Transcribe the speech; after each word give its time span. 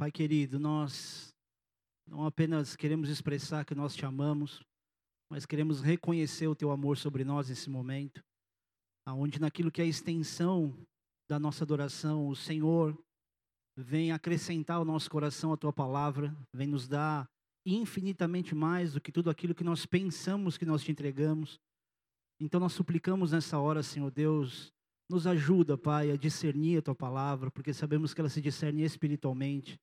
Pai 0.00 0.10
querido, 0.10 0.58
nós 0.58 1.28
não 2.08 2.24
apenas 2.24 2.74
queremos 2.74 3.10
expressar 3.10 3.66
que 3.66 3.74
nós 3.74 3.94
te 3.94 4.06
amamos, 4.06 4.64
mas 5.28 5.44
queremos 5.44 5.82
reconhecer 5.82 6.48
o 6.48 6.54
teu 6.54 6.70
amor 6.70 6.96
sobre 6.96 7.22
nós 7.22 7.50
nesse 7.50 7.68
momento, 7.68 8.24
aonde 9.04 9.38
naquilo 9.38 9.70
que 9.70 9.78
é 9.78 9.84
a 9.84 9.86
extensão 9.86 10.74
da 11.28 11.38
nossa 11.38 11.64
adoração, 11.64 12.28
o 12.28 12.34
Senhor 12.34 12.98
vem 13.76 14.10
acrescentar 14.10 14.78
ao 14.78 14.86
nosso 14.86 15.10
coração 15.10 15.52
a 15.52 15.56
tua 15.58 15.70
palavra, 15.70 16.34
vem 16.50 16.66
nos 16.66 16.88
dar 16.88 17.28
infinitamente 17.66 18.54
mais 18.54 18.94
do 18.94 19.02
que 19.02 19.12
tudo 19.12 19.28
aquilo 19.28 19.54
que 19.54 19.62
nós 19.62 19.84
pensamos 19.84 20.56
que 20.56 20.64
nós 20.64 20.82
te 20.82 20.90
entregamos. 20.90 21.60
Então 22.40 22.58
nós 22.58 22.72
suplicamos 22.72 23.32
nessa 23.32 23.58
hora, 23.58 23.82
Senhor 23.82 24.10
Deus, 24.10 24.72
nos 25.10 25.26
ajuda, 25.26 25.76
Pai, 25.76 26.10
a 26.10 26.16
discernir 26.16 26.78
a 26.78 26.82
tua 26.82 26.94
palavra, 26.94 27.50
porque 27.50 27.74
sabemos 27.74 28.14
que 28.14 28.22
ela 28.22 28.30
se 28.30 28.40
discerne 28.40 28.82
espiritualmente. 28.82 29.78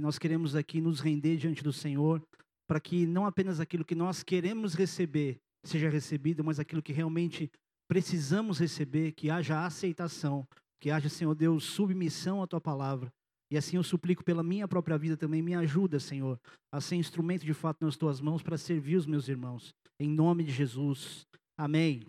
Nós 0.00 0.18
queremos 0.18 0.56
aqui 0.56 0.80
nos 0.80 1.00
render 1.00 1.36
diante 1.36 1.62
do 1.62 1.72
Senhor, 1.72 2.22
para 2.66 2.80
que 2.80 3.06
não 3.06 3.26
apenas 3.26 3.60
aquilo 3.60 3.84
que 3.84 3.94
nós 3.94 4.22
queremos 4.22 4.74
receber 4.74 5.38
seja 5.64 5.88
recebido, 5.88 6.42
mas 6.42 6.58
aquilo 6.58 6.82
que 6.82 6.92
realmente 6.92 7.50
precisamos 7.88 8.58
receber, 8.58 9.12
que 9.12 9.30
haja 9.30 9.64
aceitação, 9.64 10.46
que 10.80 10.90
haja, 10.90 11.08
Senhor 11.08 11.34
Deus, 11.34 11.64
submissão 11.64 12.42
à 12.42 12.46
tua 12.46 12.60
palavra. 12.60 13.12
E 13.50 13.56
assim 13.56 13.76
eu 13.76 13.82
suplico 13.82 14.24
pela 14.24 14.42
minha 14.42 14.68
própria 14.68 14.96
vida 14.96 15.16
também, 15.16 15.42
me 15.42 15.54
ajuda, 15.54 15.98
Senhor, 15.98 16.38
a 16.72 16.80
ser 16.80 16.96
instrumento 16.96 17.44
de 17.44 17.52
fato 17.52 17.84
nas 17.84 17.96
tuas 17.96 18.20
mãos 18.20 18.42
para 18.42 18.56
servir 18.56 18.96
os 18.96 19.06
meus 19.06 19.28
irmãos. 19.28 19.74
Em 19.98 20.08
nome 20.08 20.44
de 20.44 20.52
Jesus. 20.52 21.26
Amém. 21.58 22.02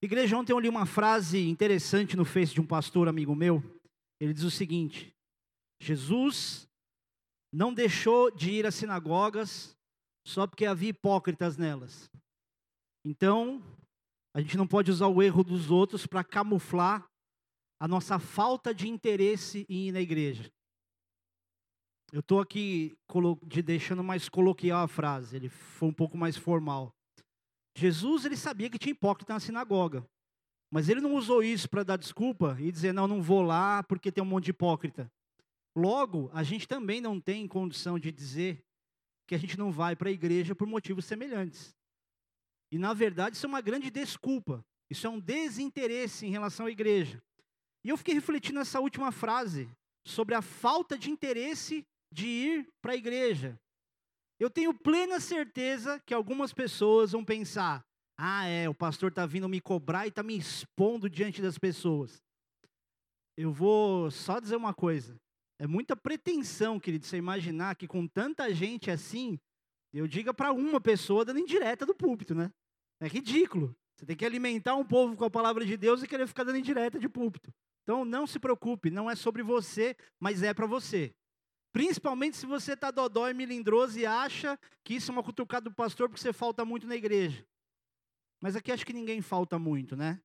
Igreja, 0.00 0.36
ontem 0.36 0.52
eu 0.52 0.60
li 0.60 0.68
uma 0.68 0.86
frase 0.86 1.48
interessante 1.48 2.16
no 2.16 2.24
Face 2.24 2.54
de 2.54 2.60
um 2.60 2.66
pastor 2.66 3.08
amigo 3.08 3.34
meu. 3.34 3.62
Ele 4.20 4.32
diz 4.32 4.44
o 4.44 4.50
seguinte: 4.50 5.12
Jesus 5.82 6.68
não 7.52 7.74
deixou 7.74 8.30
de 8.30 8.52
ir 8.52 8.64
às 8.64 8.76
sinagogas 8.76 9.76
só 10.24 10.46
porque 10.46 10.64
havia 10.64 10.90
hipócritas 10.90 11.56
nelas. 11.56 12.08
Então, 13.04 13.60
a 14.32 14.40
gente 14.40 14.56
não 14.56 14.66
pode 14.66 14.92
usar 14.92 15.08
o 15.08 15.20
erro 15.20 15.42
dos 15.42 15.72
outros 15.72 16.06
para 16.06 16.22
camuflar 16.22 17.04
a 17.80 17.88
nossa 17.88 18.20
falta 18.20 18.72
de 18.72 18.88
interesse 18.88 19.66
em 19.68 19.88
ir 19.88 19.92
na 19.92 20.00
igreja. 20.00 20.48
Eu 22.12 22.20
estou 22.20 22.38
aqui 22.38 22.96
de 23.44 23.60
deixando 23.60 24.04
mais 24.04 24.28
coloquial 24.28 24.84
a 24.84 24.88
frase, 24.88 25.34
ele 25.34 25.48
foi 25.48 25.88
um 25.88 25.92
pouco 25.92 26.16
mais 26.16 26.36
formal. 26.36 26.94
Jesus 27.76 28.24
ele 28.24 28.36
sabia 28.36 28.70
que 28.70 28.78
tinha 28.78 28.92
hipócrita 28.92 29.32
na 29.32 29.40
sinagoga, 29.40 30.06
mas 30.70 30.88
ele 30.88 31.00
não 31.00 31.16
usou 31.16 31.42
isso 31.42 31.68
para 31.68 31.82
dar 31.82 31.96
desculpa 31.96 32.56
e 32.60 32.70
dizer 32.70 32.92
não, 32.92 33.08
não 33.08 33.20
vou 33.20 33.42
lá 33.42 33.82
porque 33.82 34.12
tem 34.12 34.22
um 34.22 34.26
monte 34.26 34.44
de 34.44 34.50
hipócrita. 34.50 35.10
Logo, 35.74 36.30
a 36.32 36.42
gente 36.42 36.68
também 36.68 37.00
não 37.00 37.20
tem 37.20 37.48
condição 37.48 37.98
de 37.98 38.12
dizer 38.12 38.62
que 39.26 39.34
a 39.34 39.38
gente 39.38 39.58
não 39.58 39.72
vai 39.72 39.96
para 39.96 40.08
a 40.08 40.12
igreja 40.12 40.54
por 40.54 40.66
motivos 40.66 41.04
semelhantes. 41.04 41.74
E 42.70 42.78
na 42.78 42.92
verdade 42.92 43.36
isso 43.36 43.46
é 43.46 43.48
uma 43.48 43.60
grande 43.60 43.90
desculpa. 43.90 44.64
Isso 44.90 45.06
é 45.06 45.10
um 45.10 45.20
desinteresse 45.20 46.26
em 46.26 46.30
relação 46.30 46.66
à 46.66 46.70
igreja. 46.70 47.22
E 47.84 47.88
eu 47.88 47.96
fiquei 47.96 48.14
refletindo 48.14 48.58
nessa 48.58 48.80
última 48.80 49.10
frase 49.10 49.68
sobre 50.06 50.34
a 50.34 50.42
falta 50.42 50.98
de 50.98 51.10
interesse 51.10 51.86
de 52.12 52.26
ir 52.26 52.68
para 52.80 52.92
a 52.92 52.96
igreja. 52.96 53.58
Eu 54.38 54.50
tenho 54.50 54.74
plena 54.74 55.20
certeza 55.20 56.00
que 56.00 56.12
algumas 56.12 56.52
pessoas 56.52 57.12
vão 57.12 57.24
pensar: 57.24 57.84
ah, 58.18 58.46
é, 58.46 58.68
o 58.68 58.74
pastor 58.74 59.10
está 59.10 59.24
vindo 59.24 59.48
me 59.48 59.60
cobrar 59.60 60.04
e 60.04 60.08
está 60.08 60.22
me 60.22 60.36
expondo 60.36 61.08
diante 61.08 61.40
das 61.40 61.58
pessoas. 61.58 62.22
Eu 63.36 63.52
vou 63.52 64.10
só 64.10 64.38
dizer 64.40 64.56
uma 64.56 64.74
coisa: 64.74 65.18
é 65.58 65.66
muita 65.66 65.94
pretensão, 65.94 66.80
querido, 66.80 67.06
você 67.06 67.16
imaginar 67.16 67.76
que 67.76 67.86
com 67.86 68.06
tanta 68.06 68.52
gente 68.54 68.90
assim, 68.90 69.38
eu 69.92 70.06
diga 70.06 70.32
para 70.32 70.52
uma 70.52 70.80
pessoa 70.80 71.24
dando 71.24 71.38
indireta 71.38 71.84
do 71.86 71.94
púlpito, 71.94 72.34
né? 72.34 72.50
É 73.00 73.06
ridículo. 73.06 73.76
Você 73.96 74.06
tem 74.06 74.16
que 74.16 74.24
alimentar 74.24 74.74
um 74.74 74.84
povo 74.84 75.16
com 75.16 75.24
a 75.24 75.30
palavra 75.30 75.64
de 75.64 75.76
Deus 75.76 76.02
e 76.02 76.08
querer 76.08 76.26
ficar 76.26 76.44
dando 76.44 76.58
indireta 76.58 76.98
de 76.98 77.08
púlpito. 77.08 77.52
Então 77.82 78.04
não 78.04 78.26
se 78.26 78.38
preocupe, 78.38 78.90
não 78.90 79.10
é 79.10 79.14
sobre 79.14 79.42
você, 79.42 79.96
mas 80.18 80.42
é 80.42 80.54
para 80.54 80.66
você. 80.66 81.14
Principalmente 81.72 82.36
se 82.36 82.46
você 82.46 82.74
está 82.74 82.90
dodói 82.90 83.30
e 83.30 83.34
melindroso 83.34 83.98
e 83.98 84.06
acha 84.06 84.58
que 84.84 84.94
isso 84.94 85.10
é 85.10 85.14
uma 85.14 85.22
cutucada 85.22 85.64
do 85.70 85.74
pastor 85.74 86.08
porque 86.08 86.20
você 86.20 86.32
falta 86.32 86.64
muito 86.64 86.86
na 86.86 86.96
igreja. 86.96 87.46
Mas 88.40 88.56
aqui 88.56 88.72
acho 88.72 88.84
que 88.84 88.92
ninguém 88.92 89.22
falta 89.22 89.58
muito, 89.58 89.96
né? 89.96 90.20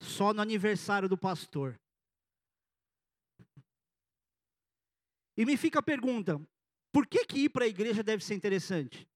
Só 0.00 0.32
no 0.32 0.40
aniversário 0.40 1.08
do 1.08 1.16
pastor. 1.16 1.78
E 5.38 5.46
me 5.46 5.56
fica 5.56 5.78
a 5.78 5.82
pergunta: 5.82 6.36
por 6.92 7.06
que, 7.06 7.24
que 7.24 7.38
ir 7.44 7.48
para 7.50 7.64
a 7.64 7.68
igreja 7.68 8.02
deve 8.02 8.24
ser 8.24 8.34
interessante? 8.34 9.08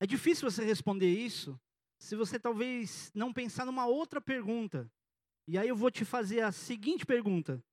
É 0.00 0.06
difícil 0.06 0.50
você 0.50 0.64
responder 0.64 1.08
isso 1.08 1.58
se 1.98 2.16
você 2.16 2.38
talvez 2.38 3.12
não 3.14 3.32
pensar 3.32 3.64
numa 3.64 3.86
outra 3.86 4.20
pergunta. 4.20 4.90
E 5.48 5.56
aí 5.56 5.68
eu 5.68 5.76
vou 5.76 5.88
te 5.88 6.04
fazer 6.04 6.40
a 6.40 6.50
seguinte 6.50 7.06
pergunta: 7.06 7.64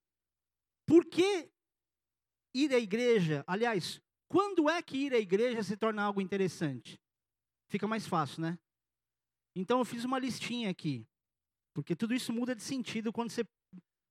Por 0.85 1.03
que 1.03 1.49
ir 2.53 2.71
à 2.71 2.77
igreja, 2.77 3.43
aliás, 3.47 3.99
quando 4.29 4.69
é 4.69 4.79
que 4.83 4.95
ir 4.97 5.13
à 5.15 5.17
igreja 5.17 5.63
se 5.63 5.75
torna 5.75 6.03
algo 6.03 6.21
interessante? 6.21 7.01
Fica 7.69 7.87
mais 7.87 8.05
fácil, 8.05 8.43
né? 8.43 8.59
Então 9.55 9.79
eu 9.79 9.85
fiz 9.85 10.05
uma 10.05 10.19
listinha 10.19 10.69
aqui, 10.69 11.07
porque 11.73 11.95
tudo 11.95 12.13
isso 12.13 12.31
muda 12.31 12.55
de 12.55 12.61
sentido 12.61 13.11
quando 13.11 13.31
você 13.31 13.43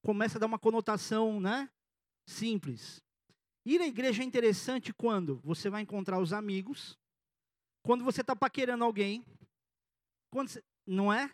começa 0.04 0.36
a 0.36 0.40
dar 0.40 0.46
uma 0.46 0.58
conotação, 0.58 1.40
né? 1.40 1.70
Simples. 2.26 3.02
Ir 3.64 3.80
à 3.80 3.86
igreja 3.86 4.22
é 4.22 4.26
interessante 4.26 4.92
quando 4.92 5.40
você 5.44 5.70
vai 5.70 5.82
encontrar 5.82 6.18
os 6.18 6.32
amigos, 6.32 6.98
quando 7.82 8.04
você 8.04 8.20
está 8.20 8.34
paquerando 8.34 8.84
alguém, 8.84 9.24
quando 10.30 10.48
você, 10.48 10.62
não 10.86 11.12
é? 11.12 11.30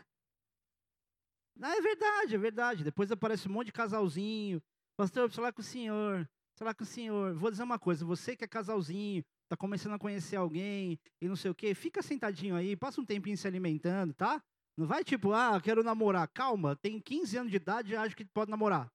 Ah, 1.61 1.77
é 1.77 1.81
verdade, 1.81 2.35
é 2.35 2.39
verdade. 2.39 2.85
Depois 2.85 3.11
aparece 3.11 3.49
um 3.49 3.53
monte 3.53 3.67
de 3.67 3.73
casalzinho. 3.73 4.63
Pastor, 4.97 5.23
eu 5.23 5.29
preciso 5.29 5.43
falar 5.43 5.53
com 5.53 5.61
o 5.61 5.65
senhor 5.65 6.29
lá 6.65 6.75
com 6.75 6.85
o 6.85 6.87
senhor, 6.87 7.35
vou 7.35 7.51
dizer 7.51 7.63
uma 7.63 7.79
coisa, 7.79 8.05
você 8.05 8.37
que 8.37 8.45
é 8.45 8.49
casalzinho, 8.49 9.25
está 9.45 9.57
começando 9.57 9.95
a 9.95 9.99
conhecer 9.99 10.37
alguém 10.37 10.99
e 11.21 11.29
não 11.29 11.37
sei 11.37 11.51
o 11.51 11.55
quê, 11.55 11.75
fica 11.75 12.03
sentadinho 12.03 12.55
aí, 12.55 12.77
passa 12.77 13.01
um 13.01 13.05
tempinho 13.05 13.37
se 13.37 13.47
alimentando, 13.47 14.15
tá? 14.15 14.43
Não 14.77 14.87
vai 14.87 15.03
tipo, 15.03 15.33
ah, 15.33 15.61
quero 15.61 15.83
namorar. 15.83 16.29
Calma, 16.29 16.77
tem 16.77 17.01
15 17.01 17.37
anos 17.37 17.51
de 17.51 17.57
idade 17.57 17.93
e 17.93 17.97
acho 17.97 18.17
que 18.17 18.25
pode 18.25 18.51
namorar. 18.51 18.89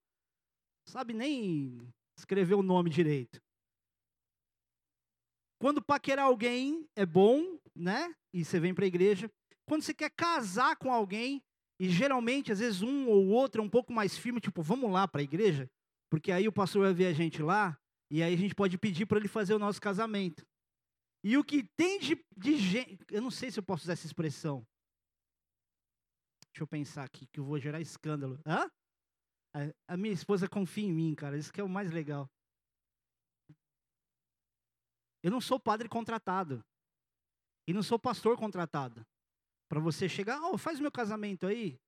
Sabe 0.86 1.14
nem 1.14 1.80
escrever 2.18 2.56
o 2.56 2.64
nome 2.64 2.90
direito. 2.90 3.42
Quando 5.60 5.82
paquerar 5.82 6.26
alguém 6.26 6.86
é 6.96 7.06
bom, 7.06 7.58
né? 7.76 8.14
E 8.34 8.44
você 8.44 8.60
vem 8.60 8.74
para 8.74 8.84
a 8.84 8.88
igreja. 8.88 9.32
Quando 9.66 9.82
você 9.82 9.94
quer 9.94 10.12
casar 10.12 10.76
com 10.76 10.92
alguém, 10.92 11.42
e 11.80 11.90
geralmente, 11.90 12.52
às 12.52 12.60
vezes, 12.60 12.82
um 12.82 13.08
ou 13.08 13.28
outro 13.28 13.62
é 13.62 13.66
um 13.66 13.70
pouco 13.70 13.92
mais 13.92 14.18
firme, 14.18 14.42
tipo, 14.42 14.62
vamos 14.62 14.92
lá 14.92 15.08
para 15.08 15.22
a 15.22 15.24
igreja. 15.24 15.70
Porque 16.10 16.32
aí 16.32 16.48
o 16.48 16.54
pastor 16.54 16.84
vai 16.84 16.94
ver 16.94 17.08
a 17.08 17.14
gente 17.14 17.42
lá 17.42 17.78
e 18.12 18.22
aí 18.22 18.34
a 18.34 18.38
gente 18.38 18.54
pode 18.54 18.78
pedir 18.78 19.06
para 19.06 19.18
ele 19.18 19.28
fazer 19.28 19.54
o 19.54 19.60
nosso 19.60 19.82
casamento. 19.82 20.46
E 21.24 21.38
o 21.38 21.44
que 21.44 21.64
tem 21.76 22.00
de, 22.00 22.24
de 22.38 22.58
gente. 22.58 23.04
Eu 23.10 23.22
não 23.22 23.32
sei 23.32 23.50
se 23.50 23.58
eu 23.58 23.64
posso 23.64 23.84
usar 23.84 23.94
essa 23.94 24.06
expressão. 24.06 24.64
Deixa 26.52 26.62
eu 26.64 26.68
pensar 26.68 27.04
aqui, 27.04 27.26
que 27.26 27.40
eu 27.40 27.44
vou 27.44 27.58
gerar 27.58 27.82
escândalo. 27.82 28.40
Hã? 28.46 28.70
A, 29.54 29.94
a 29.94 29.98
minha 29.98 30.14
esposa 30.14 30.48
confia 30.48 30.86
em 30.86 30.94
mim, 30.94 31.14
cara. 31.16 31.38
Isso 31.38 31.52
que 31.52 31.62
é 31.62 31.64
o 31.64 31.70
mais 31.70 31.92
legal. 31.92 32.30
Eu 35.22 35.32
não 35.32 35.40
sou 35.40 35.60
padre 35.60 35.88
contratado. 35.88 36.64
E 37.68 37.74
não 37.74 37.84
sou 37.84 37.98
pastor 37.98 38.38
contratado. 38.38 39.06
Para 39.70 39.80
você 39.80 40.10
chegar, 40.10 40.42
oh, 40.42 40.58
faz 40.58 40.80
meu 40.80 40.92
casamento 40.92 41.48
aí 41.48 41.80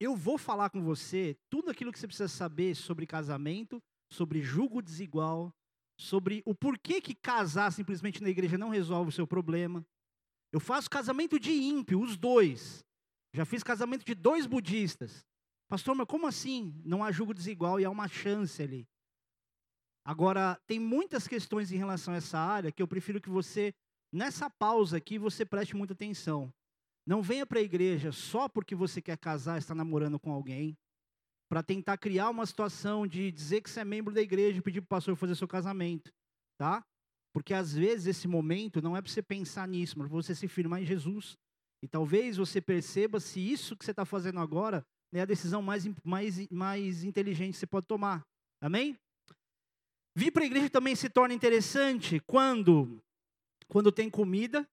eu 0.00 0.14
vou 0.14 0.38
falar 0.38 0.70
com 0.70 0.82
você 0.82 1.36
tudo 1.50 1.70
aquilo 1.70 1.92
que 1.92 1.98
você 1.98 2.06
precisa 2.06 2.28
saber 2.28 2.74
sobre 2.74 3.06
casamento, 3.06 3.82
sobre 4.12 4.40
julgo 4.40 4.80
desigual, 4.80 5.52
sobre 5.98 6.42
o 6.46 6.54
porquê 6.54 7.00
que 7.00 7.14
casar 7.14 7.72
simplesmente 7.72 8.22
na 8.22 8.28
igreja 8.28 8.56
não 8.56 8.68
resolve 8.68 9.08
o 9.08 9.12
seu 9.12 9.26
problema. 9.26 9.84
Eu 10.52 10.60
faço 10.60 10.88
casamento 10.88 11.38
de 11.38 11.52
ímpio, 11.52 12.00
os 12.00 12.16
dois. 12.16 12.84
Já 13.34 13.44
fiz 13.44 13.62
casamento 13.62 14.04
de 14.04 14.14
dois 14.14 14.46
budistas. 14.46 15.26
Pastor, 15.68 15.94
mas 15.94 16.06
como 16.06 16.26
assim? 16.26 16.74
Não 16.84 17.04
há 17.04 17.12
julgo 17.12 17.34
desigual 17.34 17.78
e 17.78 17.84
há 17.84 17.90
uma 17.90 18.08
chance 18.08 18.62
ali. 18.62 18.88
Agora, 20.04 20.58
tem 20.66 20.80
muitas 20.80 21.28
questões 21.28 21.70
em 21.70 21.76
relação 21.76 22.14
a 22.14 22.16
essa 22.16 22.38
área 22.38 22.72
que 22.72 22.82
eu 22.82 22.88
prefiro 22.88 23.20
que 23.20 23.28
você, 23.28 23.74
nessa 24.10 24.48
pausa 24.48 24.96
aqui, 24.96 25.18
você 25.18 25.44
preste 25.44 25.76
muita 25.76 25.92
atenção. 25.92 26.50
Não 27.06 27.20
venha 27.20 27.46
para 27.46 27.58
a 27.58 27.62
igreja 27.62 28.10
só 28.10 28.48
porque 28.48 28.74
você 28.74 29.02
quer 29.02 29.18
casar, 29.18 29.58
está 29.58 29.74
namorando 29.74 30.18
com 30.18 30.32
alguém, 30.32 30.76
para 31.50 31.62
tentar 31.62 31.98
criar 31.98 32.30
uma 32.30 32.46
situação 32.46 33.06
de 33.06 33.30
dizer 33.30 33.60
que 33.60 33.68
você 33.68 33.80
é 33.80 33.84
membro 33.84 34.12
da 34.12 34.22
igreja 34.22 34.58
e 34.58 34.62
pedir 34.62 34.80
para 34.80 34.86
o 34.86 34.88
pastor 34.88 35.16
fazer 35.16 35.34
seu 35.34 35.48
casamento, 35.48 36.10
tá? 36.58 36.82
Porque 37.32 37.52
às 37.52 37.74
vezes 37.74 38.06
esse 38.06 38.26
momento 38.26 38.80
não 38.80 38.96
é 38.96 39.02
para 39.02 39.10
você 39.10 39.22
pensar 39.22 39.68
nisso, 39.68 39.98
mas 39.98 40.08
para 40.08 40.16
você 40.16 40.34
se 40.34 40.48
firmar 40.48 40.82
em 40.82 40.86
Jesus. 40.86 41.36
E 41.82 41.88
talvez 41.88 42.36
você 42.36 42.60
perceba 42.60 43.20
se 43.20 43.40
isso 43.40 43.76
que 43.76 43.84
você 43.84 43.92
está 43.92 44.04
fazendo 44.04 44.40
agora 44.40 44.84
é 45.12 45.20
a 45.20 45.24
decisão 45.24 45.62
mais, 45.62 45.88
mais, 46.04 46.48
mais 46.48 47.04
inteligente 47.04 47.52
que 47.52 47.58
você 47.58 47.66
pode 47.66 47.86
tomar. 47.86 48.26
Amém? 48.60 48.98
Vir 50.14 50.32
para 50.32 50.42
a 50.42 50.46
igreja 50.46 50.68
também 50.68 50.96
se 50.96 51.08
torna 51.08 51.32
interessante 51.32 52.20
quando, 52.26 53.00
quando 53.68 53.92
tem 53.92 54.10
comida, 54.10 54.68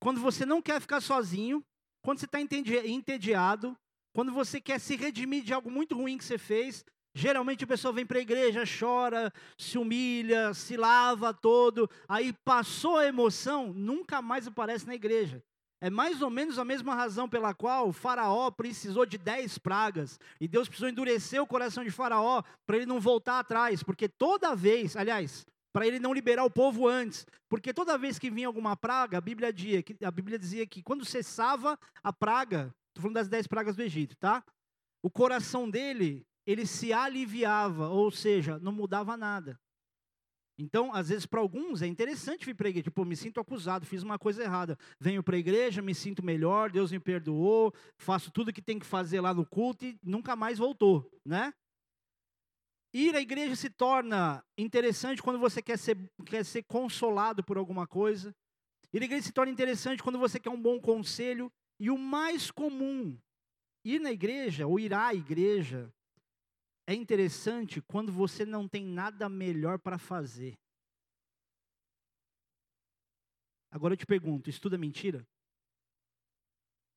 quando 0.00 0.20
você 0.20 0.44
não 0.44 0.60
quer 0.60 0.80
ficar 0.80 1.00
sozinho, 1.00 1.64
quando 2.02 2.18
você 2.18 2.26
está 2.26 2.40
entediado, 2.40 3.76
quando 4.12 4.32
você 4.32 4.60
quer 4.60 4.80
se 4.80 4.96
redimir 4.96 5.44
de 5.44 5.54
algo 5.54 5.70
muito 5.70 5.96
ruim 5.96 6.18
que 6.18 6.24
você 6.24 6.36
fez. 6.36 6.84
Geralmente 7.14 7.64
a 7.64 7.66
pessoa 7.66 7.92
vem 7.92 8.06
para 8.06 8.18
a 8.18 8.22
igreja, 8.22 8.64
chora, 8.64 9.32
se 9.58 9.76
humilha, 9.76 10.54
se 10.54 10.76
lava 10.76 11.34
todo, 11.34 11.88
aí 12.08 12.32
passou 12.44 12.96
a 12.96 13.06
emoção, 13.06 13.72
nunca 13.72 14.22
mais 14.22 14.46
aparece 14.46 14.86
na 14.86 14.94
igreja. 14.94 15.42
É 15.82 15.90
mais 15.90 16.22
ou 16.22 16.30
menos 16.30 16.60
a 16.60 16.64
mesma 16.64 16.94
razão 16.94 17.28
pela 17.28 17.52
qual 17.52 17.88
o 17.88 17.92
Faraó 17.92 18.52
precisou 18.52 19.04
de 19.04 19.18
dez 19.18 19.58
pragas. 19.58 20.18
E 20.40 20.46
Deus 20.46 20.68
precisou 20.68 20.88
endurecer 20.88 21.42
o 21.42 21.46
coração 21.46 21.82
de 21.82 21.90
Faraó 21.90 22.40
para 22.64 22.76
ele 22.76 22.86
não 22.86 23.00
voltar 23.00 23.40
atrás. 23.40 23.82
Porque 23.82 24.08
toda 24.08 24.54
vez, 24.54 24.96
aliás, 24.96 25.44
para 25.72 25.84
ele 25.84 25.98
não 25.98 26.14
liberar 26.14 26.44
o 26.44 26.50
povo 26.50 26.86
antes. 26.86 27.26
Porque 27.48 27.74
toda 27.74 27.98
vez 27.98 28.16
que 28.16 28.30
vinha 28.30 28.46
alguma 28.46 28.76
praga, 28.76 29.18
a 29.18 29.20
Bíblia 29.20 29.52
dizia 29.52 29.82
que, 29.82 29.96
a 30.04 30.10
Bíblia 30.12 30.38
dizia 30.38 30.64
que 30.68 30.84
quando 30.84 31.04
cessava 31.04 31.76
a 32.00 32.12
praga, 32.12 32.72
estou 32.90 33.02
falando 33.02 33.14
das 33.14 33.28
dez 33.28 33.48
pragas 33.48 33.74
do 33.74 33.82
Egito, 33.82 34.16
tá? 34.16 34.44
O 35.02 35.10
coração 35.10 35.68
dele, 35.68 36.24
ele 36.46 36.66
se 36.66 36.92
aliviava, 36.92 37.88
ou 37.88 38.10
seja, 38.10 38.58
não 38.58 38.72
mudava 38.72 39.16
nada. 39.16 39.60
Então, 40.58 40.94
às 40.94 41.08
vezes, 41.08 41.26
para 41.26 41.40
alguns 41.40 41.82
é 41.82 41.86
interessante 41.86 42.44
vir 42.44 42.54
para 42.54 42.68
a 42.68 42.70
igreja. 42.70 42.84
Tipo, 42.84 43.04
me 43.04 43.16
sinto 43.16 43.40
acusado, 43.40 43.86
fiz 43.86 44.02
uma 44.02 44.18
coisa 44.18 44.42
errada. 44.42 44.78
Venho 45.00 45.22
para 45.22 45.36
a 45.36 45.38
igreja, 45.38 45.80
me 45.80 45.94
sinto 45.94 46.24
melhor, 46.24 46.70
Deus 46.70 46.92
me 46.92 47.00
perdoou, 47.00 47.72
faço 47.96 48.30
tudo 48.30 48.52
que 48.52 48.62
tem 48.62 48.78
que 48.78 48.86
fazer 48.86 49.20
lá 49.20 49.32
no 49.32 49.46
culto 49.46 49.84
e 49.84 49.98
nunca 50.02 50.36
mais 50.36 50.58
voltou, 50.58 51.10
né? 51.24 51.52
Ir 52.94 53.16
à 53.16 53.20
igreja 53.20 53.56
se 53.56 53.70
torna 53.70 54.44
interessante 54.56 55.22
quando 55.22 55.38
você 55.38 55.62
quer 55.62 55.78
ser, 55.78 55.96
quer 56.26 56.44
ser 56.44 56.62
consolado 56.64 57.42
por 57.42 57.56
alguma 57.56 57.86
coisa. 57.86 58.34
Ir 58.92 59.00
à 59.00 59.04
igreja 59.06 59.26
se 59.26 59.32
torna 59.32 59.50
interessante 59.50 60.02
quando 60.02 60.18
você 60.18 60.38
quer 60.38 60.50
um 60.50 60.60
bom 60.60 60.78
conselho. 60.78 61.50
E 61.80 61.90
o 61.90 61.96
mais 61.96 62.50
comum, 62.50 63.18
ir 63.82 63.98
na 63.98 64.12
igreja 64.12 64.66
ou 64.66 64.78
ir 64.78 64.92
à 64.92 65.14
igreja, 65.14 65.90
é 66.86 66.94
interessante 66.94 67.80
quando 67.82 68.12
você 68.12 68.44
não 68.44 68.68
tem 68.68 68.84
nada 68.84 69.28
melhor 69.28 69.78
para 69.78 69.98
fazer. 69.98 70.58
Agora 73.70 73.94
eu 73.94 73.98
te 73.98 74.06
pergunto: 74.06 74.50
estuda 74.50 74.76
mentira? 74.76 75.26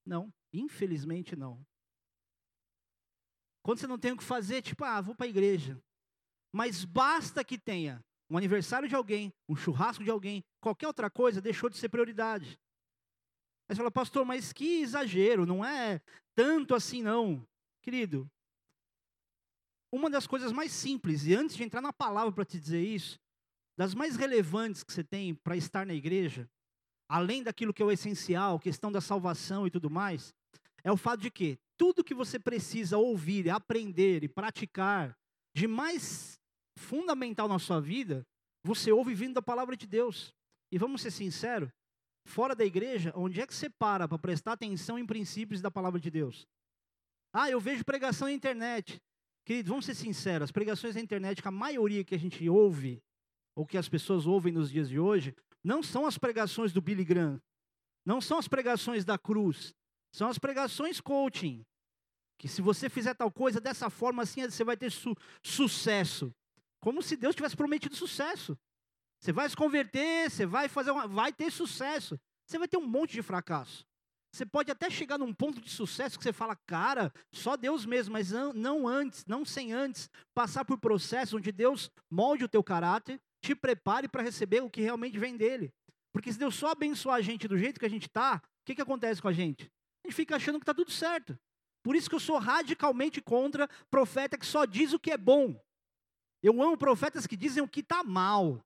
Não, 0.06 0.32
infelizmente 0.54 1.36
não. 1.36 1.66
Quando 3.64 3.80
você 3.80 3.88
não 3.88 3.98
tem 3.98 4.12
o 4.12 4.18
que 4.18 4.24
fazer, 4.24 4.62
tipo, 4.62 4.84
ah, 4.84 5.02
vou 5.02 5.16
para 5.16 5.26
a 5.26 5.30
igreja. 5.30 5.82
Mas 6.52 6.86
basta 6.86 7.44
que 7.44 7.58
tenha 7.58 8.00
um 8.30 8.38
aniversário 8.38 8.88
de 8.88 8.96
alguém, 8.96 9.34
um 9.50 9.56
churrasco 9.56 10.04
de 10.04 10.12
alguém, 10.12 10.44
qualquer 10.62 10.88
outra 10.88 11.10
coisa, 11.10 11.42
deixou 11.42 11.70
de 11.70 11.78
ser 11.78 11.90
prioridade. 11.90 12.60
Aí 13.68 13.76
você 13.76 13.78
fala, 13.78 13.92
pastor, 13.92 14.24
mas 14.24 14.54
que 14.54 14.82
exagero, 14.82 15.46
não 15.46 15.66
é 15.66 16.00
tanto 16.36 16.76
assim 16.76 17.02
não. 17.02 17.48
Querido, 17.82 18.30
uma 19.92 20.10
das 20.10 20.28
coisas 20.28 20.52
mais 20.52 20.72
simples, 20.72 21.26
e 21.26 21.34
antes 21.36 21.56
de 21.56 21.64
entrar 21.64 21.82
na 21.82 21.94
palavra 21.94 22.32
para 22.32 22.46
te 22.46 22.60
dizer 22.60 22.84
isso, 22.84 23.20
das 23.78 23.94
mais 23.94 24.16
relevantes 24.16 24.84
que 24.84 24.94
você 24.94 25.04
tem 25.04 25.34
para 25.36 25.56
estar 25.56 25.86
na 25.86 25.94
igreja, 25.94 26.50
além 27.10 27.44
daquilo 27.44 27.74
que 27.74 27.82
é 27.82 27.86
o 27.86 27.92
essencial, 27.92 28.60
questão 28.60 28.92
da 28.92 29.02
salvação 29.02 29.68
e 29.68 29.72
tudo 29.72 29.90
mais, 29.90 30.34
é 30.84 30.92
o 30.92 30.98
fato 30.98 31.22
de 31.22 31.32
que 31.32 31.58
tudo 31.78 32.04
que 32.04 32.14
você 32.14 32.40
precisa 32.40 32.98
ouvir, 32.98 33.50
aprender 33.50 34.24
e 34.24 34.28
praticar 34.28 35.18
de 35.56 35.68
mais 35.68 36.40
fundamental 36.78 37.48
na 37.48 37.60
sua 37.60 37.80
vida, 37.80 38.26
você 38.64 38.92
ouve 38.92 39.14
vindo 39.14 39.36
da 39.36 39.42
palavra 39.42 39.76
de 39.76 39.88
Deus. 39.88 40.34
E 40.72 40.78
vamos 40.78 41.02
ser 41.02 41.12
sinceros, 41.12 41.70
fora 42.26 42.56
da 42.56 42.66
igreja, 42.66 43.14
onde 43.16 43.40
é 43.40 43.48
que 43.48 43.54
você 43.54 43.70
para 43.70 44.08
para 44.08 44.18
prestar 44.18 44.54
atenção 44.54 44.98
em 44.98 45.06
princípios 45.06 45.62
da 45.62 45.70
palavra 45.70 46.00
de 46.00 46.10
Deus? 46.10 46.48
Ah, 47.32 47.50
eu 47.50 47.60
vejo 47.60 47.86
pregação 47.86 48.28
na 48.28 48.34
internet. 48.34 49.02
Queridos, 49.46 49.70
vamos 49.70 49.86
ser 49.86 49.94
sinceros, 49.94 50.46
as 50.46 50.52
pregações 50.52 50.96
na 50.96 51.02
internet, 51.02 51.40
que 51.40 51.48
a 51.48 51.52
maioria 51.52 52.04
que 52.04 52.16
a 52.16 52.18
gente 52.20 52.50
ouve, 52.50 53.02
ou 53.56 53.64
que 53.64 53.78
as 53.78 53.88
pessoas 53.88 54.26
ouvem 54.26 54.52
nos 54.52 54.72
dias 54.72 54.90
de 54.90 55.00
hoje, 55.00 55.36
não 55.64 55.84
são 55.84 56.08
as 56.08 56.18
pregações 56.18 56.74
do 56.74 56.82
Billy 56.82 57.06
Graham, 57.06 57.40
não 58.04 58.20
são 58.20 58.40
as 58.40 58.48
pregações 58.48 59.06
da 59.06 59.20
cruz, 59.20 59.74
são 60.12 60.28
as 60.28 60.40
pregações 60.40 61.00
coaching. 61.00 61.64
Que 62.40 62.48
se 62.48 62.60
você 62.62 62.90
fizer 62.90 63.14
tal 63.14 63.32
coisa 63.32 63.62
dessa 63.62 63.90
forma 63.90 64.24
assim, 64.24 64.42
você 64.42 64.64
vai 64.64 64.76
ter 64.76 64.92
su 64.92 65.16
sucesso. 65.44 66.34
Como 66.80 67.02
se 67.02 67.16
Deus 67.16 67.36
tivesse 67.36 67.56
prometido 67.56 67.96
sucesso. 67.96 68.58
Você 69.20 69.32
vai 69.32 69.48
se 69.48 69.56
converter, 69.56 70.30
você 70.30 70.46
vai 70.46 70.68
fazer 70.68 70.92
uma, 70.92 71.08
vai 71.08 71.32
ter 71.32 71.52
sucesso. 71.52 72.20
Você 72.46 72.58
vai 72.58 72.68
ter 72.68 72.78
um 72.78 72.86
monte 72.86 73.14
de 73.14 73.22
fracasso. 73.22 73.86
Você 74.36 74.46
pode 74.46 74.70
até 74.70 74.90
chegar 74.90 75.18
num 75.18 75.34
ponto 75.34 75.62
de 75.62 75.70
sucesso 75.70 76.18
que 76.18 76.24
você 76.26 76.34
fala, 76.34 76.58
cara, 76.68 77.10
só 77.32 77.56
Deus 77.56 77.86
mesmo, 77.86 78.12
mas 78.12 78.32
não, 78.32 78.52
não 78.52 78.86
antes, 78.86 79.26
não 79.26 79.46
sem 79.46 79.72
antes 79.72 80.10
passar 80.34 80.66
por 80.66 80.78
processo 80.78 81.38
onde 81.38 81.54
Deus 81.54 81.90
molde 82.12 82.44
o 82.44 82.50
teu 82.50 82.62
caráter, 82.62 83.18
te 83.42 83.56
prepare 83.56 84.10
para 84.10 84.22
receber 84.22 84.62
o 84.62 84.70
que 84.70 84.82
realmente 84.82 85.18
vem 85.18 85.38
dele. 85.38 85.74
Porque 86.12 86.34
se 86.34 86.38
Deus 86.38 86.54
só 86.54 86.72
abençoar 86.72 87.16
a 87.16 87.22
gente 87.22 87.48
do 87.48 87.58
jeito 87.58 87.80
que 87.80 87.86
a 87.86 87.90
gente 87.90 88.08
está, 88.08 88.42
o 88.44 88.66
que, 88.66 88.76
que 88.76 88.82
acontece 88.82 89.22
com 89.22 89.30
a 89.30 89.32
gente? 89.32 89.72
A 90.04 90.10
gente 90.10 90.18
fica 90.18 90.36
achando 90.36 90.60
que 90.60 90.64
está 90.64 90.74
tudo 90.74 90.92
certo. 90.92 91.40
Por 91.82 91.96
isso 91.96 92.10
que 92.10 92.16
eu 92.16 92.20
sou 92.20 92.38
radicalmente 92.38 93.22
contra 93.22 93.70
profeta 93.90 94.38
que 94.38 94.46
só 94.46 94.66
diz 94.66 94.92
o 94.92 95.00
que 95.00 95.12
é 95.12 95.18
bom. 95.18 95.58
Eu 96.44 96.62
amo 96.62 96.76
profetas 96.78 97.26
que 97.26 97.38
dizem 97.38 97.64
o 97.64 97.70
que 97.70 97.80
está 97.80 98.04
mal. 98.04 98.62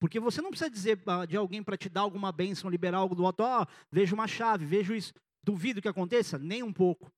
Porque 0.00 0.20
você 0.20 0.42
não 0.42 0.50
precisa 0.50 0.70
dizer 0.70 1.02
ah, 1.06 1.24
de 1.24 1.36
alguém 1.36 1.62
para 1.62 1.76
te 1.76 1.88
dar 1.88 2.02
alguma 2.02 2.30
bênção, 2.32 2.70
liberar 2.70 2.98
algo 2.98 3.14
do 3.14 3.24
alto, 3.24 3.42
ó, 3.42 3.62
oh, 3.62 3.66
vejo 3.90 4.14
uma 4.14 4.26
chave, 4.26 4.64
vejo 4.64 4.94
isso. 4.94 5.12
Duvido 5.42 5.80
que 5.80 5.88
aconteça? 5.88 6.38
Nem 6.38 6.62
um 6.62 6.72
pouco. 6.72 7.12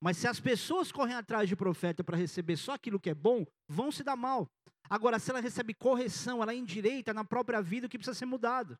Mas 0.00 0.16
se 0.16 0.28
as 0.28 0.38
pessoas 0.38 0.92
correm 0.92 1.16
atrás 1.16 1.48
de 1.48 1.56
profeta 1.56 2.04
para 2.04 2.16
receber 2.16 2.56
só 2.56 2.72
aquilo 2.72 3.00
que 3.00 3.10
é 3.10 3.14
bom, 3.14 3.44
vão 3.68 3.90
se 3.90 4.04
dar 4.04 4.16
mal. 4.16 4.48
Agora, 4.88 5.18
se 5.18 5.30
ela 5.30 5.40
recebe 5.40 5.74
correção, 5.74 6.42
ela 6.42 6.52
é 6.52 6.56
endireita 6.56 7.12
na 7.12 7.24
própria 7.24 7.60
vida 7.60 7.86
o 7.86 7.90
que 7.90 7.98
precisa 7.98 8.16
ser 8.16 8.26
mudado. 8.26 8.78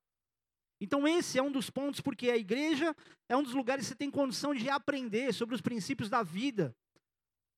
Então, 0.80 1.08
esse 1.08 1.38
é 1.38 1.42
um 1.42 1.50
dos 1.50 1.68
pontos, 1.68 2.00
porque 2.00 2.30
a 2.30 2.36
igreja 2.36 2.94
é 3.28 3.36
um 3.36 3.42
dos 3.42 3.52
lugares 3.52 3.84
que 3.84 3.88
você 3.88 3.96
tem 3.96 4.10
condição 4.10 4.54
de 4.54 4.70
aprender 4.70 5.34
sobre 5.34 5.54
os 5.54 5.60
princípios 5.60 6.08
da 6.08 6.22
vida, 6.22 6.74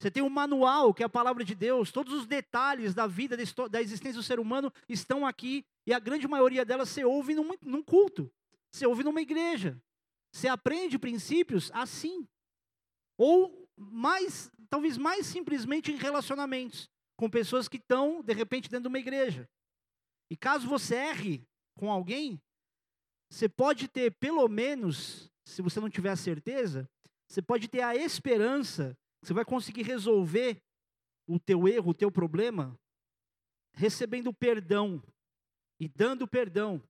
você 0.01 0.11
tem 0.11 0.23
um 0.23 0.31
manual, 0.31 0.95
que 0.95 1.03
é 1.03 1.07
a 1.07 1.11
palavra 1.11 1.45
de 1.45 1.55
Deus, 1.55 1.93
todos 1.93 2.15
os 2.15 2.27
detalhes 2.27 2.95
da 2.95 3.07
vida, 3.07 3.37
da 3.71 3.83
existência 3.83 4.19
do 4.19 4.23
ser 4.23 4.41
humano 4.41 4.73
estão 4.89 5.27
aqui, 5.27 5.63
e 5.87 5.93
a 5.93 5.99
grande 5.99 6.27
maioria 6.27 6.65
delas 6.65 6.89
você 6.89 7.05
ouve 7.05 7.35
num, 7.35 7.51
num 7.61 7.83
culto, 7.83 8.33
você 8.73 8.87
ouve 8.87 9.05
numa 9.05 9.21
igreja, 9.21 9.79
você 10.33 10.49
aprende 10.49 10.99
princípios 10.99 11.71
assim. 11.75 12.27
Ou 13.19 13.69
mais, 13.77 14.51
talvez 14.71 14.97
mais 14.97 15.27
simplesmente 15.27 15.93
em 15.93 15.97
relacionamentos, 15.97 16.89
com 17.15 17.29
pessoas 17.29 17.69
que 17.69 17.77
estão, 17.77 18.23
de 18.23 18.33
repente, 18.33 18.71
dentro 18.71 18.85
de 18.85 18.89
uma 18.89 18.99
igreja. 18.99 19.47
E 20.31 20.37
caso 20.37 20.67
você 20.67 20.95
erre 20.95 21.47
com 21.77 21.93
alguém, 21.93 22.41
você 23.31 23.51
pode 23.51 23.87
ter, 23.87 24.13
pelo 24.13 24.49
menos, 24.49 25.31
se 25.45 25.61
você 25.61 25.79
não 25.79 25.91
tiver 25.91 26.11
a 26.11 26.17
certeza, 26.17 26.89
você 27.29 27.43
pode 27.43 27.69
ter 27.69 27.83
a 27.83 27.95
esperança 27.95 28.97
você 29.23 29.35
vai 29.35 29.45
conseguir 29.45 29.83
resolver 29.83 30.61
o 31.27 31.39
teu 31.39 31.69
erro, 31.69 31.91
o 31.91 31.95
teu 31.95 32.11
problema, 32.11 32.79
recebendo 33.73 34.33
perdão 34.33 35.03
e 35.79 35.89
dando 35.89 36.27
perdão, 36.27 36.83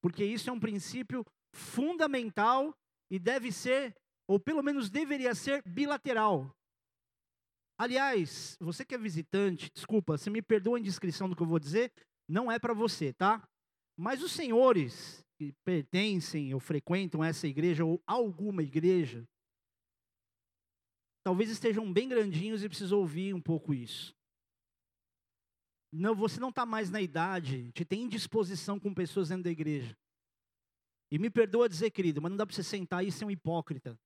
porque 0.00 0.24
isso 0.24 0.48
é 0.48 0.52
um 0.52 0.60
princípio 0.60 1.24
fundamental 1.54 2.74
e 3.10 3.18
deve 3.18 3.52
ser, 3.52 3.94
ou 4.26 4.40
pelo 4.40 4.62
menos 4.62 4.90
deveria 4.90 5.34
ser, 5.34 5.62
bilateral. 5.62 6.50
Aliás, 7.78 8.56
você 8.60 8.84
que 8.84 8.94
é 8.94 8.98
visitante, 8.98 9.70
desculpa, 9.74 10.16
você 10.16 10.30
me 10.30 10.40
perdoa 10.40 10.76
a 10.76 10.80
indiscrição 10.80 11.28
do 11.28 11.34
que 11.34 11.42
eu 11.42 11.46
vou 11.46 11.58
dizer, 11.58 11.92
não 12.28 12.50
é 12.50 12.58
para 12.58 12.72
você, 12.72 13.12
tá? 13.12 13.46
Mas 13.96 14.22
os 14.22 14.32
senhores 14.32 15.24
que 15.36 15.52
pertencem 15.64 16.54
ou 16.54 16.60
frequentam 16.60 17.22
essa 17.22 17.46
igreja 17.46 17.84
ou 17.84 18.00
alguma 18.06 18.62
igreja, 18.62 19.24
talvez 21.24 21.50
estejam 21.50 21.90
bem 21.90 22.08
grandinhos 22.08 22.62
e 22.62 22.68
precisam 22.68 22.98
ouvir 22.98 23.34
um 23.34 23.40
pouco 23.40 23.74
isso. 23.74 24.14
Não, 25.90 26.14
você 26.14 26.38
não 26.38 26.50
está 26.50 26.66
mais 26.66 26.90
na 26.90 27.00
idade 27.00 27.72
de 27.72 27.84
ter 27.84 27.96
indisposição 27.96 28.78
com 28.78 28.92
pessoas 28.92 29.30
dentro 29.30 29.44
da 29.44 29.50
igreja. 29.50 29.96
E 31.10 31.18
me 31.18 31.30
perdoa 31.30 31.68
dizer, 31.68 31.90
querido, 31.90 32.20
mas 32.20 32.30
não 32.30 32.36
dá 32.36 32.44
para 32.44 32.54
você 32.54 32.62
sentar 32.62 33.04
e 33.04 33.10
ser 33.10 33.24
um 33.24 33.30
hipócrita. 33.30 33.98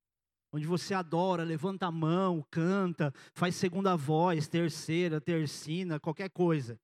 Onde 0.52 0.66
você 0.66 0.94
adora, 0.94 1.42
levanta 1.42 1.86
a 1.86 1.90
mão, 1.90 2.44
canta, 2.50 3.12
faz 3.34 3.54
segunda 3.56 3.96
voz, 3.96 4.46
terceira, 4.46 5.20
tercina, 5.20 5.98
qualquer 5.98 6.30
coisa. 6.30 6.78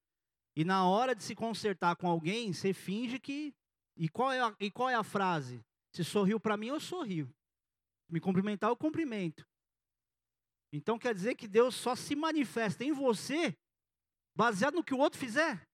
E 0.57 0.65
na 0.65 0.87
hora 0.87 1.15
de 1.15 1.23
se 1.23 1.35
consertar 1.35 1.97
com 1.97 2.09
alguém, 2.09 2.53
você 2.53 2.73
finge 2.73 3.19
que. 3.19 3.55
E 3.97 4.09
qual 4.09 4.33
é 4.33 4.41
a, 4.41 4.57
e 4.59 4.71
qual 4.71 4.91
é 4.91 4.95
a 4.95 5.05
frase? 5.05 5.65
Se 5.93 6.03
sorriu 6.03 6.41
para 6.41 6.57
mim, 6.57 6.69
eu 6.69 6.81
sorrio. 6.81 7.33
Me 8.09 8.21
cumprimentar, 8.21 8.71
eu 8.71 8.77
cumprimento. 8.77 9.47
Então 10.77 10.99
quer 10.99 11.15
dizer 11.15 11.37
que 11.37 11.47
Deus 11.47 11.77
só 11.77 11.95
se 11.95 12.17
manifesta 12.17 12.83
em 12.83 12.91
você 12.91 13.57
baseado 14.35 14.75
no 14.75 14.83
que 14.83 14.93
o 14.93 14.99
outro 14.99 15.21
fizer. 15.21 15.65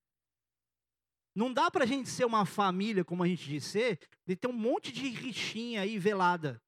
Não 1.33 1.51
dá 1.51 1.71
para 1.71 1.85
a 1.85 1.87
gente 1.87 2.07
ser 2.07 2.23
uma 2.23 2.45
família, 2.45 3.03
como 3.03 3.23
a 3.23 3.27
gente 3.27 3.45
diz 3.45 3.65
ser, 3.65 3.99
de 4.27 4.35
ter 4.35 4.47
um 4.47 4.53
monte 4.53 4.91
de 4.91 5.09
rixinha 5.09 5.81
aí 5.81 5.97
velada. 5.97 6.61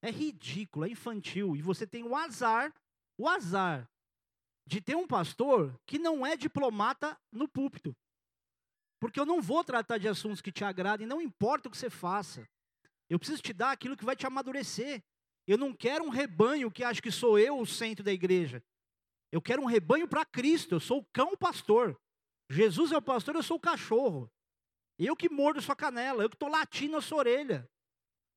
É 0.00 0.10
ridículo, 0.10 0.86
é 0.86 0.88
infantil. 0.88 1.54
E 1.54 1.60
você 1.60 1.86
tem 1.86 2.02
o 2.02 2.16
azar, 2.16 2.72
o 3.18 3.28
azar 3.28 3.86
de 4.66 4.80
ter 4.80 4.96
um 4.96 5.06
pastor 5.06 5.78
que 5.84 5.98
não 5.98 6.24
é 6.24 6.38
diplomata 6.38 7.20
no 7.30 7.46
púlpito. 7.46 7.94
Porque 8.98 9.20
eu 9.20 9.26
não 9.26 9.42
vou 9.42 9.62
tratar 9.62 9.98
de 9.98 10.08
assuntos 10.08 10.40
que 10.40 10.50
te 10.50 10.64
agradem, 10.64 11.06
não 11.06 11.20
importa 11.20 11.68
o 11.68 11.70
que 11.70 11.76
você 11.76 11.90
faça. 11.90 12.48
Eu 13.10 13.18
preciso 13.18 13.42
te 13.42 13.52
dar 13.52 13.72
aquilo 13.72 13.94
que 13.96 14.06
vai 14.06 14.16
te 14.16 14.26
amadurecer. 14.26 15.04
Eu 15.46 15.58
não 15.58 15.72
quero 15.72 16.04
um 16.04 16.08
rebanho 16.08 16.70
que 16.70 16.82
acha 16.82 17.02
que 17.02 17.10
sou 17.10 17.38
eu 17.38 17.58
o 17.58 17.66
centro 17.66 18.04
da 18.04 18.12
igreja. 18.12 18.62
Eu 19.30 19.42
quero 19.42 19.62
um 19.62 19.66
rebanho 19.66 20.08
para 20.08 20.24
Cristo. 20.24 20.76
Eu 20.76 20.80
sou 20.80 20.98
o 20.98 21.04
cão 21.12 21.36
pastor. 21.36 21.98
Jesus 22.48 22.92
é 22.92 22.96
o 22.96 23.02
pastor, 23.02 23.34
eu 23.34 23.42
sou 23.42 23.56
o 23.56 23.60
cachorro. 23.60 24.30
Eu 24.98 25.16
que 25.16 25.28
mordo 25.28 25.60
sua 25.60 25.74
canela, 25.74 26.22
eu 26.22 26.30
que 26.30 26.36
estou 26.36 26.48
latindo 26.48 26.96
a 26.96 27.00
sua 27.00 27.18
orelha. 27.18 27.68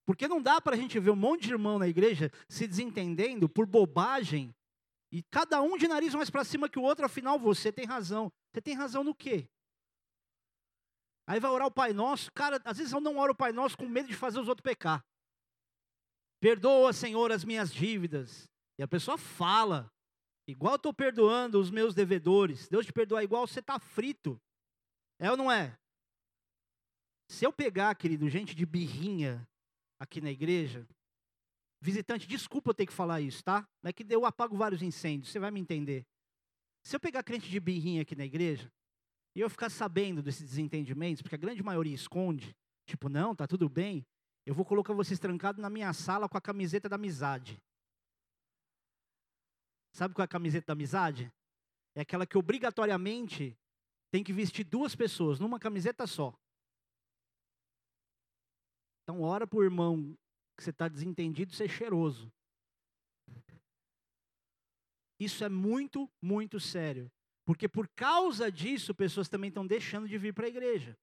Porque 0.06 0.28
não 0.28 0.42
dá 0.42 0.60
para 0.60 0.76
a 0.76 0.80
gente 0.80 1.00
ver 1.00 1.12
um 1.12 1.16
monte 1.16 1.44
de 1.44 1.52
irmão 1.52 1.78
na 1.78 1.88
igreja 1.88 2.32
se 2.48 2.66
desentendendo 2.66 3.48
por 3.48 3.66
bobagem 3.66 4.56
e 5.12 5.24
cada 5.24 5.62
um 5.62 5.78
de 5.78 5.88
nariz 5.88 6.14
mais 6.14 6.30
para 6.30 6.44
cima 6.44 6.70
que 6.70 6.80
o 6.80 6.82
outro, 6.84 7.06
afinal 7.06 7.40
você 7.40 7.72
tem 7.72 7.86
razão. 7.86 8.32
Você 8.52 8.62
tem 8.62 8.74
razão 8.74 9.04
no 9.04 9.16
quê? 9.16 9.48
Aí 11.26 11.40
vai 11.40 11.52
orar 11.52 11.68
o 11.68 11.72
Pai 11.72 11.92
Nosso, 11.94 12.32
cara, 12.32 12.62
às 12.64 12.78
vezes 12.78 12.94
eu 12.94 13.02
não 13.02 13.18
oro 13.18 13.34
o 13.34 13.36
Pai 13.36 13.52
Nosso 13.52 13.78
com 13.78 13.86
medo 13.86 14.08
de 14.08 14.16
fazer 14.16 14.40
os 14.40 14.48
outros 14.48 14.64
pecar. 14.64 15.06
Perdoa, 16.40 16.94
Senhor, 16.94 17.32
as 17.32 17.44
minhas 17.44 17.74
dívidas. 17.74 18.50
E 18.78 18.84
a 18.84 18.88
pessoa 18.88 19.18
fala, 19.18 19.92
igual 20.48 20.76
estou 20.76 20.94
perdoando 20.94 21.60
os 21.60 21.72
meus 21.72 21.96
devedores. 21.96 22.68
Deus 22.68 22.86
te 22.86 22.94
perdoa 22.94 23.24
igual 23.24 23.48
você 23.48 23.60
está 23.60 23.80
frito. 23.80 24.40
É 25.20 25.32
ou 25.32 25.38
não 25.38 25.52
é? 25.52 25.78
Se 27.30 27.46
eu 27.46 27.52
pegar, 27.52 27.94
querido, 27.96 28.30
gente 28.30 28.56
de 28.56 28.66
birrinha 28.66 29.48
aqui 30.00 30.22
na 30.22 30.32
igreja, 30.32 30.88
Visitante, 31.80 32.28
desculpa 32.28 32.72
eu 32.72 32.74
ter 32.74 32.86
que 32.86 32.94
falar 32.94 33.22
isso, 33.22 33.44
tá? 33.44 33.68
Não 33.84 33.90
é 33.90 33.94
que 33.94 34.06
eu 34.10 34.26
apago 34.26 34.58
vários 34.58 34.82
incêndios, 34.82 35.32
você 35.32 35.40
vai 35.40 35.52
me 35.52 35.60
entender. 35.60 36.06
Se 36.84 36.96
eu 36.96 37.00
pegar 37.00 37.24
crente 37.24 37.50
de 37.50 37.60
birrinha 37.60 38.02
aqui 38.02 38.16
na 38.16 38.26
igreja, 38.26 38.72
e 39.36 39.42
eu 39.42 39.50
ficar 39.50 39.70
sabendo 39.70 40.24
desses 40.24 40.50
desentendimentos, 40.50 41.22
porque 41.22 41.36
a 41.36 41.40
grande 41.40 41.62
maioria 41.62 41.94
esconde, 41.94 42.56
tipo, 42.88 43.08
não, 43.10 43.36
tá 43.36 43.46
tudo 43.46 43.70
bem, 43.70 44.04
eu 44.48 44.54
vou 44.54 44.64
colocar 44.64 44.94
vocês 44.94 45.20
trancados 45.20 45.62
na 45.62 45.70
minha 45.70 45.92
sala 45.92 46.30
com 46.30 46.38
a 46.38 46.42
camiseta 46.42 46.88
da 46.88 46.96
amizade. 46.96 47.62
Sabe 49.92 50.14
qual 50.14 50.24
é 50.24 50.26
a 50.26 50.28
camiseta 50.30 50.68
da 50.68 50.72
amizade? 50.74 51.30
É 51.94 52.00
aquela 52.00 52.26
que 52.26 52.38
obrigatoriamente 52.38 53.60
tem 54.10 54.24
que 54.24 54.32
vestir 54.32 54.64
duas 54.64 54.96
pessoas 54.96 55.38
numa 55.38 55.60
camiseta 55.60 56.08
só. 56.08 56.34
Então, 59.04 59.22
ora 59.22 59.46
o 59.52 59.64
irmão 59.64 60.18
que 60.56 60.64
você 60.64 60.70
está 60.70 60.88
desentendido 60.88 61.54
ser 61.54 61.68
cheiroso. 61.68 62.32
Isso 65.20 65.44
é 65.44 65.50
muito, 65.50 66.10
muito 66.22 66.58
sério. 66.58 67.12
Porque 67.44 67.68
por 67.68 67.90
causa 67.90 68.50
disso, 68.50 68.96
pessoas 68.96 69.28
também 69.28 69.50
estão 69.50 69.68
deixando 69.68 70.08
de 70.08 70.18
vir 70.18 70.34
para 70.34 70.46
a 70.46 70.50
igreja. 70.50 70.98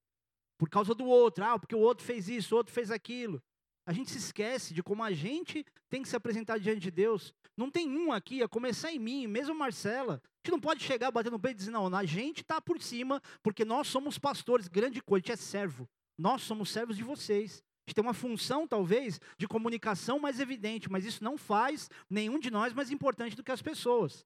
Por 0.58 0.68
causa 0.68 0.94
do 0.94 1.04
outro. 1.04 1.44
Ah, 1.44 1.58
porque 1.58 1.74
o 1.74 1.80
outro 1.80 2.04
fez 2.04 2.28
isso, 2.28 2.54
o 2.54 2.58
outro 2.58 2.72
fez 2.72 2.90
aquilo. 2.90 3.42
A 3.86 3.92
gente 3.92 4.10
se 4.10 4.18
esquece 4.18 4.72
de 4.72 4.82
como 4.82 5.02
a 5.02 5.12
gente 5.12 5.64
tem 5.90 6.02
que 6.02 6.08
se 6.08 6.16
apresentar 6.16 6.58
diante 6.58 6.80
de 6.80 6.90
Deus. 6.90 7.34
Não 7.56 7.70
tem 7.70 7.88
um 7.88 8.12
aqui, 8.12 8.42
a 8.42 8.48
começar 8.48 8.90
em 8.90 8.98
mim, 8.98 9.26
mesmo 9.26 9.54
Marcela. 9.54 10.14
A 10.14 10.46
gente 10.46 10.52
não 10.52 10.60
pode 10.60 10.82
chegar 10.82 11.10
batendo 11.10 11.34
no 11.34 11.40
peito 11.40 11.56
e 11.56 11.58
dizer, 11.58 11.70
não, 11.70 11.94
a 11.94 12.04
gente 12.04 12.40
está 12.40 12.60
por 12.60 12.80
cima, 12.80 13.20
porque 13.42 13.64
nós 13.64 13.86
somos 13.86 14.18
pastores, 14.18 14.68
grande 14.68 15.02
coisa, 15.02 15.20
a 15.20 15.26
gente 15.26 15.32
é 15.32 15.36
servo. 15.36 15.88
Nós 16.16 16.42
somos 16.42 16.70
servos 16.70 16.96
de 16.96 17.02
vocês. 17.02 17.62
A 17.86 17.90
gente 17.90 17.96
tem 17.96 18.04
uma 18.04 18.14
função, 18.14 18.66
talvez, 18.66 19.20
de 19.36 19.46
comunicação 19.46 20.18
mais 20.18 20.40
evidente, 20.40 20.90
mas 20.90 21.04
isso 21.04 21.22
não 21.22 21.36
faz 21.36 21.90
nenhum 22.08 22.38
de 22.38 22.50
nós 22.50 22.72
mais 22.72 22.90
importante 22.90 23.36
do 23.36 23.44
que 23.44 23.52
as 23.52 23.60
pessoas. 23.60 24.24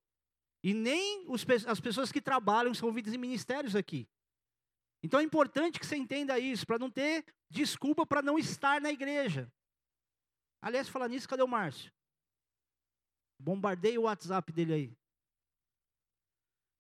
E 0.63 0.73
nem 0.73 1.25
os, 1.29 1.45
as 1.67 1.81
pessoas 1.81 2.13
que 2.13 2.21
trabalham 2.21 2.73
são 2.75 2.89
ouvidas 2.89 3.13
em 3.13 3.19
ministérios 3.19 3.75
aqui. 3.75 4.07
Então 5.03 5.21
é 5.21 5.23
importante 5.23 5.79
que 5.79 5.87
você 5.87 5.97
entenda 5.97 6.39
isso, 6.39 6.67
para 6.67 6.79
não 6.79 6.91
ter 6.91 7.25
desculpa 7.51 8.07
para 8.07 8.23
não 8.23 8.39
estar 8.39 8.81
na 8.81 8.91
igreja. 8.91 9.51
Aliás, 10.61 10.89
falar 10.89 11.09
nisso, 11.09 11.29
cadê 11.29 11.43
o 11.43 11.49
Márcio? 11.49 11.93
Bombardeie 13.41 13.99
o 13.99 14.03
WhatsApp 14.03 14.53
dele 14.53 14.73
aí. 14.73 14.99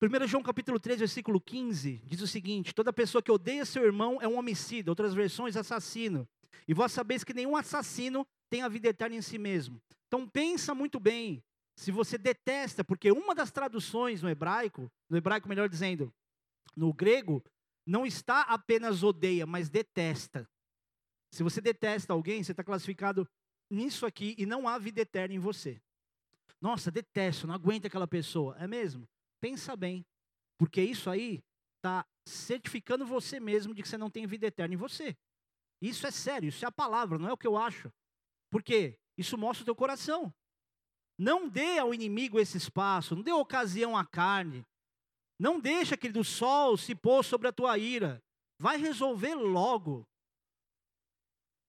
1 0.00 0.26
João 0.28 0.42
capítulo 0.42 0.78
3, 0.78 1.00
versículo 1.00 1.40
15, 1.40 2.02
diz 2.04 2.20
o 2.20 2.26
seguinte: 2.26 2.74
Toda 2.74 2.92
pessoa 2.92 3.22
que 3.22 3.32
odeia 3.32 3.64
seu 3.64 3.84
irmão 3.84 4.18
é 4.20 4.28
um 4.28 4.38
homicida, 4.38 4.90
outras 4.90 5.14
versões, 5.14 5.56
assassino. 5.56 6.28
E 6.66 6.74
vós 6.74 6.92
sabeis 6.92 7.24
que 7.24 7.34
nenhum 7.34 7.56
assassino 7.56 8.26
tem 8.50 8.62
a 8.62 8.68
vida 8.68 8.88
eterna 8.88 9.16
em 9.16 9.22
si 9.22 9.38
mesmo. 9.38 9.80
Então 10.06 10.28
pensa 10.28 10.74
muito 10.74 11.00
bem, 11.00 11.42
se 11.76 11.90
você 11.90 12.16
detesta, 12.16 12.84
porque 12.84 13.10
uma 13.10 13.34
das 13.34 13.50
traduções 13.50 14.22
no 14.22 14.28
hebraico, 14.28 14.90
no 15.08 15.16
hebraico 15.16 15.48
melhor 15.48 15.68
dizendo, 15.68 16.12
no 16.76 16.92
grego, 16.92 17.42
não 17.88 18.04
está 18.04 18.42
apenas 18.42 19.02
odeia, 19.02 19.46
mas 19.46 19.70
detesta. 19.70 20.46
Se 21.32 21.42
você 21.42 21.58
detesta 21.58 22.12
alguém, 22.12 22.44
você 22.44 22.52
está 22.52 22.62
classificado 22.62 23.26
nisso 23.70 24.04
aqui 24.04 24.34
e 24.36 24.44
não 24.44 24.68
há 24.68 24.78
vida 24.78 25.00
eterna 25.00 25.34
em 25.34 25.38
você. 25.38 25.80
Nossa, 26.60 26.90
detesto, 26.90 27.46
não 27.46 27.54
aguento 27.54 27.86
aquela 27.86 28.06
pessoa. 28.06 28.56
É 28.58 28.66
mesmo? 28.66 29.08
Pensa 29.40 29.74
bem, 29.74 30.04
porque 30.58 30.82
isso 30.82 31.08
aí 31.08 31.42
está 31.76 32.04
certificando 32.26 33.06
você 33.06 33.40
mesmo 33.40 33.74
de 33.74 33.82
que 33.82 33.88
você 33.88 33.96
não 33.96 34.10
tem 34.10 34.26
vida 34.26 34.46
eterna 34.46 34.74
em 34.74 34.78
você. 34.78 35.16
Isso 35.80 36.06
é 36.06 36.10
sério, 36.10 36.48
isso 36.50 36.64
é 36.64 36.68
a 36.68 36.72
palavra, 36.72 37.18
não 37.18 37.28
é 37.28 37.32
o 37.32 37.38
que 37.38 37.46
eu 37.46 37.56
acho. 37.56 37.90
Porque 38.50 38.98
isso 39.16 39.38
mostra 39.38 39.62
o 39.62 39.64
teu 39.64 39.76
coração. 39.76 40.34
Não 41.16 41.48
dê 41.48 41.78
ao 41.78 41.94
inimigo 41.94 42.38
esse 42.38 42.58
espaço, 42.58 43.16
não 43.16 43.22
dê 43.22 43.32
ocasião 43.32 43.96
à 43.96 44.04
carne. 44.04 44.62
Não 45.38 45.60
deixa 45.60 45.96
que 45.96 46.10
do 46.10 46.24
sol 46.24 46.76
se 46.76 46.94
pôr 46.94 47.24
sobre 47.24 47.48
a 47.48 47.52
tua 47.52 47.78
ira. 47.78 48.22
Vai 48.58 48.76
resolver 48.76 49.34
logo. 49.34 50.06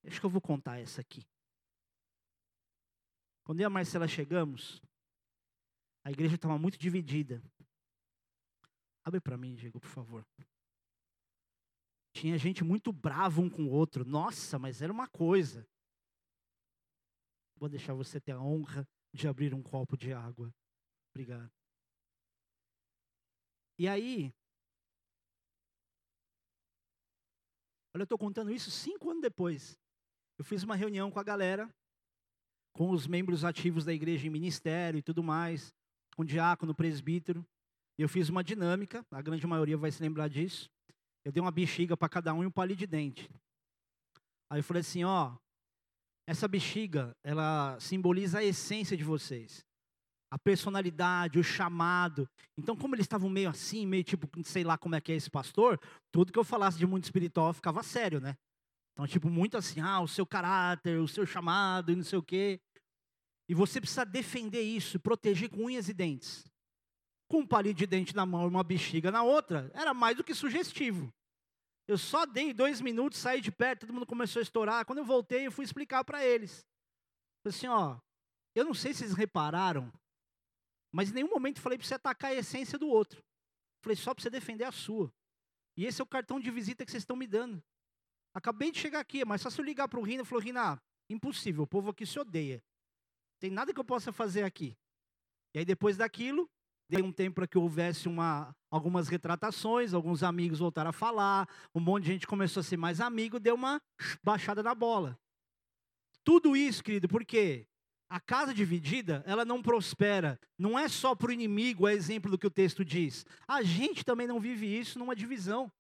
Acho 0.06 0.20
que 0.20 0.26
eu 0.26 0.30
vou 0.30 0.42
contar 0.42 0.80
essa 0.80 1.02
aqui. 1.02 1.24
Quando 3.44 3.60
eu 3.60 3.64
e 3.64 3.66
a 3.66 3.70
Marcela 3.70 4.08
chegamos, 4.08 4.82
a 6.04 6.12
igreja 6.12 6.36
estava 6.36 6.58
muito 6.58 6.78
dividida. 6.78 7.44
Abre 9.04 9.20
para 9.20 9.38
mim, 9.38 9.56
Diego, 9.56 9.80
por 9.80 9.90
favor. 9.90 10.26
Tinha 12.14 12.38
gente 12.38 12.64
muito 12.64 12.92
brava 12.92 13.42
um 13.42 13.50
com 13.50 13.64
o 13.66 13.72
outro. 13.72 14.04
Nossa, 14.04 14.58
mas 14.58 14.82
era 14.82 14.92
uma 14.92 15.08
coisa. 15.08 15.68
Vou 17.56 17.70
deixar 17.70 17.94
você 17.94 18.20
ter 18.20 18.32
a 18.32 18.42
honra 18.42 18.88
de 19.14 19.28
abrir 19.28 19.54
um 19.54 19.62
copo 19.62 19.98
de 19.98 20.14
água. 20.14 20.54
Obrigado. 21.14 21.59
E 23.80 23.88
aí, 23.88 24.34
olha, 27.96 28.02
eu 28.02 28.04
estou 28.04 28.18
contando 28.18 28.52
isso 28.52 28.70
cinco 28.70 29.10
anos 29.10 29.22
depois. 29.22 29.80
Eu 30.38 30.44
fiz 30.44 30.64
uma 30.64 30.76
reunião 30.76 31.10
com 31.10 31.18
a 31.18 31.24
galera, 31.24 31.74
com 32.74 32.92
os 32.92 33.08
membros 33.08 33.46
ativos 33.46 33.86
da 33.86 33.94
igreja 33.94 34.28
em 34.28 34.30
ministério 34.30 34.98
e 34.98 35.02
tudo 35.02 35.24
mais, 35.24 35.74
com 36.14 36.26
diácono, 36.26 36.76
presbítero. 36.76 37.48
Eu 37.98 38.10
fiz 38.10 38.28
uma 38.28 38.44
dinâmica, 38.44 39.06
a 39.10 39.22
grande 39.22 39.48
maioria 39.48 39.78
vai 39.78 39.92
se 39.92 40.02
lembrar 40.02 40.28
disso. 40.28 40.70
Eu 41.24 41.32
dei 41.32 41.40
uma 41.40 41.50
bexiga 41.50 41.96
para 41.96 42.10
cada 42.10 42.34
um 42.34 42.44
e 42.44 42.48
um 42.48 42.52
palito 42.52 42.80
de 42.80 42.88
dente. 42.88 43.30
Aí 44.50 44.60
eu 44.60 44.64
falei 44.64 44.82
assim, 44.82 45.06
ó, 45.06 45.38
essa 46.28 46.50
bexiga, 46.50 47.16
ela 47.24 47.80
simboliza 47.80 48.40
a 48.40 48.44
essência 48.44 48.98
de 48.98 49.06
vocês. 49.06 49.66
A 50.32 50.38
personalidade, 50.38 51.40
o 51.40 51.44
chamado. 51.44 52.30
Então, 52.58 52.76
como 52.76 52.96
eles 52.96 53.06
estavam 53.06 53.30
meio 53.30 53.50
assim, 53.50 53.86
meio 53.86 54.04
tipo, 54.04 54.28
sei 54.44 54.64
lá 54.64 54.78
como 54.78 54.96
é 54.96 55.02
que 55.02 55.12
é 55.12 55.16
esse 55.16 55.30
pastor, 55.30 55.80
tudo 56.12 56.32
que 56.32 56.38
eu 56.38 56.44
falasse 56.44 56.78
de 56.78 56.86
mundo 56.86 57.04
espiritual 57.04 57.54
ficava 57.54 57.82
sério, 57.82 58.20
né? 58.20 58.38
Então, 58.94 59.08
tipo, 59.08 59.30
muito 59.30 59.58
assim, 59.58 59.80
ah, 59.80 60.02
o 60.02 60.08
seu 60.08 60.26
caráter, 60.26 61.00
o 61.00 61.08
seu 61.08 61.26
chamado 61.26 61.92
e 61.92 61.96
não 61.96 62.04
sei 62.04 62.20
o 62.20 62.24
quê. 62.24 62.60
E 63.48 63.56
você 63.56 63.82
precisa 63.82 64.06
defender 64.06 64.62
isso, 64.62 65.00
proteger 65.00 65.50
com 65.50 65.66
unhas 65.66 65.90
e 65.90 65.94
dentes 65.94 66.50
com 67.30 67.40
um 67.42 67.48
palito 67.48 67.78
de 67.78 67.86
dente 67.86 68.16
na 68.16 68.26
mão 68.26 68.44
e 68.44 68.48
uma 68.48 68.64
bexiga 68.64 69.12
na 69.12 69.22
outra, 69.22 69.72
era 69.76 69.94
mais 69.94 70.18
do 70.18 70.24
que 70.24 70.34
sugestivo. 70.34 71.14
Eu 71.88 71.98
só 71.98 72.26
dei 72.26 72.54
dois 72.54 72.82
minutos, 72.82 73.20
saí 73.20 73.40
de 73.40 73.52
perto, 73.52 73.82
todo 73.82 73.94
mundo 73.94 74.06
começou 74.06 74.40
a 74.40 74.44
estourar. 74.44 74.86
Quando 74.86 75.00
eu 75.00 75.06
voltei, 75.06 75.46
eu 75.46 75.52
fui 75.52 75.64
explicar 75.64 76.04
para 76.04 76.26
eles. 76.26 76.66
Falei 77.44 77.56
assim, 77.56 77.68
ó, 77.68 78.00
eu 78.56 78.66
não 78.66 78.74
sei 78.74 78.94
se 78.94 79.00
vocês 79.00 79.14
repararam, 79.14 79.92
mas 80.92 81.10
em 81.10 81.14
nenhum 81.14 81.30
momento 81.30 81.62
falei 81.62 81.78
para 81.78 81.88
você 81.88 81.96
atacar 81.96 82.32
a 82.32 82.36
essência 82.36 82.78
do 82.78 82.88
outro. 82.88 83.24
Falei 83.82 83.96
só 83.96 84.14
para 84.14 84.24
você 84.24 84.30
defender 84.30 84.66
a 84.66 84.72
sua. 84.72 85.12
E 85.78 85.86
esse 85.86 86.02
é 86.02 86.04
o 86.04 86.08
cartão 86.08 86.40
de 86.40 86.52
visita 86.52 86.86
que 86.86 86.92
vocês 86.92 87.04
estão 87.04 87.16
me 87.16 87.28
dando. 87.28 87.64
Acabei 88.34 88.72
de 88.72 88.80
chegar 88.80 89.00
aqui, 89.00 89.24
mas 89.24 89.42
só 89.42 89.50
se 89.50 89.60
eu 89.60 89.66
ligar 89.66 89.88
para 89.88 90.00
o 90.00 90.04
Rina, 90.04 90.26
falou, 90.26 90.44
Rina, 90.44 90.82
impossível, 91.10 91.64
o 91.64 91.68
povo 91.68 91.90
aqui 91.90 92.06
se 92.06 92.20
odeia. 92.20 92.62
Tem 93.40 93.50
nada 93.50 93.74
que 93.74 93.80
eu 93.80 93.86
possa 93.86 94.12
fazer 94.12 94.44
aqui. 94.44 94.78
E 95.54 95.60
aí 95.60 95.66
depois 95.66 95.98
daquilo, 95.98 96.50
dei 96.90 97.02
um 97.02 97.12
tempo 97.12 97.36
para 97.36 97.48
que 97.48 97.58
houvesse 97.58 98.08
uma, 98.08 98.54
algumas 98.70 99.08
retratações, 99.08 99.94
alguns 99.94 100.24
amigos 100.24 100.60
voltaram 100.60 100.90
a 100.90 100.94
falar, 100.94 101.48
um 101.74 101.80
monte 101.80 102.06
de 102.06 102.12
gente 102.14 102.28
começou 102.28 102.62
a 102.62 102.64
ser 102.64 102.78
mais 102.78 103.00
amigo, 103.00 103.40
deu 103.40 103.56
uma 103.56 103.82
baixada 104.24 104.62
na 104.62 104.76
bola. 104.76 105.18
Tudo 106.24 106.58
isso, 106.58 106.84
querido, 106.84 107.08
porque 107.08 107.69
a 108.10 108.20
casa 108.20 108.54
dividida, 108.54 109.24
ela 109.26 109.46
não 109.46 109.62
prospera. 109.62 110.40
Não 110.58 110.78
é 110.78 110.88
só 110.88 111.14
para 111.14 111.30
o 111.30 111.32
inimigo, 111.32 111.88
é 111.88 111.94
exemplo 111.94 112.32
do 112.32 112.38
que 112.38 112.48
o 112.48 112.52
texto 112.52 112.84
diz. 112.84 113.26
A 113.48 113.62
gente 113.62 114.04
também 114.04 114.26
não 114.26 114.40
vive 114.40 114.66
isso 114.66 114.98
numa 114.98 115.16
divisão. 115.16 115.72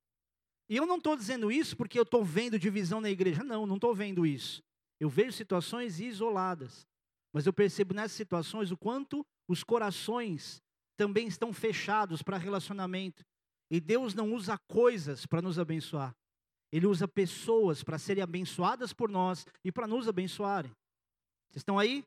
E 0.69 0.77
eu 0.77 0.85
não 0.85 0.97
estou 0.97 1.17
dizendo 1.17 1.51
isso 1.51 1.75
porque 1.75 1.97
eu 1.97 2.03
estou 2.03 2.23
vendo 2.23 2.59
divisão 2.59 3.01
na 3.01 3.09
igreja. 3.09 3.43
Não, 3.43 3.65
não 3.65 3.75
estou 3.75 3.95
vendo 3.95 4.25
isso. 4.25 4.61
Eu 4.99 5.09
vejo 5.09 5.31
situações 5.31 5.99
isoladas. 5.99 6.85
Mas 7.33 7.47
eu 7.47 7.53
percebo 7.53 7.95
nessas 7.95 8.15
situações 8.15 8.69
o 8.69 8.77
quanto 8.77 9.25
os 9.47 9.63
corações 9.63 10.61
também 10.95 11.27
estão 11.27 11.51
fechados 11.51 12.21
para 12.21 12.37
relacionamento. 12.37 13.25
E 13.71 13.79
Deus 13.79 14.13
não 14.13 14.33
usa 14.33 14.59
coisas 14.67 15.25
para 15.25 15.41
nos 15.41 15.57
abençoar. 15.57 16.15
Ele 16.71 16.85
usa 16.85 17.07
pessoas 17.07 17.83
para 17.83 17.97
serem 17.97 18.23
abençoadas 18.23 18.93
por 18.93 19.09
nós 19.09 19.47
e 19.63 19.71
para 19.71 19.87
nos 19.87 20.07
abençoarem. 20.07 20.71
Vocês 21.49 21.61
estão 21.61 21.79
aí? 21.79 22.03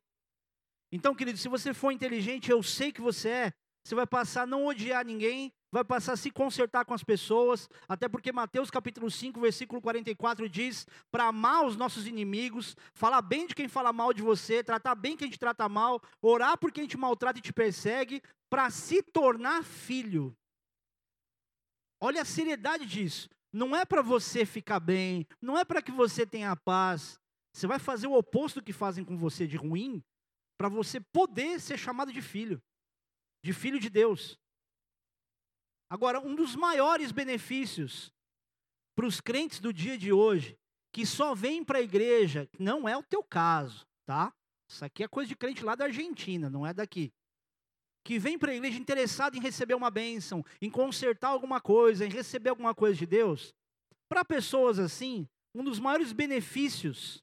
Então, 0.92 1.14
querido, 1.14 1.38
se 1.38 1.48
você 1.48 1.72
for 1.72 1.90
inteligente, 1.90 2.50
eu 2.50 2.62
sei 2.62 2.92
que 2.92 3.00
você 3.00 3.28
é, 3.30 3.52
você 3.82 3.94
vai 3.94 4.06
passar 4.06 4.42
a 4.42 4.46
não 4.46 4.66
odiar 4.66 5.04
ninguém, 5.06 5.50
vai 5.72 5.82
passar 5.82 6.12
a 6.12 6.16
se 6.16 6.30
consertar 6.30 6.84
com 6.84 6.92
as 6.92 7.02
pessoas, 7.02 7.68
até 7.88 8.06
porque 8.08 8.30
Mateus 8.30 8.70
capítulo 8.70 9.10
5, 9.10 9.40
versículo 9.40 9.80
44 9.80 10.46
diz: 10.48 10.86
para 11.10 11.28
amar 11.28 11.64
os 11.64 11.76
nossos 11.76 12.06
inimigos, 12.06 12.76
falar 12.92 13.22
bem 13.22 13.46
de 13.46 13.54
quem 13.54 13.68
fala 13.68 13.90
mal 13.90 14.12
de 14.12 14.20
você, 14.20 14.62
tratar 14.62 14.94
bem 14.94 15.16
quem 15.16 15.30
te 15.30 15.38
trata 15.38 15.66
mal, 15.66 16.00
orar 16.20 16.58
por 16.58 16.70
quem 16.70 16.86
te 16.86 16.98
maltrata 16.98 17.38
e 17.38 17.42
te 17.42 17.54
persegue, 17.54 18.22
para 18.50 18.68
se 18.68 19.02
tornar 19.02 19.64
filho. 19.64 20.36
Olha 21.98 22.20
a 22.20 22.26
seriedade 22.26 22.84
disso. 22.84 23.30
Não 23.50 23.74
é 23.74 23.84
para 23.84 24.02
você 24.02 24.44
ficar 24.44 24.80
bem, 24.80 25.26
não 25.40 25.58
é 25.58 25.64
para 25.64 25.82
que 25.82 25.90
você 25.90 26.26
tenha 26.26 26.54
paz. 26.54 27.18
Você 27.54 27.66
vai 27.66 27.78
fazer 27.78 28.06
o 28.06 28.14
oposto 28.14 28.60
do 28.60 28.64
que 28.64 28.72
fazem 28.72 29.04
com 29.04 29.16
você 29.16 29.46
de 29.46 29.56
ruim, 29.56 30.02
para 30.62 30.68
você 30.68 31.00
poder 31.00 31.60
ser 31.60 31.76
chamado 31.76 32.12
de 32.12 32.22
filho 32.22 32.62
de 33.44 33.52
filho 33.52 33.80
de 33.80 33.90
Deus. 33.90 34.38
Agora, 35.90 36.20
um 36.20 36.36
dos 36.36 36.54
maiores 36.54 37.10
benefícios 37.10 38.12
para 38.94 39.04
os 39.04 39.20
crentes 39.20 39.58
do 39.58 39.72
dia 39.72 39.98
de 39.98 40.12
hoje, 40.12 40.56
que 40.92 41.04
só 41.04 41.34
vêm 41.34 41.64
para 41.64 41.78
a 41.78 41.82
igreja, 41.82 42.48
não 42.60 42.88
é 42.88 42.96
o 42.96 43.02
teu 43.02 43.24
caso, 43.24 43.84
tá? 44.06 44.32
Isso 44.70 44.84
aqui 44.84 45.02
é 45.02 45.08
coisa 45.08 45.26
de 45.26 45.34
crente 45.34 45.64
lá 45.64 45.74
da 45.74 45.86
Argentina, 45.86 46.48
não 46.48 46.64
é 46.64 46.72
daqui. 46.72 47.12
Que 48.04 48.16
vem 48.16 48.38
para 48.38 48.52
a 48.52 48.54
igreja 48.54 48.78
interessado 48.78 49.36
em 49.36 49.40
receber 49.40 49.74
uma 49.74 49.90
bênção, 49.90 50.44
em 50.60 50.70
consertar 50.70 51.30
alguma 51.30 51.60
coisa, 51.60 52.06
em 52.06 52.08
receber 52.08 52.50
alguma 52.50 52.72
coisa 52.72 52.96
de 52.96 53.04
Deus. 53.04 53.52
Para 54.08 54.24
pessoas 54.24 54.78
assim, 54.78 55.28
um 55.52 55.64
dos 55.64 55.80
maiores 55.80 56.12
benefícios 56.12 57.20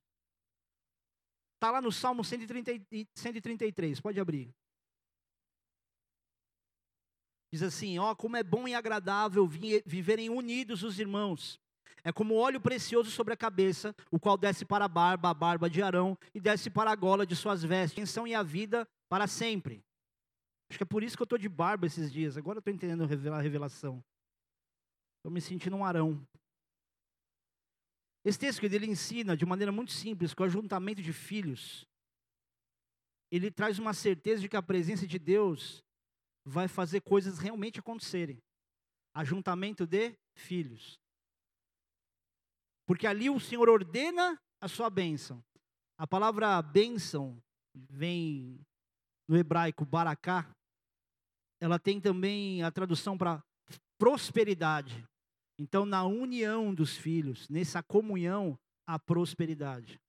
está 1.59 1.71
lá 1.71 1.81
no 1.81 1.91
Salmo 1.91 2.23
130, 2.23 2.71
133, 3.13 3.99
pode 3.99 4.17
abrir. 4.17 4.49
Diz 7.51 7.61
assim: 7.61 7.99
ó, 7.99 8.15
como 8.15 8.37
é 8.37 8.43
bom 8.43 8.67
e 8.67 8.73
agradável 8.73 9.45
viverem 9.85 10.29
unidos 10.29 10.83
os 10.83 10.99
irmãos. 10.99 11.59
É 12.01 12.13
como 12.13 12.35
óleo 12.35 12.61
precioso 12.61 13.11
sobre 13.11 13.33
a 13.33 13.37
cabeça, 13.37 13.93
o 14.09 14.17
qual 14.17 14.37
desce 14.37 14.63
para 14.63 14.85
a 14.85 14.87
barba, 14.87 15.29
a 15.29 15.33
barba 15.33 15.69
de 15.69 15.81
Arão, 15.81 16.17
e 16.33 16.39
desce 16.39 16.69
para 16.69 16.91
a 16.91 16.95
gola 16.95 17.25
de 17.25 17.35
suas 17.35 17.61
vestes. 17.61 18.09
São 18.09 18.25
e 18.25 18.33
a 18.33 18.41
vida 18.41 18.87
para 19.09 19.27
sempre. 19.27 19.83
Acho 20.69 20.79
que 20.79 20.83
é 20.83 20.85
por 20.85 21.03
isso 21.03 21.17
que 21.17 21.21
eu 21.21 21.25
estou 21.25 21.37
de 21.37 21.49
barba 21.49 21.87
esses 21.87 22.09
dias. 22.09 22.37
Agora 22.37 22.57
eu 22.57 22.59
estou 22.59 22.73
entendendo 22.73 23.03
a 23.03 23.41
revelação. 23.41 24.01
Estou 25.17 25.31
me 25.31 25.41
sentindo 25.41 25.75
um 25.75 25.83
Arão. 25.83 26.25
Esse 28.23 28.37
texto 28.37 28.59
que 28.59 28.65
ele 28.65 28.85
ensina 28.85 29.35
de 29.35 29.45
maneira 29.45 29.71
muito 29.71 29.91
simples, 29.91 30.33
com 30.33 30.43
o 30.43 30.45
ajuntamento 30.45 31.01
de 31.01 31.13
filhos, 31.13 31.87
ele 33.31 33.51
traz 33.51 33.79
uma 33.79 33.93
certeza 33.93 34.41
de 34.41 34.49
que 34.49 34.57
a 34.57 34.61
presença 34.61 35.07
de 35.07 35.19
Deus 35.19 35.83
vai 36.43 36.67
fazer 36.67 37.01
coisas 37.01 37.39
realmente 37.39 37.79
acontecerem. 37.79 38.41
Ajuntamento 39.13 39.85
de 39.85 40.15
filhos. 40.35 40.99
Porque 42.85 43.05
ali 43.05 43.29
o 43.29 43.39
Senhor 43.39 43.69
ordena 43.69 44.39
a 44.59 44.67
sua 44.67 44.89
bênção. 44.89 45.43
A 45.97 46.07
palavra 46.07 46.61
bênção 46.61 47.41
vem 47.73 48.59
no 49.27 49.37
hebraico 49.37 49.85
baraká. 49.85 50.49
Ela 51.61 51.77
tem 51.77 52.01
também 52.01 52.63
a 52.63 52.71
tradução 52.71 53.17
para 53.17 53.43
prosperidade. 53.97 55.05
Então, 55.59 55.85
na 55.85 56.05
união 56.05 56.73
dos 56.73 56.95
filhos, 56.95 57.49
nessa 57.49 57.83
comunhão, 57.83 58.57
há 58.87 58.97
prosperidade. 58.97 59.99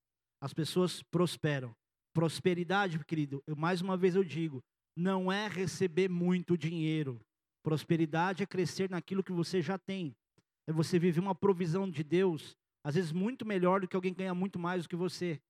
As 0.41 0.55
pessoas 0.55 1.03
prosperam. 1.03 1.75
Prosperidade, 2.15 3.05
querido, 3.05 3.43
eu, 3.49 3.57
mais 3.57 3.81
uma 3.81 3.97
vez 3.97 4.15
eu 4.15 4.23
digo, 4.23 4.63
não 4.97 5.31
é 5.31 5.49
receber 5.49 6.09
muito 6.09 6.57
dinheiro. 6.57 7.21
Prosperidade 7.65 8.45
é 8.45 8.47
crescer 8.47 8.89
naquilo 8.89 9.25
que 9.25 9.33
você 9.33 9.61
já 9.61 9.77
tem. 9.77 10.15
É 10.69 10.73
você 10.73 11.01
viver 11.01 11.19
uma 11.19 11.35
provisão 11.35 11.91
de 11.91 12.05
Deus, 12.05 12.57
às 12.85 12.95
vezes 12.95 13.11
muito 13.11 13.45
melhor 13.45 13.81
do 13.81 13.89
que 13.89 13.97
alguém 13.97 14.15
ganha 14.15 14.35
muito 14.35 14.57
mais 14.57 14.85
do 14.85 14.89
que 14.89 14.97
você. 14.97 15.41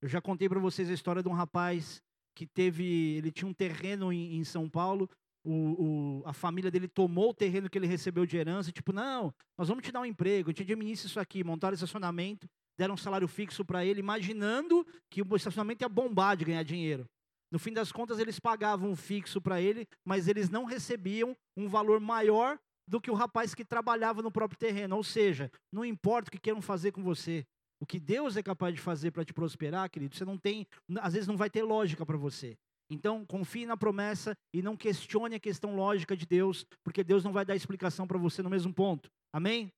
Eu 0.00 0.08
já 0.08 0.20
contei 0.20 0.48
para 0.48 0.60
vocês 0.60 0.88
a 0.88 0.94
história 0.94 1.22
de 1.22 1.28
um 1.28 1.32
rapaz 1.32 2.00
que 2.34 2.46
teve, 2.46 3.16
ele 3.16 3.32
tinha 3.32 3.48
um 3.48 3.52
terreno 3.52 4.12
em, 4.12 4.36
em 4.36 4.44
São 4.44 4.68
Paulo, 4.68 5.10
o, 5.44 5.52
o, 5.52 6.22
a 6.26 6.32
família 6.32 6.70
dele 6.70 6.88
tomou 6.88 7.30
o 7.30 7.34
terreno 7.34 7.68
que 7.68 7.78
ele 7.78 7.86
recebeu 7.86 8.26
de 8.26 8.36
herança, 8.36 8.70
tipo, 8.72 8.92
não, 8.92 9.32
nós 9.56 9.68
vamos 9.68 9.84
te 9.84 9.92
dar 9.92 10.00
um 10.00 10.04
emprego, 10.04 10.50
a 10.50 10.52
gente 10.52 10.62
administra 10.62 11.08
isso 11.08 11.20
aqui, 11.20 11.42
montaram 11.42 11.74
estacionamento, 11.74 12.48
deram 12.78 12.94
um 12.94 12.98
salário 12.98 13.28
fixo 13.28 13.64
para 13.64 13.84
ele, 13.84 14.00
imaginando 14.00 14.86
que 15.10 15.22
o 15.22 15.36
estacionamento 15.36 15.84
ia 15.84 15.88
bombar 15.88 16.36
de 16.36 16.44
ganhar 16.44 16.62
dinheiro. 16.62 17.06
No 17.50 17.58
fim 17.58 17.72
das 17.72 17.90
contas, 17.90 18.18
eles 18.18 18.38
pagavam 18.38 18.90
um 18.90 18.96
fixo 18.96 19.40
para 19.40 19.60
ele, 19.60 19.86
mas 20.04 20.28
eles 20.28 20.48
não 20.48 20.64
recebiam 20.64 21.36
um 21.56 21.68
valor 21.68 21.98
maior 21.98 22.58
do 22.86 23.00
que 23.00 23.10
o 23.10 23.14
rapaz 23.14 23.54
que 23.54 23.64
trabalhava 23.64 24.22
no 24.22 24.30
próprio 24.30 24.58
terreno. 24.58 24.96
Ou 24.96 25.02
seja, 25.02 25.50
não 25.72 25.84
importa 25.84 26.28
o 26.28 26.32
que 26.32 26.38
queiram 26.38 26.62
fazer 26.62 26.92
com 26.92 27.02
você, 27.02 27.44
o 27.80 27.86
que 27.86 27.98
Deus 27.98 28.36
é 28.36 28.42
capaz 28.42 28.74
de 28.74 28.80
fazer 28.80 29.10
para 29.10 29.24
te 29.24 29.32
prosperar, 29.32 29.90
querido, 29.90 30.14
você 30.14 30.24
não 30.24 30.36
tem, 30.36 30.66
às 31.00 31.14
vezes 31.14 31.26
não 31.26 31.36
vai 31.36 31.50
ter 31.50 31.62
lógica 31.62 32.04
para 32.04 32.16
você. 32.16 32.56
Então, 32.90 33.24
confie 33.24 33.64
na 33.64 33.76
promessa 33.76 34.36
e 34.52 34.60
não 34.60 34.76
questione 34.76 35.36
a 35.36 35.40
questão 35.40 35.76
lógica 35.76 36.16
de 36.16 36.26
Deus, 36.26 36.66
porque 36.82 37.04
Deus 37.04 37.22
não 37.22 37.32
vai 37.32 37.44
dar 37.44 37.54
explicação 37.54 38.04
para 38.04 38.18
você 38.18 38.42
no 38.42 38.50
mesmo 38.50 38.74
ponto. 38.74 39.08
Amém? 39.32 39.72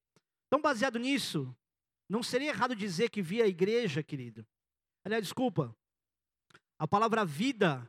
Então, 0.47 0.63
baseado 0.63 0.99
nisso, 0.99 1.55
não 2.09 2.23
seria 2.23 2.49
errado 2.49 2.75
dizer 2.75 3.11
que 3.11 3.21
via 3.21 3.45
a 3.45 3.49
igreja, 3.49 4.03
querido. 4.03 4.47
Aliás, 5.05 5.25
desculpa, 5.25 5.77
a 6.79 6.89
palavra 6.89 7.25
vida, 7.25 7.87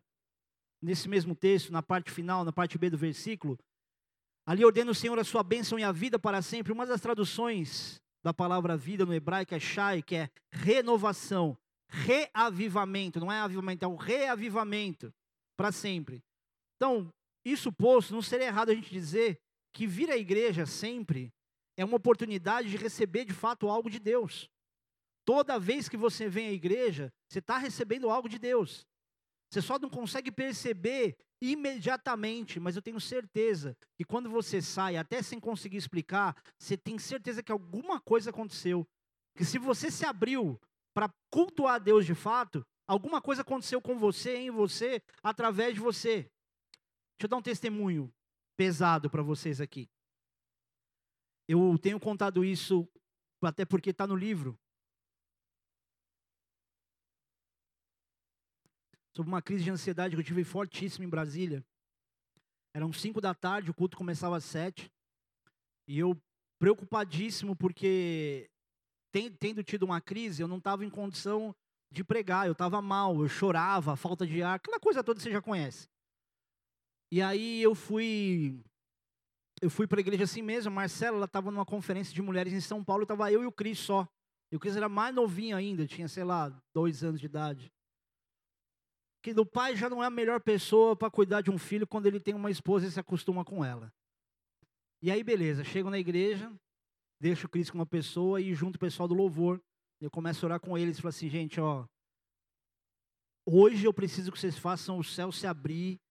nesse 0.81 1.07
mesmo 1.07 1.33
texto, 1.33 1.71
na 1.71 1.81
parte 1.81 2.11
final, 2.11 2.43
na 2.43 2.51
parte 2.51 2.77
B 2.77 2.89
do 2.89 2.97
versículo, 2.97 3.57
ali 4.45 4.65
ordena 4.65 4.91
o 4.91 4.95
Senhor 4.95 5.17
a 5.17 5.23
sua 5.23 5.41
bênção 5.41 5.79
e 5.79 5.83
a 5.83 5.91
vida 5.91 6.19
para 6.19 6.41
sempre. 6.41 6.73
Uma 6.73 6.85
das 6.85 6.99
traduções 6.99 8.01
da 8.23 8.33
palavra 8.33 8.75
vida 8.75 9.05
no 9.05 9.13
hebraico 9.13 9.55
é 9.55 9.59
shai, 9.59 10.01
que 10.01 10.15
é 10.15 10.29
renovação, 10.51 11.57
reavivamento. 11.93 13.19
Não 13.19 13.31
é 13.31 13.39
avivamento, 13.39 13.85
é 13.85 13.87
o 13.87 13.95
reavivamento 13.95 15.13
para 15.55 15.71
sempre. 15.71 16.23
Então, 16.75 17.13
isso 17.45 17.71
posto, 17.71 18.13
não 18.13 18.21
seria 18.21 18.47
errado 18.47 18.69
a 18.69 18.75
gente 18.75 18.89
dizer 18.89 19.39
que 19.71 19.85
vir 19.85 20.09
à 20.09 20.17
igreja 20.17 20.65
sempre 20.65 21.31
é 21.77 21.85
uma 21.85 21.97
oportunidade 21.97 22.69
de 22.69 22.77
receber 22.77 23.25
de 23.25 23.33
fato 23.33 23.69
algo 23.69 23.89
de 23.89 23.99
Deus. 23.99 24.49
Toda 25.25 25.59
vez 25.59 25.87
que 25.87 25.95
você 25.97 26.27
vem 26.27 26.47
à 26.47 26.51
igreja, 26.51 27.13
você 27.27 27.39
está 27.39 27.57
recebendo 27.57 28.09
algo 28.09 28.27
de 28.27 28.37
Deus. 28.37 28.85
Você 29.49 29.61
só 29.61 29.77
não 29.77 29.89
consegue 29.89 30.31
perceber 30.31 31.15
imediatamente, 31.41 32.59
mas 32.59 32.75
eu 32.75 32.81
tenho 32.81 32.99
certeza 32.99 33.77
que 33.95 34.03
quando 34.03 34.29
você 34.29 34.61
sai, 34.61 34.97
até 34.97 35.21
sem 35.21 35.39
conseguir 35.39 35.77
explicar, 35.77 36.35
você 36.57 36.75
tem 36.75 36.97
certeza 36.97 37.43
que 37.43 37.51
alguma 37.51 37.99
coisa 37.99 38.31
aconteceu. 38.31 38.87
Que 39.35 39.45
se 39.45 39.57
você 39.57 39.91
se 39.91 40.05
abriu 40.05 40.59
para 40.93 41.13
cultuar 41.31 41.79
Deus 41.79 42.05
de 42.05 42.13
fato, 42.13 42.65
alguma 42.87 43.21
coisa 43.21 43.41
aconteceu 43.41 43.81
com 43.81 43.97
você, 43.97 44.37
em 44.37 44.51
você, 44.51 45.01
através 45.21 45.73
de 45.73 45.79
você. 45.79 46.29
Deixa 47.17 47.23
eu 47.23 47.29
dar 47.29 47.37
um 47.37 47.41
testemunho 47.41 48.13
pesado 48.55 49.09
para 49.09 49.21
vocês 49.21 49.59
aqui. 49.59 49.89
Eu 51.47 51.77
tenho 51.77 51.99
contado 51.99 52.45
isso 52.45 52.87
até 53.41 53.65
porque 53.65 53.89
está 53.89 54.07
no 54.07 54.15
livro. 54.15 54.57
sobre 59.15 59.29
uma 59.29 59.41
crise 59.41 59.63
de 59.63 59.69
ansiedade 59.69 60.15
que 60.15 60.19
eu 60.19 60.25
tive 60.25 60.43
fortíssima 60.43 61.05
em 61.05 61.09
Brasília. 61.09 61.63
Eram 62.75 62.91
cinco 62.91 63.21
da 63.21 63.33
tarde, 63.33 63.69
o 63.69 63.73
culto 63.73 63.95
começava 63.95 64.37
às 64.37 64.43
sete. 64.43 64.91
E 65.87 65.99
eu 65.99 66.19
preocupadíssimo 66.59 67.55
porque 67.55 68.49
tendo 69.13 69.63
tido 69.63 69.83
uma 69.83 70.01
crise, 70.01 70.41
eu 70.41 70.47
não 70.47 70.57
estava 70.57 70.83
em 70.83 70.89
condição 70.89 71.55
de 71.91 72.03
pregar, 72.03 72.47
eu 72.47 72.53
estava 72.53 72.81
mal, 72.81 73.21
eu 73.21 73.29
chorava, 73.29 73.95
falta 73.95 74.25
de 74.25 74.41
ar, 74.41 74.55
aquela 74.55 74.79
coisa 74.79 75.03
toda 75.03 75.19
você 75.19 75.31
já 75.31 75.41
conhece. 75.41 75.87
E 77.11 77.21
aí 77.21 77.61
eu 77.61 77.75
fui 77.75 78.59
eu 79.61 79.69
fui 79.69 79.87
para 79.87 79.99
a 79.99 80.01
igreja 80.01 80.23
assim 80.23 80.41
mesmo, 80.41 80.71
a 80.71 80.75
Marcela, 80.75 81.15
ela 81.15 81.25
estava 81.25 81.49
numa 81.51 81.65
conferência 81.65 82.13
de 82.13 82.21
mulheres 82.21 82.51
em 82.51 82.59
São 82.59 82.83
Paulo, 82.83 83.03
estava 83.03 83.31
eu 83.31 83.43
e 83.43 83.45
o 83.45 83.51
Cris 83.51 83.79
só. 83.79 84.07
E 84.51 84.55
o 84.55 84.59
Cris 84.59 84.75
era 84.75 84.89
mais 84.89 85.15
novinho 85.15 85.55
ainda, 85.55 85.87
tinha, 85.87 86.07
sei 86.07 86.23
lá, 86.23 86.49
dois 86.73 87.03
anos 87.03 87.19
de 87.19 87.27
idade. 87.27 87.71
Que 89.21 89.31
o 89.31 89.45
pai 89.45 89.75
já 89.75 89.89
não 89.89 90.03
é 90.03 90.07
a 90.07 90.09
melhor 90.09 90.41
pessoa 90.41 90.95
para 90.97 91.09
cuidar 91.09 91.41
de 91.41 91.49
um 91.49 91.57
filho 91.57 91.87
quando 91.87 92.07
ele 92.07 92.19
tem 92.19 92.33
uma 92.33 92.51
esposa 92.51 92.87
e 92.87 92.91
se 92.91 92.99
acostuma 92.99 93.45
com 93.45 93.63
ela. 93.63 93.93
E 95.01 95.09
aí, 95.09 95.23
beleza, 95.23 95.63
chego 95.63 95.89
na 95.89 95.97
igreja, 95.97 96.51
deixo 97.23 97.47
o 97.47 97.49
Cris 97.49 97.69
com 97.69 97.77
uma 97.77 97.85
pessoa 97.85 98.41
e 98.41 98.53
junto 98.53 98.75
o 98.75 98.79
pessoal 98.79 99.07
do 99.07 99.13
louvor. 99.13 99.61
Eu 100.01 100.11
começo 100.11 100.45
a 100.45 100.47
orar 100.47 100.59
com 100.59 100.77
eles 100.77 100.97
e 100.97 101.01
falo 101.01 101.09
assim, 101.09 101.29
gente, 101.29 101.57
ó. 101.57 101.85
Hoje 103.45 103.85
eu 103.85 103.93
preciso 103.93 104.29
que 104.29 104.37
vocês 104.37 104.57
façam 104.57 104.99
o 104.99 105.03
céu 105.05 105.31
se 105.31 105.47
abrir. 105.47 106.01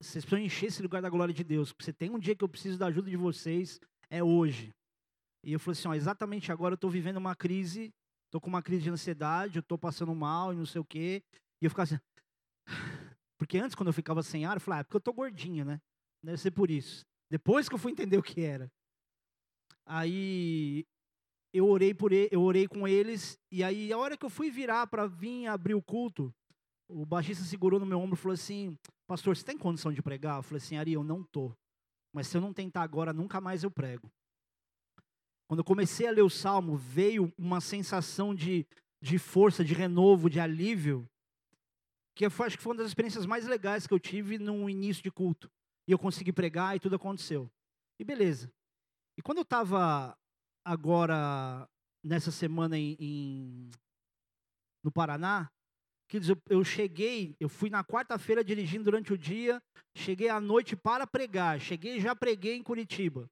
Vocês 0.00 0.24
precisam 0.24 0.42
encher 0.42 0.66
esse 0.68 0.82
lugar 0.82 1.02
da 1.02 1.10
glória 1.10 1.34
de 1.34 1.44
Deus. 1.44 1.74
Você 1.78 1.92
tem 1.92 2.10
um 2.10 2.18
dia 2.18 2.34
que 2.34 2.42
eu 2.42 2.48
preciso 2.48 2.78
da 2.78 2.86
ajuda 2.86 3.10
de 3.10 3.16
vocês, 3.16 3.78
é 4.08 4.24
hoje. 4.24 4.74
E 5.44 5.52
eu 5.52 5.60
falei 5.60 5.78
assim, 5.78 5.88
ó, 5.88 5.94
exatamente 5.94 6.50
agora 6.50 6.72
eu 6.72 6.76
estou 6.76 6.90
vivendo 6.90 7.18
uma 7.18 7.36
crise, 7.36 7.92
estou 8.24 8.40
com 8.40 8.48
uma 8.48 8.62
crise 8.62 8.84
de 8.84 8.90
ansiedade, 8.90 9.56
eu 9.58 9.60
estou 9.60 9.76
passando 9.76 10.14
mal 10.14 10.54
e 10.54 10.56
não 10.56 10.64
sei 10.64 10.80
o 10.80 10.84
quê. 10.84 11.22
E 11.60 11.66
eu 11.66 11.70
ficava 11.70 11.84
assim. 11.84 11.98
Porque 13.36 13.58
antes, 13.58 13.74
quando 13.74 13.88
eu 13.88 13.92
ficava 13.92 14.22
sem 14.22 14.46
ar, 14.46 14.56
eu 14.56 14.60
falava, 14.62 14.80
ah, 14.80 14.80
é 14.80 14.84
porque 14.84 14.96
eu 14.96 14.98
estou 14.98 15.14
gordinho, 15.14 15.64
né? 15.64 15.78
Deve 16.24 16.38
ser 16.38 16.50
por 16.50 16.70
isso. 16.70 17.04
Depois 17.30 17.68
que 17.68 17.74
eu 17.74 17.78
fui 17.78 17.92
entender 17.92 18.16
o 18.16 18.22
que 18.22 18.40
era. 18.40 18.68
Aí 19.90 20.84
eu 21.50 21.66
orei 21.66 21.94
por 21.94 22.12
ele, 22.12 22.28
eu 22.30 22.42
orei 22.42 22.68
com 22.68 22.86
eles 22.86 23.38
e 23.50 23.64
aí 23.64 23.90
a 23.90 23.96
hora 23.96 24.18
que 24.18 24.26
eu 24.26 24.28
fui 24.28 24.50
virar 24.50 24.86
para 24.86 25.06
vir 25.06 25.46
abrir 25.46 25.74
o 25.74 25.82
culto, 25.82 26.30
o 26.86 27.06
baixista 27.06 27.42
segurou 27.42 27.80
no 27.80 27.86
meu 27.86 27.98
ombro 27.98 28.14
e 28.14 28.20
falou 28.20 28.34
assim: 28.34 28.76
"Pastor, 29.06 29.34
você 29.34 29.42
tem 29.42 29.56
condição 29.56 29.90
de 29.90 30.02
pregar?" 30.02 30.36
Eu 30.36 30.42
falei 30.42 30.58
assim: 30.62 30.76
"Ari, 30.76 30.92
eu 30.92 31.02
não 31.02 31.24
tô. 31.24 31.52
Mas 32.14 32.26
se 32.26 32.36
eu 32.36 32.40
não 32.42 32.52
tentar 32.52 32.82
agora, 32.82 33.14
nunca 33.14 33.40
mais 33.40 33.64
eu 33.64 33.70
prego." 33.70 34.10
Quando 35.48 35.60
eu 35.60 35.64
comecei 35.64 36.06
a 36.06 36.10
ler 36.10 36.22
o 36.22 36.28
salmo, 36.28 36.76
veio 36.76 37.32
uma 37.38 37.58
sensação 37.58 38.34
de, 38.34 38.66
de 39.02 39.18
força, 39.18 39.64
de 39.64 39.72
renovo, 39.72 40.28
de 40.28 40.38
alívio, 40.38 41.08
que 42.14 42.26
eu 42.26 42.30
acho 42.44 42.58
que 42.58 42.62
foi 42.62 42.72
uma 42.72 42.78
das 42.82 42.88
experiências 42.88 43.24
mais 43.24 43.46
legais 43.46 43.86
que 43.86 43.94
eu 43.94 43.98
tive 43.98 44.38
no 44.38 44.68
início 44.68 45.02
de 45.02 45.10
culto. 45.10 45.50
E 45.88 45.92
eu 45.92 45.98
consegui 45.98 46.30
pregar 46.30 46.76
e 46.76 46.80
tudo 46.80 46.96
aconteceu. 46.96 47.50
E 47.98 48.04
beleza. 48.04 48.52
E 49.18 49.20
quando 49.20 49.38
eu 49.38 49.42
estava 49.42 50.16
agora, 50.64 51.68
nessa 52.04 52.30
semana 52.30 52.78
em, 52.78 52.96
em 53.00 53.70
no 54.84 54.92
Paraná, 54.92 55.50
que 56.08 56.18
eu, 56.18 56.40
eu 56.48 56.62
cheguei, 56.62 57.34
eu 57.40 57.48
fui 57.48 57.68
na 57.68 57.82
quarta-feira 57.82 58.44
dirigindo 58.44 58.84
durante 58.84 59.12
o 59.12 59.18
dia, 59.18 59.60
cheguei 59.92 60.28
à 60.28 60.40
noite 60.40 60.76
para 60.76 61.04
pregar, 61.04 61.60
cheguei 61.60 61.98
já 61.98 62.14
preguei 62.14 62.54
em 62.54 62.62
Curitiba. 62.62 63.28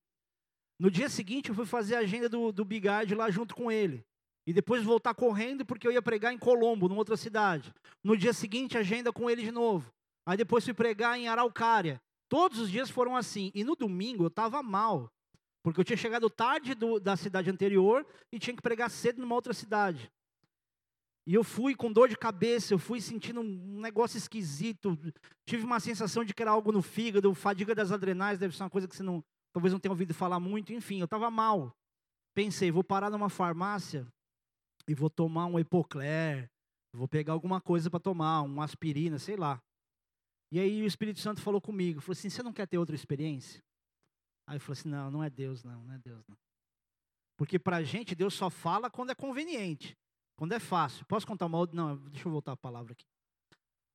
No 0.77 0.91
dia 0.91 1.09
seguinte 1.09 1.51
eu 1.51 1.55
fui 1.55 1.65
fazer 1.65 1.95
a 1.95 2.01
agenda 2.01 2.29
do, 2.29 2.51
do 2.51 2.65
Bigard 2.65 3.15
lá 3.15 3.31
junto 3.31 3.55
com 3.55 3.71
ele. 3.71 4.05
E 4.45 4.53
depois 4.53 4.83
voltar 4.83 5.15
correndo 5.15 5.65
porque 5.65 5.87
eu 5.87 5.93
ia 5.93 6.03
pregar 6.03 6.35
em 6.35 6.39
Colombo, 6.39 6.89
numa 6.89 6.99
outra 6.99 7.17
cidade. 7.17 7.73
No 8.03 8.17
dia 8.17 8.33
seguinte, 8.33 8.77
agenda 8.77 9.13
com 9.13 9.31
ele 9.31 9.43
de 9.43 9.53
novo. 9.53 9.93
Aí 10.27 10.37
depois 10.37 10.65
fui 10.65 10.75
pregar 10.75 11.17
em 11.17 11.29
Araucária. 11.29 12.03
Todos 12.29 12.59
os 12.59 12.71
dias 12.71 12.91
foram 12.91 13.17
assim. 13.17 13.53
E 13.55 13.63
no 13.63 13.77
domingo 13.77 14.25
eu 14.25 14.29
estava 14.29 14.63
mal, 14.65 15.11
porque 15.67 15.81
eu 15.81 15.85
tinha 15.85 15.97
chegado 15.97 16.31
tarde 16.31 16.77
do, 16.77 17.01
da 17.01 17.17
cidade 17.17 17.51
anterior 17.51 18.07
e 18.31 18.39
tinha 18.39 18.55
que 18.55 18.63
pregar 18.63 18.89
cedo 18.89 19.21
numa 19.21 19.35
outra 19.35 19.53
cidade. 19.53 20.09
E 21.27 21.35
eu 21.35 21.43
fui 21.43 21.75
com 21.75 21.93
dor 21.93 22.09
de 22.09 22.17
cabeça, 22.17 22.73
eu 22.73 22.79
fui 22.79 23.01
sentindo 23.01 23.41
um 23.41 23.81
negócio 23.81 24.17
esquisito. 24.17 24.97
Tive 25.45 25.65
uma 25.65 25.81
sensação 25.81 26.23
de 26.23 26.33
que 26.33 26.41
era 26.41 26.53
algo 26.53 26.71
no 26.71 26.81
fígado, 26.81 27.35
fadiga 27.35 27.75
das 27.75 27.91
adrenais, 27.91 28.39
deve 28.39 28.57
ser 28.57 28.63
uma 28.63 28.71
coisa 28.71 28.87
que 28.87 28.95
você 28.95 29.03
não, 29.03 29.25
talvez 29.53 29.73
não 29.73 29.81
tenha 29.81 29.91
ouvido 29.91 30.15
falar 30.15 30.39
muito. 30.39 30.73
Enfim, 30.73 31.01
eu 31.01 31.07
estava 31.07 31.29
mal. 31.33 31.77
Pensei, 32.33 32.71
vou 32.71 32.85
parar 32.85 33.11
numa 33.11 33.29
farmácia 33.29 34.07
e 34.87 34.95
vou 34.95 35.11
tomar 35.11 35.47
um 35.47 35.59
Epocler, 35.59 36.49
vou 36.93 37.09
pegar 37.09 37.33
alguma 37.33 37.61
coisa 37.61 37.91
para 37.91 37.99
tomar, 37.99 38.43
uma 38.43 38.63
aspirina, 38.63 39.19
sei 39.19 39.35
lá. 39.35 39.61
E 40.53 40.61
aí 40.61 40.81
o 40.81 40.87
Espírito 40.87 41.19
Santo 41.19 41.41
falou 41.41 41.61
comigo, 41.61 42.01
falou 42.01 42.13
assim, 42.13 42.31
você 42.31 42.41
não 42.41 42.53
quer 42.53 42.69
ter 42.69 42.79
outra 42.79 42.95
experiência? 42.95 43.66
Aí 44.47 44.57
eu 44.57 44.61
falei 44.61 44.81
assim, 44.81 44.89
não, 44.89 45.11
não 45.11 45.25
é 45.25 45.31
Deus 45.31 45.65
não, 45.65 45.83
não 45.85 45.95
é 45.95 45.99
Deus 45.99 46.25
não. 46.29 46.37
Porque 47.37 47.59
para 47.59 47.77
a 47.77 47.83
gente 47.83 48.15
Deus 48.15 48.35
só 48.35 48.49
fala 48.49 48.91
quando 48.91 49.11
é 49.11 49.15
conveniente, 49.15 49.97
quando 50.37 50.53
é 50.53 50.61
fácil. 50.61 51.05
Posso 51.07 51.27
contar 51.27 51.47
uma 51.47 51.59
outra? 51.59 51.77
Não, 51.77 51.97
deixa 52.09 52.27
eu 52.29 52.33
voltar 52.33 52.53
a 52.53 52.57
palavra 52.57 52.93
aqui. 52.93 53.05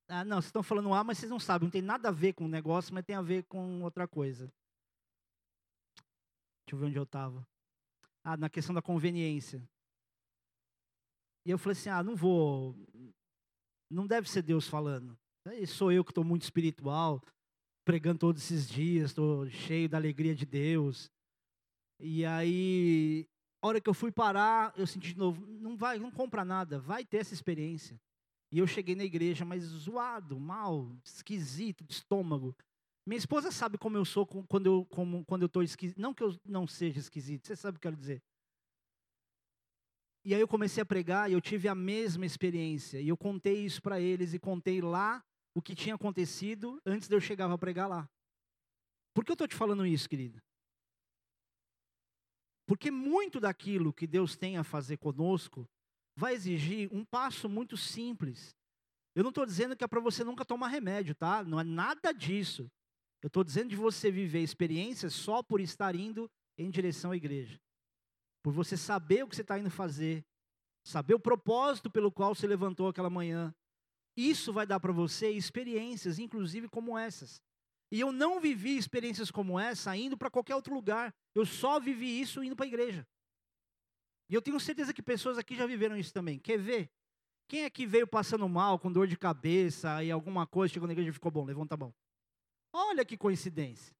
Ah, 0.08 0.24
não, 0.24 0.36
vocês 0.36 0.46
estão 0.46 0.62
falando 0.62 0.92
A, 0.92 1.02
mas 1.02 1.18
vocês 1.18 1.30
não 1.30 1.38
sabem, 1.38 1.66
não 1.66 1.70
tem 1.70 1.80
nada 1.80 2.08
a 2.08 2.12
ver 2.12 2.34
com 2.34 2.44
o 2.44 2.48
negócio, 2.48 2.92
mas 2.92 3.04
tem 3.04 3.16
a 3.16 3.22
ver 3.22 3.44
com 3.44 3.82
outra 3.82 4.06
coisa. 4.06 4.52
Deixa 6.66 6.74
eu 6.74 6.78
ver 6.78 6.86
onde 6.86 6.98
eu 6.98 7.04
estava. 7.04 7.46
Ah, 8.22 8.36
na 8.36 8.50
questão 8.50 8.74
da 8.74 8.82
conveniência. 8.82 9.66
E 11.46 11.50
eu 11.50 11.58
falei 11.58 11.72
assim, 11.72 11.88
ah, 11.88 12.02
não 12.02 12.14
vou, 12.14 12.76
não 13.90 14.06
deve 14.06 14.28
ser 14.30 14.42
Deus 14.42 14.68
falando. 14.68 15.18
E 15.46 15.66
sou 15.66 15.90
eu 15.90 16.04
que 16.04 16.10
estou 16.10 16.22
muito 16.22 16.42
espiritual, 16.42 17.20
pregando 17.84 18.18
todos 18.18 18.42
esses 18.42 18.68
dias, 18.68 19.10
estou 19.10 19.48
cheio 19.50 19.88
da 19.88 19.96
alegria 19.96 20.34
de 20.34 20.46
Deus. 20.46 21.10
E 21.98 22.24
aí, 22.24 23.28
a 23.60 23.68
hora 23.68 23.80
que 23.80 23.88
eu 23.88 23.94
fui 23.94 24.10
parar, 24.10 24.72
eu 24.76 24.86
senti 24.86 25.12
de 25.12 25.18
novo, 25.18 25.46
não 25.46 25.76
vai, 25.76 25.98
não 25.98 26.10
compra 26.10 26.44
nada, 26.44 26.78
vai 26.78 27.04
ter 27.04 27.18
essa 27.18 27.34
experiência. 27.34 28.00
E 28.50 28.58
eu 28.58 28.66
cheguei 28.66 28.94
na 28.94 29.04
igreja, 29.04 29.44
mas 29.44 29.64
zoado, 29.64 30.38
mal, 30.38 30.94
esquisito, 31.04 31.84
de 31.84 31.94
estômago. 31.94 32.54
Minha 33.06 33.18
esposa 33.18 33.50
sabe 33.50 33.78
como 33.78 33.96
eu 33.96 34.04
sou 34.04 34.26
quando 34.26 34.66
eu 34.66 34.84
como, 34.86 35.24
quando 35.24 35.42
eu 35.42 35.46
estou 35.46 35.62
esquisito. 35.62 36.00
Não 36.00 36.12
que 36.14 36.22
eu 36.22 36.38
não 36.44 36.66
seja 36.66 37.00
esquisito, 37.00 37.46
você 37.46 37.56
sabe 37.56 37.76
o 37.76 37.80
que 37.80 37.86
eu 37.86 37.90
quero 37.90 38.00
dizer. 38.00 38.22
E 40.24 40.34
aí 40.34 40.40
eu 40.40 40.46
comecei 40.46 40.80
a 40.82 40.86
pregar 40.86 41.28
e 41.28 41.32
eu 41.32 41.40
tive 41.40 41.66
a 41.66 41.74
mesma 41.74 42.24
experiência. 42.24 43.00
E 43.00 43.08
eu 43.08 43.16
contei 43.16 43.64
isso 43.64 43.82
para 43.82 44.00
eles 44.00 44.34
e 44.34 44.38
contei 44.38 44.80
lá 44.80 45.24
o 45.54 45.62
que 45.62 45.74
tinha 45.74 45.94
acontecido 45.94 46.80
antes 46.84 47.08
de 47.08 47.14
eu 47.14 47.20
chegar 47.20 47.50
a 47.50 47.58
pregar 47.58 47.88
lá. 47.88 48.08
Por 49.14 49.24
que 49.24 49.30
eu 49.30 49.34
estou 49.34 49.48
te 49.48 49.54
falando 49.54 49.86
isso, 49.86 50.08
querida? 50.08 50.42
Porque 52.66 52.90
muito 52.90 53.38
daquilo 53.40 53.92
que 53.92 54.06
Deus 54.06 54.36
tem 54.36 54.56
a 54.56 54.64
fazer 54.64 54.96
conosco 54.96 55.68
vai 56.16 56.34
exigir 56.34 56.88
um 56.92 57.04
passo 57.04 57.48
muito 57.48 57.76
simples. 57.76 58.54
Eu 59.14 59.22
não 59.22 59.28
estou 59.28 59.44
dizendo 59.44 59.76
que 59.76 59.84
é 59.84 59.88
para 59.88 60.00
você 60.00 60.24
nunca 60.24 60.44
tomar 60.44 60.68
remédio, 60.68 61.14
tá? 61.14 61.44
Não 61.44 61.60
é 61.60 61.64
nada 61.64 62.12
disso. 62.12 62.70
Eu 63.20 63.26
estou 63.26 63.44
dizendo 63.44 63.70
de 63.70 63.76
você 63.76 64.10
viver 64.10 64.40
experiências 64.40 65.12
só 65.12 65.42
por 65.42 65.60
estar 65.60 65.94
indo 65.94 66.30
em 66.56 66.70
direção 66.70 67.10
à 67.10 67.16
igreja. 67.16 67.60
Por 68.42 68.52
você 68.52 68.76
saber 68.76 69.22
o 69.22 69.28
que 69.28 69.36
você 69.36 69.42
está 69.42 69.58
indo 69.58 69.70
fazer. 69.70 70.24
Saber 70.84 71.14
o 71.14 71.20
propósito 71.20 71.90
pelo 71.90 72.10
qual 72.10 72.34
você 72.34 72.46
levantou 72.46 72.88
aquela 72.88 73.10
manhã. 73.10 73.54
Isso 74.16 74.52
vai 74.52 74.66
dar 74.66 74.78
para 74.78 74.92
você 74.92 75.30
experiências, 75.30 76.18
inclusive 76.18 76.68
como 76.68 76.98
essas. 76.98 77.42
E 77.90 78.00
eu 78.00 78.10
não 78.10 78.40
vivi 78.40 78.76
experiências 78.76 79.30
como 79.30 79.58
essa 79.58 79.94
indo 79.96 80.16
para 80.16 80.30
qualquer 80.30 80.54
outro 80.54 80.74
lugar. 80.74 81.14
Eu 81.34 81.44
só 81.44 81.78
vivi 81.78 82.20
isso 82.20 82.42
indo 82.42 82.56
para 82.56 82.64
a 82.64 82.68
igreja. 82.68 83.06
E 84.30 84.34
eu 84.34 84.40
tenho 84.40 84.58
certeza 84.58 84.94
que 84.94 85.02
pessoas 85.02 85.36
aqui 85.36 85.54
já 85.54 85.66
viveram 85.66 85.96
isso 85.96 86.12
também. 86.12 86.38
Quer 86.38 86.58
ver? 86.58 86.90
Quem 87.46 87.66
aqui 87.66 87.84
veio 87.84 88.06
passando 88.06 88.48
mal, 88.48 88.78
com 88.78 88.90
dor 88.90 89.06
de 89.06 89.16
cabeça 89.16 90.02
e 90.02 90.10
alguma 90.10 90.46
coisa, 90.46 90.72
chegou 90.72 90.86
na 90.86 90.94
igreja 90.94 91.10
e 91.10 91.12
ficou 91.12 91.30
bom? 91.30 91.44
Levanta 91.44 91.74
a 91.74 91.76
mão. 91.76 91.94
Olha 92.72 93.04
que 93.04 93.18
coincidência. 93.18 93.94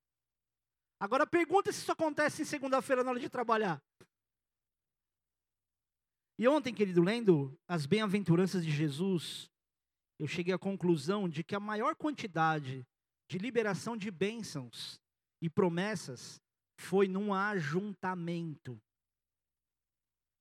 Agora 0.98 1.26
pergunta 1.26 1.70
se 1.70 1.80
isso 1.80 1.92
acontece 1.92 2.40
em 2.40 2.44
segunda-feira 2.46 3.04
na 3.04 3.10
hora 3.10 3.20
de 3.20 3.28
trabalhar. 3.28 3.82
E 6.38 6.48
ontem, 6.48 6.72
querido, 6.72 7.02
lendo 7.02 7.54
as 7.68 7.84
bem-aventuranças 7.84 8.64
de 8.64 8.70
Jesus, 8.70 9.50
eu 10.22 10.28
cheguei 10.28 10.54
à 10.54 10.58
conclusão 10.58 11.28
de 11.28 11.42
que 11.42 11.52
a 11.52 11.58
maior 11.58 11.96
quantidade 11.96 12.86
de 13.28 13.38
liberação 13.38 13.96
de 13.96 14.08
bênçãos 14.08 15.00
e 15.42 15.50
promessas 15.50 16.40
foi 16.78 17.08
num 17.08 17.34
ajuntamento. 17.34 18.80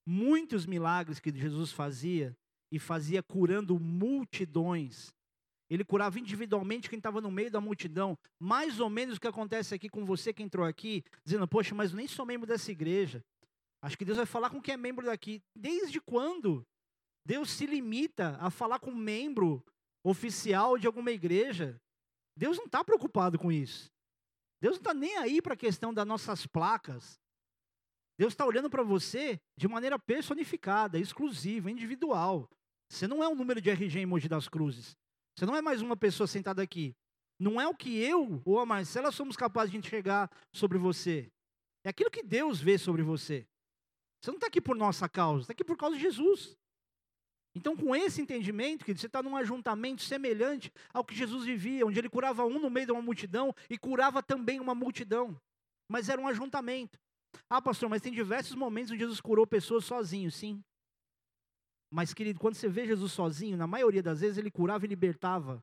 Muitos 0.07 0.67
milagres 0.67 1.19
que 1.19 1.35
Jesus 1.35 1.71
fazia, 1.71 2.37
e 2.71 2.77
fazia 2.77 3.23
curando 3.23 3.79
multidões. 3.79 5.11
Ele 5.67 5.83
curava 5.83 6.19
individualmente 6.19 6.87
quem 6.87 6.97
estava 6.97 7.19
no 7.19 7.31
meio 7.31 7.49
da 7.49 7.59
multidão. 7.59 8.15
Mais 8.39 8.79
ou 8.79 8.87
menos 8.87 9.17
o 9.17 9.19
que 9.19 9.27
acontece 9.27 9.73
aqui 9.73 9.89
com 9.89 10.05
você 10.05 10.31
que 10.31 10.43
entrou 10.43 10.63
aqui, 10.63 11.03
dizendo: 11.25 11.47
Poxa, 11.47 11.73
mas 11.73 11.91
nem 11.91 12.07
sou 12.07 12.23
membro 12.23 12.45
dessa 12.45 12.71
igreja. 12.71 13.25
Acho 13.81 13.97
que 13.97 14.05
Deus 14.05 14.17
vai 14.17 14.27
falar 14.27 14.51
com 14.51 14.61
quem 14.61 14.75
é 14.75 14.77
membro 14.77 15.07
daqui. 15.07 15.41
Desde 15.55 15.99
quando 15.99 16.63
Deus 17.25 17.49
se 17.49 17.65
limita 17.65 18.37
a 18.39 18.51
falar 18.51 18.77
com 18.77 18.93
membro 18.93 19.65
oficial 20.03 20.77
de 20.77 20.87
alguma 20.87 21.11
igreja. 21.11 21.79
Deus 22.35 22.57
não 22.57 22.65
está 22.65 22.83
preocupado 22.83 23.37
com 23.37 23.51
isso. 23.51 23.91
Deus 24.61 24.75
não 24.75 24.81
está 24.81 24.93
nem 24.93 25.17
aí 25.17 25.41
para 25.41 25.53
a 25.53 25.57
questão 25.57 25.93
das 25.93 26.05
nossas 26.05 26.45
placas. 26.45 27.19
Deus 28.17 28.33
está 28.33 28.45
olhando 28.45 28.69
para 28.69 28.83
você 28.83 29.39
de 29.57 29.67
maneira 29.67 29.97
personificada, 29.97 30.99
exclusiva, 30.99 31.71
individual. 31.71 32.47
Você 32.89 33.07
não 33.07 33.23
é 33.23 33.27
um 33.27 33.35
número 33.35 33.59
de 33.59 33.69
RG 33.69 33.99
em 33.99 34.05
Mogi 34.05 34.29
das 34.29 34.47
Cruzes. 34.47 34.95
Você 35.35 35.45
não 35.45 35.55
é 35.55 35.61
mais 35.61 35.81
uma 35.81 35.97
pessoa 35.97 36.27
sentada 36.27 36.61
aqui. 36.61 36.95
Não 37.39 37.59
é 37.59 37.67
o 37.67 37.75
que 37.75 37.97
eu 37.97 38.41
ou 38.45 38.59
a 38.59 38.65
Marcela 38.65 39.11
somos 39.11 39.35
capazes 39.35 39.71
de 39.71 39.77
enxergar 39.77 40.29
sobre 40.53 40.77
você. 40.77 41.31
É 41.83 41.89
aquilo 41.89 42.11
que 42.11 42.21
Deus 42.21 42.61
vê 42.61 42.77
sobre 42.77 43.01
você. 43.01 43.47
Você 44.21 44.29
não 44.29 44.37
está 44.37 44.47
aqui 44.47 44.61
por 44.61 44.75
nossa 44.75 45.09
causa, 45.09 45.41
está 45.41 45.53
aqui 45.53 45.63
por 45.63 45.75
causa 45.75 45.95
de 45.95 46.01
Jesus. 46.03 46.55
Então, 47.53 47.75
com 47.75 47.93
esse 47.95 48.21
entendimento, 48.21 48.85
que 48.85 48.95
você 48.95 49.07
está 49.07 49.21
num 49.21 49.35
ajuntamento 49.35 50.01
semelhante 50.01 50.71
ao 50.93 51.03
que 51.03 51.13
Jesus 51.13 51.43
vivia, 51.43 51.85
onde 51.85 51.99
ele 51.99 52.09
curava 52.09 52.45
um 52.45 52.59
no 52.59 52.69
meio 52.69 52.85
de 52.85 52.91
uma 52.93 53.01
multidão 53.01 53.53
e 53.69 53.77
curava 53.77 54.23
também 54.23 54.59
uma 54.59 54.73
multidão. 54.73 55.39
Mas 55.87 56.07
era 56.07 56.21
um 56.21 56.27
ajuntamento. 56.27 56.97
Ah, 57.49 57.61
pastor, 57.61 57.89
mas 57.89 58.01
tem 58.01 58.11
diversos 58.11 58.55
momentos 58.55 58.91
onde 58.91 59.01
Jesus 59.01 59.19
curou 59.19 59.45
pessoas 59.45 59.83
sozinho, 59.83 60.31
sim. 60.31 60.63
Mas, 61.89 62.13
querido, 62.13 62.39
quando 62.39 62.55
você 62.55 62.69
vê 62.69 62.85
Jesus 62.85 63.11
sozinho, 63.11 63.57
na 63.57 63.67
maioria 63.67 64.01
das 64.01 64.21
vezes 64.21 64.37
ele 64.37 64.49
curava 64.49 64.85
e 64.85 64.87
libertava. 64.87 65.61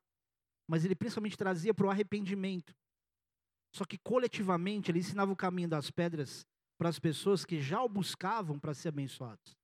Mas 0.67 0.85
ele 0.85 0.95
principalmente 0.95 1.39
trazia 1.39 1.73
para 1.73 1.87
o 1.87 1.91
arrependimento. 1.91 2.75
Só 3.75 3.87
que 3.87 3.97
coletivamente 3.97 4.91
ele 4.91 4.99
ensinava 4.99 5.33
o 5.33 5.37
caminho 5.37 5.69
das 5.69 5.91
pedras 5.91 6.47
para 6.77 6.91
as 6.91 6.99
pessoas 6.99 7.47
que 7.47 7.61
já 7.61 7.83
o 7.83 7.89
buscavam 7.89 8.59
para 8.59 8.75
ser 8.75 8.89
abençoados. 8.89 9.57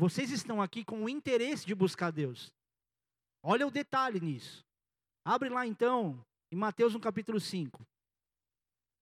Vocês 0.00 0.30
estão 0.30 0.62
aqui 0.62 0.82
com 0.82 1.04
o 1.04 1.10
interesse 1.10 1.66
de 1.66 1.74
buscar 1.74 2.10
Deus. 2.10 2.50
Olha 3.42 3.66
o 3.66 3.70
detalhe 3.70 4.18
nisso. 4.18 4.64
Abre 5.22 5.50
lá 5.50 5.66
então, 5.66 6.24
em 6.50 6.56
Mateus 6.56 6.94
no 6.94 7.00
capítulo 7.00 7.38
5. 7.38 7.86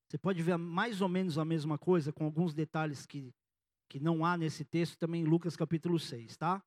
Você 0.08 0.18
pode 0.18 0.42
ver 0.42 0.58
mais 0.58 1.00
ou 1.00 1.08
menos 1.08 1.38
a 1.38 1.44
mesma 1.44 1.78
coisa, 1.78 2.12
com 2.12 2.24
alguns 2.24 2.52
detalhes 2.52 3.06
que, 3.06 3.32
que 3.88 4.00
não 4.00 4.24
há 4.24 4.36
nesse 4.36 4.64
texto, 4.64 4.98
também 4.98 5.22
em 5.22 5.24
Lucas 5.24 5.54
capítulo 5.54 6.00
6, 6.00 6.36
tá? 6.36 6.60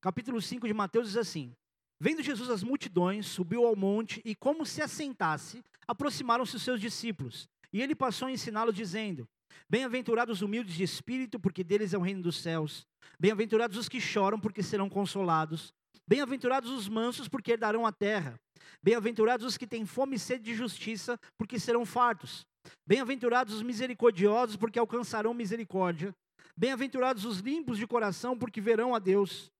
Capítulo 0.00 0.40
5 0.40 0.66
de 0.66 0.72
Mateus 0.72 1.08
diz 1.08 1.18
assim: 1.18 1.54
Vendo 2.00 2.22
Jesus 2.22 2.48
as 2.48 2.62
multidões, 2.62 3.26
subiu 3.26 3.66
ao 3.66 3.76
monte 3.76 4.22
e, 4.24 4.34
como 4.34 4.64
se 4.64 4.80
assentasse, 4.80 5.62
aproximaram-se 5.86 6.56
os 6.56 6.62
seus 6.62 6.80
discípulos. 6.80 7.50
E 7.70 7.82
ele 7.82 7.94
passou 7.94 8.28
a 8.28 8.32
ensiná-los, 8.32 8.74
dizendo: 8.74 9.28
Bem-aventurados 9.68 10.36
os 10.36 10.42
humildes 10.42 10.74
de 10.74 10.84
espírito, 10.84 11.40
porque 11.40 11.64
deles 11.64 11.92
é 11.92 11.98
o 11.98 12.00
reino 12.00 12.22
dos 12.22 12.40
céus. 12.40 12.86
Bem-aventurados 13.18 13.76
os 13.76 13.88
que 13.88 14.00
choram, 14.00 14.38
porque 14.38 14.62
serão 14.62 14.88
consolados. 14.88 15.72
Bem-aventurados 16.06 16.70
os 16.70 16.88
mansos, 16.88 17.26
porque 17.26 17.52
herdarão 17.52 17.84
a 17.84 17.92
terra. 17.92 18.38
Bem-aventurados 18.80 19.44
os 19.44 19.56
que 19.56 19.66
têm 19.66 19.84
fome 19.84 20.16
e 20.16 20.18
sede 20.18 20.44
de 20.44 20.54
justiça, 20.54 21.18
porque 21.36 21.58
serão 21.58 21.84
fartos. 21.84 22.46
Bem-aventurados 22.86 23.54
os 23.54 23.62
misericordiosos, 23.62 24.56
porque 24.56 24.78
alcançarão 24.78 25.34
misericórdia. 25.34 26.14
Bem-aventurados 26.56 27.24
os 27.24 27.40
limpos 27.40 27.76
de 27.76 27.86
coração, 27.88 28.38
porque 28.38 28.60
verão 28.60 28.94
a 28.94 29.00
Deus. 29.00 29.50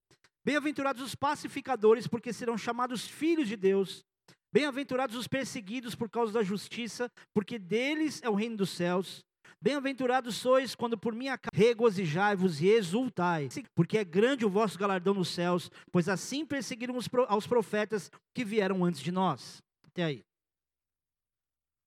Bem-aventurados 0.45 1.01
os 1.01 1.15
pacificadores, 1.15 2.07
porque 2.07 2.31
serão 2.31 2.57
chamados 2.57 3.05
filhos 3.05 3.49
de 3.49 3.57
Deus. 3.57 4.05
Bem-aventurados 4.53 5.17
os 5.17 5.27
perseguidos 5.27 5.95
por 5.95 6.09
causa 6.09 6.31
da 6.31 6.43
justiça, 6.43 7.11
porque 7.33 7.59
deles 7.59 8.21
é 8.23 8.29
o 8.29 8.33
reino 8.33 8.55
dos 8.55 8.69
céus. 8.69 9.25
Bem-aventurados 9.59 10.35
sois 10.35 10.75
quando 10.75 10.97
por 10.97 11.13
minha 11.13 11.37
causa 11.37 11.49
regozijai-vos 11.53 12.61
e 12.61 12.67
exultai, 12.67 13.49
porque 13.73 13.97
é 13.97 14.03
grande 14.03 14.45
o 14.45 14.49
vosso 14.49 14.77
galardão 14.77 15.15
nos 15.15 15.29
céus, 15.29 15.71
pois 15.91 16.07
assim 16.07 16.45
perseguiram 16.45 16.95
os, 16.95 17.09
aos 17.27 17.47
profetas 17.47 18.11
que 18.35 18.45
vieram 18.45 18.85
antes 18.85 19.01
de 19.01 19.11
nós. 19.11 19.63
Até 19.83 20.03
aí. 20.03 20.25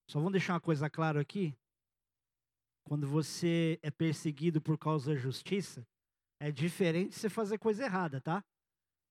Só 0.09 0.19
vamos 0.19 0.33
deixar 0.33 0.55
uma 0.55 0.61
coisa 0.61 0.91
clara 0.91 1.21
aqui. 1.21 1.55
Quando 2.85 3.07
você 3.07 3.79
é 3.83 3.91
perseguido 3.91 4.61
por 4.61 4.77
causa 4.77 5.15
da 5.15 5.17
justiça, 5.17 5.87
é 6.41 6.51
diferente 6.51 7.11
de 7.11 7.17
você 7.17 7.29
fazer 7.29 7.59
coisa 7.59 7.85
errada, 7.85 8.21
tá? 8.21 8.43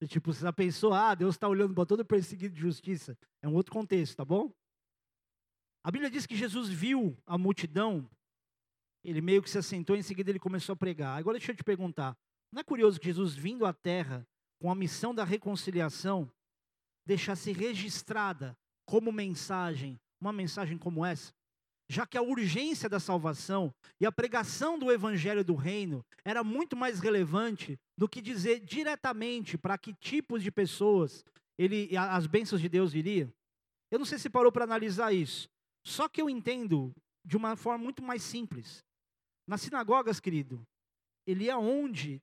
Tipo, 0.07 0.33
você 0.33 0.41
já 0.41 0.51
pensou, 0.51 0.93
ah, 0.93 1.15
Deus 1.15 1.35
está 1.35 1.47
olhando 1.47 1.73
para 1.73 1.85
todo 1.85 2.03
perseguido 2.03 2.55
de 2.55 2.61
justiça. 2.61 3.17
É 3.41 3.47
um 3.47 3.53
outro 3.53 3.71
contexto, 3.71 4.17
tá 4.17 4.25
bom? 4.25 4.51
A 5.83 5.91
Bíblia 5.91 6.09
diz 6.09 6.25
que 6.25 6.35
Jesus 6.35 6.69
viu 6.69 7.17
a 7.25 7.37
multidão 7.37 8.09
ele 9.03 9.21
meio 9.21 9.41
que 9.41 9.49
se 9.49 9.57
assentou 9.57 9.95
e 9.95 9.99
em 9.99 10.03
seguida 10.03 10.29
ele 10.29 10.39
começou 10.39 10.73
a 10.73 10.75
pregar. 10.75 11.17
Agora 11.17 11.37
deixa 11.37 11.51
eu 11.51 11.55
te 11.55 11.63
perguntar: 11.63 12.15
não 12.51 12.59
é 12.59 12.63
curioso 12.63 12.99
que 12.99 13.05
Jesus, 13.05 13.35
vindo 13.35 13.65
à 13.65 13.73
terra 13.73 14.27
com 14.59 14.71
a 14.71 14.75
missão 14.75 15.13
da 15.13 15.23
reconciliação, 15.23 16.29
deixasse 17.05 17.51
registrada 17.51 18.57
como 18.85 19.11
mensagem, 19.11 19.99
uma 20.19 20.33
mensagem 20.33 20.77
como 20.77 21.05
essa? 21.05 21.33
Já 21.91 22.05
que 22.05 22.17
a 22.17 22.21
urgência 22.21 22.87
da 22.87 22.99
salvação 22.99 23.73
e 23.99 24.05
a 24.05 24.11
pregação 24.11 24.77
do 24.77 24.91
evangelho 24.91 25.43
do 25.43 25.55
reino 25.55 26.05
era 26.23 26.43
muito 26.43 26.75
mais 26.75 26.99
relevante 26.99 27.79
do 27.97 28.07
que 28.07 28.21
dizer 28.21 28.59
diretamente 28.59 29.57
para 29.57 29.77
que 29.77 29.93
tipos 29.93 30.43
de 30.43 30.51
pessoas 30.51 31.25
ele, 31.57 31.89
as 31.97 32.27
bênçãos 32.27 32.61
de 32.61 32.69
Deus 32.69 32.93
viriam. 32.93 33.33
Eu 33.91 33.97
não 33.97 34.05
sei 34.05 34.19
se 34.19 34.29
parou 34.29 34.51
para 34.51 34.63
analisar 34.63 35.11
isso. 35.11 35.49
Só 35.83 36.07
que 36.07 36.21
eu 36.21 36.29
entendo 36.29 36.93
de 37.25 37.35
uma 37.35 37.55
forma 37.55 37.83
muito 37.83 38.03
mais 38.03 38.21
simples. 38.21 38.85
Nas 39.49 39.61
sinagogas, 39.61 40.19
querido, 40.19 40.63
ele 41.25 41.45
ia 41.45 41.57
onde, 41.57 42.21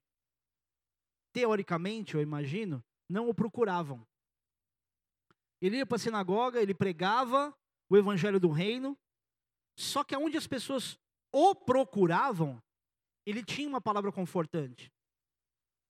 teoricamente, 1.33 2.15
eu 2.15 2.21
imagino, 2.21 2.81
não 3.09 3.27
o 3.27 3.33
procuravam. 3.33 4.07
Ele 5.61 5.75
ia 5.75 5.85
para 5.85 5.97
a 5.97 5.99
sinagoga, 5.99 6.61
ele 6.61 6.73
pregava 6.73 7.53
o 7.89 7.97
evangelho 7.97 8.39
do 8.39 8.49
reino, 8.49 8.97
só 9.77 10.05
que 10.05 10.15
aonde 10.15 10.37
as 10.37 10.47
pessoas 10.47 10.97
o 11.29 11.53
procuravam, 11.53 12.63
ele 13.25 13.43
tinha 13.43 13.67
uma 13.67 13.81
palavra 13.81 14.09
confortante. 14.09 14.89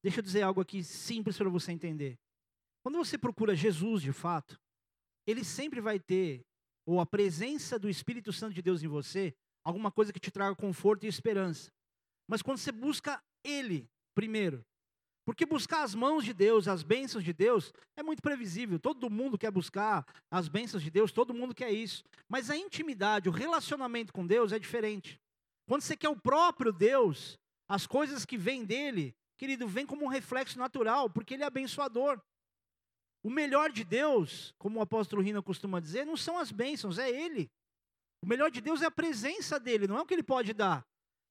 Deixa 0.02 0.17
eu 0.17 0.23
dizer 0.23 0.41
algo 0.41 0.60
aqui 0.60 0.84
simples 0.84 1.38
para 1.38 1.52
você 1.52 1.71
entender. 1.71 2.17
Quando 2.82 2.97
você 2.97 3.15
procura 3.15 3.56
Jesus 3.56 4.02
de 4.02 4.12
fato, 4.12 4.60
ele 5.28 5.43
sempre 5.43 5.80
vai 5.82 6.00
ter, 6.00 6.43
ou 6.84 7.00
a 7.00 7.06
presença 7.06 7.78
do 7.78 7.88
Espírito 7.88 8.34
Santo 8.34 8.56
de 8.56 8.63
Deus 8.63 8.82
em 8.82 8.88
você, 8.88 9.38
alguma 9.67 9.91
coisa 9.91 10.13
que 10.13 10.19
te 10.19 10.32
traga 10.32 10.56
conforto 10.56 11.06
e 11.06 11.10
esperança. 11.10 11.69
Mas 12.25 12.41
quando 12.41 12.58
você 12.58 12.71
busca 12.71 13.21
Ele 13.43 13.89
primeiro, 14.15 14.65
porque 15.25 15.45
buscar 15.45 15.84
as 15.84 15.93
mãos 15.93 16.23
de 16.23 16.34
Deus, 16.34 16.69
as 16.69 16.84
bênçãos 16.84 17.21
de 17.21 17.34
Deus, 17.34 17.73
é 17.97 18.01
muito 18.01 18.21
previsível. 18.21 18.80
Todo 18.80 19.10
mundo 19.10 19.38
quer 19.38 19.51
buscar 19.51 20.06
as 20.32 20.47
bênçãos 20.47 20.82
de 20.82 20.89
Deus, 20.89 21.12
todo 21.12 21.34
mundo 21.34 21.53
quer 21.53 21.69
isso. 21.69 22.01
Mas 22.30 22.49
a 22.49 22.56
intimidade, 22.56 23.27
o 23.27 23.32
relacionamento 23.32 24.13
com 24.13 24.25
Deus 24.25 24.53
é 24.53 24.60
diferente. 24.60 25.19
Quando 25.67 25.82
você 25.82 25.97
quer 25.97 26.08
o 26.08 26.15
próprio 26.15 26.71
Deus, 26.71 27.38
as 27.67 27.86
coisas 27.86 28.23
que 28.23 28.38
vêm 28.38 28.63
dele, 28.63 29.13
querido, 29.38 29.67
vem 29.67 29.86
como 29.86 30.06
um 30.06 30.10
reflexo 30.10 30.58
natural, 30.58 31.10
porque 31.10 31.34
ele 31.34 31.43
é 31.43 31.47
abençoador. 31.47 32.21
O 33.21 33.30
melhor 33.30 33.69
de 33.69 33.84
Deus, 33.84 34.53
como 34.58 34.80
o 34.80 34.82
apóstolo 34.82 35.21
Rino 35.21 35.43
costuma 35.43 35.82
dizer, 35.82 36.06
não 36.06 36.15
são 36.15 36.38
as 36.38 36.53
bênçãos, 36.53 36.97
é 36.97 37.10
ele. 37.10 37.51
O 38.21 38.27
melhor 38.27 38.49
de 38.49 38.62
Deus 38.62 38.82
é 38.82 38.86
a 38.86 38.91
presença 38.91 39.60
dele, 39.60 39.88
não 39.88 39.97
é 39.97 40.01
o 40.01 40.06
que 40.06 40.13
ele 40.13 40.23
pode 40.23 40.53
dar. 40.53 40.86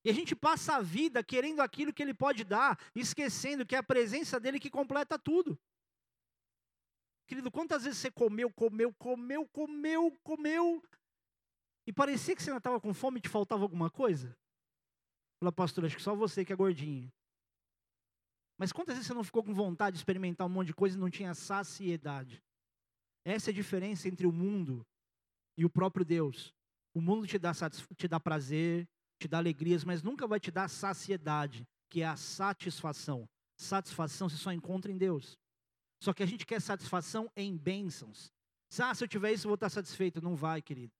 E 0.04 0.10
a 0.10 0.12
gente 0.12 0.36
passa 0.36 0.76
a 0.76 0.80
vida 0.80 1.22
querendo 1.22 1.60
aquilo 1.60 1.92
que 1.92 2.02
ele 2.02 2.14
pode 2.14 2.44
dar, 2.44 2.78
esquecendo 2.94 3.66
que 3.66 3.74
é 3.74 3.78
a 3.78 3.82
presença 3.82 4.38
dele 4.38 4.60
que 4.60 4.70
completa 4.70 5.18
tudo. 5.18 5.58
Querido, 7.26 7.50
quantas 7.50 7.82
vezes 7.82 7.98
você 7.98 8.10
comeu, 8.10 8.52
comeu, 8.52 8.94
comeu, 8.94 9.48
comeu, 9.48 10.16
comeu, 10.22 10.82
e 11.86 11.92
parecia 11.92 12.34
que 12.34 12.42
você 12.42 12.50
ainda 12.50 12.58
estava 12.58 12.80
com 12.80 12.92
fome 12.92 13.18
e 13.18 13.20
te 13.20 13.28
faltava 13.28 13.62
alguma 13.62 13.88
coisa? 13.88 14.36
Fala, 15.38 15.52
pastor, 15.52 15.84
acho 15.84 15.96
que 15.96 16.02
só 16.02 16.14
você 16.14 16.44
que 16.44 16.52
é 16.52 16.56
gordinho. 16.56 17.12
Mas 18.58 18.72
quantas 18.72 18.96
vezes 18.96 19.06
você 19.06 19.14
não 19.14 19.22
ficou 19.22 19.44
com 19.44 19.54
vontade 19.54 19.94
de 19.94 20.00
experimentar 20.00 20.46
um 20.46 20.50
monte 20.50 20.68
de 20.68 20.74
coisa 20.74 20.96
e 20.96 21.00
não 21.00 21.10
tinha 21.10 21.34
saciedade? 21.34 22.42
Essa 23.24 23.50
é 23.50 23.52
a 23.52 23.54
diferença 23.54 24.08
entre 24.08 24.26
o 24.26 24.32
mundo 24.32 24.84
e 25.56 25.64
o 25.64 25.70
próprio 25.70 26.04
Deus. 26.04 26.55
O 26.96 27.00
mundo 27.02 27.26
te 27.26 27.38
dá, 27.38 27.52
te 27.94 28.08
dá 28.08 28.18
prazer, 28.18 28.88
te 29.20 29.28
dá 29.28 29.36
alegrias, 29.36 29.84
mas 29.84 30.02
nunca 30.02 30.26
vai 30.26 30.40
te 30.40 30.50
dar 30.50 30.66
saciedade, 30.66 31.68
que 31.90 32.00
é 32.00 32.06
a 32.06 32.16
satisfação. 32.16 33.28
Satisfação 33.54 34.30
você 34.30 34.38
só 34.38 34.50
encontra 34.50 34.90
em 34.90 34.96
Deus. 34.96 35.36
Só 36.02 36.14
que 36.14 36.22
a 36.22 36.26
gente 36.26 36.46
quer 36.46 36.58
satisfação 36.58 37.30
em 37.36 37.54
bênçãos. 37.54 38.32
Ah, 38.80 38.94
se 38.94 39.04
eu 39.04 39.08
tiver 39.08 39.30
isso, 39.34 39.46
eu 39.46 39.50
vou 39.50 39.56
estar 39.56 39.68
satisfeito. 39.68 40.22
Não 40.22 40.34
vai, 40.34 40.62
querido. 40.62 40.90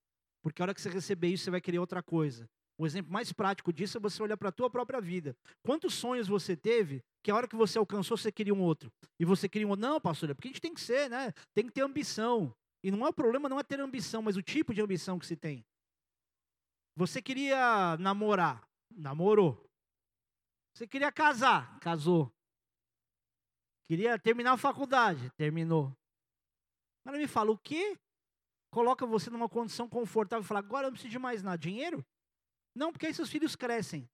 Porque 0.43 0.61
a 0.61 0.67
hora 0.67 0.75
que 0.75 0.83
você 0.83 0.91
receber 0.91 1.29
isso, 1.29 1.45
você 1.45 1.51
vai 1.51 1.63
querer 1.63 1.79
outra 1.79 2.03
coisa. 2.03 2.47
O 2.77 2.85
exemplo 2.85 3.11
mais 3.11 3.33
prático 3.33 3.73
disso 3.73 3.97
é 3.97 4.01
você 4.01 4.23
olhar 4.23 4.37
para 4.37 4.51
a 4.51 4.53
tua 4.53 4.69
própria 4.69 5.01
vida. 5.01 5.35
Quantos 5.63 5.95
sonhos 5.95 6.29
você 6.29 6.55
teve 6.55 7.03
que 7.23 7.31
a 7.31 7.35
hora 7.35 7.49
que 7.49 7.57
você 7.57 7.79
alcançou, 7.79 8.19
você 8.19 8.31
queria 8.31 8.53
um 8.53 8.61
outro? 8.61 8.93
E 9.19 9.25
você 9.25 9.49
queria 9.49 9.67
um 9.67 9.71
outro? 9.71 9.87
Não, 9.87 9.99
pastor, 9.99 10.29
é 10.29 10.35
porque 10.35 10.49
a 10.49 10.51
gente 10.51 10.61
tem 10.61 10.75
que 10.75 10.81
ser, 10.83 11.09
né? 11.09 11.33
Tem 11.55 11.65
que 11.65 11.73
ter 11.73 11.81
ambição. 11.81 12.55
E 12.85 12.91
não 12.91 13.07
é 13.07 13.09
o 13.09 13.15
problema, 13.15 13.49
não 13.49 13.59
é 13.59 13.63
ter 13.63 13.81
ambição, 13.81 14.21
mas 14.21 14.37
o 14.37 14.43
tipo 14.43 14.75
de 14.75 14.83
ambição 14.83 15.19
que 15.19 15.25
se 15.25 15.35
tem. 15.35 15.65
Você 16.97 17.21
queria 17.21 17.97
namorar, 17.99 18.67
namorou. 18.91 19.63
Você 20.75 20.87
queria 20.87 21.13
casar, 21.13 21.79
casou. 21.79 22.33
Queria 23.87 24.19
terminar 24.19 24.53
a 24.53 24.59
faculdade, 24.59 25.31
terminou. 25.37 25.95
Agora 27.05 27.21
me 27.21 27.29
fala, 27.29 27.51
o 27.51 27.59
que 27.59 27.99
coloca 28.73 29.07
você 29.07 29.31
numa 29.31 29.49
condição 29.49 29.89
confortável 29.89 30.43
e 30.43 30.47
fala, 30.47 30.61
agora 30.61 30.87
eu 30.87 30.91
não 30.91 30.95
preciso 30.95 31.13
de 31.13 31.19
mais 31.19 31.43
nada? 31.43 31.59
Dinheiro? 31.59 32.05
Não, 32.75 32.91
porque 32.91 33.07
aí 33.07 33.15
seus 33.15 33.31
filhos 33.31 33.55
crescem. 33.55 34.09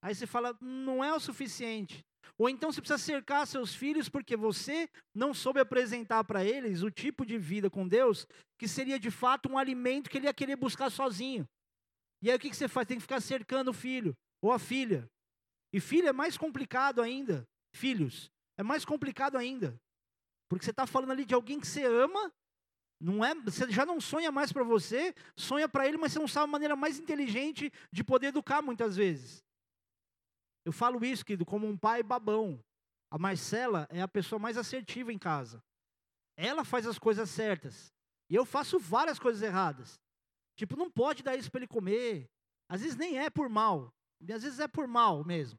Aí 0.00 0.14
você 0.14 0.26
fala, 0.26 0.56
não 0.60 1.02
é 1.02 1.12
o 1.12 1.20
suficiente. 1.20 2.04
Ou 2.38 2.48
então 2.48 2.70
você 2.70 2.80
precisa 2.80 2.98
cercar 2.98 3.46
seus 3.46 3.74
filhos 3.74 4.08
porque 4.08 4.36
você 4.36 4.88
não 5.12 5.34
soube 5.34 5.58
apresentar 5.58 6.22
para 6.22 6.44
eles 6.44 6.82
o 6.82 6.90
tipo 6.90 7.26
de 7.26 7.36
vida 7.36 7.68
com 7.68 7.86
Deus 7.86 8.26
que 8.56 8.68
seria 8.68 8.98
de 8.98 9.10
fato 9.10 9.50
um 9.50 9.58
alimento 9.58 10.08
que 10.08 10.16
ele 10.16 10.26
ia 10.26 10.34
querer 10.34 10.56
buscar 10.56 10.90
sozinho. 10.90 11.48
E 12.22 12.30
aí 12.30 12.36
o 12.36 12.38
que, 12.38 12.52
você 12.52 12.68
faz? 12.68 12.86
Tem 12.86 12.96
que 12.96 13.02
ficar 13.02 13.20
cercando 13.20 13.70
o 13.70 13.74
filho 13.74 14.16
ou 14.42 14.52
a 14.52 14.58
filha. 14.58 15.08
E 15.72 15.80
filho 15.80 16.08
é 16.08 16.12
mais 16.12 16.36
complicado 16.36 17.00
ainda. 17.00 17.46
Filhos, 17.74 18.30
é 18.56 18.62
mais 18.62 18.84
complicado 18.84 19.36
ainda. 19.36 19.78
Porque 20.48 20.64
você 20.64 20.70
está 20.70 20.86
falando 20.86 21.12
ali 21.12 21.24
de 21.24 21.34
alguém 21.34 21.60
que 21.60 21.66
você 21.66 21.84
ama, 21.84 22.32
não 23.00 23.24
é, 23.24 23.34
você 23.34 23.70
já 23.70 23.86
não 23.86 24.00
sonha 24.00 24.32
mais 24.32 24.52
para 24.52 24.64
você, 24.64 25.14
sonha 25.36 25.68
para 25.68 25.86
ele, 25.86 25.98
mas 25.98 26.12
você 26.12 26.18
não 26.18 26.26
sabe 26.26 26.44
a 26.44 26.52
maneira 26.52 26.74
mais 26.74 26.98
inteligente 26.98 27.70
de 27.92 28.02
poder 28.02 28.28
educar 28.28 28.62
muitas 28.62 28.96
vezes. 28.96 29.44
Eu 30.64 30.72
falo 30.72 31.04
isso, 31.04 31.24
querido, 31.24 31.46
como 31.46 31.66
um 31.66 31.76
pai 31.76 32.02
babão. 32.02 32.62
A 33.10 33.18
Marcela 33.18 33.86
é 33.90 34.02
a 34.02 34.08
pessoa 34.08 34.38
mais 34.38 34.56
assertiva 34.56 35.12
em 35.12 35.18
casa. 35.18 35.62
Ela 36.36 36.64
faz 36.64 36.86
as 36.86 36.98
coisas 36.98 37.30
certas. 37.30 37.92
E 38.28 38.34
eu 38.34 38.44
faço 38.44 38.78
várias 38.78 39.18
coisas 39.18 39.42
erradas. 39.42 39.98
Tipo, 40.58 40.76
não 40.76 40.90
pode 40.90 41.22
dar 41.22 41.36
isso 41.36 41.48
para 41.52 41.60
ele 41.60 41.68
comer. 41.68 42.28
Às 42.68 42.80
vezes 42.80 42.96
nem 42.96 43.16
é 43.16 43.30
por 43.30 43.48
mal. 43.48 43.94
Às 44.20 44.42
vezes 44.42 44.58
é 44.58 44.66
por 44.66 44.88
mal 44.88 45.24
mesmo. 45.24 45.56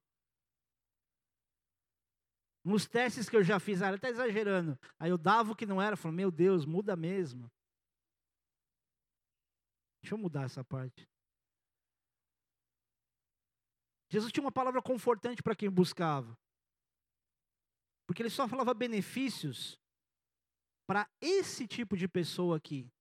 Nos 2.65 2.85
testes 2.85 3.29
que 3.29 3.37
eu 3.37 3.43
já 3.43 3.61
fiz, 3.61 3.81
ah, 3.81 3.87
ela 3.87 3.95
está 3.95 4.09
exagerando. 4.09 4.77
Aí 4.99 5.09
eu 5.09 5.17
dava 5.17 5.53
o 5.53 5.55
que 5.55 5.65
não 5.65 5.81
era, 5.81 5.95
falando, 5.95 6.17
meu 6.17 6.29
Deus, 6.29 6.65
muda 6.65 6.97
mesmo. 6.97 7.49
Deixa 10.01 10.15
eu 10.15 10.17
mudar 10.17 10.43
essa 10.43 10.65
parte. 10.65 11.09
Jesus 14.11 14.33
tinha 14.33 14.43
uma 14.43 14.51
palavra 14.51 14.81
confortante 14.81 15.41
para 15.41 15.55
quem 15.55 15.69
buscava. 15.69 16.37
Porque 18.05 18.21
ele 18.21 18.29
só 18.29 18.49
falava 18.49 18.73
benefícios 18.73 19.79
para 20.85 21.09
esse 21.21 21.65
tipo 21.65 21.95
de 21.95 22.07
pessoa 22.07 22.57
aqui. 22.57 22.91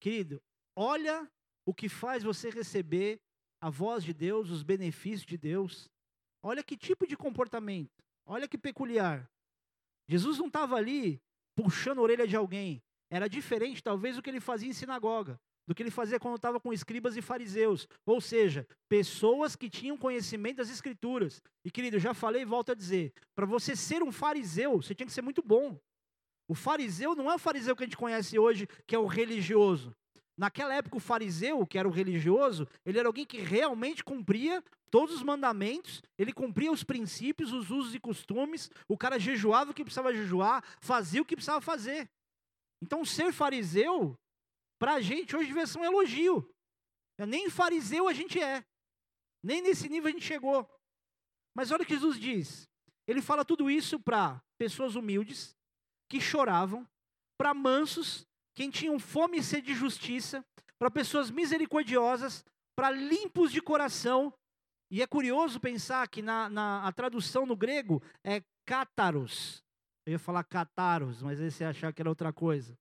Querido, 0.00 0.42
olha 0.76 1.30
o 1.66 1.74
que 1.74 1.88
faz 1.88 2.22
você 2.22 2.50
receber 2.50 3.20
a 3.60 3.70
voz 3.70 4.04
de 4.04 4.12
Deus, 4.12 4.50
os 4.50 4.62
benefícios 4.62 5.26
de 5.26 5.36
Deus. 5.36 5.90
Olha 6.42 6.62
que 6.62 6.76
tipo 6.76 7.06
de 7.06 7.16
comportamento. 7.16 7.90
Olha 8.26 8.48
que 8.48 8.58
peculiar. 8.58 9.30
Jesus 10.06 10.38
não 10.38 10.48
estava 10.48 10.76
ali 10.76 11.20
puxando 11.54 11.98
a 11.98 12.02
orelha 12.02 12.26
de 12.26 12.36
alguém. 12.36 12.82
Era 13.10 13.28
diferente, 13.28 13.82
talvez, 13.82 14.16
do 14.16 14.22
que 14.22 14.28
ele 14.28 14.40
fazia 14.40 14.68
em 14.68 14.72
sinagoga 14.72 15.40
do 15.66 15.74
que 15.74 15.82
ele 15.82 15.90
fazia 15.90 16.20
quando 16.20 16.36
estava 16.36 16.60
com 16.60 16.72
escribas 16.72 17.16
e 17.16 17.22
fariseus, 17.22 17.88
ou 18.04 18.20
seja, 18.20 18.66
pessoas 18.88 19.56
que 19.56 19.70
tinham 19.70 19.96
conhecimento 19.96 20.56
das 20.56 20.70
escrituras. 20.70 21.42
E 21.64 21.70
querido, 21.70 21.98
já 21.98 22.12
falei 22.12 22.42
e 22.42 22.46
volto 22.46 22.72
a 22.72 22.74
dizer, 22.74 23.12
para 23.34 23.46
você 23.46 23.74
ser 23.74 24.02
um 24.02 24.12
fariseu, 24.12 24.82
você 24.82 24.94
tinha 24.94 25.06
que 25.06 25.12
ser 25.12 25.22
muito 25.22 25.42
bom. 25.42 25.78
O 26.46 26.54
fariseu 26.54 27.14
não 27.14 27.30
é 27.30 27.34
o 27.34 27.38
fariseu 27.38 27.74
que 27.74 27.82
a 27.82 27.86
gente 27.86 27.96
conhece 27.96 28.38
hoje, 28.38 28.66
que 28.86 28.94
é 28.94 28.98
o 28.98 29.06
religioso. 29.06 29.94
Naquela 30.36 30.74
época, 30.74 30.96
o 30.96 31.00
fariseu, 31.00 31.64
que 31.66 31.78
era 31.78 31.88
o 31.88 31.92
religioso, 31.92 32.66
ele 32.84 32.98
era 32.98 33.08
alguém 33.08 33.24
que 33.24 33.38
realmente 33.38 34.02
cumpria 34.02 34.62
todos 34.90 35.14
os 35.16 35.22
mandamentos, 35.22 36.02
ele 36.18 36.32
cumpria 36.32 36.72
os 36.72 36.84
princípios, 36.84 37.52
os 37.52 37.70
usos 37.70 37.94
e 37.94 38.00
costumes, 38.00 38.70
o 38.88 38.96
cara 38.96 39.18
jejuava 39.18 39.70
o 39.70 39.74
que 39.74 39.84
precisava 39.84 40.12
jejuar, 40.12 40.64
fazia 40.80 41.22
o 41.22 41.24
que 41.24 41.36
precisava 41.36 41.60
fazer. 41.60 42.08
Então, 42.82 43.04
ser 43.04 43.32
fariseu 43.32 44.18
para 44.78 44.94
a 44.94 45.00
gente 45.00 45.36
hoje 45.36 45.48
devia 45.48 45.66
ser 45.66 45.78
um 45.78 45.84
elogio. 45.84 46.48
Nem 47.18 47.48
fariseu 47.48 48.08
a 48.08 48.12
gente 48.12 48.40
é. 48.40 48.64
Nem 49.42 49.62
nesse 49.62 49.88
nível 49.88 50.08
a 50.08 50.12
gente 50.12 50.26
chegou. 50.26 50.68
Mas 51.54 51.70
olha 51.70 51.82
o 51.82 51.86
que 51.86 51.94
Jesus 51.94 52.18
diz. 52.18 52.68
Ele 53.06 53.22
fala 53.22 53.44
tudo 53.44 53.70
isso 53.70 54.00
para 54.00 54.42
pessoas 54.58 54.94
humildes, 54.94 55.54
que 56.08 56.20
choravam, 56.20 56.86
para 57.38 57.54
mansos, 57.54 58.26
quem 58.54 58.70
tinham 58.70 58.98
fome 58.98 59.38
e 59.38 59.42
sede 59.42 59.68
de 59.68 59.74
justiça, 59.74 60.44
para 60.78 60.90
pessoas 60.90 61.30
misericordiosas, 61.30 62.44
para 62.76 62.90
limpos 62.90 63.52
de 63.52 63.60
coração. 63.60 64.32
E 64.90 65.02
é 65.02 65.06
curioso 65.06 65.58
pensar 65.58 66.06
que 66.08 66.22
na, 66.22 66.48
na 66.48 66.86
a 66.86 66.92
tradução 66.92 67.46
no 67.46 67.56
grego 67.56 68.02
é 68.22 68.42
cátaros. 68.64 69.62
Eu 70.06 70.12
ia 70.12 70.18
falar 70.18 70.44
cataros, 70.44 71.22
mas 71.22 71.40
aí 71.40 71.50
você 71.50 71.64
achar 71.64 71.92
que 71.92 72.02
era 72.02 72.08
outra 72.08 72.32
coisa. 72.32 72.78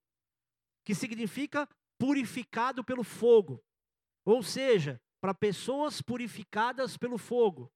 Que 0.86 0.94
significa 0.94 1.68
purificado 1.98 2.84
pelo 2.84 3.04
fogo. 3.04 3.64
Ou 4.26 4.44
seja, 4.44 5.02
para 5.22 5.34
pessoas 5.34 6.02
purificadas 6.02 6.98
pelo 6.98 7.18
fogo, 7.18 7.72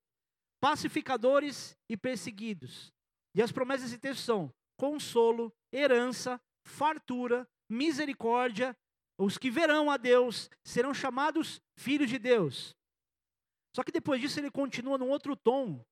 pacificadores 0.60 1.78
e 1.90 1.96
perseguidos. 1.96 2.92
E 3.34 3.42
as 3.42 3.52
promessas 3.52 3.86
desse 3.86 3.98
texto 3.98 4.22
são 4.22 4.54
consolo, 4.78 5.54
herança, 5.72 6.42
fartura, 6.66 7.48
misericórdia. 7.69 8.75
Os 9.19 9.38
que 9.38 9.49
verão 9.49 9.89
a 9.89 9.97
Deus 9.97 10.49
serão 10.63 10.93
chamados 10.93 11.60
filhos 11.75 12.10
de 12.10 12.19
Deus. 12.19 12.75
Só 13.75 13.84
que 13.84 13.91
depois 13.91 14.21
disso 14.21 14.39
ele 14.39 14.51
continua 14.51 14.97
num 14.97 15.10
outro 15.10 15.36
tom. 15.36 15.84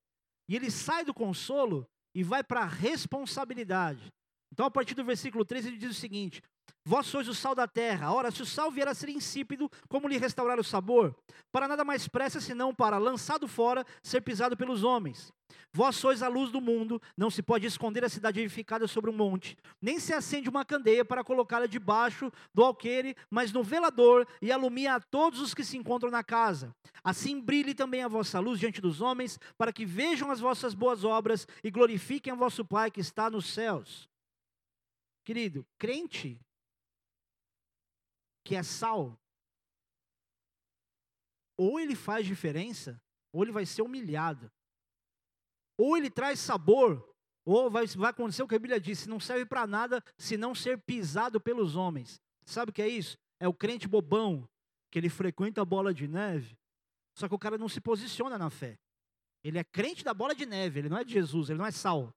E 0.47 0.55
ele 0.55 0.69
sai 0.69 1.03
do 1.03 1.13
consolo 1.13 1.87
e 2.13 2.23
vai 2.23 2.43
para 2.43 2.61
a 2.61 2.67
responsabilidade. 2.67 4.13
Então, 4.51 4.65
a 4.65 4.71
partir 4.71 4.93
do 4.93 5.03
versículo 5.03 5.43
13, 5.43 5.69
ele 5.69 5.77
diz 5.77 5.91
o 5.91 5.99
seguinte: 5.99 6.41
Vós 6.87 7.07
sois 7.07 7.27
o 7.27 7.33
sal 7.33 7.55
da 7.55 7.67
terra. 7.67 8.13
Ora, 8.13 8.29
se 8.29 8.43
o 8.43 8.45
sal 8.45 8.69
vier 8.69 8.87
a 8.87 8.93
ser 8.93 9.09
insípido, 9.09 9.69
como 9.89 10.07
lhe 10.07 10.19
restaurar 10.19 10.59
o 10.59 10.63
sabor? 10.63 11.15
Para 11.51 11.67
nada 11.67 11.83
mais 11.83 12.07
presta 12.07 12.39
senão 12.39 12.75
para, 12.75 12.99
lançado 12.99 13.47
fora, 13.47 13.83
ser 14.03 14.21
pisado 14.21 14.55
pelos 14.55 14.83
homens. 14.83 15.33
Vós 15.73 15.95
sois 15.95 16.21
a 16.21 16.27
luz 16.27 16.51
do 16.51 16.61
mundo, 16.61 17.01
não 17.17 17.29
se 17.29 17.41
pode 17.41 17.65
esconder 17.65 18.05
a 18.05 18.09
cidade 18.09 18.39
edificada 18.39 18.87
sobre 18.87 19.09
um 19.09 19.13
monte, 19.13 19.57
nem 19.81 19.99
se 19.99 20.13
acende 20.13 20.47
uma 20.47 20.63
candeia 20.63 21.03
para 21.03 21.23
colocá-la 21.23 21.65
debaixo 21.65 22.31
do 22.53 22.63
alqueire, 22.63 23.15
mas 23.29 23.51
no 23.51 23.63
velador 23.63 24.27
e 24.41 24.51
alumia 24.51 24.95
a 24.95 24.99
todos 24.99 25.41
os 25.41 25.53
que 25.53 25.65
se 25.65 25.77
encontram 25.77 26.11
na 26.11 26.23
casa. 26.23 26.73
Assim 27.03 27.41
brilhe 27.41 27.73
também 27.73 28.03
a 28.03 28.07
vossa 28.07 28.39
luz 28.39 28.59
diante 28.59 28.79
dos 28.79 29.01
homens, 29.01 29.39
para 29.57 29.73
que 29.73 29.85
vejam 29.85 30.31
as 30.31 30.39
vossas 30.39 30.73
boas 30.73 31.03
obras 31.03 31.47
e 31.63 31.71
glorifiquem 31.71 32.31
a 32.31 32.35
vosso 32.35 32.63
Pai 32.63 32.89
que 32.89 33.01
está 33.01 33.29
nos 33.29 33.53
céus. 33.53 34.07
Querido, 35.25 35.65
crente 35.77 36.39
que 38.45 38.55
é 38.55 38.63
sal, 38.63 39.19
ou 41.57 41.79
ele 41.79 41.95
faz 41.95 42.25
diferença, 42.25 43.01
ou 43.33 43.43
ele 43.43 43.51
vai 43.51 43.65
ser 43.65 43.81
humilhado. 43.81 44.51
Ou 45.77 45.97
ele 45.97 46.09
traz 46.09 46.39
sabor, 46.39 47.13
ou 47.43 47.69
vai, 47.69 47.85
vai 47.87 48.11
acontecer 48.11 48.43
o 48.43 48.47
que 48.47 48.55
a 48.55 48.59
Bíblia 48.59 48.79
diz: 48.79 49.07
não 49.07 49.19
serve 49.19 49.45
para 49.45 49.67
nada 49.67 50.03
se 50.17 50.37
não 50.37 50.53
ser 50.53 50.79
pisado 50.79 51.41
pelos 51.41 51.75
homens. 51.75 52.21
Sabe 52.45 52.69
o 52.69 52.73
que 52.73 52.81
é 52.81 52.87
isso? 52.87 53.17
É 53.39 53.47
o 53.47 53.53
crente 53.53 53.87
bobão, 53.87 54.47
que 54.91 54.99
ele 54.99 55.09
frequenta 55.09 55.61
a 55.61 55.65
bola 55.65 55.93
de 55.93 56.07
neve, 56.07 56.57
só 57.17 57.27
que 57.27 57.35
o 57.35 57.39
cara 57.39 57.57
não 57.57 57.67
se 57.67 57.81
posiciona 57.81 58.37
na 58.37 58.49
fé. 58.49 58.77
Ele 59.43 59.57
é 59.57 59.63
crente 59.63 60.03
da 60.03 60.13
bola 60.13 60.33
de 60.33 60.45
neve, 60.45 60.79
ele 60.79 60.89
não 60.89 60.97
é 60.97 61.03
de 61.03 61.13
Jesus, 61.13 61.49
ele 61.49 61.59
não 61.59 61.65
é 61.65 61.71
sal. 61.71 62.13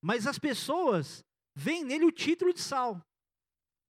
Mas 0.00 0.26
as 0.26 0.38
pessoas 0.38 1.24
veem 1.54 1.84
nele 1.84 2.04
o 2.04 2.12
título 2.12 2.52
de 2.52 2.60
sal. 2.60 3.00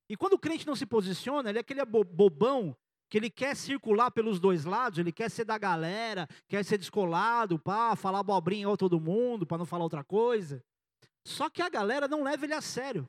E 0.09 0.17
quando 0.17 0.33
o 0.33 0.39
crente 0.39 0.67
não 0.67 0.75
se 0.75 0.85
posiciona, 0.85 1.49
ele 1.49 1.59
é 1.59 1.61
aquele 1.61 1.83
bobão 1.85 2.75
que 3.09 3.17
ele 3.17 3.29
quer 3.29 3.55
circular 3.55 4.09
pelos 4.11 4.39
dois 4.39 4.65
lados, 4.65 4.97
ele 4.97 5.11
quer 5.11 5.29
ser 5.29 5.45
da 5.45 5.57
galera, 5.57 6.27
quer 6.47 6.65
ser 6.65 6.77
descolado, 6.77 7.59
para 7.59 7.95
falar 7.95 8.19
abobrinha 8.19 8.63
igual 8.63 8.75
todo 8.75 8.99
mundo, 8.99 9.45
para 9.45 9.59
não 9.59 9.65
falar 9.65 9.83
outra 9.83 10.03
coisa. 10.03 10.63
Só 11.25 11.49
que 11.49 11.61
a 11.61 11.69
galera 11.69 12.07
não 12.07 12.23
leva 12.23 12.45
ele 12.45 12.53
a 12.53 12.61
sério. 12.61 13.07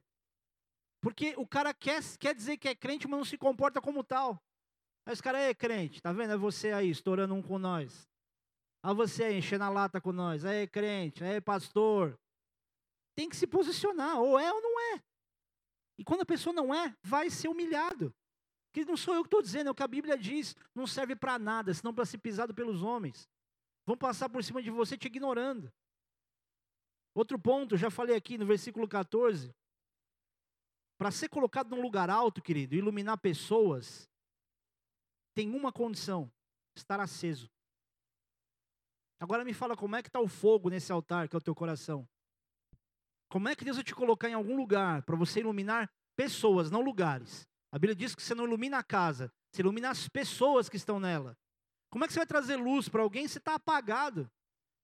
Porque 1.01 1.35
o 1.37 1.47
cara 1.47 1.75
quer, 1.75 2.03
quer 2.19 2.35
dizer 2.35 2.57
que 2.57 2.69
é 2.69 2.75
crente, 2.75 3.09
mas 3.09 3.19
não 3.19 3.25
se 3.25 3.37
comporta 3.37 3.81
como 3.81 4.05
tal. 4.05 4.43
Aí 5.07 5.13
os 5.13 5.21
caras, 5.21 5.43
é 5.43 5.55
crente, 5.55 6.01
tá 6.01 6.13
vendo? 6.13 6.33
É 6.33 6.37
você 6.37 6.73
aí, 6.73 6.91
estourando 6.91 7.35
um 7.35 7.43
com 7.43 7.59
nós. 7.59 8.09
A 8.83 8.93
você 8.93 9.25
aí, 9.25 9.39
enchendo 9.39 9.65
a 9.65 9.69
lata 9.69 10.01
com 10.01 10.13
nós. 10.13 10.45
É 10.45 10.67
crente, 10.67 11.23
é 11.25 11.41
pastor. 11.41 12.19
Tem 13.15 13.29
que 13.29 13.37
se 13.37 13.47
posicionar, 13.47 14.19
ou 14.19 14.39
é 14.39 14.53
ou 14.53 14.61
não 14.61 14.95
é. 14.95 15.03
E 15.99 16.05
quando 16.05 16.23
a 16.23 16.27
pessoa 16.27 16.53
não 16.53 16.75
é, 16.75 16.97
vai 17.03 17.31
ser 17.31 17.49
humilhado. 17.49 18.15
Que 18.73 18.85
não 18.85 18.97
sou 18.97 19.15
eu 19.15 19.23
que 19.23 19.29
estou 19.29 19.41
dizendo, 19.41 19.69
é 19.69 19.71
o 19.71 19.75
que 19.75 19.83
a 19.83 19.89
Bíblia 19.89 20.19
diz. 20.19 20.57
Não 20.75 20.87
serve 20.87 21.15
para 21.15 21.39
nada, 21.39 21.73
senão 21.73 21.95
para 21.95 22.05
ser 22.05 22.19
pisado 22.19 22.53
pelos 22.53 22.83
homens. 22.83 23.29
Vão 23.87 23.97
passar 23.97 24.29
por 24.29 24.43
cima 24.43 24.63
de 24.63 24.71
você 24.71 24.97
te 24.97 25.07
ignorando. 25.07 25.73
Outro 27.15 27.39
ponto, 27.39 27.77
já 27.77 27.91
falei 27.91 28.17
aqui 28.17 28.37
no 28.37 28.45
versículo 28.45 28.89
14. 28.89 29.55
Para 30.99 31.11
ser 31.11 31.29
colocado 31.29 31.71
num 31.71 31.81
lugar 31.81 32.11
alto, 32.11 32.43
querido, 32.43 32.75
iluminar 32.75 33.19
pessoas, 33.19 34.11
tem 35.35 35.55
uma 35.55 35.73
condição: 35.73 36.31
estar 36.75 36.99
aceso. 36.99 37.49
Agora 39.21 39.45
me 39.45 39.55
fala 39.55 39.77
como 39.77 39.95
é 39.95 40.03
que 40.03 40.09
está 40.09 40.21
o 40.21 40.29
fogo 40.29 40.69
nesse 40.69 40.91
altar, 40.91 41.29
que 41.29 41.37
é 41.37 41.39
o 41.39 41.43
teu 41.43 41.55
coração. 41.55 42.09
Como 43.35 43.49
é 43.49 43.57
que 43.57 43.65
Deus 43.65 43.77
vai 43.77 43.83
te 43.83 43.93
colocar 43.93 44.29
em 44.29 44.33
algum 44.33 44.57
lugar 44.57 45.03
para 45.03 45.17
você 45.17 45.41
iluminar 45.41 45.91
pessoas, 46.15 46.71
não 46.71 46.81
lugares? 46.81 47.49
A 47.73 47.77
Bíblia 47.81 47.97
diz 47.97 48.15
que 48.15 48.23
você 48.23 48.33
não 48.33 48.45
ilumina 48.45 48.79
a 48.79 48.83
casa, 48.85 49.29
você 49.51 49.61
ilumina 49.61 49.91
as 49.91 50.09
pessoas 50.09 50.69
que 50.69 50.77
estão 50.77 51.01
nela. 51.01 51.37
Como 51.91 52.05
é 52.05 52.07
que 52.07 52.13
você 52.13 52.21
vai 52.21 52.29
trazer 52.29 52.55
luz 52.55 52.89
para 52.89 53.03
alguém 53.03 53.27
se 53.27 53.39
está 53.39 53.57
apagado? 53.57 54.31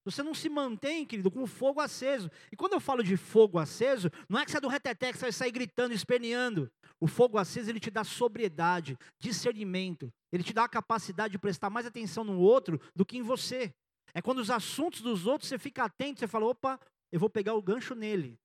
Você 0.05 0.20
não 0.20 0.34
se 0.34 0.48
mantém, 0.48 1.07
querido, 1.07 1.30
com 1.30 1.44
o 1.44 1.46
fogo 1.46 1.80
aceso. 1.80 2.28
E 2.51 2.57
quando 2.57 2.72
eu 2.72 2.80
falo 2.80 3.05
de 3.05 3.16
fogo 3.16 3.57
aceso, 3.57 4.11
não 4.28 4.40
é 4.40 4.44
que 4.44 4.51
você 4.51 4.57
é 4.57 4.61
do 4.61 4.66
reteté, 4.66 5.12
que 5.12 5.18
você 5.18 5.26
vai 5.26 5.32
sair 5.32 5.53
gritando, 5.53 5.94
esperneando. 5.94 6.68
O 6.98 7.07
fogo 7.07 7.38
aceso, 7.38 7.70
ele 7.70 7.78
te 7.78 7.88
dá 7.88 8.03
sobriedade, 8.03 8.98
discernimento. 9.20 10.12
Ele 10.32 10.42
te 10.42 10.53
dá 10.53 10.64
a 10.64 10.68
capacidade 10.68 11.30
de 11.30 11.38
prestar 11.38 11.70
mais 11.70 11.86
atenção 11.86 12.24
no 12.24 12.40
outro 12.40 12.80
do 12.96 13.07
que 13.07 13.16
em 13.16 13.22
você. 13.22 13.72
É 14.12 14.20
quando 14.20 14.40
os 14.40 14.51
assuntos 14.51 15.03
dos 15.03 15.24
outros 15.24 15.48
você 15.48 15.57
fica 15.57 15.84
atento, 15.84 16.18
você 16.18 16.26
fala, 16.26 16.46
opa, 16.46 16.80
eu 17.12 17.18
vou 17.18 17.30
pegar 17.30 17.54
o 17.54 17.62
gancho 17.62 17.94
nele. 17.94 18.38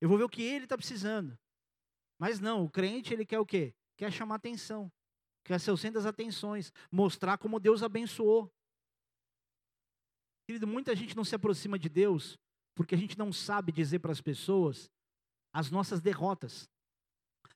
Eu 0.00 0.08
vou 0.08 0.18
ver 0.18 0.24
o 0.24 0.28
que 0.28 0.42
ele 0.42 0.64
está 0.64 0.76
precisando. 0.76 1.38
Mas 2.18 2.40
não, 2.40 2.64
o 2.64 2.70
crente, 2.70 3.12
ele 3.12 3.24
quer 3.24 3.38
o 3.38 3.46
quê? 3.46 3.74
Quer 3.96 4.12
chamar 4.12 4.36
atenção. 4.36 4.90
Quer 5.44 5.60
ser 5.60 5.70
o 5.70 5.76
centro 5.76 5.94
das 5.94 6.06
atenções. 6.06 6.72
Mostrar 6.90 7.38
como 7.38 7.60
Deus 7.60 7.82
abençoou. 7.82 8.52
Querido, 10.46 10.66
muita 10.66 10.94
gente 10.96 11.16
não 11.16 11.24
se 11.24 11.34
aproxima 11.34 11.78
de 11.78 11.88
Deus 11.88 12.38
porque 12.74 12.94
a 12.94 12.98
gente 12.98 13.18
não 13.18 13.32
sabe 13.32 13.72
dizer 13.72 13.98
para 13.98 14.12
as 14.12 14.20
pessoas 14.20 14.90
as 15.52 15.70
nossas 15.70 16.00
derrotas. 16.00 16.68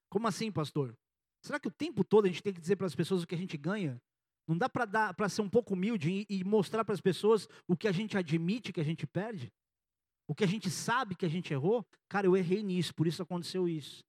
Como 0.09 0.27
assim, 0.27 0.51
pastor? 0.51 0.97
Será 1.43 1.59
que 1.59 1.69
o 1.69 1.73
tempo 1.73 2.05
todo 2.05 2.25
a 2.25 2.29
gente 2.29 2.43
tem 2.43 2.53
que 2.53 2.61
dizer 2.61 2.77
para 2.77 2.87
as 2.87 2.95
pessoas 2.95 3.23
o 3.23 3.27
que 3.27 3.35
a 3.35 3.39
gente 3.39 3.57
ganha? 3.57 4.01
Não 4.47 4.59
dá 4.59 4.69
para 4.69 5.29
ser 5.29 5.43
um 5.43 5.49
pouco 5.49 5.75
humilde 5.75 6.27
e, 6.29 6.39
e 6.41 6.45
mostrar 6.45 6.85
para 6.85 6.93
as 6.93 7.01
pessoas 7.01 7.49
o 7.67 7.77
que 7.77 7.87
a 7.87 7.93
gente 7.93 8.19
admite 8.19 8.73
que 8.73 8.81
a 8.81 8.85
gente 8.85 9.07
perde? 9.07 9.53
O 10.33 10.35
que 10.35 10.45
a 10.45 10.49
gente 10.49 10.71
sabe 10.71 11.15
que 11.15 11.27
a 11.27 11.29
gente 11.29 11.53
errou? 11.53 11.87
Cara, 12.09 12.27
eu 12.27 12.35
errei 12.35 12.63
nisso, 12.63 12.95
por 12.95 13.07
isso 13.07 13.23
aconteceu 13.23 13.69
isso. 13.69 14.03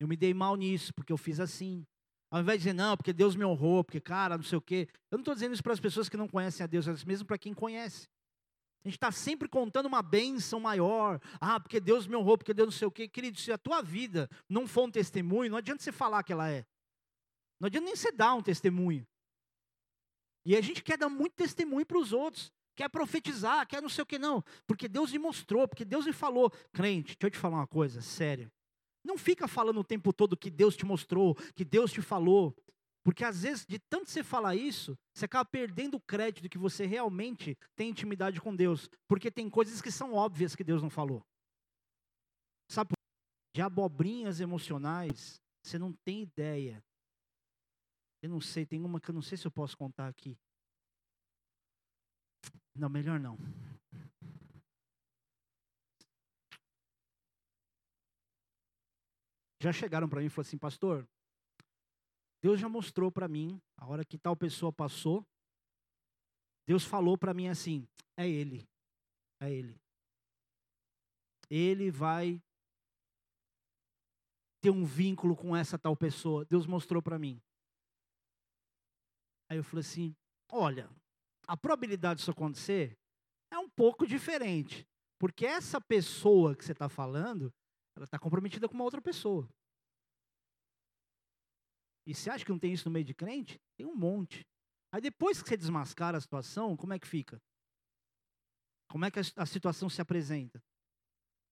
Eu 0.00 0.08
me 0.08 0.16
dei 0.16 0.34
mal 0.34 0.56
nisso, 0.56 0.92
porque 0.92 1.12
eu 1.12 1.16
fiz 1.16 1.38
assim. 1.38 1.86
Ao 2.32 2.40
invés 2.40 2.58
de 2.58 2.64
dizer, 2.64 2.72
não, 2.72 2.96
porque 2.96 3.12
Deus 3.12 3.36
me 3.36 3.44
honrou, 3.44 3.84
porque, 3.84 4.00
cara, 4.00 4.36
não 4.36 4.42
sei 4.42 4.58
o 4.58 4.60
quê. 4.60 4.88
Eu 5.08 5.18
não 5.18 5.20
estou 5.20 5.34
dizendo 5.34 5.52
isso 5.52 5.62
para 5.62 5.72
as 5.72 5.78
pessoas 5.78 6.08
que 6.08 6.16
não 6.16 6.26
conhecem 6.26 6.64
a 6.64 6.66
Deus, 6.66 6.88
mas 6.88 7.04
mesmo 7.04 7.28
para 7.28 7.38
quem 7.38 7.54
conhece. 7.54 8.08
A 8.84 8.88
gente 8.88 8.96
está 8.96 9.12
sempre 9.12 9.48
contando 9.48 9.86
uma 9.86 10.02
bênção 10.02 10.58
maior. 10.58 11.20
Ah, 11.40 11.60
porque 11.60 11.78
Deus 11.78 12.08
me 12.08 12.16
honrou, 12.16 12.36
porque 12.36 12.52
Deus 12.52 12.66
não 12.66 12.76
sei 12.76 12.88
o 12.88 12.90
quê. 12.90 13.06
Querido, 13.06 13.38
se 13.38 13.52
a 13.52 13.56
tua 13.56 13.82
vida 13.82 14.28
não 14.48 14.66
for 14.66 14.88
um 14.88 14.90
testemunho, 14.90 15.48
não 15.48 15.58
adianta 15.58 15.80
você 15.80 15.92
falar 15.92 16.24
que 16.24 16.32
ela 16.32 16.50
é. 16.50 16.66
Não 17.60 17.68
adianta 17.68 17.84
nem 17.84 17.94
você 17.94 18.10
dar 18.10 18.34
um 18.34 18.42
testemunho. 18.42 19.06
E 20.44 20.56
a 20.56 20.60
gente 20.60 20.82
quer 20.82 20.98
dar 20.98 21.08
muito 21.08 21.34
testemunho 21.34 21.86
para 21.86 21.98
os 21.98 22.12
outros. 22.12 22.52
Quer 22.74 22.88
profetizar, 22.88 23.66
quer 23.66 23.82
não 23.82 23.88
sei 23.88 24.02
o 24.02 24.06
que, 24.06 24.18
não. 24.18 24.42
Porque 24.66 24.88
Deus 24.88 25.10
lhe 25.10 25.18
mostrou, 25.18 25.68
porque 25.68 25.84
Deus 25.84 26.06
lhe 26.06 26.12
falou. 26.12 26.50
Crente, 26.72 27.16
deixa 27.16 27.26
eu 27.26 27.30
te 27.30 27.38
falar 27.38 27.58
uma 27.58 27.66
coisa, 27.66 28.00
sério. 28.00 28.50
Não 29.04 29.18
fica 29.18 29.48
falando 29.48 29.80
o 29.80 29.84
tempo 29.84 30.12
todo 30.12 30.36
que 30.36 30.50
Deus 30.50 30.76
te 30.76 30.86
mostrou, 30.86 31.34
que 31.54 31.64
Deus 31.64 31.92
te 31.92 32.00
falou. 32.00 32.56
Porque 33.02 33.24
às 33.24 33.42
vezes, 33.42 33.66
de 33.66 33.78
tanto 33.78 34.08
você 34.08 34.22
falar 34.22 34.54
isso, 34.54 34.96
você 35.12 35.24
acaba 35.24 35.44
perdendo 35.44 35.96
o 35.96 36.00
crédito 36.00 36.48
que 36.48 36.56
você 36.56 36.86
realmente 36.86 37.58
tem 37.74 37.90
intimidade 37.90 38.40
com 38.40 38.54
Deus. 38.54 38.88
Porque 39.08 39.30
tem 39.30 39.50
coisas 39.50 39.82
que 39.82 39.90
são 39.90 40.14
óbvias 40.14 40.54
que 40.54 40.62
Deus 40.62 40.82
não 40.82 40.90
falou. 40.90 41.24
Sabe 42.70 42.90
por 42.90 42.96
De 43.54 43.60
abobrinhas 43.60 44.40
emocionais, 44.40 45.40
você 45.62 45.78
não 45.78 45.92
tem 45.92 46.22
ideia. 46.22 46.82
Eu 48.22 48.30
não 48.30 48.40
sei, 48.40 48.64
tem 48.64 48.80
uma 48.80 49.00
que 49.00 49.10
eu 49.10 49.14
não 49.14 49.20
sei 49.20 49.36
se 49.36 49.46
eu 49.46 49.50
posso 49.50 49.76
contar 49.76 50.06
aqui. 50.06 50.38
Não, 52.74 52.88
melhor 52.88 53.20
não. 53.20 53.36
Já 59.60 59.72
chegaram 59.72 60.08
para 60.08 60.20
mim 60.20 60.26
e 60.26 60.28
falaram 60.28 60.48
assim, 60.48 60.58
pastor, 60.58 61.08
Deus 62.42 62.58
já 62.58 62.68
mostrou 62.68 63.12
para 63.12 63.28
mim, 63.28 63.60
a 63.76 63.86
hora 63.86 64.04
que 64.04 64.18
tal 64.18 64.36
pessoa 64.36 64.72
passou, 64.72 65.24
Deus 66.66 66.84
falou 66.84 67.16
para 67.16 67.32
mim 67.32 67.48
assim: 67.48 67.86
é 68.16 68.28
Ele, 68.28 68.68
é 69.40 69.52
Ele. 69.52 69.80
Ele 71.48 71.90
vai 71.90 72.42
ter 74.60 74.70
um 74.70 74.84
vínculo 74.84 75.36
com 75.36 75.54
essa 75.54 75.78
tal 75.78 75.96
pessoa. 75.96 76.44
Deus 76.44 76.66
mostrou 76.66 77.02
para 77.02 77.18
mim. 77.18 77.40
Aí 79.48 79.58
eu 79.58 79.64
falei 79.64 79.80
assim: 79.80 80.16
olha, 80.50 80.90
a 81.46 81.56
probabilidade 81.56 82.18
disso 82.18 82.30
acontecer 82.30 82.96
é 83.50 83.58
um 83.58 83.68
pouco 83.68 84.06
diferente. 84.06 84.86
Porque 85.18 85.46
essa 85.46 85.80
pessoa 85.80 86.56
que 86.56 86.64
você 86.64 86.72
está 86.72 86.88
falando, 86.88 87.52
ela 87.96 88.04
está 88.04 88.18
comprometida 88.18 88.68
com 88.68 88.74
uma 88.74 88.84
outra 88.84 89.00
pessoa. 89.00 89.48
E 92.06 92.14
você 92.14 92.30
acha 92.30 92.44
que 92.44 92.50
não 92.50 92.58
tem 92.58 92.72
isso 92.72 92.88
no 92.88 92.92
meio 92.92 93.04
de 93.04 93.14
crente? 93.14 93.60
Tem 93.76 93.86
um 93.86 93.94
monte. 93.94 94.44
Aí 94.92 95.00
depois 95.00 95.42
que 95.42 95.48
você 95.48 95.56
desmascara 95.56 96.18
a 96.18 96.20
situação, 96.20 96.76
como 96.76 96.92
é 96.92 96.98
que 96.98 97.06
fica? 97.06 97.40
Como 98.90 99.04
é 99.04 99.10
que 99.10 99.18
a, 99.18 99.46
situação 99.46 99.88
se 99.88 100.02
apresenta? 100.02 100.60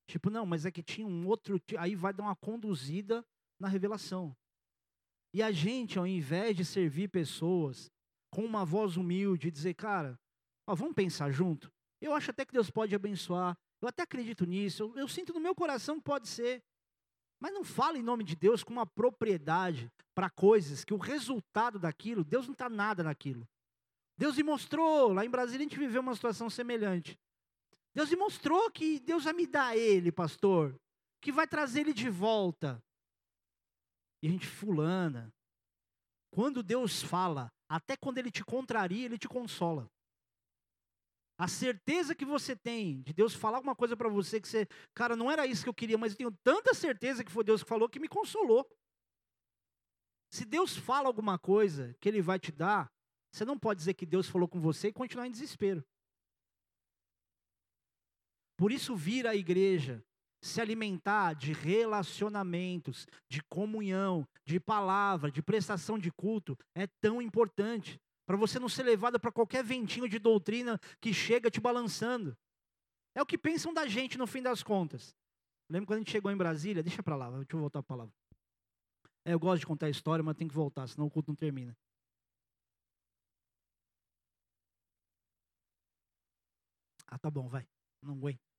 Tipo, 0.09 0.28
não, 0.28 0.45
mas 0.45 0.66
é 0.66 0.70
que 0.70 0.82
tinha 0.82 1.07
um 1.07 1.26
outro. 1.26 1.61
Aí 1.78 1.95
vai 1.95 2.12
dar 2.12 2.24
uma 2.24 2.36
conduzida 2.36 3.24
na 3.59 3.68
revelação. 3.68 4.36
E 5.32 5.43
a 5.43 5.53
gente, 5.53 5.99
ao 5.99 6.07
invés 6.07 6.57
de 6.57 6.64
servir 6.64 7.09
pessoas 7.09 7.88
com 8.31 8.45
uma 8.45 8.64
voz 8.64 8.97
humilde 8.97 9.51
dizer, 9.51 9.74
cara, 9.74 10.18
ó, 10.66 10.74
vamos 10.74 10.95
pensar 10.95 11.31
junto. 11.31 11.70
Eu 12.01 12.14
acho 12.14 12.31
até 12.31 12.45
que 12.45 12.53
Deus 12.53 12.70
pode 12.70 12.95
abençoar. 12.95 13.57
Eu 13.81 13.89
até 13.89 14.03
acredito 14.03 14.47
nisso. 14.47 14.85
Eu, 14.85 14.99
eu 14.99 15.09
sinto 15.09 15.33
no 15.33 15.41
meu 15.41 15.55
coração 15.55 15.97
que 15.97 16.05
pode 16.05 16.28
ser. 16.28 16.62
Mas 17.41 17.53
não 17.53 17.64
fala 17.64 17.99
em 17.99 18.03
nome 18.03 18.22
de 18.22 18.37
Deus 18.37 18.62
com 18.62 18.72
uma 18.72 18.87
propriedade 18.87 19.91
para 20.14 20.28
coisas 20.28 20.85
que 20.85 20.93
o 20.93 20.99
resultado 20.99 21.78
daquilo, 21.78 22.22
Deus 22.22 22.47
não 22.47 22.53
está 22.53 22.68
nada 22.68 23.03
naquilo. 23.03 23.49
Deus 24.18 24.37
me 24.37 24.43
mostrou, 24.43 25.14
lá 25.14 25.24
em 25.24 25.31
Brasília 25.31 25.64
a 25.64 25.68
gente 25.68 25.78
viveu 25.78 26.03
uma 26.03 26.14
situação 26.14 26.51
semelhante. 26.51 27.18
Deus 27.95 28.11
me 28.11 28.16
mostrou 28.16 28.70
que 28.70 29.01
Deus 29.01 29.24
vai 29.24 29.33
me 29.33 29.47
dar 29.47 29.76
ele, 29.76 30.12
pastor, 30.12 30.78
que 31.22 31.33
vai 31.33 31.47
trazer 31.47 31.81
ele 31.81 31.95
de 31.95 32.11
volta. 32.11 32.83
E 34.22 34.28
a 34.28 34.31
gente 34.31 34.47
fulana. 34.47 35.33
Quando 36.31 36.62
Deus 36.62 37.03
fala, 37.03 37.51
até 37.71 37.97
quando 37.97 38.18
ele 38.18 38.33
te 38.33 38.45
contraria, 38.45 39.05
ele 39.05 39.16
te 39.16 39.29
consola. 39.29 39.89
A 41.39 41.47
certeza 41.47 42.16
que 42.16 42.25
você 42.25 42.57
tem 42.57 43.01
de 43.03 43.12
Deus 43.12 43.33
falar 43.33 43.59
alguma 43.59 43.77
coisa 43.77 43.97
para 43.97 44.09
você 44.09 44.41
que 44.41 44.49
você, 44.49 44.66
cara, 44.93 45.14
não 45.14 45.31
era 45.31 45.47
isso 45.47 45.62
que 45.62 45.68
eu 45.68 45.75
queria, 45.75 45.97
mas 45.97 46.12
eu 46.12 46.18
tenho 46.18 46.33
tanta 46.43 46.75
certeza 46.75 47.23
que 47.25 47.31
foi 47.31 47.45
Deus 47.45 47.62
que 47.62 47.68
falou 47.68 47.89
que 47.89 48.01
me 48.01 48.09
consolou. 48.09 48.68
Se 50.33 50.45
Deus 50.45 50.77
fala 50.77 51.07
alguma 51.07 51.39
coisa 51.39 51.97
que 52.01 52.09
Ele 52.09 52.21
vai 52.21 52.41
te 52.41 52.51
dar, 52.51 52.93
você 53.33 53.45
não 53.45 53.57
pode 53.57 53.79
dizer 53.79 53.95
que 53.95 54.05
Deus 54.05 54.29
falou 54.29 54.49
com 54.49 54.59
você 54.59 54.89
e 54.89 54.93
continuar 54.93 55.29
em 55.29 55.31
desespero. 55.31 55.87
Por 58.57 58.73
isso, 58.73 58.97
vir 58.97 59.29
à 59.29 59.35
igreja, 59.35 60.05
se 60.43 60.61
alimentar 60.61 61.34
de 61.34 61.53
relacionamentos, 61.53 63.07
de 63.28 63.43
comunhão, 63.45 64.26
de 64.45 64.59
palavra, 64.59 65.30
de 65.30 65.43
prestação 65.43 65.99
de 65.99 66.11
culto, 66.11 66.57
é 66.74 66.86
tão 66.86 67.20
importante 67.20 68.01
para 68.26 68.36
você 68.36 68.59
não 68.59 68.68
ser 68.68 68.84
levado 68.84 69.18
para 69.18 69.32
qualquer 69.32 69.62
ventinho 69.62 70.09
de 70.09 70.18
doutrina 70.18 70.80
que 71.01 71.12
chega 71.12 71.51
te 71.51 71.61
balançando. 71.61 72.36
É 73.14 73.20
o 73.20 73.26
que 73.26 73.36
pensam 73.36 73.74
da 73.74 73.86
gente 73.86 74.16
no 74.16 74.26
fim 74.26 74.41
das 74.41 74.62
contas. 74.62 75.14
Lembra 75.68 75.86
quando 75.86 75.97
a 75.97 76.01
gente 76.01 76.12
chegou 76.12 76.30
em 76.30 76.36
Brasília? 76.36 76.82
Deixa 76.82 77.03
para 77.03 77.16
lá, 77.16 77.30
deixa 77.30 77.47
eu 77.53 77.61
voltar 77.61 77.80
a 77.80 77.82
palavra. 77.82 78.14
É, 79.24 79.34
eu 79.34 79.38
gosto 79.38 79.61
de 79.61 79.66
contar 79.66 79.86
a 79.86 79.91
história, 79.91 80.22
mas 80.22 80.36
tem 80.36 80.49
que 80.49 80.55
voltar, 80.55 80.86
senão 80.88 81.07
o 81.07 81.11
culto 81.11 81.30
não 81.30 81.36
termina. 81.36 81.76
Ah, 87.07 87.18
tá 87.18 87.30
bom, 87.30 87.49
vai. 87.49 87.66
Não 88.01 88.14
aguento. 88.14 88.50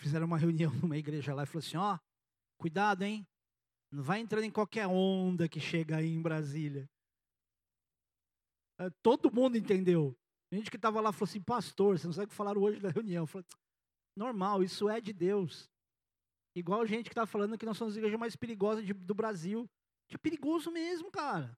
Fizeram 0.00 0.26
uma 0.26 0.38
reunião 0.38 0.72
numa 0.80 0.96
igreja 0.96 1.34
lá 1.34 1.42
e 1.42 1.46
falou 1.46 1.58
assim: 1.58 1.76
ó, 1.76 1.98
cuidado, 2.58 3.02
hein? 3.02 3.26
Não 3.92 4.02
vai 4.02 4.20
entrando 4.20 4.44
em 4.44 4.50
qualquer 4.50 4.86
onda 4.86 5.48
que 5.48 5.60
chega 5.60 5.96
aí 5.96 6.08
em 6.08 6.22
Brasília. 6.22 6.88
É, 8.78 8.88
todo 9.02 9.32
mundo 9.32 9.58
entendeu. 9.58 10.16
A 10.50 10.56
gente 10.56 10.70
que 10.70 10.76
estava 10.76 11.00
lá 11.00 11.12
falou 11.12 11.28
assim, 11.28 11.42
pastor, 11.42 11.98
você 11.98 12.06
não 12.06 12.14
sabe 12.14 12.26
o 12.26 12.28
que 12.28 12.34
falaram 12.34 12.62
hoje 12.62 12.80
na 12.80 12.88
reunião. 12.88 13.24
Eu 13.24 13.26
falei, 13.26 13.46
normal, 14.16 14.62
isso 14.62 14.88
é 14.88 15.00
de 15.00 15.12
Deus. 15.12 15.68
Igual 16.56 16.80
a 16.80 16.86
gente 16.86 17.04
que 17.04 17.10
está 17.10 17.26
falando 17.26 17.58
que 17.58 17.66
nós 17.66 17.76
somos 17.76 17.94
a 17.94 17.98
igreja 17.98 18.16
mais 18.16 18.34
perigosa 18.34 18.82
de, 18.82 18.92
do 18.92 19.14
Brasil. 19.14 19.68
É 20.08 20.16
perigoso 20.16 20.70
mesmo, 20.70 21.10
cara. 21.10 21.56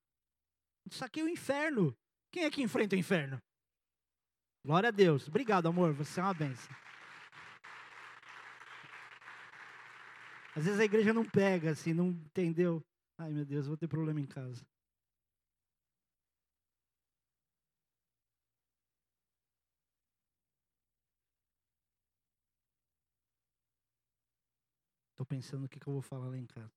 Isso 0.90 1.05
aqui 1.05 1.20
é 1.20 1.24
o 1.24 1.28
inferno. 1.28 1.97
Quem 2.32 2.45
é 2.45 2.51
que 2.51 2.62
enfrenta 2.62 2.97
o 2.97 2.99
inferno? 2.99 3.40
Glória 4.64 4.88
a 4.88 4.93
Deus. 4.93 5.28
Obrigado, 5.28 5.68
amor. 5.68 5.93
Você 5.95 6.18
é 6.18 6.22
uma 6.22 6.34
benção. 6.34 6.74
Às 10.55 10.64
vezes 10.64 10.80
a 10.80 10.84
igreja 10.84 11.14
não 11.14 11.24
pega, 11.24 11.70
assim, 11.70 11.94
não 11.94 12.09
entendeu. 12.09 12.82
Ai, 13.18 13.32
meu 13.32 13.44
Deus, 13.44 13.66
vou 13.66 13.76
ter 13.76 13.88
problema 13.88 14.20
em 14.20 14.26
casa. 14.26 14.66
Estou 25.12 25.24
pensando 25.24 25.64
o 25.64 25.68
que, 25.68 25.80
que 25.80 25.88
eu 25.88 25.92
vou 25.92 26.03
falar 26.03 26.28
lá 26.28 26.36
em 26.36 26.46
casa. 26.46 26.72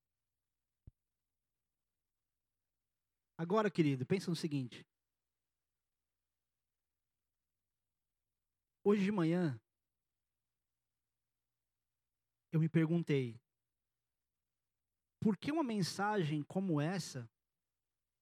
Agora, 3.38 3.70
querido, 3.70 4.06
pensa 4.06 4.30
no 4.30 4.36
seguinte. 4.36 4.86
Hoje 8.86 9.04
de 9.04 9.12
manhã, 9.12 9.60
eu 12.54 12.60
me 12.60 12.70
perguntei, 12.70 13.38
por 15.26 15.36
que 15.36 15.52
uma 15.52 15.64
mensagem 15.64 16.44
como 16.44 16.80
essa 16.80 17.28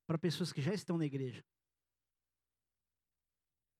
para 0.07 0.17
pessoas 0.17 0.53
que 0.53 0.61
já 0.61 0.73
estão 0.73 0.97
na 0.97 1.05
igreja? 1.05 1.43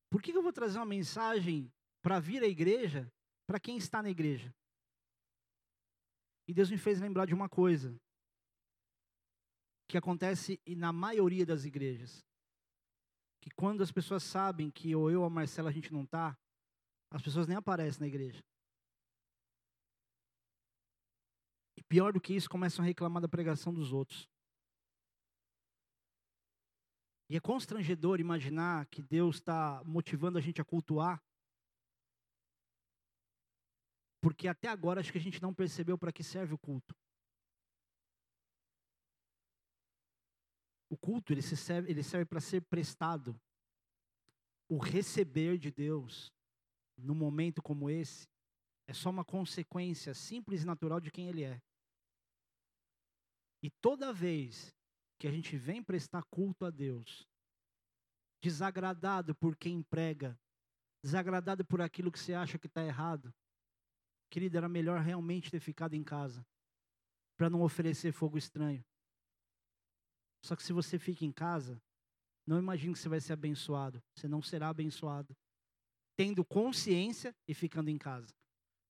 Por 0.09 0.21
que 0.21 0.32
eu 0.32 0.43
vou 0.43 0.51
trazer 0.51 0.78
uma 0.78 0.86
mensagem 0.86 1.71
para 2.01 2.19
vir 2.19 2.43
à 2.43 2.47
igreja 2.47 3.09
para 3.47 3.61
quem 3.61 3.78
está 3.78 4.03
na 4.03 4.09
igreja? 4.09 4.53
E 6.49 6.53
Deus 6.53 6.69
me 6.69 6.78
fez 6.78 6.99
lembrar 6.99 7.26
de 7.26 7.34
uma 7.34 7.47
coisa 7.47 7.97
que 9.88 9.97
acontece 9.97 10.59
na 10.67 10.91
maioria 10.91 11.45
das 11.45 11.63
igrejas. 11.63 12.21
Que 13.39 13.49
quando 13.51 13.84
as 13.84 13.91
pessoas 13.93 14.24
sabem 14.24 14.69
que 14.69 14.93
ou 14.93 15.09
eu 15.09 15.21
ou 15.21 15.26
a 15.26 15.30
Marcela 15.30 15.69
a 15.69 15.74
gente 15.74 15.93
não 15.93 16.03
está, 16.03 16.38
as 17.09 17.21
pessoas 17.21 17.47
nem 17.47 17.55
aparecem 17.55 18.01
na 18.01 18.07
igreja. 18.07 18.43
E 21.76 21.84
pior 21.84 22.13
do 22.13 22.21
que 22.21 22.34
isso, 22.34 22.49
começam 22.49 22.84
a 22.84 22.88
reclamar 22.88 23.21
da 23.21 23.28
pregação 23.28 23.74
dos 23.74 23.91
outros. 23.91 24.30
E 27.30 27.36
é 27.36 27.39
constrangedor 27.39 28.19
imaginar 28.19 28.86
que 28.88 29.01
Deus 29.01 29.38
está 29.38 29.84
motivando 29.86 30.38
a 30.38 30.41
gente 30.41 30.61
a 30.61 30.65
cultuar. 30.65 31.24
Porque 34.21 34.47
até 34.47 34.67
agora 34.67 34.99
acho 34.99 35.11
que 35.11 35.17
a 35.17 35.21
gente 35.21 35.41
não 35.41 35.53
percebeu 35.53 35.97
para 35.97 36.13
que 36.13 36.24
serve 36.24 36.53
o 36.53 36.57
culto. 36.57 36.95
O 40.89 40.97
culto 40.97 41.34
ele, 41.34 41.41
serve, 41.41 41.89
ele 41.89 42.03
serve 42.03 42.26
para 42.26 42.39
ser 42.39 42.61
prestado. 42.61 43.36
O 44.69 44.78
receber 44.78 45.57
de 45.57 45.71
Deus 45.71 46.32
num 46.95 47.15
momento 47.15 47.61
como 47.61 47.89
esse, 47.89 48.28
é 48.88 48.93
só 48.93 49.09
uma 49.09 49.23
consequência 49.23 50.13
simples 50.13 50.63
e 50.63 50.65
natural 50.65 50.99
de 50.99 51.11
quem 51.11 51.27
ele 51.27 51.43
é. 51.43 51.61
E 53.61 53.69
toda 53.69 54.13
vez 54.13 54.75
que 55.17 55.27
a 55.27 55.31
gente 55.31 55.55
vem 55.57 55.81
prestar 55.81 56.23
culto 56.23 56.65
a 56.65 56.69
Deus, 56.69 57.27
desagradado 58.41 59.34
por 59.34 59.55
quem 59.55 59.81
prega, 59.81 60.38
desagradado 61.01 61.63
por 61.63 61.81
aquilo 61.81 62.11
que 62.11 62.19
você 62.19 62.34
acha 62.34 62.59
que 62.59 62.67
está 62.67 62.84
errado, 62.84 63.34
querido, 64.29 64.57
era 64.57 64.67
melhor 64.67 64.99
realmente 64.99 65.49
ter 65.49 65.59
ficado 65.59 65.93
em 65.93 66.03
casa, 66.03 66.45
para 67.38 67.49
não 67.49 67.61
oferecer 67.61 68.11
fogo 68.11 68.38
estranho. 68.38 68.84
Só 70.43 70.55
que 70.55 70.63
se 70.63 70.73
você 70.73 70.99
fica 70.99 71.23
em 71.23 71.31
casa, 71.31 71.81
não 72.45 72.59
imagine 72.59 72.93
que 72.93 72.99
você 72.99 73.07
vai 73.07 73.21
ser 73.21 73.34
abençoado, 73.34 74.03
você 74.13 74.27
não 74.27 74.41
será 74.41 74.67
abençoado 74.67 75.34
tendo 76.15 76.45
consciência 76.45 77.36
e 77.47 77.53
ficando 77.53 77.89
em 77.89 77.97
casa. 77.97 78.34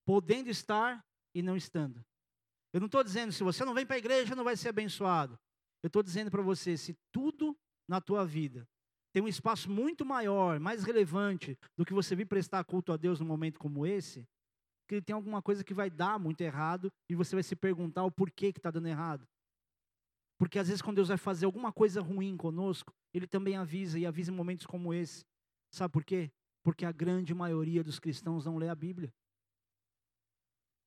Podendo 0.04 0.48
estar 0.48 1.04
e 1.34 1.42
não 1.42 1.56
estando. 1.56 2.04
Eu 2.72 2.80
não 2.80 2.86
estou 2.86 3.04
dizendo, 3.04 3.32
se 3.32 3.42
você 3.42 3.64
não 3.64 3.74
vem 3.74 3.86
para 3.86 3.96
a 3.96 3.98
igreja, 3.98 4.34
não 4.34 4.44
vai 4.44 4.56
ser 4.56 4.68
abençoado. 4.68 5.38
Eu 5.82 5.86
estou 5.86 6.02
dizendo 6.02 6.30
para 6.30 6.42
você, 6.42 6.76
se 6.76 6.96
tudo 7.12 7.56
na 7.88 8.00
tua 8.00 8.24
vida 8.24 8.66
tem 9.12 9.22
um 9.22 9.28
espaço 9.28 9.70
muito 9.70 10.04
maior, 10.04 10.58
mais 10.58 10.82
relevante 10.82 11.56
do 11.76 11.84
que 11.84 11.94
você 11.94 12.16
vir 12.16 12.26
prestar 12.26 12.64
culto 12.64 12.92
a 12.92 12.96
Deus 12.96 13.20
num 13.20 13.26
momento 13.26 13.60
como 13.60 13.86
esse, 13.86 14.26
que 14.88 15.00
tem 15.00 15.14
alguma 15.14 15.40
coisa 15.40 15.62
que 15.62 15.72
vai 15.72 15.88
dar 15.88 16.18
muito 16.18 16.40
errado 16.40 16.92
e 17.08 17.14
você 17.14 17.36
vai 17.36 17.42
se 17.44 17.54
perguntar 17.54 18.02
o 18.02 18.10
porquê 18.10 18.52
que 18.52 18.58
está 18.58 18.72
dando 18.72 18.88
errado. 18.88 19.24
Porque 20.36 20.58
às 20.58 20.66
vezes 20.66 20.82
quando 20.82 20.96
Deus 20.96 21.08
vai 21.08 21.16
fazer 21.16 21.46
alguma 21.46 21.72
coisa 21.72 22.00
ruim 22.00 22.36
conosco, 22.36 22.92
Ele 23.12 23.26
também 23.26 23.56
avisa 23.56 23.98
e 24.00 24.04
avisa 24.04 24.32
em 24.32 24.34
momentos 24.34 24.66
como 24.66 24.92
esse. 24.92 25.24
Sabe 25.72 25.92
por 25.92 26.04
quê? 26.04 26.32
Porque 26.64 26.84
a 26.84 26.90
grande 26.90 27.32
maioria 27.32 27.84
dos 27.84 28.00
cristãos 28.00 28.44
não 28.44 28.56
lê 28.56 28.68
a 28.68 28.74
Bíblia. 28.74 29.12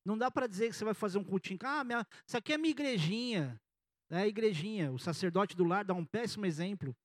Não 0.08 0.16
dá 0.16 0.30
para 0.30 0.46
dizer 0.46 0.70
que 0.70 0.74
você 0.74 0.86
vai 0.86 0.94
fazer 0.94 1.18
um 1.18 1.22
cultinho. 1.22 1.58
Ah, 1.64 1.84
minha, 1.84 2.06
isso 2.26 2.34
aqui 2.34 2.54
é 2.54 2.56
minha 2.56 2.70
igrejinha. 2.70 3.60
É 4.08 4.20
a 4.20 4.26
igrejinha. 4.26 4.90
O 4.90 4.98
sacerdote 4.98 5.54
do 5.54 5.64
lar 5.64 5.84
dá 5.84 5.92
um 5.92 6.02
péssimo 6.06 6.46
exemplo 6.46 6.96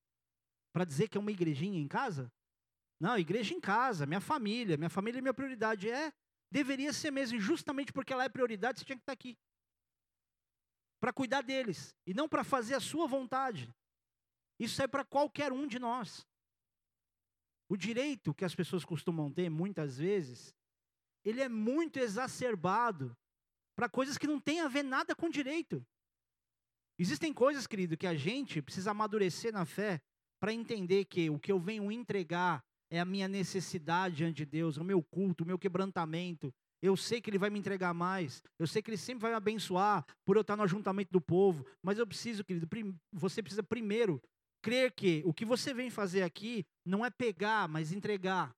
para 0.71 0.85
dizer 0.85 1.09
que 1.09 1.17
é 1.17 1.19
uma 1.19 1.29
igrejinha 1.29 1.77
em 1.77 1.85
casa. 1.85 2.31
Não, 2.97 3.17
igreja 3.17 3.53
em 3.53 3.59
casa, 3.59 4.05
minha 4.05 4.21
família. 4.21 4.77
Minha 4.77 4.89
família 4.89 5.19
é 5.19 5.21
minha 5.21 5.33
prioridade. 5.33 5.89
É, 5.89 6.13
deveria 6.49 6.93
ser 6.93 7.11
mesmo. 7.11 7.37
justamente 7.41 7.91
porque 7.91 8.13
ela 8.13 8.23
é 8.23 8.29
prioridade, 8.29 8.79
você 8.79 8.85
tinha 8.85 8.95
que 8.95 9.01
estar 9.01 9.11
aqui. 9.11 9.37
Para 11.01 11.11
cuidar 11.11 11.41
deles. 11.41 11.93
E 12.07 12.13
não 12.13 12.29
para 12.29 12.45
fazer 12.45 12.75
a 12.75 12.79
sua 12.79 13.05
vontade. 13.05 13.69
Isso 14.57 14.81
é 14.81 14.87
para 14.87 15.03
qualquer 15.03 15.51
um 15.51 15.67
de 15.67 15.77
nós. 15.77 16.25
O 17.67 17.75
direito 17.75 18.33
que 18.33 18.45
as 18.45 18.55
pessoas 18.55 18.85
costumam 18.85 19.29
ter, 19.29 19.49
muitas 19.49 19.97
vezes, 19.97 20.55
ele 21.23 21.41
é 21.41 21.49
muito 21.49 21.97
exacerbado 21.97 23.15
para 23.75 23.89
coisas 23.89 24.17
que 24.17 24.27
não 24.27 24.39
têm 24.39 24.61
a 24.61 24.67
ver 24.67 24.83
nada 24.83 25.15
com 25.15 25.29
direito. 25.29 25.85
Existem 26.97 27.33
coisas, 27.33 27.65
querido, 27.65 27.97
que 27.97 28.05
a 28.05 28.15
gente 28.15 28.61
precisa 28.61 28.91
amadurecer 28.91 29.51
na 29.51 29.65
fé 29.65 30.01
para 30.39 30.53
entender 30.53 31.05
que 31.05 31.29
o 31.29 31.39
que 31.39 31.51
eu 31.51 31.59
venho 31.59 31.91
entregar 31.91 32.63
é 32.91 32.99
a 32.99 33.05
minha 33.05 33.27
necessidade 33.27 34.17
diante 34.17 34.37
de 34.37 34.45
Deus, 34.45 34.77
o 34.77 34.83
meu 34.83 35.01
culto, 35.01 35.43
o 35.43 35.47
meu 35.47 35.57
quebrantamento. 35.57 36.53
Eu 36.81 36.95
sei 36.95 37.19
que 37.21 37.29
Ele 37.29 37.39
vai 37.39 37.49
me 37.49 37.57
entregar 37.57 37.93
mais. 37.93 38.43
Eu 38.59 38.67
sei 38.67 38.81
que 38.81 38.91
Ele 38.91 38.97
sempre 38.97 39.21
vai 39.21 39.31
me 39.31 39.37
abençoar 39.37 40.05
por 40.23 40.35
eu 40.35 40.41
estar 40.41 40.55
no 40.55 40.63
ajuntamento 40.63 41.11
do 41.11 41.21
povo. 41.21 41.65
Mas 41.81 41.97
eu 41.97 42.05
preciso, 42.05 42.43
querido, 42.43 42.67
você 43.11 43.41
precisa 43.41 43.63
primeiro 43.63 44.21
crer 44.61 44.91
que 44.91 45.23
o 45.25 45.33
que 45.33 45.45
você 45.45 45.73
vem 45.73 45.89
fazer 45.89 46.23
aqui 46.23 46.65
não 46.85 47.05
é 47.05 47.09
pegar, 47.09 47.67
mas 47.67 47.91
entregar. 47.91 48.55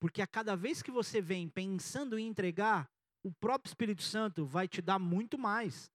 Porque 0.00 0.22
a 0.22 0.26
cada 0.26 0.56
vez 0.56 0.82
que 0.82 0.90
você 0.90 1.20
vem 1.20 1.48
pensando 1.48 2.18
em 2.18 2.26
entregar, 2.26 2.88
o 3.22 3.32
próprio 3.32 3.68
Espírito 3.68 4.02
Santo 4.02 4.46
vai 4.46 4.68
te 4.68 4.80
dar 4.80 4.98
muito 4.98 5.36
mais. 5.36 5.90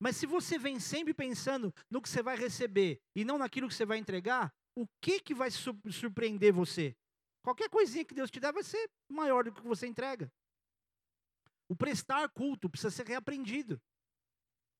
Mas 0.00 0.16
se 0.16 0.26
você 0.26 0.58
vem 0.58 0.80
sempre 0.80 1.14
pensando 1.14 1.72
no 1.90 2.02
que 2.02 2.08
você 2.08 2.22
vai 2.22 2.36
receber 2.36 3.00
e 3.14 3.24
não 3.24 3.38
naquilo 3.38 3.68
que 3.68 3.74
você 3.74 3.86
vai 3.86 3.98
entregar, 3.98 4.52
o 4.76 4.86
que 5.00 5.20
que 5.20 5.34
vai 5.34 5.50
surpreender 5.50 6.52
você? 6.52 6.96
Qualquer 7.42 7.68
coisinha 7.68 8.04
que 8.04 8.14
Deus 8.14 8.30
te 8.30 8.40
der 8.40 8.52
vai 8.52 8.62
ser 8.62 8.90
maior 9.08 9.44
do 9.44 9.52
que 9.52 9.62
você 9.62 9.86
entrega. 9.86 10.30
O 11.68 11.76
prestar 11.76 12.28
culto 12.30 12.68
precisa 12.68 12.90
ser 12.90 13.06
reaprendido. 13.06 13.80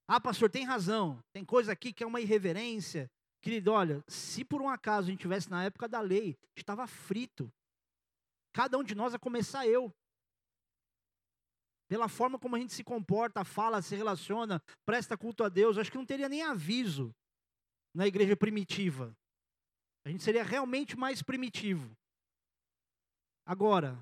Ah, 0.09 0.21
pastor, 0.21 0.51
tem 0.51 0.65
razão. 0.65 1.23
Tem 1.33 1.45
coisa 1.45 1.73
aqui 1.73 1.93
que 1.93 2.03
é 2.03 2.07
uma 2.07 2.21
irreverência, 2.21 3.11
Querido, 3.45 3.73
olha, 3.73 4.03
se 4.09 4.43
por 4.43 4.63
um 4.63 4.71
acaso 4.71 5.09
a 5.09 5.11
gente 5.11 5.21
tivesse 5.21 5.51
na 5.51 5.63
época 5.63 5.87
da 5.87 6.01
lei, 6.01 6.35
estava 6.57 6.87
frito. 6.87 7.53
Cada 8.55 8.79
um 8.79 8.85
de 8.85 8.95
nós, 8.95 9.13
a 9.13 9.19
começar 9.19 9.67
eu. 9.67 9.93
Pela 11.89 12.09
forma 12.09 12.39
como 12.39 12.55
a 12.55 12.59
gente 12.59 12.73
se 12.73 12.85
comporta, 12.85 13.45
fala, 13.45 13.83
se 13.83 13.95
relaciona, 13.97 14.63
presta 14.87 15.19
culto 15.19 15.43
a 15.43 15.49
Deus, 15.49 15.77
acho 15.77 15.91
que 15.91 15.99
não 15.99 16.07
teria 16.07 16.29
nem 16.29 16.43
aviso 16.43 17.15
na 17.93 18.07
igreja 18.07 18.37
primitiva. 18.37 19.15
A 20.07 20.09
gente 20.09 20.23
seria 20.23 20.45
realmente 20.45 20.97
mais 20.97 21.21
primitivo. 21.21 21.97
Agora, 23.45 24.01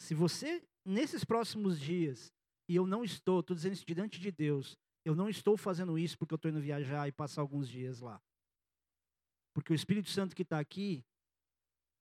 se 0.00 0.14
você, 0.14 0.66
nesses 0.84 1.22
próximos 1.22 1.78
dias, 1.78 2.32
e 2.68 2.76
eu 2.76 2.86
não 2.86 3.04
estou, 3.04 3.40
estou 3.40 3.54
dizendo 3.54 3.74
isso 3.74 3.84
diante 3.86 4.18
de 4.18 4.32
Deus, 4.32 4.76
eu 5.04 5.14
não 5.14 5.28
estou 5.28 5.56
fazendo 5.56 5.98
isso 5.98 6.18
porque 6.18 6.32
eu 6.32 6.36
estou 6.36 6.50
indo 6.50 6.60
viajar 6.60 7.06
e 7.06 7.12
passar 7.12 7.42
alguns 7.42 7.68
dias 7.68 8.00
lá. 8.00 8.20
Porque 9.54 9.72
o 9.72 9.74
Espírito 9.74 10.10
Santo 10.10 10.34
que 10.34 10.42
está 10.42 10.58
aqui, 10.58 11.04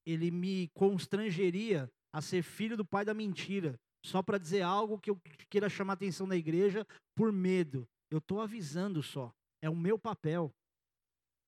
ele 0.06 0.32
me 0.32 0.70
constrangeria 0.74 1.92
a 2.14 2.22
ser 2.22 2.44
filho 2.44 2.78
do 2.78 2.86
pai 2.86 3.04
da 3.04 3.14
mentira, 3.14 3.80
só 4.06 4.22
para 4.22 4.38
dizer 4.38 4.62
algo 4.62 5.00
que 5.00 5.10
eu 5.10 5.20
queira 5.50 5.68
chamar 5.68 5.94
atenção 5.94 6.28
da 6.28 6.38
igreja 6.38 6.86
por 7.16 7.32
medo. 7.32 7.88
Eu 8.10 8.20
estou 8.20 8.40
avisando 8.40 9.02
só. 9.02 9.34
É 9.62 9.70
o 9.70 9.76
meu 9.76 9.98
papel. 9.98 10.54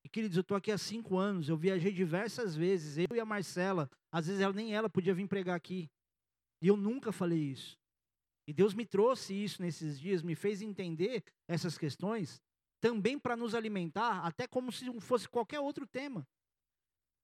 E 0.04 0.08
queridos, 0.08 0.36
eu 0.36 0.42
estou 0.42 0.56
aqui 0.56 0.70
há 0.72 0.78
cinco 0.78 1.16
anos, 1.16 1.48
eu 1.48 1.56
viajei 1.56 1.92
diversas 1.92 2.56
vezes, 2.56 2.98
eu 2.98 3.16
e 3.16 3.20
a 3.20 3.24
Marcela, 3.24 3.90
às 4.12 4.26
vezes 4.26 4.40
ela, 4.40 4.52
nem 4.52 4.74
ela 4.74 4.88
podia 4.88 5.14
vir 5.14 5.28
pregar 5.28 5.56
aqui. 5.56 5.88
E 6.62 6.68
eu 6.68 6.76
nunca 6.76 7.12
falei 7.12 7.38
isso. 7.38 7.78
E 8.46 8.52
Deus 8.52 8.74
me 8.74 8.86
trouxe 8.86 9.34
isso 9.34 9.60
nesses 9.60 10.00
dias, 10.00 10.22
me 10.22 10.34
fez 10.34 10.62
entender 10.62 11.22
essas 11.46 11.76
questões, 11.76 12.40
também 12.80 13.18
para 13.18 13.36
nos 13.36 13.54
alimentar, 13.54 14.24
até 14.24 14.46
como 14.46 14.72
se 14.72 14.86
fosse 15.00 15.28
qualquer 15.28 15.60
outro 15.60 15.86
tema. 15.86 16.26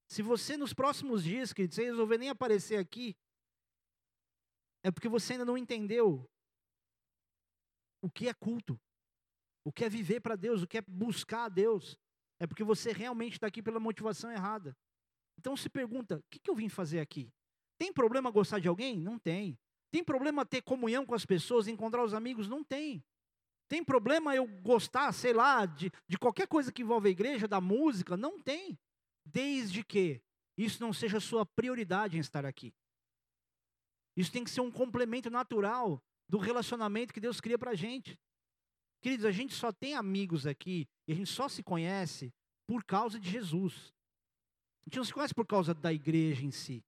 Se 0.06 0.22
você 0.22 0.56
nos 0.56 0.72
próximos 0.72 1.24
dias, 1.24 1.52
querido, 1.52 1.74
você 1.74 1.84
resolver 1.84 2.18
nem 2.18 2.28
aparecer 2.28 2.78
aqui, 2.78 3.16
é 4.82 4.90
porque 4.90 5.08
você 5.08 5.32
ainda 5.32 5.44
não 5.44 5.56
entendeu 5.56 6.28
o 8.02 8.10
que 8.10 8.28
é 8.28 8.34
culto, 8.34 8.78
o 9.64 9.72
que 9.72 9.84
é 9.84 9.88
viver 9.88 10.20
para 10.20 10.36
Deus, 10.36 10.62
o 10.62 10.66
que 10.66 10.78
é 10.78 10.82
buscar 10.82 11.44
a 11.44 11.48
Deus. 11.48 11.98
É 12.38 12.46
porque 12.46 12.62
você 12.62 12.92
realmente 12.92 13.34
está 13.34 13.46
aqui 13.46 13.62
pela 13.62 13.80
motivação 13.80 14.30
errada. 14.30 14.76
Então 15.38 15.56
se 15.56 15.70
pergunta: 15.70 16.18
o 16.18 16.24
que, 16.30 16.38
que 16.38 16.50
eu 16.50 16.54
vim 16.54 16.68
fazer 16.68 17.00
aqui? 17.00 17.32
Tem 17.78 17.92
problema 17.92 18.30
gostar 18.30 18.58
de 18.58 18.68
alguém? 18.68 18.98
Não 19.00 19.18
tem. 19.18 19.58
Tem 19.90 20.04
problema 20.04 20.44
ter 20.44 20.60
comunhão 20.62 21.06
com 21.06 21.14
as 21.14 21.24
pessoas, 21.24 21.68
encontrar 21.68 22.04
os 22.04 22.14
amigos? 22.14 22.48
Não 22.48 22.62
tem. 22.62 23.02
Tem 23.68 23.82
problema 23.82 24.34
eu 24.34 24.46
gostar, 24.60 25.10
sei 25.12 25.32
lá, 25.32 25.64
de, 25.64 25.90
de 26.06 26.18
qualquer 26.18 26.46
coisa 26.46 26.72
que 26.72 26.82
envolve 26.82 27.08
a 27.08 27.12
igreja, 27.12 27.48
da 27.48 27.60
música? 27.60 28.16
Não 28.16 28.38
tem. 28.38 28.78
Desde 29.24 29.82
que 29.82 30.20
isso 30.56 30.80
não 30.80 30.92
seja 30.92 31.20
sua 31.20 31.44
prioridade 31.44 32.16
em 32.16 32.20
estar 32.20 32.44
aqui. 32.44 32.72
Isso 34.16 34.30
tem 34.30 34.44
que 34.44 34.50
ser 34.50 34.60
um 34.60 34.70
complemento 34.70 35.30
natural 35.30 36.02
do 36.28 36.38
relacionamento 36.38 37.12
que 37.12 37.20
Deus 37.20 37.40
cria 37.40 37.58
para 37.58 37.72
a 37.72 37.74
gente. 37.74 38.18
Queridos, 39.00 39.26
a 39.26 39.32
gente 39.32 39.54
só 39.54 39.72
tem 39.72 39.94
amigos 39.94 40.46
aqui 40.46 40.88
e 41.06 41.12
a 41.12 41.14
gente 41.14 41.30
só 41.30 41.48
se 41.48 41.62
conhece 41.62 42.32
por 42.66 42.84
causa 42.84 43.18
de 43.18 43.28
Jesus. 43.28 43.92
A 44.82 44.88
gente 44.88 44.96
não 44.96 45.04
se 45.04 45.12
conhece 45.12 45.34
por 45.34 45.46
causa 45.46 45.74
da 45.74 45.92
igreja 45.92 46.44
em 46.44 46.50
si. 46.50 46.84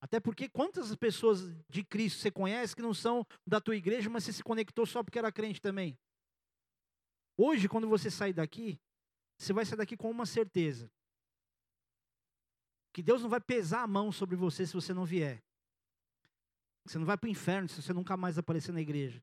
Até 0.00 0.18
porque 0.18 0.48
quantas 0.48 0.94
pessoas 0.96 1.54
de 1.68 1.84
Cristo 1.84 2.18
você 2.18 2.30
conhece 2.30 2.74
que 2.74 2.82
não 2.82 2.92
são 2.92 3.24
da 3.46 3.60
tua 3.60 3.76
igreja, 3.76 4.10
mas 4.10 4.24
você 4.24 4.32
se 4.32 4.42
conectou 4.42 4.84
só 4.84 5.02
porque 5.02 5.18
era 5.18 5.30
crente 5.30 5.60
também? 5.60 5.96
Hoje, 7.36 7.68
quando 7.68 7.88
você 7.88 8.10
sair 8.10 8.32
daqui, 8.32 8.80
você 9.38 9.52
vai 9.52 9.64
sair 9.64 9.78
daqui 9.78 9.96
com 9.96 10.10
uma 10.10 10.26
certeza. 10.26 10.90
Que 12.92 13.02
Deus 13.02 13.22
não 13.22 13.28
vai 13.28 13.40
pesar 13.40 13.82
a 13.82 13.86
mão 13.86 14.12
sobre 14.12 14.36
você 14.36 14.66
se 14.66 14.74
você 14.74 14.92
não 14.92 15.04
vier. 15.04 15.42
Você 16.84 16.98
não 16.98 17.06
vai 17.06 17.16
para 17.16 17.28
o 17.28 17.30
inferno 17.30 17.68
se 17.68 17.80
você 17.80 17.92
nunca 17.92 18.16
mais 18.16 18.38
aparecer 18.38 18.72
na 18.72 18.80
igreja. 18.80 19.22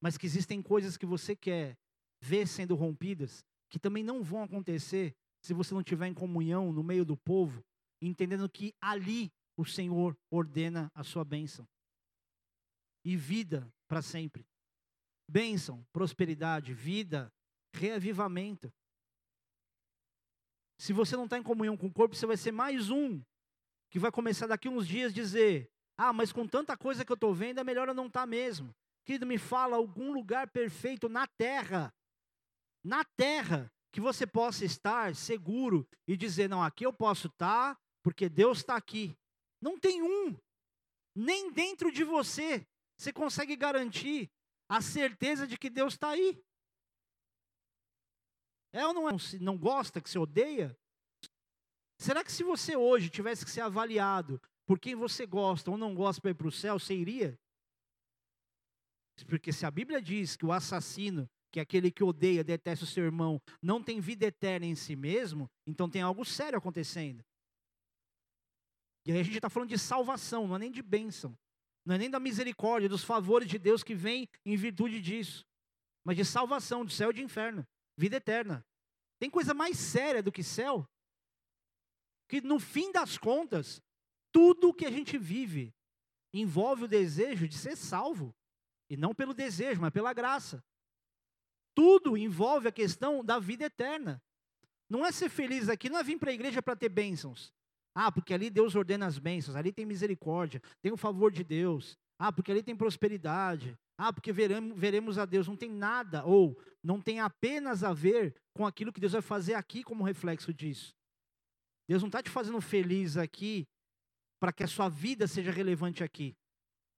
Mas 0.00 0.18
que 0.18 0.26
existem 0.26 0.60
coisas 0.60 0.96
que 0.96 1.06
você 1.06 1.34
quer 1.34 1.78
ver 2.20 2.46
sendo 2.46 2.74
rompidas, 2.74 3.44
que 3.70 3.78
também 3.78 4.02
não 4.02 4.22
vão 4.22 4.42
acontecer 4.42 5.14
se 5.42 5.54
você 5.54 5.72
não 5.72 5.80
estiver 5.80 6.06
em 6.06 6.14
comunhão 6.14 6.72
no 6.72 6.82
meio 6.82 7.04
do 7.04 7.16
povo, 7.16 7.62
entendendo 8.00 8.48
que 8.48 8.74
ali 8.80 9.32
o 9.56 9.64
Senhor 9.64 10.16
ordena 10.30 10.90
a 10.94 11.04
sua 11.04 11.24
bênção. 11.24 11.66
E 13.04 13.16
vida 13.16 13.70
para 13.86 14.02
sempre. 14.02 14.46
Bênção, 15.28 15.86
prosperidade, 15.92 16.74
vida, 16.74 17.32
reavivamento. 17.74 18.72
Se 20.84 20.92
você 20.92 21.16
não 21.16 21.24
está 21.24 21.38
em 21.38 21.42
comunhão 21.42 21.78
com 21.78 21.86
o 21.86 21.90
corpo, 21.90 22.14
você 22.14 22.26
vai 22.26 22.36
ser 22.36 22.52
mais 22.52 22.90
um 22.90 23.18
que 23.88 23.98
vai 23.98 24.12
começar 24.12 24.46
daqui 24.46 24.68
uns 24.68 24.86
dias 24.86 25.10
a 25.10 25.14
dizer: 25.14 25.70
Ah, 25.96 26.12
mas 26.12 26.30
com 26.30 26.46
tanta 26.46 26.76
coisa 26.76 27.06
que 27.06 27.10
eu 27.10 27.14
estou 27.14 27.32
vendo, 27.32 27.58
é 27.58 27.64
melhor 27.64 27.88
eu 27.88 27.94
não 27.94 28.08
estar 28.08 28.20
tá 28.20 28.26
mesmo. 28.26 28.70
Querido, 29.02 29.24
me 29.24 29.38
fala 29.38 29.78
algum 29.78 30.12
lugar 30.12 30.50
perfeito 30.50 31.08
na 31.08 31.26
terra, 31.26 31.90
na 32.84 33.02
terra, 33.02 33.72
que 33.90 33.98
você 33.98 34.26
possa 34.26 34.66
estar 34.66 35.14
seguro 35.14 35.88
e 36.06 36.18
dizer: 36.18 36.50
Não, 36.50 36.62
aqui 36.62 36.84
eu 36.84 36.92
posso 36.92 37.28
estar, 37.28 37.74
tá, 37.74 37.80
porque 38.02 38.28
Deus 38.28 38.58
está 38.58 38.76
aqui. 38.76 39.16
Não 39.62 39.80
tem 39.80 40.02
um. 40.02 40.36
Nem 41.16 41.50
dentro 41.50 41.90
de 41.90 42.04
você 42.04 42.66
você 42.94 43.10
consegue 43.10 43.56
garantir 43.56 44.30
a 44.68 44.82
certeza 44.82 45.46
de 45.46 45.56
que 45.56 45.70
Deus 45.70 45.94
está 45.94 46.10
aí. 46.10 46.38
É 48.74 48.84
ou 48.84 48.92
não 48.92 49.08
é? 49.08 49.12
Não 49.40 49.56
gosta, 49.56 50.00
que 50.00 50.10
você 50.10 50.18
odeia? 50.18 50.76
Será 51.96 52.24
que 52.24 52.32
se 52.32 52.42
você 52.42 52.76
hoje 52.76 53.08
tivesse 53.08 53.44
que 53.44 53.50
ser 53.50 53.60
avaliado 53.60 54.42
por 54.66 54.80
quem 54.80 54.96
você 54.96 55.24
gosta 55.24 55.70
ou 55.70 55.78
não 55.78 55.94
gosta 55.94 56.20
para 56.20 56.32
ir 56.32 56.34
para 56.34 56.48
o 56.48 56.52
céu, 56.52 56.76
você 56.76 56.92
iria? 56.92 57.38
Porque 59.28 59.52
se 59.52 59.64
a 59.64 59.70
Bíblia 59.70 60.02
diz 60.02 60.36
que 60.36 60.44
o 60.44 60.50
assassino, 60.50 61.30
que 61.52 61.60
é 61.60 61.62
aquele 61.62 61.88
que 61.88 62.02
odeia, 62.02 62.42
detesta 62.42 62.84
o 62.84 62.88
seu 62.88 63.04
irmão, 63.04 63.40
não 63.62 63.80
tem 63.80 64.00
vida 64.00 64.26
eterna 64.26 64.66
em 64.66 64.74
si 64.74 64.96
mesmo, 64.96 65.48
então 65.64 65.88
tem 65.88 66.02
algo 66.02 66.24
sério 66.24 66.58
acontecendo. 66.58 67.24
E 69.06 69.12
aí 69.12 69.20
a 69.20 69.22
gente 69.22 69.36
está 69.36 69.48
falando 69.48 69.68
de 69.68 69.78
salvação, 69.78 70.48
não 70.48 70.56
é 70.56 70.58
nem 70.58 70.72
de 70.72 70.82
bênção. 70.82 71.38
Não 71.86 71.94
é 71.94 71.98
nem 71.98 72.10
da 72.10 72.18
misericórdia, 72.18 72.88
dos 72.88 73.04
favores 73.04 73.46
de 73.46 73.58
Deus 73.58 73.84
que 73.84 73.94
vem 73.94 74.28
em 74.44 74.56
virtude 74.56 75.00
disso. 75.00 75.46
Mas 76.02 76.16
de 76.16 76.24
salvação, 76.24 76.84
do 76.84 76.90
céu 76.90 77.10
e 77.10 77.14
de 77.14 77.22
inferno. 77.22 77.64
Vida 77.96 78.16
eterna. 78.16 78.64
Tem 79.18 79.30
coisa 79.30 79.54
mais 79.54 79.78
séria 79.78 80.22
do 80.22 80.32
que 80.32 80.42
céu? 80.42 80.88
Que 82.28 82.40
no 82.40 82.58
fim 82.58 82.90
das 82.90 83.16
contas, 83.16 83.82
tudo 84.32 84.74
que 84.74 84.86
a 84.86 84.90
gente 84.90 85.16
vive 85.16 85.74
envolve 86.32 86.84
o 86.84 86.88
desejo 86.88 87.46
de 87.46 87.56
ser 87.56 87.76
salvo. 87.76 88.34
E 88.90 88.96
não 88.96 89.14
pelo 89.14 89.32
desejo, 89.32 89.80
mas 89.80 89.92
pela 89.92 90.12
graça. 90.12 90.62
Tudo 91.74 92.16
envolve 92.16 92.68
a 92.68 92.72
questão 92.72 93.24
da 93.24 93.38
vida 93.38 93.64
eterna. 93.64 94.22
Não 94.88 95.04
é 95.04 95.10
ser 95.10 95.28
feliz 95.28 95.68
aqui, 95.68 95.88
não 95.88 95.98
é 95.98 96.02
vir 96.02 96.18
para 96.18 96.30
a 96.30 96.34
igreja 96.34 96.62
para 96.62 96.76
ter 96.76 96.88
bênçãos. 96.88 97.52
Ah, 97.94 98.10
porque 98.10 98.34
ali 98.34 98.50
Deus 98.50 98.74
ordena 98.74 99.06
as 99.06 99.18
bênçãos, 99.18 99.56
ali 99.56 99.72
tem 99.72 99.86
misericórdia, 99.86 100.60
tem 100.82 100.92
o 100.92 100.96
favor 100.96 101.30
de 101.30 101.44
Deus. 101.44 101.96
Ah, 102.18 102.32
porque 102.32 102.50
ali 102.50 102.62
tem 102.62 102.76
prosperidade. 102.76 103.78
Ah, 103.96 104.12
porque 104.12 104.32
veremos, 104.32 104.78
veremos 104.78 105.18
a 105.18 105.24
Deus. 105.24 105.46
Não 105.46 105.56
tem 105.56 105.70
nada, 105.70 106.24
ou 106.24 106.58
não 106.82 107.00
tem 107.00 107.20
apenas 107.20 107.84
a 107.84 107.92
ver 107.92 108.34
com 108.52 108.66
aquilo 108.66 108.92
que 108.92 109.00
Deus 109.00 109.12
vai 109.12 109.22
fazer 109.22 109.54
aqui 109.54 109.82
como 109.82 110.04
reflexo 110.04 110.52
disso. 110.52 110.94
Deus 111.88 112.02
não 112.02 112.08
está 112.08 112.22
te 112.22 112.30
fazendo 112.30 112.60
feliz 112.60 113.16
aqui 113.16 113.66
para 114.40 114.52
que 114.52 114.62
a 114.62 114.68
sua 114.68 114.88
vida 114.88 115.26
seja 115.26 115.50
relevante 115.50 116.02
aqui. 116.02 116.36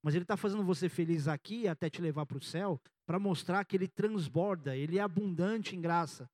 Mas 0.03 0.15
Ele 0.15 0.23
está 0.23 0.37
fazendo 0.37 0.63
você 0.63 0.89
feliz 0.89 1.27
aqui 1.27 1.67
até 1.67 1.89
te 1.89 2.01
levar 2.01 2.25
para 2.25 2.37
o 2.37 2.43
céu, 2.43 2.81
para 3.05 3.19
mostrar 3.19 3.63
que 3.65 3.75
Ele 3.75 3.87
transborda, 3.87 4.75
Ele 4.75 4.97
é 4.97 5.01
abundante 5.01 5.75
em 5.75 5.81
graça. 5.81 6.29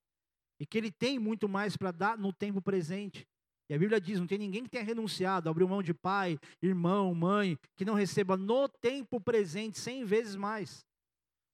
E 0.59 0.66
que 0.66 0.78
Ele 0.78 0.91
tem 0.91 1.20
muito 1.20 1.49
mais 1.49 1.76
para 1.76 1.91
dar 1.91 2.18
no 2.18 2.32
tempo 2.32 2.61
presente. 2.61 3.28
E 3.70 3.74
a 3.74 3.78
Bíblia 3.78 3.99
diz: 3.99 4.20
não 4.20 4.28
tem 4.28 4.38
ninguém 4.38 4.64
que 4.64 4.70
tenha 4.70 4.84
renunciado, 4.84 5.49
abriu 5.49 5.68
mão 5.68 5.82
de 5.82 5.93
pai, 5.93 6.38
irmão, 6.61 7.14
mãe, 7.14 7.57
que 7.76 7.86
não 7.86 7.93
receba 7.93 8.36
no 8.38 8.68
tempo 8.68 9.20
presente 9.20 9.80
cem 9.80 10.03
vezes 10.03 10.36
mais. 10.36 10.86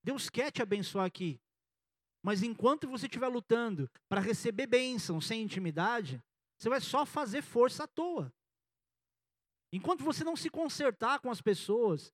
Deus 0.04 0.30
quer 0.30 0.52
te 0.52 0.62
abençoar 0.62 1.06
aqui. 1.06 1.40
Mas 2.24 2.44
enquanto 2.44 2.88
você 2.88 3.06
estiver 3.06 3.28
lutando 3.28 3.90
para 4.10 4.20
receber 4.20 4.68
bênção 4.68 5.22
sem 5.22 5.42
intimidade, 5.42 6.22
você 6.58 6.68
vai 6.68 6.82
só 6.82 7.06
fazer 7.06 7.42
força 7.42 7.86
à 7.86 7.88
toa. 7.88 8.34
Enquanto 9.72 10.04
você 10.04 10.24
não 10.24 10.36
se 10.36 10.50
consertar 10.50 11.20
com 11.20 11.30
as 11.30 11.42
pessoas, 11.42 12.12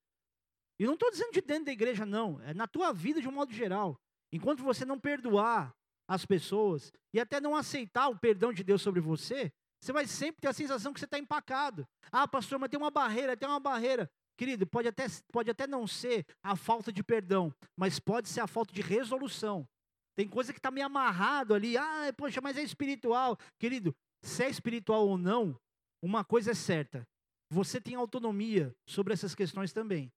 e 0.77 0.85
não 0.85 0.93
estou 0.93 1.09
dizendo 1.09 1.31
de 1.31 1.41
dentro 1.41 1.65
da 1.65 1.71
igreja, 1.71 2.05
não, 2.05 2.39
é 2.41 2.53
na 2.53 2.67
tua 2.67 2.91
vida 2.91 3.21
de 3.21 3.27
um 3.27 3.31
modo 3.31 3.53
geral. 3.53 3.99
Enquanto 4.31 4.61
você 4.61 4.83
não 4.85 4.99
perdoar 4.99 5.73
as 6.07 6.25
pessoas 6.25 6.91
e 7.13 7.19
até 7.19 7.39
não 7.39 7.55
aceitar 7.55 8.09
o 8.09 8.19
perdão 8.19 8.51
de 8.51 8.63
Deus 8.63 8.81
sobre 8.81 8.99
você, 8.99 9.51
você 9.85 9.93
vai 9.93 10.07
sempre 10.07 10.41
ter 10.41 10.47
a 10.47 10.53
sensação 10.53 10.91
que 10.91 10.99
você 10.99 11.05
está 11.05 11.19
empacado. 11.19 11.87
Ah, 12.11 12.27
pastor, 12.27 12.57
mas 12.57 12.69
tem 12.71 12.79
uma 12.79 12.89
barreira, 12.89 13.37
tem 13.37 13.47
uma 13.47 13.59
barreira. 13.59 14.09
Querido, 14.35 14.65
pode 14.65 14.87
até, 14.87 15.05
pode 15.31 15.51
até 15.51 15.67
não 15.67 15.85
ser 15.85 16.25
a 16.41 16.55
falta 16.55 16.91
de 16.91 17.03
perdão, 17.03 17.53
mas 17.77 17.99
pode 17.99 18.27
ser 18.27 18.41
a 18.41 18.47
falta 18.47 18.73
de 18.73 18.81
resolução. 18.81 19.67
Tem 20.15 20.27
coisa 20.27 20.51
que 20.51 20.57
está 20.57 20.71
meio 20.71 20.87
amarrado 20.87 21.53
ali. 21.53 21.77
Ah, 21.77 22.11
poxa, 22.17 22.41
mas 22.41 22.57
é 22.57 22.63
espiritual. 22.63 23.37
Querido, 23.59 23.95
se 24.23 24.43
é 24.43 24.49
espiritual 24.49 25.07
ou 25.07 25.19
não, 25.19 25.55
uma 26.01 26.23
coisa 26.25 26.51
é 26.51 26.55
certa. 26.55 27.07
Você 27.51 27.79
tem 27.79 27.93
autonomia 27.93 28.75
sobre 28.87 29.13
essas 29.13 29.35
questões 29.35 29.71
também. 29.71 30.11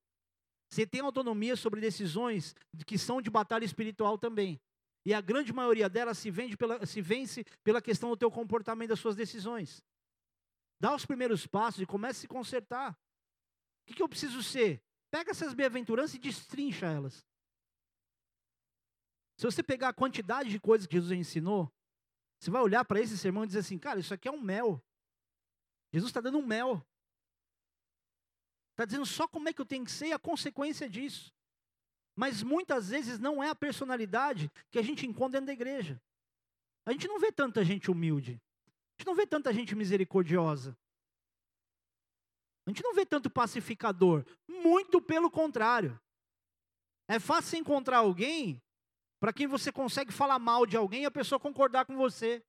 Você 0.71 0.87
tem 0.87 1.03
autonomia 1.03 1.57
sobre 1.57 1.79
decisões 1.79 2.55
que 2.87 2.97
são 2.97 3.21
de 3.21 3.29
batalha 3.29 3.67
espiritual 3.67 4.17
também. 4.17 4.59
E 5.09 5.15
a 5.15 5.23
grande 5.23 5.55
maioria 5.55 5.89
delas 5.89 6.19
se, 6.19 6.31
pela, 6.55 6.85
se 6.85 7.01
vence 7.01 7.43
pela 7.65 7.81
questão 7.81 8.11
do 8.11 8.17
teu 8.19 8.31
comportamento, 8.31 8.91
das 8.91 9.01
suas 9.01 9.17
decisões. 9.17 9.83
Dá 10.79 10.95
os 10.95 11.07
primeiros 11.07 11.47
passos 11.47 11.81
e 11.81 11.87
comece 11.87 12.19
a 12.19 12.21
se 12.21 12.29
consertar. 12.29 12.93
O 12.93 13.87
que, 13.87 13.95
que 13.95 14.03
eu 14.03 14.09
preciso 14.09 14.43
ser? 14.43 14.83
Pega 15.11 15.31
essas 15.31 15.55
bem-aventuranças 15.55 16.15
e 16.15 16.19
destrincha 16.19 16.85
elas. 16.85 17.27
Se 19.39 19.47
você 19.47 19.63
pegar 19.63 19.89
a 19.89 19.95
quantidade 19.95 20.51
de 20.51 20.61
coisas 20.61 20.87
que 20.87 20.97
Jesus 20.97 21.13
ensinou, 21.13 21.73
você 22.39 22.51
vai 22.51 22.61
olhar 22.61 22.85
para 22.85 23.01
esse 23.01 23.17
sermão 23.17 23.45
e 23.45 23.47
dizer 23.47 23.61
assim, 23.61 23.79
cara, 23.79 24.01
isso 24.01 24.13
aqui 24.13 24.29
é 24.29 24.31
um 24.31 24.43
mel. 24.43 24.79
Jesus 25.91 26.11
está 26.11 26.21
dando 26.21 26.37
um 26.37 26.47
mel. 26.47 26.87
Está 28.73 28.85
dizendo 28.85 29.07
só 29.07 29.27
como 29.27 29.49
é 29.49 29.55
que 29.55 29.61
eu 29.63 29.67
tenho 29.67 29.87
que 29.87 29.91
ser 29.91 30.09
e 30.09 30.13
a 30.13 30.19
consequência 30.19 30.87
disso. 30.87 31.33
Mas 32.19 32.43
muitas 32.43 32.89
vezes 32.89 33.21
não 33.21 33.41
é 33.41 33.49
a 33.49 33.55
personalidade 33.55 34.51
que 34.73 34.79
a 34.81 34.83
gente 34.83 35.07
encontra 35.07 35.39
dentro 35.39 35.47
da 35.47 35.53
igreja. 35.53 36.03
A 36.85 36.91
gente 36.91 37.07
não 37.07 37.21
vê 37.21 37.31
tanta 37.31 37.65
gente 37.65 37.93
humilde. 37.93 38.33
A 38.33 38.91
gente 38.99 39.07
não 39.07 39.15
vê 39.15 39.25
tanta 39.25 39.55
gente 39.55 39.77
misericordiosa. 39.77 40.77
A 42.67 42.71
gente 42.71 42.83
não 42.83 42.93
vê 42.93 43.07
tanto 43.07 43.31
pacificador. 43.31 44.27
Muito 44.49 45.01
pelo 45.01 45.31
contrário. 45.31 45.97
É 47.07 47.21
fácil 47.21 47.57
encontrar 47.57 47.99
alguém 47.99 48.61
para 49.21 49.33
quem 49.33 49.47
você 49.47 49.71
consegue 49.71 50.11
falar 50.11 50.41
mal 50.41 50.67
de 50.67 50.77
alguém 50.77 51.03
e 51.05 51.07
a 51.07 51.13
pessoa 51.13 51.39
concordar 51.39 51.87
com 51.87 51.97
você. 51.97 52.45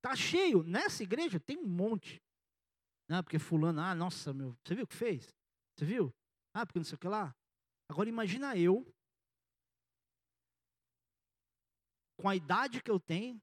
Tá 0.00 0.14
cheio. 0.14 0.62
Nessa 0.62 1.02
igreja 1.02 1.40
tem 1.40 1.58
um 1.58 1.66
monte. 1.66 2.22
Não, 3.08 3.20
porque 3.20 3.40
fulano, 3.40 3.80
ah, 3.80 3.96
nossa, 3.96 4.32
meu, 4.32 4.56
você 4.62 4.76
viu 4.76 4.84
o 4.84 4.86
que 4.86 4.94
fez? 4.94 5.34
Você 5.74 5.84
viu? 5.84 6.14
Ah, 6.54 6.64
porque 6.64 6.78
não 6.78 6.84
sei 6.84 6.94
o 6.94 6.98
que 7.00 7.08
lá. 7.08 7.34
Agora 7.88 8.08
imagina 8.08 8.56
eu, 8.56 8.86
com 12.18 12.28
a 12.28 12.36
idade 12.36 12.82
que 12.82 12.90
eu 12.90 13.00
tenho, 13.00 13.40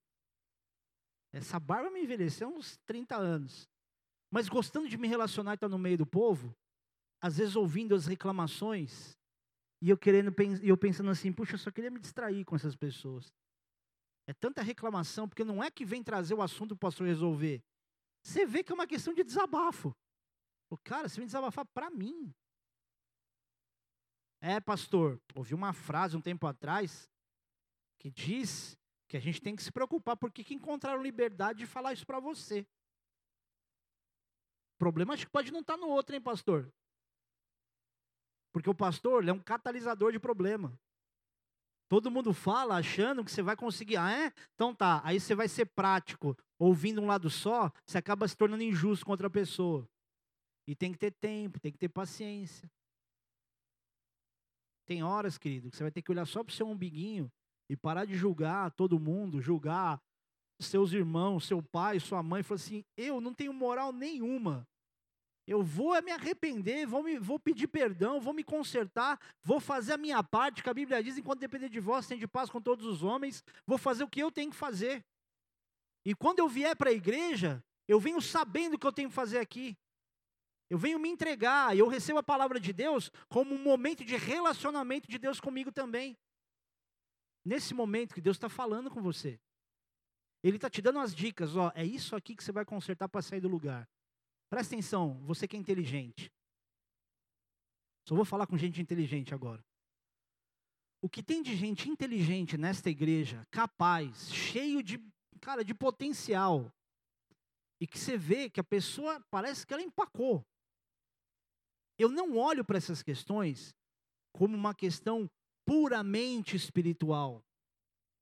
essa 1.34 1.60
barba 1.60 1.90
me 1.90 2.04
envelheceu 2.04 2.48
uns 2.48 2.78
30 2.86 3.16
anos, 3.16 3.68
mas 4.32 4.48
gostando 4.48 4.88
de 4.88 4.98
me 4.98 5.08
relacionar 5.08 5.52
e 5.52 5.56
estar 5.56 5.68
no 5.68 5.80
meio 5.80 5.98
do 5.98 6.06
povo, 6.06 6.56
às 7.22 7.38
vezes 7.38 7.56
ouvindo 7.56 7.96
as 7.96 8.06
reclamações, 8.06 9.18
e 9.82 9.90
eu 9.90 9.98
querendo 9.98 10.34
e 10.64 10.70
eu 10.70 10.78
pensando 10.78 11.10
assim, 11.10 11.34
puxa, 11.34 11.56
eu 11.56 11.60
só 11.60 11.72
queria 11.72 11.92
me 11.92 12.00
distrair 12.00 12.46
com 12.46 12.56
essas 12.56 12.76
pessoas. 12.76 13.34
É 14.28 14.34
tanta 14.34 14.62
reclamação, 14.62 15.28
porque 15.28 15.44
não 15.44 15.64
é 15.64 15.70
que 15.70 15.86
vem 15.86 16.04
trazer 16.04 16.34
o 16.34 16.42
assunto 16.42 16.70
para 16.70 16.88
o 16.88 16.90
pastor 16.90 17.08
resolver. 17.08 17.64
Você 18.24 18.46
vê 18.46 18.64
que 18.64 18.72
é 18.72 18.76
uma 18.76 18.88
questão 18.88 19.14
de 19.14 19.24
desabafo. 19.24 19.96
Falou, 20.68 20.82
cara, 20.84 21.08
você 21.08 21.18
vem 21.18 21.28
desabafar 21.28 21.66
para 21.66 21.92
mim. 21.92 22.34
É, 24.48 24.60
pastor, 24.60 25.20
ouvi 25.34 25.56
uma 25.56 25.74
frase 25.74 26.16
um 26.16 26.22
tempo 26.22 26.46
atrás 26.46 27.10
que 27.98 28.12
diz 28.12 28.78
que 29.08 29.18
a 29.18 29.20
gente 29.20 29.42
tem 29.42 29.56
que 29.56 29.64
se 29.64 29.72
preocupar 29.72 30.16
porque 30.16 30.44
que 30.44 30.54
encontraram 30.54 31.02
liberdade 31.02 31.58
de 31.58 31.66
falar 31.66 31.94
isso 31.94 32.06
para 32.06 32.20
você. 32.20 32.62
O 34.76 34.78
problema 34.78 35.16
acho 35.16 35.26
que 35.26 35.32
pode 35.32 35.52
não 35.52 35.62
estar 35.62 35.74
tá 35.74 35.80
no 35.80 35.88
outro, 35.88 36.14
hein, 36.16 36.22
pastor? 36.22 36.72
Porque 38.54 38.70
o 38.70 38.76
pastor 38.76 39.28
é 39.28 39.34
um 39.34 39.40
catalisador 39.40 40.12
de 40.12 40.20
problema. 40.20 40.80
Todo 41.90 42.12
mundo 42.12 42.32
fala 42.32 42.78
achando 42.78 43.26
que 43.26 43.32
você 43.32 43.42
vai 43.42 43.56
conseguir. 43.56 43.98
Ah, 43.98 44.12
é? 44.12 44.32
Então 44.54 44.76
tá. 44.76 45.02
Aí 45.04 45.20
você 45.20 45.34
vai 45.34 45.48
ser 45.48 45.66
prático. 45.66 46.38
Ouvindo 46.60 47.02
um 47.02 47.08
lado 47.08 47.32
só, 47.32 47.72
você 47.84 47.98
acaba 47.98 48.28
se 48.28 48.38
tornando 48.38 48.62
injusto 48.62 49.08
contra 49.08 49.26
a 49.26 49.32
pessoa. 49.32 49.90
E 50.68 50.76
tem 50.76 50.92
que 50.92 51.00
ter 51.00 51.14
tempo, 51.14 51.60
tem 51.60 51.72
que 51.72 51.80
ter 51.80 51.90
paciência. 51.90 52.70
Tem 54.86 55.04
horas, 55.04 55.38
querido, 55.38 55.70
que 55.70 55.78
você 55.78 55.84
vai 55.84 55.92
ter 55.92 56.02
que 56.02 56.12
olhar 56.12 56.26
só 56.26 56.44
para 56.44 56.52
o 56.52 56.56
seu 56.56 56.68
umbiguinho 56.68 57.32
e 57.70 57.76
parar 57.76 58.06
de 58.06 58.16
julgar 58.16 58.72
todo 58.72 59.00
mundo, 59.00 59.42
julgar 59.42 60.00
seus 60.60 60.94
irmãos, 60.94 61.46
seu 61.46 61.62
pai, 61.62 62.00
sua 62.00 62.22
mãe, 62.24 62.42
e 62.42 62.44
falar 62.44 62.56
assim: 62.56 62.84
eu 62.96 63.20
não 63.20 63.34
tenho 63.34 63.54
moral 63.54 63.92
nenhuma. 63.92 64.68
Eu 65.48 65.62
vou 65.62 66.02
me 66.02 66.12
arrepender, 66.12 66.88
vou, 66.88 67.04
me, 67.04 67.20
vou 67.20 67.40
pedir 67.40 67.68
perdão, 67.68 68.20
vou 68.20 68.34
me 68.34 68.44
consertar, 68.44 69.20
vou 69.44 69.60
fazer 69.60 69.94
a 69.94 69.98
minha 69.98 70.24
parte, 70.24 70.64
que 70.64 70.70
a 70.70 70.74
Bíblia 70.74 71.04
diz: 71.04 71.18
enquanto 71.18 71.40
depender 71.40 71.70
de 71.70 71.80
vós, 71.80 72.08
tem 72.08 72.18
de 72.18 72.28
paz 72.28 72.50
com 72.50 72.62
todos 72.62 72.86
os 72.86 73.04
homens, 73.04 73.44
vou 73.66 73.78
fazer 73.78 74.04
o 74.04 74.10
que 74.10 74.22
eu 74.22 74.32
tenho 74.32 74.52
que 74.52 74.58
fazer. 74.58 75.04
E 76.06 76.14
quando 76.16 76.40
eu 76.40 76.48
vier 76.48 76.76
para 76.76 76.90
a 76.90 76.94
igreja, 76.94 77.64
eu 77.88 78.00
venho 78.00 78.22
sabendo 78.22 78.76
o 78.76 78.80
que 78.80 78.86
eu 78.86 78.92
tenho 78.92 79.10
que 79.10 79.16
fazer 79.16 79.40
aqui. 79.40 79.76
Eu 80.70 80.78
venho 80.78 81.00
me 81.00 81.10
entregar 81.10 81.76
e 81.76 81.80
eu 81.80 81.88
recebo 81.88 82.20
a 82.20 82.24
palavra 82.24 82.60
de 82.60 82.74
Deus 82.74 83.12
como 83.30 83.54
um 83.54 83.62
momento 83.62 84.04
de 84.04 84.16
relacionamento 84.16 85.08
de 85.08 85.18
Deus 85.18 85.40
comigo 85.40 85.72
também. 85.72 86.18
Nesse 87.44 87.74
momento 87.74 88.16
que 88.16 88.22
Deus 88.22 88.38
está 88.38 88.50
falando 88.50 88.90
com 88.90 89.02
você. 89.02 89.40
Ele 90.44 90.58
está 90.58 90.70
te 90.70 90.82
dando 90.82 91.00
as 91.00 91.14
dicas, 91.14 91.56
ó, 91.56 91.72
é 91.76 91.84
isso 91.84 92.16
aqui 92.16 92.36
que 92.36 92.44
você 92.44 92.52
vai 92.52 92.66
consertar 92.66 93.08
para 93.08 93.22
sair 93.22 93.42
do 93.42 93.48
lugar. 93.48 93.88
Presta 94.50 94.74
atenção, 94.76 95.20
você 95.24 95.48
que 95.48 95.56
é 95.56 95.60
inteligente. 95.60 96.32
Só 98.08 98.16
vou 98.16 98.26
falar 98.26 98.46
com 98.46 98.58
gente 98.58 98.82
inteligente 98.82 99.34
agora. 99.34 99.64
O 101.02 101.10
que 101.10 101.24
tem 101.24 101.42
de 101.42 101.56
gente 101.56 101.90
inteligente 101.90 102.58
nesta 102.58 102.90
igreja, 102.90 103.46
capaz, 103.52 104.32
cheio 104.34 104.82
de, 104.82 105.00
cara, 105.42 105.64
de 105.64 105.74
potencial, 105.74 106.72
e 107.80 107.88
que 107.88 107.98
você 107.98 108.18
vê 108.18 108.50
que 108.50 108.60
a 108.60 108.64
pessoa 108.64 109.20
parece 109.30 109.66
que 109.66 109.74
ela 109.74 109.84
empacou. 109.84 110.46
Eu 111.98 112.10
não 112.10 112.38
olho 112.38 112.64
para 112.64 112.78
essas 112.78 113.02
questões 113.02 113.74
como 114.34 114.56
uma 114.56 114.74
questão 114.74 115.30
puramente 115.66 116.56
espiritual. 116.56 117.42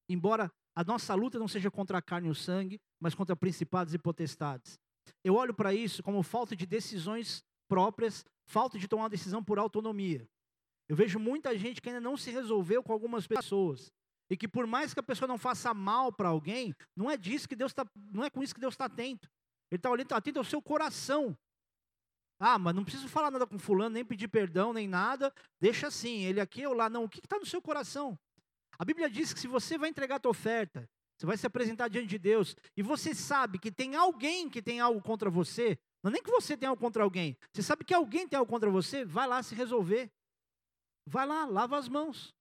Embora 0.09 0.51
a 0.75 0.83
nossa 0.83 1.13
luta 1.13 1.39
não 1.39 1.47
seja 1.47 1.69
contra 1.69 1.97
a 1.97 2.01
carne 2.01 2.27
e 2.27 2.31
o 2.31 2.35
sangue, 2.35 2.79
mas 2.99 3.15
contra 3.15 3.35
principados 3.35 3.93
e 3.93 3.97
potestades. 3.97 4.79
Eu 5.23 5.35
olho 5.35 5.53
para 5.53 5.73
isso 5.73 6.01
como 6.01 6.23
falta 6.23 6.55
de 6.55 6.65
decisões 6.65 7.43
próprias, 7.67 8.25
falta 8.45 8.77
de 8.77 8.87
tomar 8.87 9.03
uma 9.03 9.09
decisão 9.09 9.43
por 9.43 9.59
autonomia. 9.59 10.27
Eu 10.87 10.95
vejo 10.95 11.19
muita 11.19 11.57
gente 11.57 11.81
que 11.81 11.89
ainda 11.89 12.01
não 12.01 12.17
se 12.17 12.31
resolveu 12.31 12.83
com 12.83 12.91
algumas 12.91 13.25
pessoas. 13.25 13.91
E 14.29 14.37
que 14.37 14.47
por 14.47 14.65
mais 14.65 14.93
que 14.93 14.99
a 14.99 15.03
pessoa 15.03 15.27
não 15.27 15.37
faça 15.37 15.73
mal 15.73 16.11
para 16.11 16.29
alguém, 16.29 16.73
não 16.95 17.09
é 17.09 17.17
disso 17.17 17.47
que 17.47 17.55
Deus 17.55 17.73
tá, 17.73 17.85
não 18.11 18.23
é 18.23 18.29
com 18.29 18.41
isso 18.41 18.53
que 18.53 18.61
Deus 18.61 18.73
está 18.73 18.85
atento. 18.85 19.29
Ele 19.69 19.77
está 19.77 19.89
olhando, 19.89 20.07
tá 20.07 20.17
atento 20.17 20.39
ao 20.39 20.45
seu 20.45 20.61
coração. 20.61 21.37
Ah, 22.39 22.57
mas 22.59 22.75
não 22.75 22.83
preciso 22.83 23.07
falar 23.07 23.31
nada 23.31 23.47
com 23.47 23.57
fulano, 23.57 23.93
nem 23.93 24.03
pedir 24.03 24.27
perdão, 24.27 24.73
nem 24.73 24.87
nada. 24.87 25.33
Deixa 25.59 25.87
assim, 25.87 26.23
ele 26.23 26.39
aqui 26.39 26.65
ou 26.65 26.73
lá. 26.73 26.89
Não, 26.89 27.05
o 27.05 27.09
que 27.09 27.19
está 27.19 27.37
no 27.37 27.45
seu 27.45 27.61
coração? 27.61 28.17
A 28.77 28.85
Bíblia 28.85 29.09
diz 29.09 29.33
que 29.33 29.39
se 29.39 29.47
você 29.47 29.77
vai 29.77 29.89
entregar 29.89 30.15
a 30.15 30.19
tua 30.19 30.31
oferta, 30.31 30.89
você 31.17 31.25
vai 31.25 31.37
se 31.37 31.45
apresentar 31.45 31.87
diante 31.87 32.07
de 32.07 32.17
Deus, 32.17 32.55
e 32.75 32.81
você 32.81 33.13
sabe 33.13 33.59
que 33.59 33.71
tem 33.71 33.95
alguém 33.95 34.49
que 34.49 34.61
tem 34.61 34.79
algo 34.79 35.01
contra 35.01 35.29
você, 35.29 35.77
não 36.03 36.09
é 36.09 36.13
nem 36.13 36.23
que 36.23 36.31
você 36.31 36.57
tem 36.57 36.67
algo 36.67 36.81
contra 36.81 37.03
alguém, 37.03 37.37
você 37.53 37.61
sabe 37.61 37.85
que 37.85 37.93
alguém 37.93 38.27
tem 38.27 38.37
algo 38.37 38.49
contra 38.49 38.69
você, 38.69 39.05
vai 39.05 39.27
lá 39.27 39.41
se 39.41 39.55
resolver. 39.55 40.11
Vai 41.05 41.25
lá, 41.25 41.45
lava 41.45 41.77
as 41.77 41.87
mãos. 41.87 42.33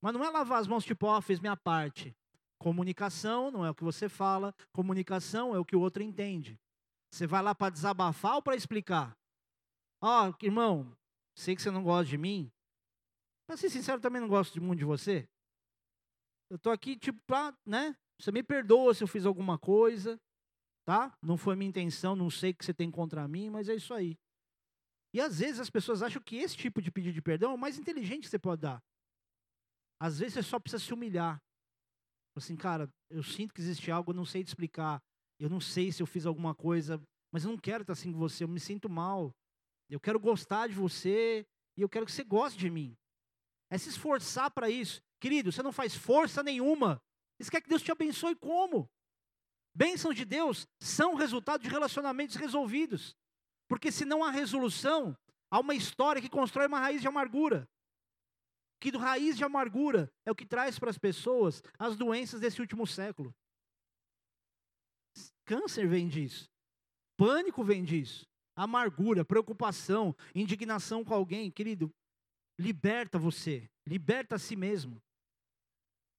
Mas 0.00 0.14
não 0.14 0.24
é 0.24 0.30
lavar 0.30 0.60
as 0.60 0.66
mãos 0.66 0.84
tipo, 0.84 1.06
ó, 1.06 1.18
oh, 1.18 1.22
fiz 1.22 1.40
minha 1.40 1.56
parte. 1.56 2.14
Comunicação 2.58 3.50
não 3.50 3.64
é 3.64 3.70
o 3.70 3.74
que 3.74 3.84
você 3.84 4.08
fala, 4.08 4.54
comunicação 4.72 5.54
é 5.54 5.58
o 5.58 5.64
que 5.64 5.76
o 5.76 5.80
outro 5.80 6.02
entende. 6.02 6.58
Você 7.12 7.26
vai 7.26 7.42
lá 7.42 7.54
para 7.54 7.72
desabafar 7.72 8.36
ou 8.36 8.42
para 8.42 8.56
explicar? 8.56 9.16
Ó, 10.00 10.30
oh, 10.30 10.44
irmão, 10.44 10.96
sei 11.36 11.56
que 11.56 11.62
você 11.62 11.70
não 11.70 11.82
gosta 11.82 12.08
de 12.08 12.16
mim. 12.16 12.50
Para 13.46 13.56
ser 13.56 13.68
sincero, 13.68 14.00
também 14.00 14.20
não 14.20 14.28
gosto 14.28 14.52
de 14.54 14.60
muito 14.60 14.78
de 14.78 14.84
você. 14.84 15.28
Eu 16.48 16.58
tô 16.58 16.70
aqui 16.70 16.96
tipo 16.96 17.20
para, 17.26 17.56
né? 17.66 17.96
Você 18.18 18.30
me 18.30 18.42
perdoa 18.42 18.94
se 18.94 19.02
eu 19.02 19.08
fiz 19.08 19.26
alguma 19.26 19.58
coisa, 19.58 20.20
tá? 20.84 21.16
Não 21.22 21.36
foi 21.36 21.56
minha 21.56 21.68
intenção, 21.68 22.14
não 22.14 22.30
sei 22.30 22.50
o 22.50 22.54
que 22.54 22.64
você 22.64 22.74
tem 22.74 22.90
contra 22.90 23.26
mim, 23.26 23.50
mas 23.50 23.68
é 23.68 23.74
isso 23.74 23.92
aí. 23.92 24.18
E 25.12 25.20
às 25.20 25.40
vezes 25.40 25.58
as 25.58 25.70
pessoas 25.70 26.02
acham 26.02 26.22
que 26.22 26.36
esse 26.36 26.56
tipo 26.56 26.80
de 26.80 26.90
pedido 26.90 27.14
de 27.14 27.22
perdão 27.22 27.50
é 27.50 27.54
o 27.54 27.58
mais 27.58 27.78
inteligente 27.78 28.24
que 28.24 28.28
você 28.28 28.38
pode 28.38 28.62
dar. 28.62 28.82
Às 30.00 30.18
vezes 30.18 30.34
você 30.34 30.42
só 30.42 30.58
precisa 30.58 30.82
se 30.82 30.94
humilhar. 30.94 31.42
Assim, 32.36 32.56
cara, 32.56 32.88
eu 33.10 33.22
sinto 33.22 33.52
que 33.52 33.60
existe 33.60 33.90
algo, 33.90 34.12
eu 34.12 34.16
não 34.16 34.24
sei 34.24 34.44
te 34.44 34.48
explicar. 34.48 35.02
Eu 35.40 35.48
não 35.48 35.58
sei 35.58 35.90
se 35.90 36.02
eu 36.02 36.06
fiz 36.06 36.26
alguma 36.26 36.54
coisa, 36.54 37.02
mas 37.32 37.44
eu 37.44 37.50
não 37.50 37.58
quero 37.58 37.82
estar 37.82 37.94
assim 37.94 38.12
com 38.12 38.18
você, 38.18 38.44
eu 38.44 38.48
me 38.48 38.60
sinto 38.60 38.90
mal. 38.90 39.34
Eu 39.88 39.98
quero 39.98 40.20
gostar 40.20 40.68
de 40.68 40.74
você 40.74 41.46
e 41.76 41.80
eu 41.80 41.88
quero 41.88 42.04
que 42.04 42.12
você 42.12 42.22
goste 42.22 42.58
de 42.58 42.68
mim. 42.68 42.94
É 43.70 43.78
se 43.78 43.88
esforçar 43.88 44.50
para 44.50 44.68
isso. 44.68 45.00
Querido, 45.18 45.50
você 45.50 45.62
não 45.62 45.72
faz 45.72 45.96
força 45.96 46.42
nenhuma. 46.42 47.02
Você 47.38 47.50
quer 47.50 47.62
que 47.62 47.70
Deus 47.70 47.82
te 47.82 47.90
abençoe 47.90 48.36
como? 48.36 48.86
Bênçãos 49.74 50.14
de 50.14 50.26
Deus 50.26 50.68
são 50.78 51.14
resultado 51.14 51.62
de 51.62 51.70
relacionamentos 51.70 52.36
resolvidos. 52.36 53.16
Porque 53.66 53.90
se 53.90 54.04
não 54.04 54.22
há 54.22 54.30
resolução, 54.30 55.16
há 55.50 55.58
uma 55.58 55.74
história 55.74 56.20
que 56.20 56.28
constrói 56.28 56.66
uma 56.66 56.80
raiz 56.80 57.00
de 57.00 57.08
amargura. 57.08 57.66
Que 58.78 58.90
do 58.90 58.98
raiz 58.98 59.38
de 59.38 59.44
amargura 59.44 60.12
é 60.26 60.30
o 60.30 60.34
que 60.34 60.44
traz 60.44 60.78
para 60.78 60.90
as 60.90 60.98
pessoas 60.98 61.62
as 61.78 61.96
doenças 61.96 62.40
desse 62.40 62.60
último 62.60 62.86
século. 62.86 63.34
Câncer 65.50 65.88
vem 65.88 66.06
disso. 66.06 66.48
Pânico 67.16 67.64
vem 67.64 67.82
disso. 67.82 68.24
Amargura, 68.54 69.24
preocupação, 69.24 70.14
indignação 70.32 71.04
com 71.04 71.12
alguém. 71.12 71.50
Querido, 71.50 71.92
liberta 72.56 73.18
você. 73.18 73.68
Liberta 73.84 74.36
a 74.36 74.38
si 74.38 74.54
mesmo. 74.54 75.02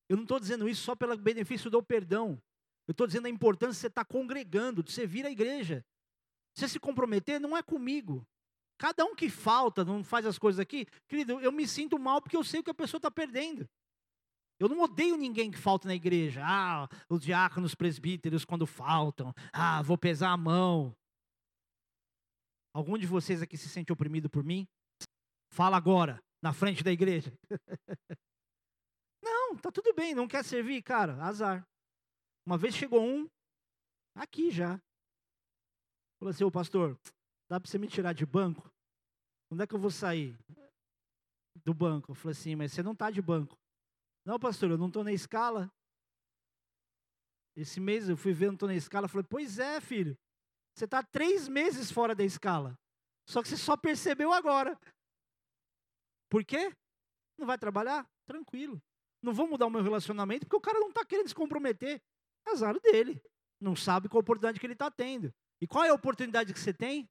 Eu 0.09 0.17
não 0.17 0.23
estou 0.23 0.38
dizendo 0.38 0.67
isso 0.67 0.84
só 0.84 0.97
pelo 0.97 1.15
benefício 1.15 1.69
do 1.69 1.82
perdão. 1.82 2.38
Eu 2.86 2.91
estou 2.91 3.07
dizendo 3.07 3.27
a 3.27 3.29
importância 3.29 3.71
de 3.71 3.77
você 3.79 3.88
estar 3.88 4.03
tá 4.03 4.13
congregando, 4.13 4.84
de 4.84 4.91
você 4.91 5.07
vir 5.07 5.25
à 5.25 5.32
igreja. 5.32 5.82
Você 6.53 6.67
se 6.67 6.77
comprometer 6.77 7.39
não 7.39 7.55
é 7.55 7.63
comigo. 7.63 8.27
Cada 8.77 9.05
um 9.05 9.15
que 9.15 9.29
falta, 9.29 9.86
não 9.86 10.03
faz 10.03 10.25
as 10.25 10.38
coisas 10.38 10.59
aqui, 10.59 10.86
querido, 11.07 11.39
eu 11.39 11.53
me 11.53 11.65
sinto 11.65 11.97
mal 11.97 12.21
porque 12.21 12.36
eu 12.36 12.43
sei 12.43 12.59
o 12.59 12.63
que 12.65 12.71
a 12.71 12.73
pessoa 12.73 12.99
está 12.99 13.09
perdendo. 13.09 13.65
Eu 14.62 14.70
não 14.70 14.80
odeio 14.82 15.18
ninguém 15.18 15.49
que 15.49 15.57
falta 15.57 15.88
na 15.88 15.95
igreja. 15.95 16.43
Ah, 16.45 16.88
os 17.09 17.20
diáconos, 17.20 17.74
presbíteros, 17.74 18.45
quando 18.45 18.68
faltam. 18.68 19.34
Ah, 19.51 19.82
vou 19.82 19.97
pesar 19.97 20.30
a 20.30 20.38
mão. 20.38 20.95
Algum 22.72 22.95
de 22.95 23.07
vocês 23.07 23.41
aqui 23.41 23.57
se 23.57 23.68
sente 23.68 23.91
oprimido 23.91 24.30
por 24.30 24.43
mim? 24.43 24.68
Fala 25.51 25.78
agora, 25.78 26.24
na 26.43 26.53
frente 26.53 26.84
da 26.84 26.91
igreja. 26.91 27.34
não, 29.26 29.57
tá 29.57 29.72
tudo 29.72 29.95
bem, 29.95 30.14
não 30.14 30.28
quer 30.28 30.45
servir, 30.45 30.84
cara, 30.84 31.16
azar. 31.24 31.68
Uma 32.45 32.55
vez 32.55 32.76
chegou 32.76 33.03
um, 33.03 33.28
aqui 34.14 34.51
já. 34.51 34.80
Falou 36.20 36.30
assim, 36.30 36.43
ô 36.43 36.51
pastor, 36.51 36.99
dá 37.49 37.59
para 37.59 37.68
você 37.68 37.80
me 37.80 37.88
tirar 37.88 38.14
de 38.14 38.28
banco? 38.28 38.72
Onde 39.51 39.64
é 39.64 39.68
que 39.68 39.74
eu 39.74 39.80
vou 39.80 39.89
sair? 39.89 40.38
Do 41.66 41.74
banco. 41.74 42.12
Eu 42.12 42.16
falei 42.16 42.38
assim, 42.38 42.55
mas 42.55 42.72
você 42.72 42.84
não 42.84 42.95
tá 42.95 43.09
de 43.09 43.24
banco. 43.24 43.59
Não, 44.26 44.39
pastor, 44.39 44.72
eu 44.72 44.78
não 44.78 44.88
estou 44.88 45.03
na 45.03 45.11
escala. 45.11 45.72
Esse 47.55 47.80
mês 47.80 48.07
eu 48.07 48.15
fui 48.15 48.34
ver, 48.34 48.47
não 48.47 48.53
estou 48.53 48.69
na 48.69 48.76
escala. 48.76 49.07
Falei, 49.07 49.26
pois 49.30 49.59
é, 49.59 49.82
filho. 49.82 50.17
Você 50.76 50.86
está 50.86 51.03
três 51.03 51.47
meses 51.47 51.91
fora 51.91 52.15
da 52.15 52.24
escala. 52.24 52.78
Só 53.28 53.41
que 53.41 53.49
você 53.49 53.57
só 53.57 53.76
percebeu 53.76 54.32
agora. 54.32 54.80
Por 56.30 56.45
quê? 56.45 56.74
Não 57.38 57.45
vai 57.45 57.57
trabalhar? 57.57 58.09
Tranquilo. 58.26 58.82
Não 59.22 59.34
vou 59.34 59.47
mudar 59.47 59.67
o 59.67 59.69
meu 59.69 59.84
relacionamento 59.84 60.45
porque 60.45 60.55
o 60.55 60.61
cara 60.61 60.80
não 60.80 60.89
está 60.89 61.05
querendo 61.05 61.28
se 61.28 61.36
comprometer. 61.36 62.01
Azar 62.45 62.80
dele. 62.80 63.22
Não 63.59 63.76
sabe 63.76 64.09
qual 64.09 64.22
oportunidade 64.22 64.59
que 64.59 64.65
ele 64.65 64.74
está 64.74 64.89
tendo. 64.89 65.34
E 65.59 65.67
qual 65.67 65.84
é 65.84 65.89
a 65.89 65.93
oportunidade 65.93 66.53
que 66.53 66.59
você 66.59 66.74
tem? 66.74 67.09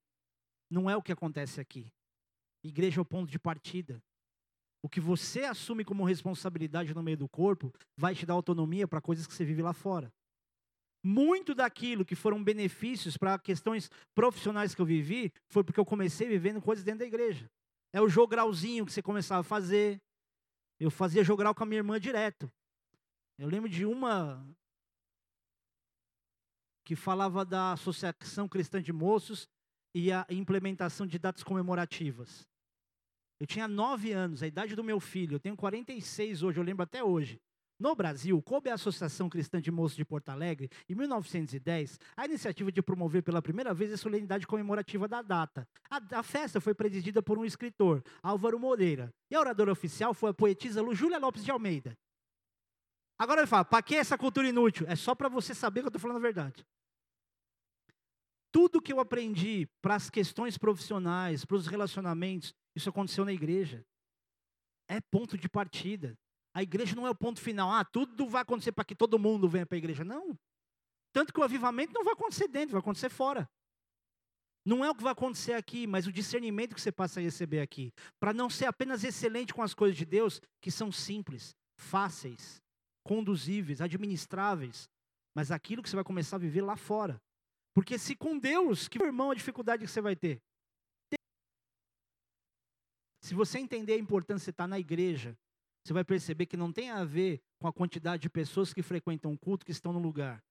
Não 0.69 0.89
é 0.89 0.97
o 0.97 1.01
que 1.01 1.11
acontece 1.11 1.61
aqui. 1.61 1.93
Igreja 2.63 2.99
é 2.99 3.01
o 3.01 3.05
ponto 3.05 3.29
de 3.29 3.39
partida. 3.39 4.01
O 4.83 4.89
que 4.89 4.99
você 4.99 5.45
assume 5.45 5.85
como 5.85 6.03
responsabilidade 6.03 6.93
no 6.93 7.03
meio 7.03 7.17
do 7.17 7.29
corpo 7.29 7.71
vai 7.95 8.15
te 8.15 8.25
dar 8.25 8.33
autonomia 8.33 8.87
para 8.87 8.99
coisas 9.01 9.27
que 9.27 9.33
você 9.33 9.45
vive 9.45 9.61
lá 9.61 9.73
fora. 9.73 10.11
muito 11.03 11.55
daquilo 11.55 12.05
que 12.05 12.15
foram 12.15 12.43
benefícios 12.43 13.17
para 13.17 13.39
questões 13.39 13.89
profissionais 14.13 14.75
que 14.75 14.81
eu 14.81 14.85
vivi 14.85 15.33
foi 15.49 15.63
porque 15.63 15.79
eu 15.79 15.85
comecei 15.85 16.27
vivendo 16.27 16.61
coisas 16.61 16.85
dentro 16.85 16.99
da 16.99 17.05
igreja. 17.05 17.49
É 17.91 17.99
o 17.99 18.07
jogralzinho 18.07 18.85
que 18.85 18.93
você 18.93 19.01
começava 19.01 19.41
a 19.41 19.43
fazer. 19.43 19.99
Eu 20.79 20.91
fazia 20.91 21.23
jogral 21.23 21.53
com 21.55 21.63
a 21.63 21.65
minha 21.65 21.79
irmã 21.79 21.99
direto. 21.99 22.51
Eu 23.37 23.49
lembro 23.49 23.69
de 23.69 23.85
uma 23.85 24.45
que 26.85 26.95
falava 26.95 27.43
da 27.43 27.73
Associação 27.73 28.47
Cristã 28.47 28.81
de 28.81 28.93
Moços 28.93 29.47
e 29.93 30.11
a 30.11 30.25
implementação 30.29 31.05
de 31.05 31.17
datas 31.17 31.43
comemorativas. 31.43 32.47
Eu 33.41 33.47
tinha 33.47 33.67
nove 33.67 34.11
anos, 34.11 34.43
a 34.43 34.47
idade 34.47 34.75
do 34.75 34.83
meu 34.83 34.99
filho, 34.99 35.33
eu 35.33 35.39
tenho 35.39 35.57
46 35.57 36.43
hoje, 36.43 36.59
eu 36.59 36.63
lembro 36.63 36.83
até 36.83 37.03
hoje. 37.03 37.41
No 37.79 37.95
Brasil, 37.95 38.39
coube 38.39 38.69
a 38.69 38.75
Associação 38.75 39.27
Cristã 39.27 39.59
de 39.59 39.71
Moços 39.71 39.97
de 39.97 40.05
Porto 40.05 40.29
Alegre, 40.29 40.69
em 40.87 40.93
1910, 40.93 41.99
a 42.15 42.25
iniciativa 42.25 42.71
de 42.71 42.83
promover 42.83 43.23
pela 43.23 43.41
primeira 43.41 43.73
vez 43.73 43.91
a 43.91 43.97
solenidade 43.97 44.45
comemorativa 44.45 45.07
da 45.07 45.23
data. 45.23 45.67
A, 45.89 46.19
a, 46.19 46.21
festa 46.21 46.61
foi 46.61 46.75
presidida 46.75 47.23
por 47.23 47.39
um 47.39 47.43
escritor, 47.43 48.03
Álvaro 48.21 48.59
Moreira, 48.59 49.11
e 49.27 49.33
a 49.33 49.39
oradora 49.39 49.71
oficial 49.71 50.13
foi 50.13 50.29
a 50.29 50.35
poetisa 50.35 50.85
Júlia 50.93 51.17
Lopes 51.17 51.43
de 51.43 51.49
Almeida. 51.49 51.97
Agora 53.17 53.41
ele 53.41 53.47
fala, 53.47 53.65
para 53.65 53.81
que 53.81 53.95
essa 53.95 54.19
cultura 54.19 54.47
inútil? 54.47 54.85
É 54.87 54.95
só 54.95 55.15
para 55.15 55.27
você 55.27 55.55
saber 55.55 55.79
que 55.79 55.87
eu 55.87 55.89
estou 55.89 55.99
falando 55.99 56.17
a 56.17 56.19
verdade. 56.19 56.63
Tudo 58.51 58.79
que 58.79 58.93
eu 58.93 58.99
aprendi 58.99 59.67
para 59.81 59.95
as 59.95 60.11
questões 60.11 60.59
profissionais, 60.59 61.43
para 61.43 61.57
os 61.57 61.65
relacionamentos, 61.65 62.53
isso 62.75 62.89
aconteceu 62.89 63.25
na 63.25 63.33
igreja. 63.33 63.85
É 64.87 64.99
ponto 64.99 65.37
de 65.37 65.49
partida. 65.49 66.17
A 66.53 66.61
igreja 66.61 66.95
não 66.95 67.07
é 67.07 67.09
o 67.09 67.15
ponto 67.15 67.39
final. 67.39 67.71
Ah, 67.71 67.85
tudo 67.85 68.27
vai 68.27 68.41
acontecer 68.41 68.71
para 68.71 68.83
que 68.83 68.95
todo 68.95 69.19
mundo 69.19 69.47
venha 69.47 69.65
para 69.65 69.75
a 69.75 69.79
igreja. 69.79 70.03
Não. 70.03 70.37
Tanto 71.13 71.33
que 71.33 71.39
o 71.39 71.43
avivamento 71.43 71.93
não 71.93 72.03
vai 72.03 72.13
acontecer 72.13 72.47
dentro, 72.47 72.73
vai 72.73 72.79
acontecer 72.79 73.09
fora. 73.09 73.49
Não 74.65 74.85
é 74.85 74.89
o 74.89 74.95
que 74.95 75.03
vai 75.03 75.11
acontecer 75.11 75.53
aqui, 75.53 75.87
mas 75.87 76.05
o 76.05 76.11
discernimento 76.11 76.75
que 76.75 76.81
você 76.81 76.91
passa 76.91 77.19
a 77.19 77.23
receber 77.23 77.61
aqui. 77.61 77.91
Para 78.19 78.33
não 78.33 78.49
ser 78.49 78.65
apenas 78.65 79.03
excelente 79.03 79.53
com 79.53 79.63
as 79.63 79.73
coisas 79.73 79.97
de 79.97 80.05
Deus, 80.05 80.39
que 80.61 80.69
são 80.69 80.91
simples, 80.91 81.55
fáceis, 81.77 82.61
conduzíveis, 83.03 83.81
administráveis, 83.81 84.87
mas 85.35 85.51
aquilo 85.51 85.81
que 85.81 85.89
você 85.89 85.95
vai 85.95 86.05
começar 86.05 86.35
a 86.35 86.39
viver 86.39 86.61
lá 86.61 86.75
fora. 86.75 87.19
Porque 87.73 87.97
se 87.97 88.15
com 88.15 88.37
Deus, 88.37 88.87
que 88.87 89.01
irmão 89.01 89.31
a 89.31 89.35
dificuldade 89.35 89.83
que 89.83 89.91
você 89.91 90.01
vai 90.01 90.15
ter? 90.15 90.39
Se 93.31 93.35
você 93.35 93.59
entender 93.59 93.93
a 93.93 93.97
importância 93.97 94.51
de 94.51 94.55
estar 94.55 94.67
na 94.67 94.77
igreja, 94.77 95.37
você 95.81 95.93
vai 95.93 96.03
perceber 96.03 96.47
que 96.47 96.57
não 96.57 96.69
tem 96.69 96.89
a 96.89 97.05
ver 97.05 97.41
com 97.61 97.65
a 97.65 97.71
quantidade 97.71 98.23
de 98.23 98.29
pessoas 98.29 98.73
que 98.73 98.81
frequentam 98.81 99.31
o 99.31 99.39
culto 99.39 99.65
que 99.65 99.71
estão 99.71 99.93
no 99.93 99.99
lugar. 99.99 100.43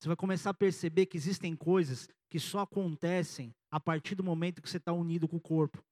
Você 0.00 0.08
vai 0.08 0.16
começar 0.16 0.48
a 0.48 0.54
perceber 0.54 1.04
que 1.04 1.18
existem 1.18 1.54
coisas 1.54 2.08
que 2.30 2.40
só 2.40 2.60
acontecem 2.60 3.54
a 3.70 3.78
partir 3.78 4.14
do 4.14 4.24
momento 4.24 4.62
que 4.62 4.70
você 4.70 4.78
está 4.78 4.94
unido 4.94 5.28
com 5.28 5.36
o 5.36 5.40
corpo. 5.40 5.84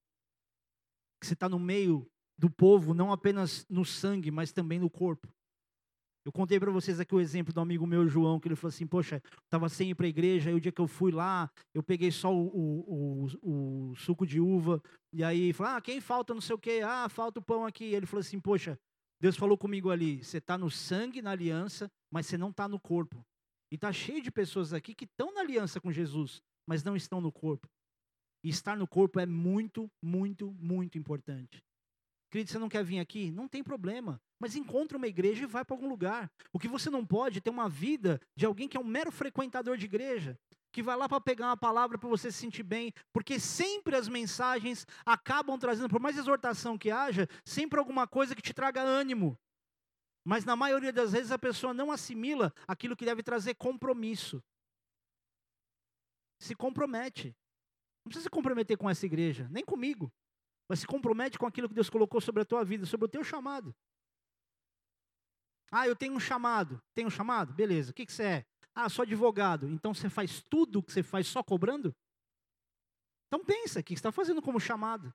Que 1.21 1.27
você 1.27 1.35
está 1.35 1.47
no 1.47 1.59
meio 1.59 2.11
do 2.39 2.49
povo, 2.49 2.95
não 2.95 3.13
apenas 3.13 3.67
no 3.69 3.85
sangue, 3.85 4.31
mas 4.31 4.51
também 4.51 4.79
no 4.79 4.89
corpo. 4.89 5.31
Eu 6.25 6.33
contei 6.33 6.59
para 6.59 6.71
vocês 6.71 6.99
aqui 6.99 7.15
o 7.15 7.21
exemplo 7.21 7.53
do 7.53 7.61
amigo 7.61 7.87
meu, 7.87 8.09
João, 8.09 8.41
que 8.41 8.49
ele 8.49 8.57
falou 8.57 8.71
assim: 8.71 8.87
Poxa, 8.87 9.23
estava 9.45 9.69
sem 9.69 9.91
ir 9.91 9.95
para 9.95 10.07
a 10.07 10.09
igreja, 10.09 10.49
aí 10.49 10.57
o 10.57 10.61
dia 10.61 10.73
que 10.73 10.81
eu 10.81 10.89
fui 10.89 11.13
lá, 11.13 11.51
eu 11.75 11.83
peguei 11.83 12.11
só 12.11 12.35
o, 12.35 12.47
o, 12.47 13.29
o, 13.43 13.91
o 13.91 13.95
suco 13.97 14.27
de 14.27 14.41
uva, 14.41 14.83
e 15.13 15.23
aí 15.23 15.53
falou: 15.53 15.75
Ah, 15.75 15.81
quem 15.83 16.01
falta 16.01 16.33
não 16.33 16.41
sei 16.41 16.55
o 16.55 16.59
quê? 16.59 16.81
Ah, 16.83 17.09
falta 17.11 17.41
o 17.41 17.43
pão 17.43 17.67
aqui. 17.67 17.85
E 17.85 17.95
ele 17.95 18.07
falou 18.07 18.21
assim: 18.21 18.41
Poxa, 18.41 18.79
Deus 19.21 19.37
falou 19.37 19.59
comigo 19.59 19.91
ali: 19.91 20.25
Você 20.25 20.39
está 20.39 20.57
no 20.57 20.71
sangue, 20.71 21.21
na 21.21 21.33
aliança, 21.33 21.91
mas 22.11 22.27
você 22.27 22.39
não 22.39 22.49
está 22.49 22.67
no 22.67 22.81
corpo. 22.81 23.23
E 23.71 23.75
está 23.75 23.93
cheio 23.93 24.23
de 24.23 24.31
pessoas 24.31 24.73
aqui 24.73 24.95
que 24.95 25.05
estão 25.05 25.35
na 25.35 25.41
aliança 25.41 25.79
com 25.79 25.93
Jesus, 25.93 26.41
mas 26.67 26.83
não 26.83 26.97
estão 26.97 27.21
no 27.21 27.31
corpo. 27.31 27.69
E 28.43 28.49
estar 28.49 28.77
no 28.77 28.87
corpo 28.87 29.21
é 29.21 29.27
muito, 29.27 29.91
muito, 30.03 30.53
muito 30.59 30.97
importante. 30.97 31.63
Querido, 32.35 32.51
você 32.51 32.59
não 32.59 32.69
quer 32.69 32.83
vir 32.83 32.99
aqui? 32.99 33.31
Não 33.31 33.47
tem 33.47 33.63
problema. 33.63 34.21
Mas 34.41 34.57
encontra 34.57 34.99
uma 34.99 35.07
igreja 35.07 35.45
e 35.45 35.47
vai 35.47 35.65
para 35.65 35.73
algum 35.73 35.89
lugar. 35.89 36.29
O 36.53 36.59
que 36.59 36.67
você 36.67 36.91
não 36.91 37.07
pode 37.07 37.39
é 37.39 37.41
ter 37.41 37.49
uma 37.49 37.69
vida 37.69 38.21
de 38.35 38.45
alguém 38.45 38.67
que 38.67 38.77
é 38.77 38.81
um 38.81 38.85
mero 38.85 39.13
frequentador 39.13 39.77
de 39.77 39.85
igreja, 39.85 40.37
que 40.73 40.83
vai 40.83 40.97
lá 40.97 41.09
para 41.09 41.21
pegar 41.21 41.47
uma 41.47 41.57
palavra 41.57 41.97
para 41.97 42.09
você 42.09 42.33
se 42.33 42.39
sentir 42.39 42.65
bem, 42.65 42.93
porque 43.13 43.39
sempre 43.39 43.95
as 43.95 44.09
mensagens 44.09 44.85
acabam 45.07 45.57
trazendo, 45.57 45.89
por 45.89 46.01
mais 46.01 46.19
exortação 46.19 46.77
que 46.77 46.91
haja, 46.91 47.29
sempre 47.45 47.79
alguma 47.79 48.05
coisa 48.05 48.35
que 48.35 48.43
te 48.43 48.53
traga 48.53 48.83
ânimo. 48.83 49.39
Mas 50.25 50.45
na 50.45 50.57
maioria 50.57 50.93
das 50.93 51.13
vezes 51.13 51.31
a 51.31 51.39
pessoa 51.39 51.73
não 51.73 51.93
assimila 51.93 52.53
aquilo 52.67 52.97
que 52.97 53.05
deve 53.05 53.23
trazer 53.23 53.55
compromisso. 53.55 54.43
Se 56.41 56.57
compromete. 56.57 57.29
Não 58.05 58.11
precisa 58.11 58.25
se 58.25 58.31
comprometer 58.31 58.77
com 58.77 58.91
essa 58.91 59.07
igreja, 59.07 59.47
nem 59.53 59.65
comigo. 59.65 60.13
Mas 60.69 60.81
se 60.81 60.87
compromete 60.87 61.39
com 61.39 61.47
aquilo 61.47 61.69
que 61.69 61.75
Deus 61.75 61.91
colocou 61.91 62.21
sobre 62.21 62.43
a 62.43 62.45
tua 62.45 62.65
vida, 62.65 62.87
sobre 62.87 63.07
o 63.07 63.09
teu 63.09 63.23
chamado. 63.23 63.75
Ah, 65.71 65.87
eu 65.87 65.97
tenho 65.97 66.15
um 66.15 66.21
chamado. 66.21 66.81
Tem 66.95 67.05
um 67.05 67.11
chamado? 67.11 67.53
Beleza. 67.53 67.91
O 67.91 67.95
que, 67.95 68.07
que 68.07 68.13
você 68.13 68.23
é? 68.23 68.47
Ah, 68.75 68.89
sou 68.89 69.03
advogado. 69.03 69.69
Então 69.69 69.95
você 69.95 70.09
faz 70.09 70.43
tudo 70.43 70.79
o 70.79 70.83
que 70.83 70.93
você 70.93 71.03
faz 71.03 71.27
só 71.27 71.43
cobrando? 71.43 71.95
Então 73.27 73.45
pensa, 73.45 73.81
o 73.81 73.83
que 73.83 73.93
você 73.93 73.99
está 73.99 74.13
fazendo 74.13 74.41
como 74.41 74.61
chamado? 74.61 75.13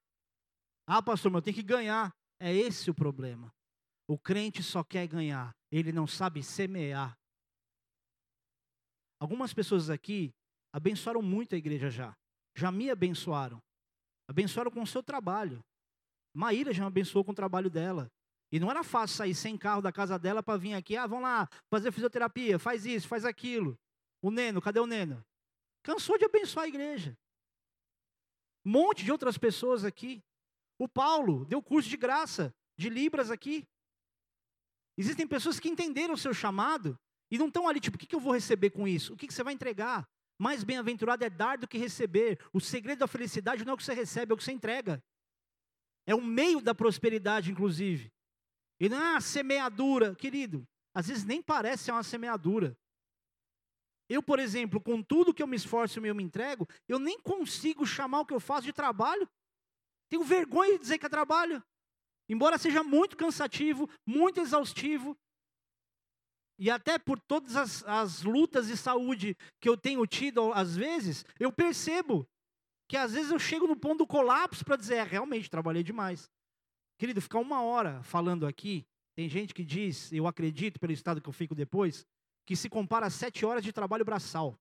Ah, 0.86 1.02
pastor, 1.02 1.32
mas 1.32 1.40
eu 1.40 1.44
tenho 1.44 1.56
que 1.56 1.64
ganhar. 1.64 2.14
É 2.40 2.54
esse 2.54 2.90
o 2.90 2.94
problema. 2.94 3.54
O 4.08 4.18
crente 4.18 4.64
só 4.64 4.84
quer 4.84 5.08
ganhar, 5.08 5.56
ele 5.72 5.92
não 5.92 6.08
sabe 6.08 6.42
semear. 6.42 7.18
Algumas 9.20 9.54
pessoas 9.54 9.90
aqui 9.90 10.34
abençoaram 10.74 11.22
muito 11.22 11.54
a 11.54 11.58
igreja 11.58 11.90
já. 11.90 12.18
Já 12.56 12.72
me 12.72 12.90
abençoaram. 12.90 13.62
Abençoaram 14.30 14.70
com 14.70 14.84
o 14.84 14.88
seu 14.88 15.02
trabalho. 15.02 15.60
Maíra 16.32 16.72
já 16.72 16.86
abençoou 16.86 17.26
com 17.26 17.32
o 17.32 17.36
trabalho 17.36 17.68
dela. 17.68 18.12
E 18.52 18.60
não 18.60 18.70
era 18.70 18.84
fácil 18.84 19.18
sair 19.18 19.34
sem 19.34 19.58
carro 19.58 19.82
da 19.82 19.92
casa 19.92 20.20
dela 20.20 20.44
para 20.44 20.56
vir 20.56 20.76
aqui. 20.76 20.96
Ah, 20.96 21.08
vamos 21.08 21.24
lá, 21.24 21.50
fazer 21.68 21.92
fisioterapia, 21.92 22.60
faz 22.60 22.86
isso, 22.86 23.08
faz 23.08 23.26
aquilo. 23.26 23.76
O 24.22 24.30
Neno, 24.30 24.62
cadê 24.62 24.80
o 24.80 24.86
Neno? 24.86 25.26
Cansou 25.82 26.16
de 26.16 26.26
abençoar 26.26 26.66
a 26.66 26.70
igreja. 26.70 27.18
Um 28.64 28.70
monte 28.70 29.04
de 29.04 29.12
outras 29.12 29.36
pessoas 29.36 29.84
aqui. 29.84 30.24
O 30.78 30.88
Paulo 30.88 31.44
deu 31.46 31.60
curso 31.60 31.90
de 31.90 31.98
graça, 31.98 32.54
de 32.78 32.88
Libras 32.88 33.32
aqui. 33.32 33.68
Existem 34.96 35.28
pessoas 35.28 35.60
que 35.60 35.70
entenderam 35.70 36.14
o 36.14 36.18
seu 36.18 36.36
chamado 36.36 36.96
e 37.32 37.38
não 37.40 37.48
estão 37.48 37.68
ali, 37.68 37.80
tipo, 37.80 37.98
o 37.98 38.00
que, 38.00 38.14
eu 38.16 38.20
vou 38.20 38.34
receber 38.34 38.70
com 38.70 38.88
isso? 38.88 39.14
O 39.14 39.18
que 39.18 39.34
você 39.34 39.44
vai 39.44 39.56
entregar? 39.56 40.08
Mais 40.40 40.64
bem-aventurado 40.64 41.26
é 41.26 41.30
dar 41.30 41.58
do 41.58 41.68
que 41.68 41.78
receber. 41.78 42.40
O 42.54 42.62
segredo 42.62 43.00
da 43.00 43.08
felicidade 43.08 43.66
não 43.66 43.72
é 43.72 43.74
o 43.74 43.78
que 43.78 43.84
você 43.84 43.94
recebe, 43.94 44.32
é 44.32 44.34
o 44.34 44.38
que 44.38 44.44
você 44.44 44.54
entrega. 44.54 45.04
É 46.08 46.16
o 46.16 46.22
meio 46.22 46.62
da 46.62 46.74
prosperidade, 46.74 47.52
inclusive. 47.52 48.10
E 48.80 48.88
não 48.88 48.98
é 48.98 49.12
uma 49.12 49.22
semeadura, 49.22 50.16
querido. 50.16 50.66
Às 50.94 51.10
vezes 51.10 51.26
nem 51.26 51.42
parece 51.42 51.84
ser 51.84 51.92
uma 51.92 52.04
semeadura. 52.04 52.78
Eu, 54.08 54.24
por 54.24 54.40
exemplo, 54.40 54.82
com 54.82 55.04
tudo 55.04 55.34
que 55.34 55.44
eu 55.44 55.48
me 55.48 55.58
esforço 55.58 56.00
e 56.00 56.08
eu 56.08 56.16
me 56.16 56.24
entrego, 56.24 56.68
eu 56.88 56.98
nem 56.98 57.20
consigo 57.20 57.86
chamar 57.86 58.22
o 58.22 58.26
que 58.26 58.34
eu 58.34 58.40
faço 58.40 58.64
de 58.64 58.74
trabalho. 58.74 59.30
Tenho 60.10 60.24
vergonha 60.24 60.74
de 60.74 60.80
dizer 60.80 60.98
que 60.98 61.06
é 61.06 61.10
trabalho. 61.10 61.62
Embora 62.28 62.58
seja 62.58 62.84
muito 62.84 63.18
cansativo, 63.18 63.90
muito 64.06 64.40
exaustivo, 64.40 65.18
e 66.60 66.70
até 66.70 67.00
por 67.00 67.18
todas 67.18 67.56
as, 67.56 67.84
as 67.86 68.22
lutas 68.22 68.68
de 68.68 68.76
saúde 68.76 69.36
que 69.62 69.70
eu 69.70 69.78
tenho 69.78 70.06
tido, 70.06 70.52
às 70.52 70.76
vezes, 70.76 71.26
eu 71.40 71.54
percebo 71.54 72.28
que 72.90 72.98
às 72.98 73.14
vezes 73.14 73.32
eu 73.32 73.40
chego 73.40 73.66
no 73.66 73.78
ponto 73.78 74.00
do 74.00 74.08
colapso 74.08 74.66
para 74.66 74.76
dizer, 74.76 74.96
é, 74.96 75.04
realmente, 75.04 75.50
trabalhei 75.50 75.84
demais. 75.84 76.30
Querido, 76.98 77.22
ficar 77.22 77.40
uma 77.40 77.62
hora 77.62 78.04
falando 78.04 78.46
aqui, 78.46 78.86
tem 79.16 79.30
gente 79.30 79.54
que 79.54 79.64
diz, 79.64 80.12
eu 80.12 80.28
acredito 80.28 80.82
pelo 80.82 80.92
estado 80.92 81.22
que 81.22 81.30
eu 81.30 81.34
fico 81.34 81.56
depois, 81.56 82.06
que 82.46 82.58
se 82.58 82.70
compara 82.70 83.06
a 83.06 83.10
sete 83.10 83.46
horas 83.46 83.64
de 83.64 83.72
trabalho 83.72 84.04
braçal. 84.04 84.60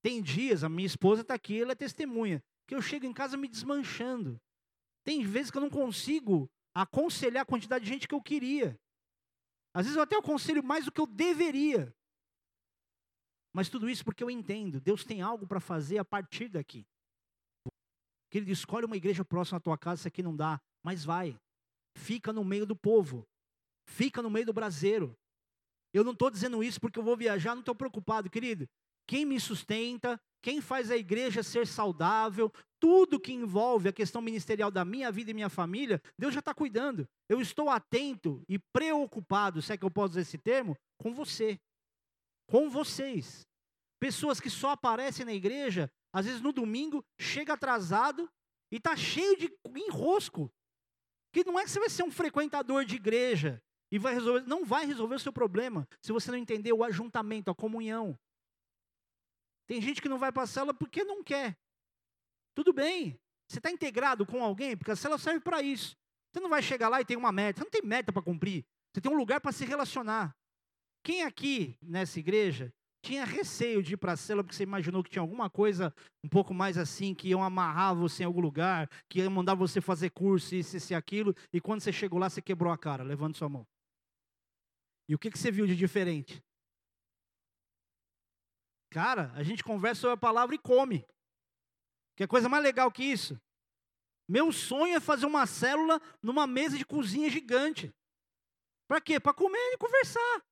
Tem 0.00 0.22
dias, 0.22 0.64
a 0.64 0.70
minha 0.70 0.86
esposa 0.86 1.20
está 1.20 1.34
aqui, 1.34 1.60
ela 1.60 1.72
é 1.72 1.74
testemunha, 1.74 2.42
que 2.66 2.74
eu 2.74 2.80
chego 2.80 3.04
em 3.04 3.12
casa 3.12 3.36
me 3.36 3.46
desmanchando. 3.48 4.40
Tem 5.04 5.22
vezes 5.22 5.50
que 5.50 5.58
eu 5.58 5.62
não 5.62 5.70
consigo 5.70 6.48
aconselhar 6.74 7.42
a 7.42 7.46
quantidade 7.46 7.84
de 7.84 7.90
gente 7.90 8.08
que 8.08 8.14
eu 8.14 8.22
queria. 8.22 8.78
Às 9.72 9.84
vezes 9.86 9.96
eu 9.96 10.02
até 10.02 10.16
aconselho 10.16 10.62
mais 10.62 10.84
do 10.84 10.92
que 10.92 11.00
eu 11.00 11.06
deveria. 11.06 11.94
Mas 13.52 13.68
tudo 13.68 13.88
isso 13.88 14.04
porque 14.04 14.22
eu 14.22 14.30
entendo, 14.30 14.80
Deus 14.80 15.04
tem 15.04 15.20
algo 15.22 15.46
para 15.46 15.60
fazer 15.60 15.98
a 15.98 16.04
partir 16.04 16.48
daqui. 16.48 16.86
Querido, 18.30 18.52
escolhe 18.52 18.86
uma 18.86 18.96
igreja 18.96 19.24
próxima 19.24 19.58
à 19.58 19.60
tua 19.60 19.78
casa, 19.78 20.02
isso 20.02 20.08
aqui 20.08 20.22
não 20.22 20.36
dá, 20.36 20.60
mas 20.82 21.04
vai. 21.04 21.38
Fica 21.96 22.32
no 22.32 22.44
meio 22.44 22.66
do 22.66 22.76
povo. 22.76 23.26
Fica 23.86 24.20
no 24.20 24.30
meio 24.30 24.46
do 24.46 24.52
braseiro. 24.52 25.16
Eu 25.92 26.04
não 26.04 26.12
estou 26.12 26.30
dizendo 26.30 26.62
isso 26.62 26.80
porque 26.80 26.98
eu 26.98 27.02
vou 27.02 27.16
viajar, 27.16 27.54
não 27.54 27.60
estou 27.60 27.74
preocupado, 27.74 28.28
querido. 28.28 28.68
Quem 29.06 29.24
me 29.24 29.40
sustenta, 29.40 30.20
quem 30.40 30.60
faz 30.60 30.90
a 30.90 30.96
igreja 30.96 31.42
ser 31.42 31.66
saudável, 31.66 32.52
tudo 32.80 33.20
que 33.20 33.32
envolve 33.32 33.88
a 33.88 33.92
questão 33.92 34.22
ministerial 34.22 34.70
da 34.70 34.84
minha 34.84 35.10
vida 35.10 35.30
e 35.30 35.34
minha 35.34 35.48
família, 35.48 36.00
Deus 36.16 36.32
já 36.32 36.40
está 36.40 36.54
cuidando. 36.54 37.08
Eu 37.28 37.40
estou 37.40 37.68
atento 37.68 38.42
e 38.48 38.58
preocupado, 38.58 39.60
se 39.60 39.72
é 39.72 39.76
que 39.76 39.84
eu 39.84 39.90
posso 39.90 40.12
usar 40.12 40.20
esse 40.20 40.38
termo, 40.38 40.76
com 40.96 41.12
você. 41.12 41.58
com 42.48 42.70
vocês. 42.70 43.46
Pessoas 44.00 44.40
que 44.40 44.48
só 44.48 44.70
aparecem 44.70 45.26
na 45.26 45.32
igreja, 45.32 45.90
às 46.12 46.24
vezes 46.24 46.40
no 46.40 46.52
domingo, 46.52 47.04
chega 47.18 47.54
atrasado 47.54 48.30
e 48.72 48.78
tá 48.80 48.96
cheio 48.96 49.36
de 49.36 49.52
enrosco. 49.76 50.50
Que 51.32 51.44
não 51.44 51.58
é 51.58 51.64
que 51.64 51.70
você 51.70 51.80
vai 51.80 51.90
ser 51.90 52.04
um 52.04 52.10
frequentador 52.10 52.84
de 52.84 52.96
igreja 52.96 53.60
e 53.90 53.98
vai 53.98 54.14
resolver, 54.14 54.46
não 54.46 54.64
vai 54.64 54.86
resolver 54.86 55.16
o 55.16 55.20
seu 55.20 55.32
problema 55.32 55.86
se 56.00 56.12
você 56.12 56.30
não 56.30 56.38
entender 56.38 56.72
o 56.72 56.84
ajuntamento, 56.84 57.50
a 57.50 57.54
comunhão. 57.54 58.18
Tem 59.68 59.80
gente 59.80 60.00
que 60.00 60.08
não 60.08 60.18
vai 60.18 60.32
para 60.32 60.44
a 60.44 60.46
cela 60.46 60.72
porque 60.72 61.04
não 61.04 61.22
quer. 61.22 61.56
Tudo 62.54 62.72
bem. 62.72 63.20
Você 63.46 63.58
está 63.58 63.70
integrado 63.70 64.26
com 64.26 64.42
alguém, 64.42 64.76
porque 64.76 64.90
a 64.90 64.96
cela 64.96 65.18
serve 65.18 65.40
para 65.40 65.62
isso. 65.62 65.96
Você 66.32 66.40
não 66.40 66.48
vai 66.48 66.62
chegar 66.62 66.88
lá 66.88 67.00
e 67.00 67.04
tem 67.04 67.16
uma 67.16 67.30
meta. 67.30 67.58
Você 67.58 67.64
não 67.64 67.70
tem 67.70 67.82
meta 67.82 68.12
para 68.12 68.22
cumprir. 68.22 68.64
Você 68.92 69.00
tem 69.00 69.12
um 69.12 69.16
lugar 69.16 69.40
para 69.40 69.52
se 69.52 69.64
relacionar. 69.64 70.34
Quem 71.04 71.22
aqui 71.22 71.76
nessa 71.82 72.18
igreja 72.18 72.72
tinha 73.02 73.24
receio 73.24 73.82
de 73.82 73.94
ir 73.94 73.96
para 73.96 74.12
a 74.12 74.16
cela 74.16 74.42
porque 74.42 74.56
você 74.56 74.62
imaginou 74.62 75.04
que 75.04 75.10
tinha 75.10 75.22
alguma 75.22 75.48
coisa 75.48 75.94
um 76.24 76.28
pouco 76.28 76.52
mais 76.52 76.76
assim, 76.76 77.14
que 77.14 77.28
iam 77.28 77.42
amarrar 77.42 77.94
você 77.94 78.22
em 78.22 78.26
algum 78.26 78.40
lugar, 78.40 78.90
que 79.08 79.20
iam 79.20 79.30
mandar 79.30 79.54
você 79.54 79.80
fazer 79.80 80.10
curso, 80.10 80.54
isso, 80.54 80.76
isso 80.76 80.92
e 80.92 80.96
aquilo, 80.96 81.34
e 81.52 81.60
quando 81.60 81.80
você 81.80 81.92
chegou 81.92 82.18
lá, 82.18 82.28
você 82.28 82.42
quebrou 82.42 82.72
a 82.72 82.76
cara? 82.76 83.04
Levante 83.04 83.38
sua 83.38 83.48
mão. 83.48 83.66
E 85.08 85.14
o 85.14 85.18
que, 85.18 85.30
que 85.30 85.38
você 85.38 85.50
viu 85.50 85.66
de 85.66 85.76
diferente? 85.76 86.42
Cara, 88.90 89.30
a 89.34 89.42
gente 89.42 89.62
conversa 89.62 90.02
sobre 90.02 90.14
a 90.14 90.18
palavra 90.18 90.54
e 90.54 90.58
come. 90.58 91.04
Que 92.16 92.24
é 92.24 92.26
coisa 92.26 92.48
mais 92.48 92.62
legal 92.62 92.90
que 92.90 93.04
isso? 93.04 93.40
Meu 94.28 94.52
sonho 94.52 94.96
é 94.96 95.00
fazer 95.00 95.26
uma 95.26 95.46
célula 95.46 96.00
numa 96.22 96.46
mesa 96.46 96.76
de 96.76 96.84
cozinha 96.84 97.30
gigante. 97.30 97.94
Para 98.86 99.00
quê? 99.00 99.20
Para 99.20 99.34
comer 99.34 99.58
e 99.72 99.78
conversar. 99.78 100.42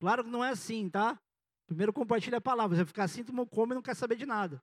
Claro 0.00 0.24
que 0.24 0.30
não 0.30 0.44
é 0.44 0.50
assim, 0.50 0.88
tá? 0.88 1.18
Primeiro 1.66 1.92
compartilha 1.92 2.38
a 2.38 2.40
palavra. 2.40 2.76
Você 2.76 2.84
ficar 2.84 3.04
assim, 3.04 3.24
tu 3.24 3.32
come 3.46 3.72
e 3.72 3.74
não 3.74 3.82
quer 3.82 3.94
saber 3.94 4.16
de 4.16 4.26
nada. 4.26 4.62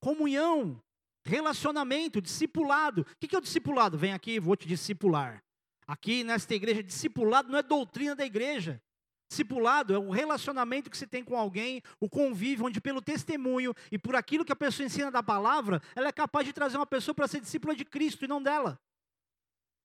Comunhão, 0.00 0.82
relacionamento, 1.24 2.20
discipulado. 2.20 3.02
O 3.02 3.16
que 3.16 3.34
é 3.34 3.38
o 3.38 3.42
discipulado? 3.42 3.98
Vem 3.98 4.12
aqui, 4.12 4.40
vou 4.40 4.56
te 4.56 4.66
discipular. 4.66 5.42
Aqui 5.86 6.24
nesta 6.24 6.54
igreja, 6.54 6.82
discipulado 6.82 7.48
não 7.48 7.58
é 7.58 7.62
doutrina 7.62 8.14
da 8.14 8.24
igreja. 8.24 8.82
Discipulado 9.28 9.92
é 9.92 9.98
o 9.98 10.10
relacionamento 10.10 10.88
que 10.88 10.96
se 10.96 11.06
tem 11.06 11.24
com 11.24 11.36
alguém, 11.36 11.82
o 11.98 12.08
convívio, 12.08 12.66
onde 12.66 12.80
pelo 12.80 13.02
testemunho 13.02 13.74
e 13.90 13.98
por 13.98 14.14
aquilo 14.14 14.44
que 14.44 14.52
a 14.52 14.56
pessoa 14.56 14.86
ensina 14.86 15.10
da 15.10 15.22
palavra, 15.22 15.82
ela 15.94 16.08
é 16.08 16.12
capaz 16.12 16.46
de 16.46 16.52
trazer 16.52 16.76
uma 16.76 16.86
pessoa 16.86 17.14
para 17.14 17.26
ser 17.26 17.40
discípula 17.40 17.74
de 17.74 17.84
Cristo 17.84 18.24
e 18.24 18.28
não 18.28 18.40
dela. 18.42 18.80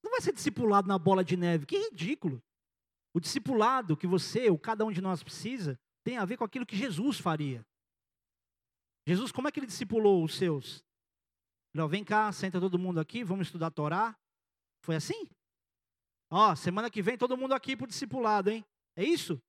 Não 0.03 0.11
vai 0.11 0.21
ser 0.21 0.33
discipulado 0.33 0.87
na 0.87 0.97
bola 0.97 1.23
de 1.23 1.35
neve, 1.35 1.65
que 1.65 1.77
ridículo. 1.77 2.41
O 3.13 3.19
discipulado 3.19 3.97
que 3.97 4.07
você, 4.07 4.49
ou 4.49 4.57
cada 4.57 4.85
um 4.85 4.91
de 4.91 5.01
nós 5.01 5.23
precisa, 5.23 5.79
tem 6.03 6.17
a 6.17 6.25
ver 6.25 6.37
com 6.37 6.43
aquilo 6.43 6.65
que 6.65 6.75
Jesus 6.75 7.19
faria. 7.19 7.65
Jesus, 9.07 9.31
como 9.31 9.47
é 9.47 9.51
que 9.51 9.59
ele 9.59 9.67
discipulou 9.67 10.23
os 10.23 10.35
seus? 10.35 10.83
Ele, 11.73 11.87
vem 11.87 12.03
cá, 12.03 12.31
senta 12.31 12.59
todo 12.59 12.77
mundo 12.77 12.99
aqui, 12.99 13.23
vamos 13.23 13.47
estudar 13.47 13.67
a 13.67 13.71
Torá. 13.71 14.15
Foi 14.83 14.95
assim? 14.95 15.27
Ó, 16.29 16.55
semana 16.55 16.89
que 16.89 17.01
vem 17.01 17.17
todo 17.17 17.37
mundo 17.37 17.53
aqui 17.53 17.75
para 17.75 17.85
o 17.85 17.87
discipulado, 17.87 18.49
hein? 18.49 18.63
É 18.95 19.03
isso? 19.03 19.41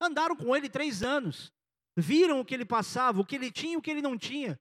Andaram 0.00 0.36
com 0.36 0.54
ele 0.54 0.68
três 0.68 1.02
anos. 1.02 1.52
Viram 1.96 2.40
o 2.40 2.44
que 2.44 2.54
ele 2.54 2.64
passava, 2.64 3.20
o 3.20 3.24
que 3.24 3.34
ele 3.34 3.50
tinha 3.50 3.74
e 3.74 3.76
o 3.76 3.82
que 3.82 3.90
ele 3.90 4.02
não 4.02 4.16
tinha. 4.16 4.58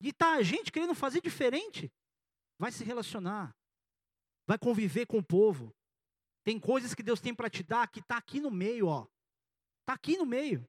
E 0.00 0.12
tá 0.12 0.34
a 0.34 0.42
gente 0.42 0.72
querendo 0.72 0.94
fazer 0.94 1.20
diferente. 1.20 1.92
Vai 2.58 2.72
se 2.72 2.84
relacionar. 2.84 3.54
Vai 4.46 4.58
conviver 4.58 5.06
com 5.06 5.18
o 5.18 5.24
povo. 5.24 5.74
Tem 6.44 6.58
coisas 6.58 6.94
que 6.94 7.02
Deus 7.02 7.20
tem 7.20 7.34
para 7.34 7.48
te 7.48 7.62
dar 7.62 7.88
que 7.88 8.00
está 8.00 8.16
aqui 8.16 8.40
no 8.40 8.50
meio, 8.50 8.86
ó. 8.86 9.06
Está 9.80 9.94
aqui 9.94 10.16
no 10.16 10.26
meio. 10.26 10.68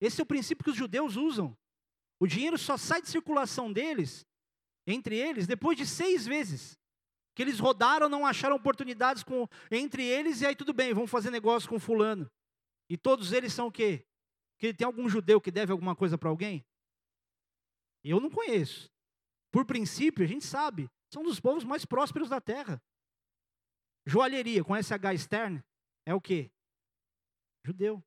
Esse 0.00 0.20
é 0.20 0.24
o 0.24 0.26
princípio 0.26 0.64
que 0.64 0.70
os 0.70 0.76
judeus 0.76 1.16
usam. 1.16 1.56
O 2.20 2.26
dinheiro 2.26 2.58
só 2.58 2.76
sai 2.76 3.00
de 3.00 3.08
circulação 3.08 3.72
deles, 3.72 4.26
entre 4.86 5.16
eles, 5.16 5.46
depois 5.46 5.76
de 5.78 5.86
seis 5.86 6.26
vezes. 6.26 6.78
Que 7.34 7.42
eles 7.42 7.58
rodaram, 7.58 8.08
não 8.08 8.26
acharam 8.26 8.56
oportunidades 8.56 9.22
com, 9.22 9.48
entre 9.70 10.04
eles, 10.04 10.40
e 10.40 10.46
aí 10.46 10.54
tudo 10.54 10.72
bem, 10.72 10.92
vamos 10.92 11.10
fazer 11.10 11.30
negócio 11.30 11.68
com 11.68 11.78
fulano. 11.78 12.30
E 12.88 12.96
todos 12.96 13.32
eles 13.32 13.52
são 13.52 13.68
o 13.68 13.72
quê? 13.72 14.04
Que 14.58 14.74
tem 14.74 14.86
algum 14.86 15.08
judeu 15.08 15.40
que 15.40 15.50
deve 15.50 15.72
alguma 15.72 15.96
coisa 15.96 16.18
para 16.18 16.28
alguém? 16.28 16.64
Eu 18.04 18.20
não 18.20 18.30
conheço. 18.30 18.90
Por 19.50 19.64
princípio, 19.64 20.24
a 20.24 20.28
gente 20.28 20.44
sabe, 20.44 20.90
são 21.12 21.22
dos 21.22 21.40
povos 21.40 21.64
mais 21.64 21.84
prósperos 21.84 22.28
da 22.28 22.40
terra. 22.40 22.82
Joalheria, 24.06 24.64
com 24.64 24.74
SH 24.74 25.14
externo, 25.14 25.62
é 26.04 26.14
o 26.14 26.20
quê? 26.20 26.50
Judeu. 27.64 28.02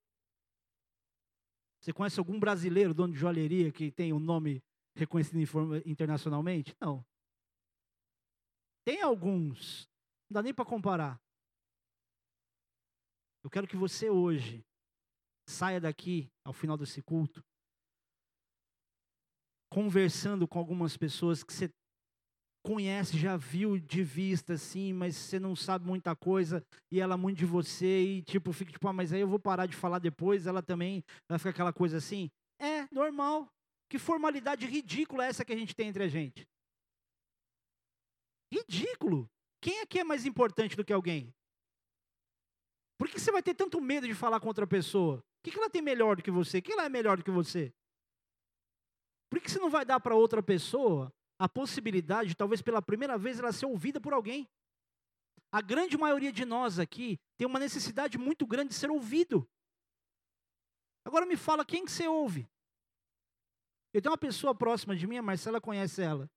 Você 1.80 1.94
conhece 1.94 2.20
algum 2.20 2.40
brasileiro 2.40 2.94
dono 2.94 3.14
de 3.14 3.20
joalheria 3.20 3.72
que 3.72 3.92
tem 3.92 4.12
o 4.12 4.18
um 4.18 4.20
nome 4.20 4.64
reconhecido 4.96 5.40
internacionalmente? 5.86 6.76
Não. 6.80 7.06
Tem 8.86 9.02
alguns, 9.02 9.90
não 10.30 10.36
dá 10.36 10.44
nem 10.44 10.54
para 10.54 10.64
comparar. 10.64 11.20
Eu 13.44 13.50
quero 13.50 13.68
que 13.68 13.76
você 13.76 14.10
hoje 14.10 14.64
saia 15.48 15.82
daqui, 15.82 16.30
ao 16.44 16.54
final 16.54 16.78
desse 16.78 17.02
culto, 17.02 17.44
conversando 19.72 20.48
com 20.48 20.60
algumas 20.60 20.96
pessoas 20.96 21.44
que 21.44 21.52
você 21.52 21.70
conhece, 22.64 23.18
já 23.18 23.36
viu 23.38 23.78
de 23.78 24.04
vista, 24.04 24.54
assim, 24.54 24.94
mas 24.94 25.16
você 25.16 25.40
não 25.40 25.56
sabe 25.56 25.86
muita 25.86 26.16
coisa, 26.16 26.66
e 26.92 27.00
ela 27.00 27.18
muito 27.18 27.38
de 27.38 27.46
você, 27.46 28.02
e 28.02 28.22
tipo, 28.24 28.52
fica 28.54 28.72
tipo, 28.72 28.88
ah, 28.88 28.94
mas 28.94 29.14
aí 29.14 29.22
eu 29.22 29.28
vou 29.28 29.40
parar 29.40 29.66
de 29.66 29.76
falar 29.76 30.00
depois, 30.00 30.48
ela 30.48 30.64
também 30.64 31.04
vai 31.30 31.38
ficar 31.38 31.52
aquela 31.52 31.74
coisa 31.74 31.98
assim. 31.98 32.30
É, 32.60 32.88
normal. 32.92 33.48
Que 33.90 34.00
formalidade 34.00 34.66
ridícula 34.66 35.26
é 35.26 35.30
essa 35.30 35.46
que 35.46 35.54
a 35.54 35.58
gente 35.58 35.76
tem 35.76 35.90
entre 35.90 36.04
a 36.04 36.08
gente? 36.08 36.48
Ridículo. 38.52 39.30
Quem 39.62 39.82
aqui 39.82 40.00
é 40.00 40.04
mais 40.04 40.26
importante 40.26 40.76
do 40.76 40.86
que 40.86 40.94
alguém? 40.94 41.34
Por 42.98 43.10
que 43.10 43.20
você 43.20 43.32
vai 43.32 43.44
ter 43.44 43.54
tanto 43.54 43.82
medo 43.82 44.08
de 44.08 44.14
falar 44.14 44.40
com 44.40 44.48
outra 44.48 44.66
pessoa? 44.68 45.18
O 45.18 45.50
que 45.50 45.58
ela 45.58 45.70
tem 45.70 45.82
melhor 45.82 46.16
do 46.16 46.24
que 46.24 46.32
você? 46.32 46.60
O 46.60 46.62
que 46.62 46.72
ela 46.72 46.86
é 46.86 46.90
melhor 46.90 47.18
do 47.18 47.24
que 47.24 47.32
você? 47.32 47.74
Por 49.30 49.42
que 49.42 49.52
você 49.52 49.60
não 49.60 49.70
vai 49.70 49.84
dar 49.84 50.00
para 50.00 50.16
outra 50.16 50.42
pessoa 50.42 51.14
a 51.38 51.50
possibilidade, 51.50 52.36
talvez 52.36 52.62
pela 52.62 52.82
primeira 52.82 53.18
vez, 53.18 53.40
ela 53.40 53.52
ser 53.52 53.66
ouvida 53.66 54.00
por 54.00 54.14
alguém. 54.14 54.48
A 55.52 55.62
grande 55.62 55.98
maioria 55.98 56.32
de 56.32 56.46
nós 56.46 56.80
aqui 56.80 57.20
tem 57.38 57.48
uma 57.48 57.60
necessidade 57.60 58.18
muito 58.18 58.46
grande 58.46 58.70
de 58.70 58.76
ser 58.76 58.90
ouvido. 58.90 59.48
Agora 61.04 61.26
me 61.26 61.36
fala, 61.36 61.66
quem 61.66 61.86
que 61.86 61.92
você 61.92 62.08
ouve? 62.08 62.50
Eu 63.94 64.02
tenho 64.02 64.12
uma 64.12 64.18
pessoa 64.18 64.56
próxima 64.56 64.96
de 64.96 65.06
mim, 65.08 65.18
a 65.18 65.22
Marcela 65.22 65.62
conhece 65.62 66.02
ela. 66.02 66.30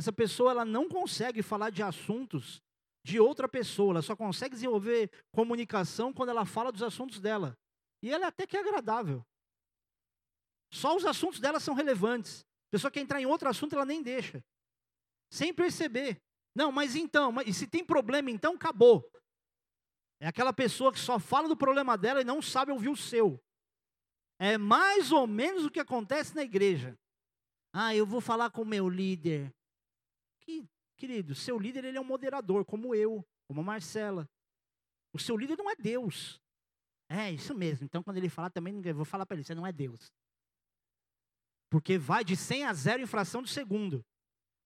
Essa 0.00 0.10
pessoa 0.14 0.52
ela 0.52 0.64
não 0.64 0.88
consegue 0.88 1.42
falar 1.42 1.68
de 1.68 1.82
assuntos 1.82 2.62
de 3.04 3.20
outra 3.20 3.46
pessoa, 3.46 3.90
ela 3.90 4.00
só 4.00 4.16
consegue 4.16 4.54
desenvolver 4.54 5.10
comunicação 5.30 6.10
quando 6.10 6.30
ela 6.30 6.46
fala 6.46 6.72
dos 6.72 6.82
assuntos 6.82 7.20
dela. 7.20 7.54
E 8.02 8.10
ela 8.10 8.24
é 8.24 8.28
até 8.28 8.46
que 8.46 8.56
é 8.56 8.60
agradável. 8.60 9.22
Só 10.72 10.96
os 10.96 11.04
assuntos 11.04 11.38
dela 11.38 11.60
são 11.60 11.74
relevantes. 11.74 12.40
A 12.40 12.70
pessoa 12.70 12.90
quer 12.90 13.00
entrar 13.00 13.20
em 13.20 13.26
outro 13.26 13.46
assunto, 13.46 13.74
ela 13.74 13.84
nem 13.84 14.02
deixa. 14.02 14.42
Sem 15.30 15.52
perceber. 15.52 16.18
Não, 16.56 16.72
mas 16.72 16.96
então, 16.96 17.30
mas, 17.30 17.46
e 17.46 17.52
se 17.52 17.66
tem 17.66 17.84
problema, 17.84 18.30
então 18.30 18.54
acabou. 18.54 19.06
É 20.18 20.28
aquela 20.28 20.54
pessoa 20.54 20.94
que 20.94 20.98
só 20.98 21.18
fala 21.18 21.46
do 21.46 21.58
problema 21.58 21.98
dela 21.98 22.22
e 22.22 22.24
não 22.24 22.40
sabe 22.40 22.72
ouvir 22.72 22.88
o 22.88 22.96
seu. 22.96 23.38
É 24.38 24.56
mais 24.56 25.12
ou 25.12 25.26
menos 25.26 25.66
o 25.66 25.70
que 25.70 25.78
acontece 25.78 26.34
na 26.34 26.42
igreja. 26.42 26.98
Ah, 27.70 27.94
eu 27.94 28.06
vou 28.06 28.22
falar 28.22 28.48
com 28.48 28.62
o 28.62 28.66
meu 28.66 28.88
líder. 28.88 29.54
Que, 30.40 30.68
querido, 30.96 31.34
seu 31.34 31.58
líder 31.58 31.84
ele 31.84 31.98
é 31.98 32.00
um 32.00 32.04
moderador, 32.04 32.64
como 32.64 32.94
eu, 32.94 33.24
como 33.46 33.60
a 33.60 33.64
Marcela. 33.64 34.28
O 35.12 35.18
seu 35.18 35.36
líder 35.36 35.56
não 35.56 35.70
é 35.70 35.76
Deus. 35.76 36.40
É, 37.08 37.30
isso 37.32 37.54
mesmo. 37.54 37.84
Então, 37.84 38.02
quando 38.02 38.18
ele 38.18 38.28
falar 38.28 38.50
também, 38.50 38.80
eu 38.84 38.94
vou 38.94 39.04
falar 39.04 39.26
para 39.26 39.36
ele, 39.36 39.44
você 39.44 39.54
não 39.54 39.66
é 39.66 39.72
Deus. 39.72 40.12
Porque 41.68 41.98
vai 41.98 42.24
de 42.24 42.36
100 42.36 42.64
a 42.64 42.72
0 42.72 43.02
em 43.02 43.06
fração 43.06 43.42
de 43.42 43.50
segundo. 43.50 44.04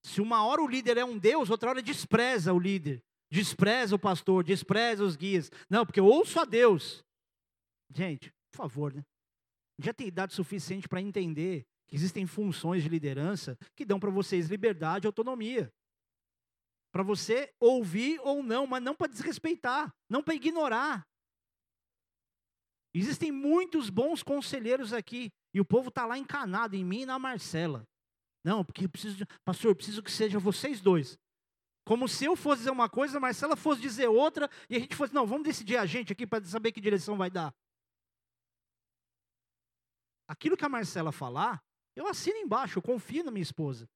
Se 0.04 0.20
uma 0.20 0.44
hora 0.44 0.62
o 0.62 0.68
líder 0.68 0.98
é 0.98 1.04
um 1.04 1.18
Deus, 1.18 1.48
outra 1.48 1.70
hora 1.70 1.82
despreza 1.82 2.52
o 2.52 2.58
líder, 2.58 3.02
despreza 3.30 3.94
o 3.94 3.98
pastor, 3.98 4.44
despreza 4.44 5.02
os 5.02 5.16
guias. 5.16 5.50
Não, 5.68 5.86
porque 5.86 6.00
eu 6.00 6.06
ouço 6.06 6.38
a 6.38 6.44
Deus. 6.44 7.02
Gente, 7.90 8.30
por 8.50 8.58
favor, 8.58 8.92
né? 8.92 9.02
Já 9.78 9.94
tem 9.94 10.06
idade 10.06 10.34
suficiente 10.34 10.86
para 10.86 11.00
entender 11.00 11.66
existem 11.90 12.26
funções 12.26 12.82
de 12.82 12.88
liderança 12.88 13.56
que 13.74 13.84
dão 13.84 14.00
para 14.00 14.10
vocês 14.10 14.48
liberdade 14.48 15.06
e 15.06 15.08
autonomia. 15.08 15.72
Para 16.92 17.02
você 17.02 17.52
ouvir 17.58 18.20
ou 18.20 18.42
não, 18.42 18.66
mas 18.66 18.82
não 18.82 18.94
para 18.94 19.10
desrespeitar, 19.10 19.92
não 20.08 20.22
para 20.22 20.34
ignorar. 20.34 21.06
Existem 22.94 23.32
muitos 23.32 23.90
bons 23.90 24.22
conselheiros 24.22 24.92
aqui 24.92 25.32
e 25.52 25.60
o 25.60 25.64
povo 25.64 25.88
está 25.88 26.06
lá 26.06 26.16
encanado 26.16 26.76
em 26.76 26.84
mim 26.84 27.00
e 27.00 27.06
na 27.06 27.18
Marcela. 27.18 27.84
Não, 28.44 28.64
porque 28.64 28.86
preciso, 28.86 29.24
pastor, 29.44 29.74
preciso 29.74 30.02
que 30.02 30.12
seja 30.12 30.38
vocês 30.38 30.80
dois. 30.80 31.18
Como 31.84 32.08
se 32.08 32.24
eu 32.24 32.36
fosse 32.36 32.60
dizer 32.60 32.70
uma 32.70 32.88
coisa, 32.88 33.18
a 33.18 33.20
Marcela 33.20 33.56
fosse 33.56 33.80
dizer 33.80 34.08
outra, 34.08 34.48
e 34.70 34.76
a 34.76 34.78
gente 34.78 34.94
fosse, 34.94 35.12
não, 35.12 35.26
vamos 35.26 35.44
decidir 35.44 35.76
a 35.76 35.84
gente 35.84 36.12
aqui 36.12 36.26
para 36.26 36.44
saber 36.44 36.72
que 36.72 36.80
direção 36.80 37.16
vai 37.16 37.30
dar. 37.30 37.54
Aquilo 40.26 40.56
que 40.56 40.64
a 40.64 40.68
Marcela 40.68 41.12
falar, 41.12 41.62
eu 41.96 42.06
assino 42.06 42.38
embaixo, 42.38 42.78
eu 42.78 42.82
confio 42.82 43.24
na 43.24 43.30
minha 43.30 43.42
esposa. 43.42 43.88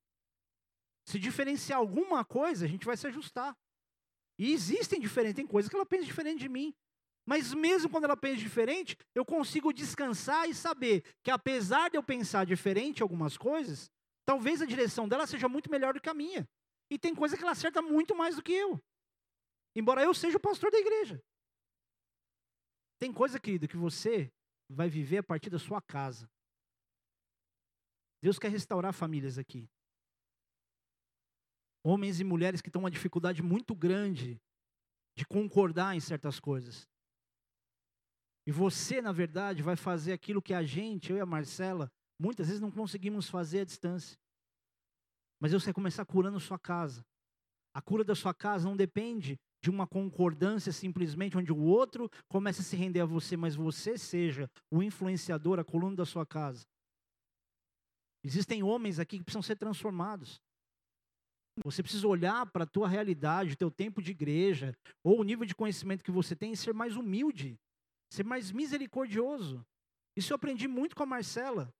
Se 1.07 1.18
diferenciar 1.18 1.78
alguma 1.78 2.24
coisa, 2.24 2.64
a 2.64 2.68
gente 2.68 2.84
vai 2.84 2.96
se 2.96 3.07
ajustar. 3.07 3.57
E 4.38 4.53
existem 4.53 5.01
diferentes, 5.01 5.36
tem 5.36 5.46
coisas 5.46 5.68
que 5.68 5.74
ela 5.74 5.86
pensa 5.86 6.05
diferente 6.05 6.40
de 6.40 6.49
mim. 6.49 6.74
Mas 7.26 7.53
mesmo 7.53 7.90
quando 7.90 8.05
ela 8.05 8.16
pensa 8.16 8.36
diferente, 8.36 8.96
eu 9.14 9.24
consigo 9.24 9.72
descansar 9.72 10.49
e 10.49 10.55
saber 10.55 11.03
que 11.22 11.30
apesar 11.30 11.90
de 11.90 11.96
eu 11.96 12.03
pensar 12.03 12.46
diferente 12.46 13.03
algumas 13.03 13.36
coisas, 13.36 13.90
talvez 14.24 14.62
a 14.62 14.66
direção 14.66 15.09
dela 15.09 15.26
seja 15.26 15.49
muito 15.49 15.70
melhor 15.70 15.92
do 15.94 16.01
que 16.01 16.09
a 16.09 16.14
minha. 16.14 16.49
E 16.90 16.99
tem 16.99 17.14
coisa 17.14 17.36
que 17.36 17.42
ela 17.42 17.53
acerta 17.53 17.82
muito 17.82 18.14
mais 18.14 18.36
do 18.36 18.42
que 18.42 18.53
eu. 18.53 18.80
Embora 19.74 20.03
eu 20.03 20.14
seja 20.14 20.36
o 20.36 20.40
pastor 20.40 20.70
da 20.70 20.78
igreja. 20.78 21.22
Tem 22.99 23.12
coisa, 23.12 23.38
querido, 23.38 23.68
que 23.68 23.76
você 23.76 24.32
vai 24.68 24.88
viver 24.88 25.18
a 25.18 25.22
partir 25.22 25.51
da 25.51 25.59
sua 25.59 25.80
casa. 25.80 26.28
Deus 28.21 28.39
quer 28.39 28.51
restaurar 28.51 28.93
famílias 28.93 29.39
aqui. 29.39 29.69
Homens 31.85 32.21
e 32.21 32.25
mulheres 32.25 32.61
que 32.61 32.69
estão 32.69 32.83
uma 32.83 32.91
dificuldade 32.91 33.43
muito 33.43 33.75
grande 33.75 34.41
de 35.16 35.25
concordar 35.27 35.97
em 35.97 36.01
certas 36.01 36.39
coisas. 36.41 36.89
E 38.47 38.53
você, 38.53 39.01
na 39.01 39.12
verdade, 39.12 39.62
vai 39.62 39.77
fazer 39.77 40.12
aquilo 40.12 40.43
que 40.43 40.55
a 40.55 40.62
gente, 40.62 41.11
eu 41.11 41.19
e 41.19 41.21
a 41.21 41.27
Marcela, 41.27 41.91
muitas 42.19 42.47
vezes 42.47 42.61
não 42.61 42.71
conseguimos 42.71 43.29
fazer 43.29 43.61
à 43.61 43.64
distância. 43.64 44.19
Mas 45.41 45.51
Deus 45.51 45.64
quer 45.64 45.75
começar 45.75 46.05
curando 46.05 46.41
sua 46.41 46.59
casa. 46.59 47.05
A 47.75 47.81
cura 47.81 48.03
da 48.03 48.14
sua 48.14 48.35
casa 48.35 48.66
não 48.66 48.77
depende 48.77 49.39
de 49.62 49.71
uma 49.71 49.87
concordância 49.87 50.73
simplesmente 50.73 51.37
onde 51.37 51.53
o 51.53 51.59
outro 51.59 52.11
comece 52.29 52.61
a 52.61 52.64
se 52.64 52.77
render 52.77 53.01
a 53.01 53.07
você, 53.07 53.37
mas 53.37 53.55
você 53.55 53.99
seja 53.99 54.51
o 54.71 54.83
influenciador, 54.83 55.59
a 55.59 55.64
coluna 55.64 55.97
da 55.97 56.07
sua 56.07 56.25
casa. 56.25 56.66
Existem 58.23 58.62
homens 58.62 58.99
aqui 58.99 59.19
que 59.19 59.25
precisam 59.25 59.43
ser 59.43 59.57
transformados. 59.57 60.41
Você 61.64 61.83
precisa 61.83 62.07
olhar 62.07 62.47
para 62.47 62.64
a 62.64 62.66
tua 62.66 62.89
realidade, 62.89 63.55
o 63.55 63.57
teu 63.57 63.71
tempo 63.71 64.01
de 64.01 64.12
igreja, 64.12 64.77
ou 65.03 65.21
o 65.21 65.25
nível 65.25 65.45
de 65.45 65.55
conhecimento 65.55 66.05
que 66.05 66.11
você 66.11 66.37
tem 66.37 66.53
e 66.53 66.57
ser 66.57 66.73
mais 66.73 66.97
humilde, 66.97 67.59
ser 68.12 68.25
mais 68.25 68.51
misericordioso. 68.53 69.64
Isso 70.16 70.33
eu 70.33 70.37
aprendi 70.37 70.69
muito 70.69 70.95
com 70.95 71.03
a 71.03 71.07
Marcela. 71.07 71.73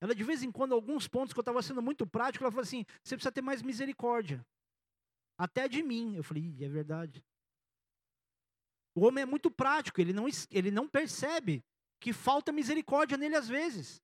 Ela, 0.00 0.14
de 0.14 0.24
vez 0.24 0.42
em 0.42 0.52
quando, 0.52 0.74
alguns 0.74 1.08
pontos 1.08 1.32
que 1.32 1.38
eu 1.38 1.42
estava 1.42 1.62
sendo 1.62 1.80
muito 1.80 2.06
prático, 2.06 2.44
ela 2.44 2.50
falou 2.50 2.62
assim: 2.62 2.84
você 3.02 3.16
precisa 3.16 3.32
ter 3.32 3.42
mais 3.42 3.62
misericórdia. 3.62 4.44
Até 5.38 5.68
de 5.68 5.82
mim. 5.82 6.16
Eu 6.16 6.24
falei: 6.24 6.54
é 6.60 6.68
verdade. 6.68 7.24
O 8.94 9.04
homem 9.04 9.22
é 9.22 9.26
muito 9.26 9.50
prático, 9.50 10.00
ele 10.00 10.12
não, 10.12 10.26
ele 10.50 10.70
não 10.70 10.88
percebe 10.88 11.62
que 12.00 12.12
falta 12.12 12.50
misericórdia 12.50 13.18
nele 13.18 13.36
às 13.36 13.46
vezes. 13.46 14.02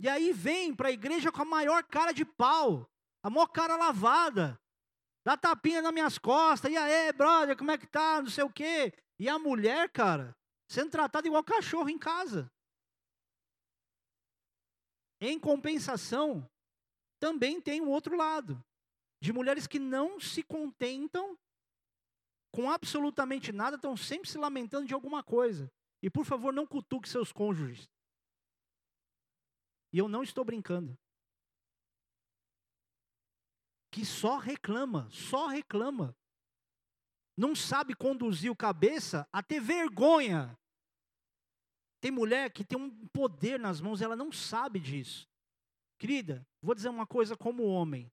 E 0.00 0.08
aí 0.08 0.32
vem 0.32 0.74
para 0.74 0.88
a 0.88 0.92
igreja 0.92 1.32
com 1.32 1.42
a 1.42 1.44
maior 1.44 1.82
cara 1.84 2.12
de 2.12 2.24
pau, 2.24 2.88
a 3.22 3.28
maior 3.28 3.48
cara 3.48 3.76
lavada, 3.76 4.58
dá 5.24 5.36
tapinha 5.36 5.82
nas 5.82 5.92
minhas 5.92 6.18
costas, 6.18 6.70
e 6.70 6.76
aí, 6.76 7.12
brother, 7.12 7.56
como 7.56 7.70
é 7.70 7.78
que 7.78 7.86
tá, 7.86 8.22
não 8.22 8.30
sei 8.30 8.44
o 8.44 8.50
quê. 8.50 8.92
E 9.18 9.28
a 9.28 9.38
mulher, 9.38 9.90
cara, 9.90 10.36
sendo 10.70 10.90
tratada 10.90 11.26
igual 11.26 11.42
cachorro 11.42 11.88
em 11.88 11.98
casa. 11.98 12.50
Em 15.20 15.38
compensação, 15.38 16.48
também 17.18 17.60
tem 17.60 17.80
um 17.80 17.88
outro 17.88 18.16
lado, 18.16 18.62
de 19.20 19.32
mulheres 19.32 19.66
que 19.66 19.80
não 19.80 20.20
se 20.20 20.44
contentam 20.44 21.36
com 22.54 22.70
absolutamente 22.70 23.52
nada, 23.52 23.76
estão 23.76 23.96
sempre 23.96 24.30
se 24.30 24.38
lamentando 24.38 24.86
de 24.86 24.94
alguma 24.94 25.22
coisa. 25.22 25.70
E 26.00 26.08
por 26.08 26.24
favor, 26.24 26.52
não 26.52 26.66
cutuque 26.66 27.08
seus 27.08 27.32
cônjuges. 27.32 27.88
E 29.92 29.98
eu 29.98 30.08
não 30.08 30.22
estou 30.22 30.44
brincando. 30.44 30.98
Que 33.90 34.04
só 34.04 34.38
reclama, 34.38 35.08
só 35.10 35.46
reclama. 35.46 36.14
Não 37.36 37.54
sabe 37.54 37.94
conduzir 37.94 38.50
o 38.50 38.56
cabeça 38.56 39.26
a 39.32 39.42
ter 39.42 39.60
vergonha. 39.60 40.58
Tem 42.00 42.10
mulher 42.10 42.52
que 42.52 42.64
tem 42.64 42.78
um 42.78 42.90
poder 43.08 43.58
nas 43.58 43.80
mãos, 43.80 44.02
ela 44.02 44.14
não 44.14 44.30
sabe 44.30 44.78
disso. 44.78 45.28
Querida, 45.98 46.46
vou 46.62 46.74
dizer 46.74 46.88
uma 46.88 47.06
coisa 47.06 47.36
como 47.36 47.64
homem. 47.64 48.10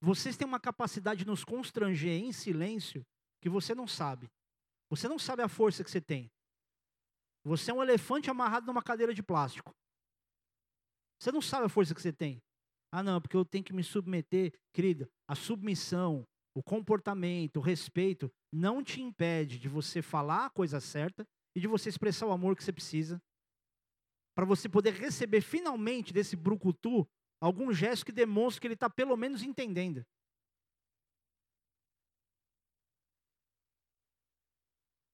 Vocês 0.00 0.36
têm 0.36 0.46
uma 0.46 0.60
capacidade 0.60 1.20
de 1.20 1.26
nos 1.26 1.44
constranger 1.44 2.22
em 2.22 2.32
silêncio 2.32 3.04
que 3.40 3.48
você 3.48 3.74
não 3.74 3.86
sabe. 3.86 4.30
Você 4.90 5.08
não 5.08 5.18
sabe 5.18 5.42
a 5.42 5.48
força 5.48 5.82
que 5.82 5.90
você 5.90 6.00
tem. 6.00 6.30
Você 7.42 7.70
é 7.70 7.74
um 7.74 7.82
elefante 7.82 8.30
amarrado 8.30 8.66
numa 8.66 8.82
cadeira 8.82 9.12
de 9.12 9.22
plástico. 9.22 9.74
Você 11.24 11.32
não 11.32 11.40
sabe 11.40 11.64
a 11.64 11.68
força 11.70 11.94
que 11.94 12.02
você 12.02 12.12
tem. 12.12 12.38
Ah, 12.92 13.02
não, 13.02 13.18
porque 13.18 13.34
eu 13.34 13.46
tenho 13.46 13.64
que 13.64 13.72
me 13.72 13.82
submeter. 13.82 14.52
Querida, 14.74 15.08
a 15.26 15.34
submissão, 15.34 16.28
o 16.54 16.62
comportamento, 16.62 17.56
o 17.56 17.62
respeito, 17.62 18.30
não 18.52 18.84
te 18.84 19.00
impede 19.00 19.58
de 19.58 19.66
você 19.66 20.02
falar 20.02 20.44
a 20.44 20.50
coisa 20.50 20.80
certa 20.80 21.26
e 21.56 21.60
de 21.60 21.66
você 21.66 21.88
expressar 21.88 22.26
o 22.26 22.30
amor 22.30 22.54
que 22.54 22.62
você 22.62 22.74
precisa. 22.74 23.22
Para 24.34 24.44
você 24.44 24.68
poder 24.68 24.92
receber 24.92 25.40
finalmente 25.40 26.12
desse 26.12 26.36
brucutu 26.36 27.08
algum 27.40 27.72
gesto 27.72 28.04
que 28.04 28.12
demonstre 28.12 28.60
que 28.60 28.66
ele 28.66 28.74
está 28.74 28.90
pelo 28.90 29.16
menos 29.16 29.42
entendendo. 29.42 30.04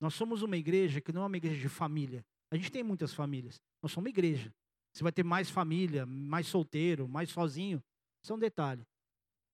Nós 0.01 0.15
somos 0.15 0.43
uma 0.43 0.57
igreja 0.57 1.01
que 1.01 1.13
não 1.13 1.23
é 1.23 1.27
uma 1.27 1.37
igreja 1.37 1.61
de 1.61 1.69
família. 1.69 2.27
A 2.53 2.57
gente 2.57 2.73
tem 2.73 2.83
muitas 2.83 3.15
famílias. 3.15 3.61
Nós 3.81 3.93
somos 3.93 4.07
uma 4.07 4.11
igreja. 4.11 4.53
Você 4.93 5.03
vai 5.03 5.13
ter 5.13 5.25
mais 5.25 5.49
família, 5.51 6.05
mais 6.05 6.47
solteiro, 6.47 7.09
mais 7.09 7.31
sozinho. 7.31 7.83
Isso 8.23 8.33
é 8.33 8.37
um 8.37 8.39
detalhe. 8.39 8.87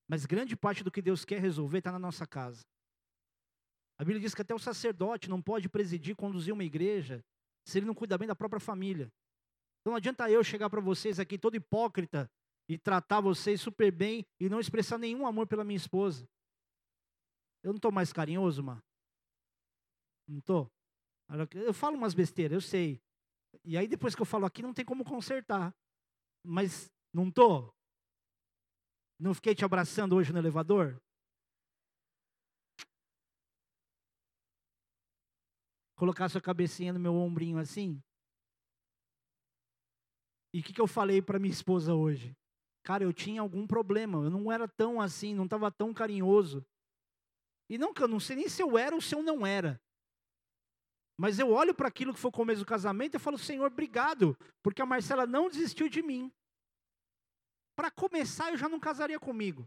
Mas 0.09 0.25
grande 0.25 0.57
parte 0.57 0.85
do 0.85 0.91
que 0.91 1.03
Deus 1.03 1.25
quer 1.25 1.41
resolver 1.41 1.79
está 1.79 1.93
na 1.93 1.99
nossa 1.99 2.27
casa. 2.27 2.65
A 3.99 4.05
Bíblia 4.05 4.21
diz 4.21 4.35
que 4.35 4.43
até 4.43 4.55
o 4.55 4.59
sacerdote 4.59 5.29
não 5.29 5.41
pode 5.41 5.69
presidir, 5.69 6.15
conduzir 6.15 6.53
uma 6.53 6.65
igreja, 6.65 7.25
se 7.65 7.79
ele 7.79 7.87
não 7.87 7.95
cuida 7.95 8.19
bem 8.19 8.29
da 8.29 8.37
própria 8.37 8.61
família. 8.61 9.11
Então 9.81 9.93
não 9.93 9.97
adianta 9.97 10.31
eu 10.31 10.45
chegar 10.45 10.69
para 10.69 10.81
vocês 10.81 11.19
aqui 11.19 11.39
todo 11.39 11.57
hipócrita 11.57 12.31
e 12.69 12.77
tratar 12.77 13.21
vocês 13.21 13.61
super 13.61 13.91
bem 13.91 14.27
e 14.39 14.49
não 14.49 14.61
expressar 14.61 14.99
nenhum 14.99 15.27
amor 15.27 15.47
pela 15.47 15.65
minha 15.65 15.77
esposa. 15.77 16.29
Eu 17.63 17.71
não 17.71 17.77
estou 17.77 17.91
mais 17.91 18.13
carinhoso, 18.13 18.63
mano? 18.63 18.83
Não 20.29 20.39
estou? 20.39 20.71
Eu 21.55 21.73
falo 21.73 21.97
umas 21.97 22.15
besteiras, 22.15 22.55
eu 22.55 22.61
sei. 22.61 23.01
E 23.65 23.77
aí 23.77 23.89
depois 23.89 24.15
que 24.15 24.23
eu 24.23 24.27
falo 24.27 24.47
aqui 24.47 24.63
não 24.63 24.73
tem 24.73 24.85
como 24.85 25.05
consertar. 25.05 25.75
Mas 26.45 26.91
não 27.13 27.31
tô? 27.31 27.73
Não 29.19 29.35
fiquei 29.35 29.55
te 29.55 29.65
abraçando 29.65 30.15
hoje 30.15 30.33
no 30.33 30.39
elevador? 30.39 31.01
Colocar 35.97 36.29
sua 36.29 36.43
cabecinha 36.43 36.93
no 36.93 37.01
meu 37.01 37.15
ombrinho 37.15 37.59
assim? 37.59 38.03
E 40.53 40.61
o 40.61 40.63
que, 40.63 40.73
que 40.73 40.81
eu 40.81 40.87
falei 40.87 41.21
para 41.21 41.39
minha 41.39 41.53
esposa 41.53 41.95
hoje? 41.95 42.37
Cara, 42.83 43.03
eu 43.03 43.13
tinha 43.13 43.41
algum 43.41 43.67
problema, 43.67 44.19
eu 44.25 44.31
não 44.31 44.53
era 44.53 44.69
tão 44.69 45.01
assim, 45.01 45.35
não 45.35 45.45
estava 45.45 45.71
tão 45.71 45.93
carinhoso. 45.93 46.65
E 47.69 47.77
não 47.77 47.93
eu 47.99 48.09
não 48.09 48.21
sei 48.21 48.37
nem 48.37 48.49
se 48.49 48.63
eu 48.63 48.79
era 48.79 48.95
ou 48.95 49.01
se 49.01 49.15
eu 49.15 49.23
não 49.23 49.47
era. 49.47 49.81
Mas 51.17 51.39
eu 51.39 51.51
olho 51.51 51.75
para 51.75 51.89
aquilo 51.89 52.13
que 52.13 52.21
foi 52.21 52.29
o 52.29 52.33
começo 52.33 52.61
do 52.61 52.67
casamento 52.67 53.15
e 53.15 53.19
falo, 53.19 53.39
Senhor, 53.39 53.67
obrigado, 53.67 54.37
porque 54.63 54.83
a 54.83 54.87
Marcela 54.87 55.27
não 55.27 55.49
desistiu 55.49 55.89
de 55.89 56.03
mim. 56.03 56.31
Para 57.75 57.91
começar, 57.91 58.51
eu 58.51 58.57
já 58.57 58.69
não 58.69 58.79
casaria 58.79 59.19
comigo. 59.19 59.67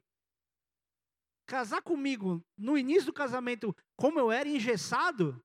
Casar 1.48 1.82
comigo 1.82 2.44
no 2.58 2.78
início 2.78 3.08
do 3.08 3.14
casamento, 3.14 3.76
como 3.96 4.20
eu 4.20 4.32
era 4.32 4.48
engessado, 4.48 5.44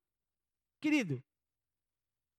querido, 0.81 1.23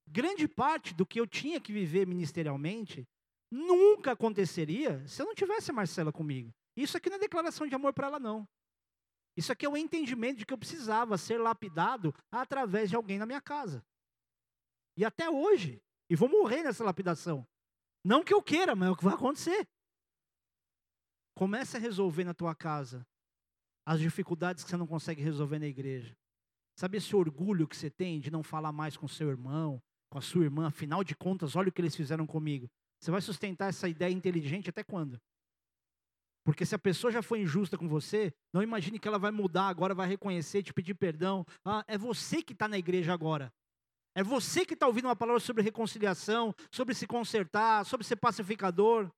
grande 0.08 0.48
parte 0.48 0.94
do 0.94 1.06
que 1.06 1.20
eu 1.20 1.26
tinha 1.26 1.60
que 1.60 1.74
viver 1.74 2.06
ministerialmente 2.06 3.08
nunca 3.52 4.12
aconteceria 4.12 5.06
se 5.08 5.22
eu 5.22 5.26
não 5.26 5.34
tivesse 5.34 5.72
a 5.72 5.74
Marcela 5.74 6.12
comigo. 6.12 6.54
Isso 6.76 6.98
aqui 6.98 7.10
não 7.10 7.18
é 7.18 7.20
declaração 7.20 7.66
de 7.66 7.74
amor 7.74 7.94
para 7.94 8.08
ela, 8.08 8.20
não. 8.20 8.48
Isso 9.36 9.52
aqui 9.52 9.66
é 9.66 9.70
o 9.70 9.76
entendimento 9.76 10.38
de 10.40 10.46
que 10.46 10.54
eu 10.54 10.58
precisava 10.58 11.18
ser 11.18 11.38
lapidado 11.38 12.14
através 12.32 12.90
de 12.90 12.96
alguém 12.96 13.20
na 13.20 13.26
minha 13.26 13.42
casa. 13.42 13.86
E 14.98 15.04
até 15.04 15.30
hoje. 15.30 15.82
E 16.10 16.16
vou 16.16 16.30
morrer 16.30 16.64
nessa 16.64 16.84
lapidação. 16.84 17.46
Não 18.04 18.24
que 18.24 18.34
eu 18.34 18.42
queira, 18.42 18.76
mas 18.76 18.88
é 18.88 18.92
o 18.92 18.96
que 18.96 19.04
vai 19.04 19.16
acontecer. 19.16 19.68
Comece 21.36 21.76
a 21.76 21.80
resolver 21.80 22.24
na 22.24 22.34
tua 22.34 22.56
casa 22.56 23.06
as 23.86 24.00
dificuldades 24.00 24.64
que 24.64 24.70
você 24.70 24.78
não 24.78 24.88
consegue 24.88 25.22
resolver 25.22 25.60
na 25.60 25.68
igreja. 25.68 26.16
Sabe 26.78 26.98
esse 26.98 27.16
orgulho 27.16 27.68
que 27.68 27.76
você 27.76 27.90
tem 27.90 28.20
de 28.20 28.32
não 28.32 28.44
falar 28.44 28.72
mais 28.72 28.98
com 28.98 29.08
seu 29.08 29.30
irmão, 29.30 29.82
com 30.10 30.18
a 30.18 30.22
sua 30.22 30.44
irmã? 30.44 30.68
Afinal 30.68 31.04
de 31.04 31.16
contas, 31.16 31.56
olha 31.56 31.70
o 31.70 31.72
que 31.72 31.82
eles 31.82 31.96
fizeram 31.96 32.26
comigo. 32.26 32.70
Você 33.00 33.12
vai 33.12 33.22
sustentar 33.22 33.70
essa 33.70 33.88
ideia 33.88 34.12
inteligente 34.12 34.70
até 34.70 34.84
quando? 34.84 35.20
Porque 36.46 36.64
se 36.64 36.76
a 36.76 36.80
pessoa 36.80 37.12
já 37.12 37.24
foi 37.24 37.40
injusta 37.40 37.76
com 37.76 37.88
você, 37.88 38.32
não 38.54 38.62
imagine 38.62 39.00
que 39.00 39.08
ela 39.08 39.18
vai 39.18 39.32
mudar 39.32 39.68
agora, 39.68 39.96
vai 39.96 40.08
reconhecer, 40.08 40.62
te 40.62 40.72
pedir 40.72 40.94
perdão. 40.94 41.44
Ah, 41.66 41.84
é 41.88 41.98
você 41.98 42.44
que 42.44 42.54
está 42.54 42.68
na 42.68 42.78
igreja 42.78 43.12
agora. 43.12 43.52
É 44.14 44.24
você 44.24 44.64
que 44.64 44.76
está 44.76 44.86
ouvindo 44.86 45.06
uma 45.06 45.16
palavra 45.16 45.40
sobre 45.40 45.64
reconciliação, 45.64 46.54
sobre 46.72 46.94
se 46.94 47.08
consertar, 47.08 47.84
sobre 47.84 48.06
ser 48.06 48.18
pacificador. 48.18 49.10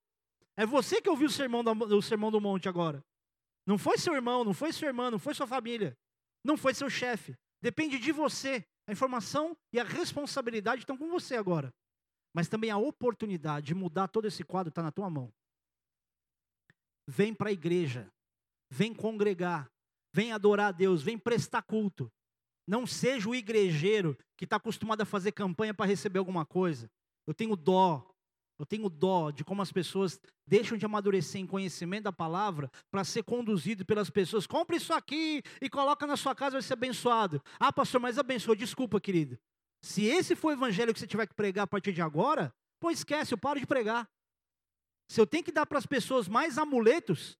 É 0.56 0.64
você 0.64 1.02
que 1.02 1.10
ouviu 1.10 1.28
o 1.28 1.30
sermão 1.30 1.62
do, 1.62 1.70
o 1.96 2.02
sermão 2.02 2.30
do 2.30 2.40
monte 2.40 2.66
agora. 2.66 3.04
Não 3.66 3.76
foi 3.76 3.98
seu 3.98 4.14
irmão, 4.14 4.42
não 4.42 4.54
foi 4.54 4.72
sua 4.72 4.88
irmã, 4.88 5.10
não 5.10 5.18
foi 5.18 5.34
sua 5.34 5.46
família. 5.46 5.96
Não 6.42 6.56
foi 6.56 6.72
seu 6.72 6.88
chefe. 6.88 7.36
Depende 7.60 7.98
de 7.98 8.10
você. 8.10 8.64
A 8.86 8.92
informação 8.92 9.54
e 9.70 9.78
a 9.78 9.84
responsabilidade 9.84 10.80
estão 10.80 10.96
com 10.96 11.10
você 11.10 11.36
agora. 11.36 11.74
Mas 12.34 12.48
também 12.48 12.70
a 12.70 12.78
oportunidade 12.78 13.66
de 13.66 13.74
mudar 13.74 14.08
todo 14.08 14.26
esse 14.26 14.42
quadro 14.42 14.70
está 14.70 14.82
na 14.82 14.90
tua 14.90 15.10
mão. 15.10 15.30
Vem 17.10 17.32
para 17.32 17.48
a 17.48 17.52
igreja, 17.52 18.06
vem 18.70 18.92
congregar, 18.92 19.70
vem 20.12 20.30
adorar 20.30 20.68
a 20.68 20.72
Deus, 20.72 21.02
vem 21.02 21.16
prestar 21.16 21.62
culto. 21.62 22.12
Não 22.66 22.86
seja 22.86 23.26
o 23.26 23.34
igrejeiro 23.34 24.14
que 24.36 24.44
está 24.44 24.56
acostumado 24.56 25.00
a 25.00 25.06
fazer 25.06 25.32
campanha 25.32 25.72
para 25.72 25.86
receber 25.86 26.18
alguma 26.18 26.44
coisa. 26.44 26.90
Eu 27.26 27.32
tenho 27.32 27.56
dó, 27.56 28.06
eu 28.58 28.66
tenho 28.66 28.90
dó 28.90 29.30
de 29.30 29.42
como 29.42 29.62
as 29.62 29.72
pessoas 29.72 30.20
deixam 30.46 30.76
de 30.76 30.84
amadurecer 30.84 31.40
em 31.40 31.46
conhecimento 31.46 32.04
da 32.04 32.12
palavra 32.12 32.70
para 32.90 33.04
ser 33.04 33.22
conduzido 33.22 33.86
pelas 33.86 34.10
pessoas. 34.10 34.46
Compre 34.46 34.76
isso 34.76 34.92
aqui 34.92 35.42
e 35.62 35.70
coloca 35.70 36.06
na 36.06 36.16
sua 36.16 36.34
casa, 36.34 36.56
vai 36.56 36.62
ser 36.62 36.74
abençoado. 36.74 37.42
Ah, 37.58 37.72
pastor, 37.72 38.02
mas 38.02 38.18
abençoa. 38.18 38.54
Desculpa, 38.54 39.00
querido. 39.00 39.38
Se 39.82 40.04
esse 40.04 40.36
for 40.36 40.48
o 40.48 40.52
evangelho 40.52 40.92
que 40.92 41.00
você 41.00 41.06
tiver 41.06 41.26
que 41.26 41.34
pregar 41.34 41.64
a 41.64 41.66
partir 41.66 41.92
de 41.92 42.02
agora, 42.02 42.52
pô, 42.78 42.90
esquece, 42.90 43.32
eu 43.32 43.38
paro 43.38 43.58
de 43.58 43.66
pregar. 43.66 44.06
Se 45.08 45.20
eu 45.20 45.26
tenho 45.26 45.42
que 45.42 45.52
dar 45.52 45.66
para 45.66 45.78
as 45.78 45.86
pessoas 45.86 46.28
mais 46.28 46.58
amuletos, 46.58 47.38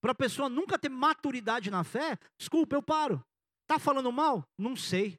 para 0.00 0.12
a 0.12 0.14
pessoa 0.14 0.48
nunca 0.48 0.78
ter 0.78 0.88
maturidade 0.88 1.70
na 1.70 1.84
fé, 1.84 2.18
desculpa, 2.36 2.74
eu 2.74 2.82
paro. 2.82 3.24
Está 3.62 3.78
falando 3.78 4.10
mal? 4.10 4.44
Não 4.58 4.74
sei. 4.74 5.18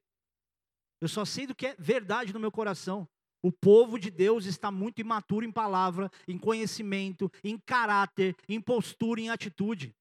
Eu 0.99 1.07
só 1.07 1.23
sei 1.23 1.47
do 1.47 1.55
que 1.55 1.67
é 1.67 1.75
verdade 1.79 2.33
no 2.33 2.39
meu 2.39 2.51
coração. 2.51 3.07
O 3.41 3.51
povo 3.51 3.97
de 3.97 4.11
Deus 4.11 4.45
está 4.45 4.69
muito 4.69 5.01
imaturo 5.01 5.45
em 5.45 5.51
palavra, 5.51 6.11
em 6.27 6.37
conhecimento, 6.37 7.31
em 7.43 7.57
caráter, 7.57 8.35
em 8.47 8.61
postura, 8.61 9.21
em 9.21 9.29
atitude. 9.29 9.95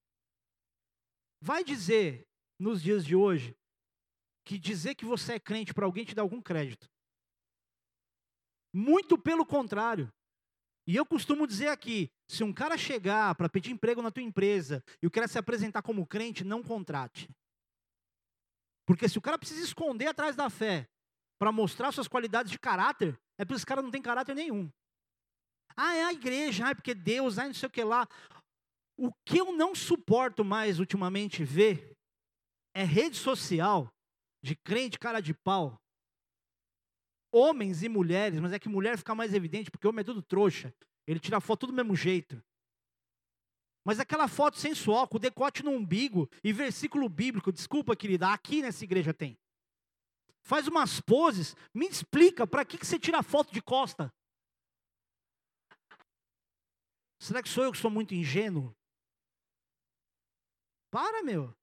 Vai 1.41 1.63
dizer, 1.63 2.27
nos 2.59 2.83
dias 2.83 3.03
de 3.03 3.15
hoje, 3.15 3.57
que 4.45 4.59
dizer 4.59 4.93
que 4.95 5.05
você 5.05 5.33
é 5.33 5.39
crente 5.39 5.73
para 5.73 5.85
alguém 5.85 6.05
te 6.05 6.13
dá 6.13 6.21
algum 6.21 6.41
crédito. 6.41 6.87
Muito 8.73 9.17
pelo 9.17 9.45
contrário. 9.45 10.11
E 10.87 10.95
eu 10.95 11.05
costumo 11.05 11.45
dizer 11.45 11.67
aqui: 11.67 12.11
se 12.27 12.43
um 12.43 12.53
cara 12.53 12.77
chegar 12.77 13.35
para 13.35 13.49
pedir 13.49 13.71
emprego 13.71 14.01
na 14.01 14.11
tua 14.11 14.23
empresa 14.23 14.83
e 15.01 15.07
o 15.07 15.11
cara 15.11 15.27
se 15.27 15.37
apresentar 15.37 15.81
como 15.81 16.05
crente, 16.05 16.43
não 16.43 16.63
contrate. 16.63 17.29
Porque 18.85 19.07
se 19.07 19.17
o 19.17 19.21
cara 19.21 19.37
precisa 19.37 19.63
esconder 19.63 20.07
atrás 20.07 20.35
da 20.35 20.49
fé 20.49 20.87
para 21.39 21.51
mostrar 21.51 21.91
suas 21.91 22.07
qualidades 22.07 22.51
de 22.51 22.59
caráter, 22.59 23.19
é 23.37 23.45
porque 23.45 23.57
esse 23.57 23.65
cara 23.65 23.81
não 23.81 23.91
tem 23.91 24.01
caráter 24.01 24.35
nenhum. 24.35 24.69
Ah, 25.75 25.95
é 25.95 26.03
a 26.03 26.13
igreja, 26.13 26.67
ah, 26.67 26.69
é 26.71 26.75
porque 26.75 26.93
Deus, 26.93 27.37
ah, 27.37 27.45
não 27.45 27.53
sei 27.53 27.67
o 27.67 27.71
que 27.71 27.83
lá. 27.83 28.07
O 28.97 29.11
que 29.25 29.39
eu 29.39 29.51
não 29.53 29.73
suporto 29.73 30.43
mais 30.43 30.79
ultimamente 30.79 31.43
ver 31.43 31.97
é 32.73 32.83
rede 32.83 33.17
social 33.17 33.91
de 34.43 34.55
crente 34.55 34.99
cara 34.99 35.19
de 35.19 35.33
pau 35.33 35.80
homens 37.31 37.83
e 37.83 37.89
mulheres, 37.89 38.39
mas 38.39 38.51
é 38.51 38.59
que 38.59 38.69
mulher 38.69 38.97
fica 38.97 39.15
mais 39.15 39.33
evidente 39.33 39.71
porque 39.71 39.87
homem 39.87 40.01
é 40.01 40.03
tudo 40.03 40.21
trouxa. 40.21 40.73
Ele 41.07 41.19
tira 41.19 41.37
a 41.37 41.41
foto 41.41 41.65
do 41.67 41.73
mesmo 41.73 41.95
jeito. 41.95 42.41
Mas 43.83 43.99
aquela 43.99 44.27
foto 44.27 44.57
sensual, 44.57 45.07
com 45.07 45.17
decote 45.17 45.63
no 45.63 45.71
umbigo 45.71 46.29
e 46.43 46.53
versículo 46.53 47.09
bíblico, 47.09 47.51
desculpa, 47.51 47.95
querida, 47.95 48.31
aqui 48.31 48.61
nessa 48.61 48.83
igreja 48.83 49.13
tem. 49.13 49.37
Faz 50.43 50.67
umas 50.67 50.99
poses, 50.99 51.55
me 51.73 51.87
explica 51.87 52.45
para 52.45 52.65
que, 52.65 52.77
que 52.77 52.85
você 52.85 52.99
tira 52.99 53.19
a 53.19 53.23
foto 53.23 53.51
de 53.51 53.61
costa. 53.61 54.13
Será 57.19 57.41
que 57.41 57.49
sou 57.49 57.63
eu 57.63 57.71
que 57.71 57.77
sou 57.77 57.91
muito 57.91 58.13
ingênuo? 58.13 58.75
Para, 60.91 61.23
meu. 61.23 61.55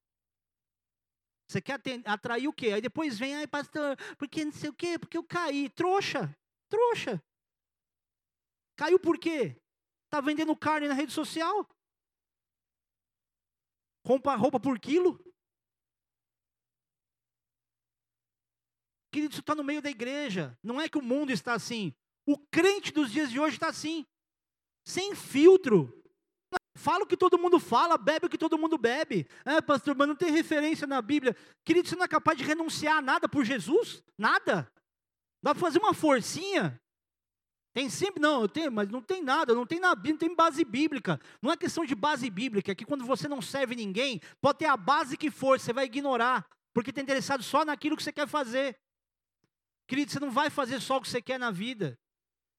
Você 1.49 1.59
quer 1.59 1.81
atrair 2.05 2.47
o 2.47 2.53
quê? 2.53 2.67
Aí 2.67 2.81
depois 2.81 3.17
vem, 3.17 3.35
ai 3.35 3.47
pastor, 3.47 3.97
porque 4.19 4.45
não 4.45 4.51
sei 4.51 4.69
o 4.69 4.73
quê, 4.73 4.99
porque 4.99 5.17
eu 5.17 5.23
caí. 5.23 5.67
Trouxa, 5.67 6.37
trouxa. 6.69 7.19
Caiu 8.75 8.99
por 8.99 9.17
quê? 9.17 9.59
Está 10.05 10.21
vendendo 10.21 10.55
carne 10.55 10.87
na 10.87 10.93
rede 10.93 11.11
social? 11.11 11.67
Compra 14.03 14.35
roupa 14.35 14.59
por 14.59 14.79
quilo? 14.79 15.19
Querido, 19.11 19.31
isso 19.31 19.41
está 19.41 19.55
no 19.55 19.63
meio 19.63 19.81
da 19.81 19.89
igreja. 19.89 20.55
Não 20.61 20.79
é 20.79 20.87
que 20.87 20.99
o 20.99 21.01
mundo 21.01 21.31
está 21.31 21.53
assim. 21.55 21.95
O 22.27 22.37
crente 22.37 22.91
dos 22.91 23.11
dias 23.11 23.31
de 23.31 23.39
hoje 23.39 23.55
está 23.55 23.69
assim. 23.69 24.05
Sem 24.85 25.15
filtro. 25.15 25.98
Fala 26.75 27.03
o 27.03 27.07
que 27.07 27.17
todo 27.17 27.37
mundo 27.37 27.59
fala, 27.59 27.97
bebe 27.97 28.27
o 28.27 28.29
que 28.29 28.37
todo 28.37 28.57
mundo 28.57 28.77
bebe. 28.77 29.27
É, 29.43 29.59
pastor, 29.61 29.95
mas 29.95 30.07
não 30.07 30.15
tem 30.15 30.31
referência 30.31 30.87
na 30.87 31.01
Bíblia. 31.01 31.35
Querido, 31.65 31.87
você 31.87 31.95
não 31.95 32.05
é 32.05 32.07
capaz 32.07 32.37
de 32.37 32.43
renunciar 32.43 32.97
a 32.97 33.01
nada 33.01 33.27
por 33.27 33.43
Jesus? 33.43 34.03
Nada. 34.17 34.71
Dá 35.41 35.53
para 35.53 35.59
fazer 35.59 35.79
uma 35.79 35.93
forcinha. 35.93 36.79
Tem 37.73 37.89
sempre, 37.89 38.21
não, 38.21 38.41
eu 38.41 38.49
tenho, 38.49 38.71
mas 38.71 38.89
não 38.89 39.01
tem 39.01 39.21
nada, 39.21 39.53
não 39.53 39.65
tem 39.65 39.79
na 39.79 39.93
Bíblia, 39.93 40.13
não 40.13 40.19
tem 40.19 40.35
base 40.35 40.63
bíblica. 40.65 41.19
Não 41.41 41.51
é 41.51 41.57
questão 41.57 41.85
de 41.85 41.95
base 41.95 42.29
bíblica, 42.29 42.71
é 42.71 42.75
que 42.75 42.85
quando 42.85 43.05
você 43.05 43.27
não 43.27 43.41
serve 43.41 43.75
ninguém, 43.75 44.19
pode 44.41 44.59
ter 44.59 44.65
a 44.65 44.75
base 44.75 45.15
que 45.15 45.29
for, 45.29 45.59
você 45.59 45.71
vai 45.71 45.85
ignorar, 45.85 46.47
porque 46.73 46.89
está 46.89 47.01
interessado 47.01 47.43
só 47.43 47.63
naquilo 47.63 47.95
que 47.95 48.03
você 48.03 48.11
quer 48.11 48.27
fazer. 48.27 48.77
Querido, 49.87 50.11
você 50.11 50.19
não 50.19 50.31
vai 50.31 50.49
fazer 50.49 50.79
só 50.79 50.97
o 50.97 51.01
que 51.01 51.09
você 51.09 51.21
quer 51.21 51.39
na 51.39 51.51
vida. 51.51 51.97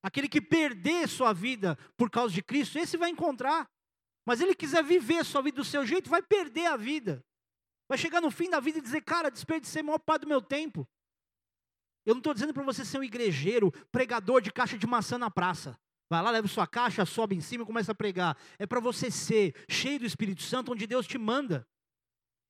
Aquele 0.03 0.28
que 0.28 0.41
perder 0.41 1.09
sua 1.09 1.32
vida 1.32 1.77
por 1.97 2.11
causa 2.11 2.32
de 2.32 2.43
Cristo, 2.43 2.78
esse 2.78 2.97
vai 2.97 3.11
encontrar. 3.11 3.69
Mas 4.31 4.40
ele 4.40 4.55
quiser 4.55 4.85
viver 4.85 5.19
a 5.19 5.24
sua 5.24 5.43
vida 5.43 5.57
do 5.57 5.65
seu 5.65 5.85
jeito, 5.85 6.09
vai 6.09 6.23
perder 6.23 6.66
a 6.66 6.77
vida. 6.77 7.20
Vai 7.89 7.98
chegar 7.98 8.20
no 8.20 8.31
fim 8.31 8.48
da 8.48 8.61
vida 8.61 8.78
e 8.78 8.81
dizer, 8.81 9.01
cara, 9.01 9.28
desperdicei 9.28 9.81
a 9.81 9.82
maior 9.82 9.98
parte 9.98 10.23
do 10.23 10.28
meu 10.28 10.40
tempo. 10.40 10.89
Eu 12.07 12.15
não 12.15 12.20
estou 12.20 12.32
dizendo 12.32 12.55
para 12.55 12.62
você 12.62 12.85
ser 12.85 13.01
um 13.01 13.02
igrejeiro, 13.02 13.73
pregador 13.90 14.40
de 14.40 14.52
caixa 14.52 14.78
de 14.78 14.86
maçã 14.86 15.19
na 15.19 15.32
praça. 15.32 15.77
Vai 16.09 16.23
lá, 16.23 16.31
leva 16.31 16.47
sua 16.47 16.65
caixa, 16.65 17.05
sobe 17.05 17.35
em 17.35 17.40
cima 17.40 17.65
e 17.65 17.66
começa 17.66 17.90
a 17.90 17.94
pregar. 17.94 18.39
É 18.57 18.69
para 18.69 18.78
você 18.78 19.11
ser 19.11 19.52
cheio 19.69 19.98
do 19.98 20.07
Espírito 20.07 20.43
Santo, 20.43 20.70
onde 20.70 20.86
Deus 20.86 21.09
te 21.09 21.19
manda. 21.19 21.66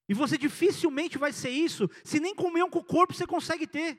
E 0.07 0.13
você 0.13 0.37
dificilmente 0.37 1.17
vai 1.17 1.33
ser 1.33 1.49
isso, 1.49 1.89
se 2.05 2.21
nem 2.21 2.35
comunhão 2.35 2.69
com 2.69 2.81
o 2.81 2.85
corpo 2.85 3.15
você 3.15 3.27
consegue 3.27 3.67
ter. 3.67 3.99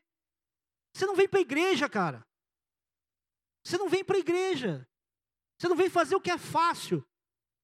Você 0.95 1.07
não 1.07 1.15
vem 1.15 1.27
para 1.27 1.39
a 1.39 1.41
igreja, 1.41 1.89
cara. 1.89 2.23
Você 3.65 3.75
não 3.79 3.89
vem 3.89 4.05
para 4.05 4.17
a 4.17 4.19
igreja. 4.19 4.87
Você 5.57 5.67
não 5.67 5.75
vem 5.75 5.89
fazer 5.89 6.15
o 6.15 6.21
que 6.21 6.29
é 6.29 6.37
fácil. 6.37 7.03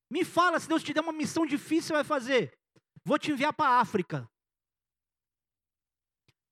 Me 0.10 0.24
fala, 0.24 0.60
se 0.60 0.68
Deus 0.68 0.84
te 0.84 0.94
der 0.94 1.02
uma 1.02 1.12
missão 1.12 1.46
difícil, 1.46 1.88
você 1.88 1.94
vai 1.94 2.04
fazer. 2.04 2.58
Vou 3.04 3.20
te 3.20 3.32
enviar 3.32 3.54
para 3.54 3.72
a 3.72 3.82
África. 3.82 4.22
Não 4.22 4.30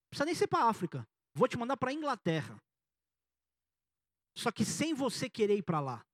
precisa 0.09 0.25
nem 0.25 0.35
ser 0.35 0.47
para 0.47 0.65
a 0.65 0.69
África. 0.69 1.07
Vou 1.33 1.47
te 1.47 1.57
mandar 1.57 1.77
para 1.77 1.89
a 1.89 1.93
Inglaterra. 1.93 2.61
Só 4.37 4.51
que 4.51 4.65
sem 4.65 4.93
você 4.93 5.29
querer 5.29 5.57
ir 5.57 5.63
para 5.63 5.79
lá. 5.79 6.05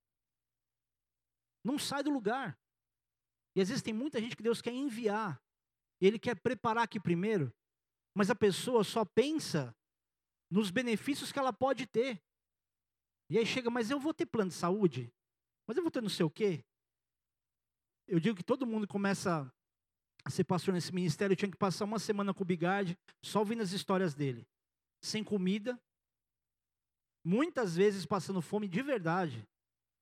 Não 1.64 1.78
sai 1.78 2.04
do 2.04 2.12
lugar. 2.12 2.58
E 3.56 3.62
às 3.62 3.70
vezes 3.70 3.84
tem 3.84 3.94
muita 3.94 4.20
gente 4.20 4.36
que 4.36 4.44
Deus 4.44 4.62
quer 4.62 4.72
enviar. 4.72 5.42
Ele 6.00 6.18
quer 6.18 6.40
preparar 6.40 6.84
aqui 6.84 7.00
primeiro. 7.00 7.54
Mas 8.16 8.30
a 8.30 8.36
pessoa 8.36 8.84
só 8.84 9.06
pensa 9.06 9.76
nos 10.50 10.70
benefícios 10.70 11.32
que 11.32 11.40
ela 11.40 11.54
pode 11.54 11.86
ter. 11.86 12.22
E 13.30 13.38
aí 13.38 13.46
chega, 13.46 13.70
mas 13.70 13.90
eu 13.90 14.00
vou 14.00 14.14
ter 14.14 14.26
plano 14.26 14.50
de 14.50 14.56
saúde? 14.56 15.12
Mas 15.66 15.78
eu 15.78 15.84
vou 15.84 15.92
ter 15.92 16.02
não 16.02 16.10
sei 16.10 16.26
o 16.26 16.30
quê? 16.30 16.66
Eu 18.12 18.20
digo 18.20 18.36
que 18.36 18.44
todo 18.44 18.68
mundo 18.68 18.86
começa 18.86 19.50
a 20.26 20.30
ser 20.30 20.44
pastor 20.44 20.74
nesse 20.74 20.94
ministério, 20.94 21.32
eu 21.32 21.38
tinha 21.38 21.50
que 21.50 21.58
passar 21.58 21.86
uma 21.86 21.98
semana 21.98 22.34
com 22.34 22.44
o 22.44 22.46
Bigard, 22.46 22.98
só 23.24 23.40
ouvindo 23.40 23.64
as 23.64 23.72
histórias 23.72 24.14
dele. 24.14 24.46
Sem 25.02 25.24
comida, 25.24 25.80
muitas 27.24 27.74
vezes 27.78 28.06
passando 28.06 28.42
fome 28.42 28.68
de 28.68 28.82
verdade. 28.82 29.48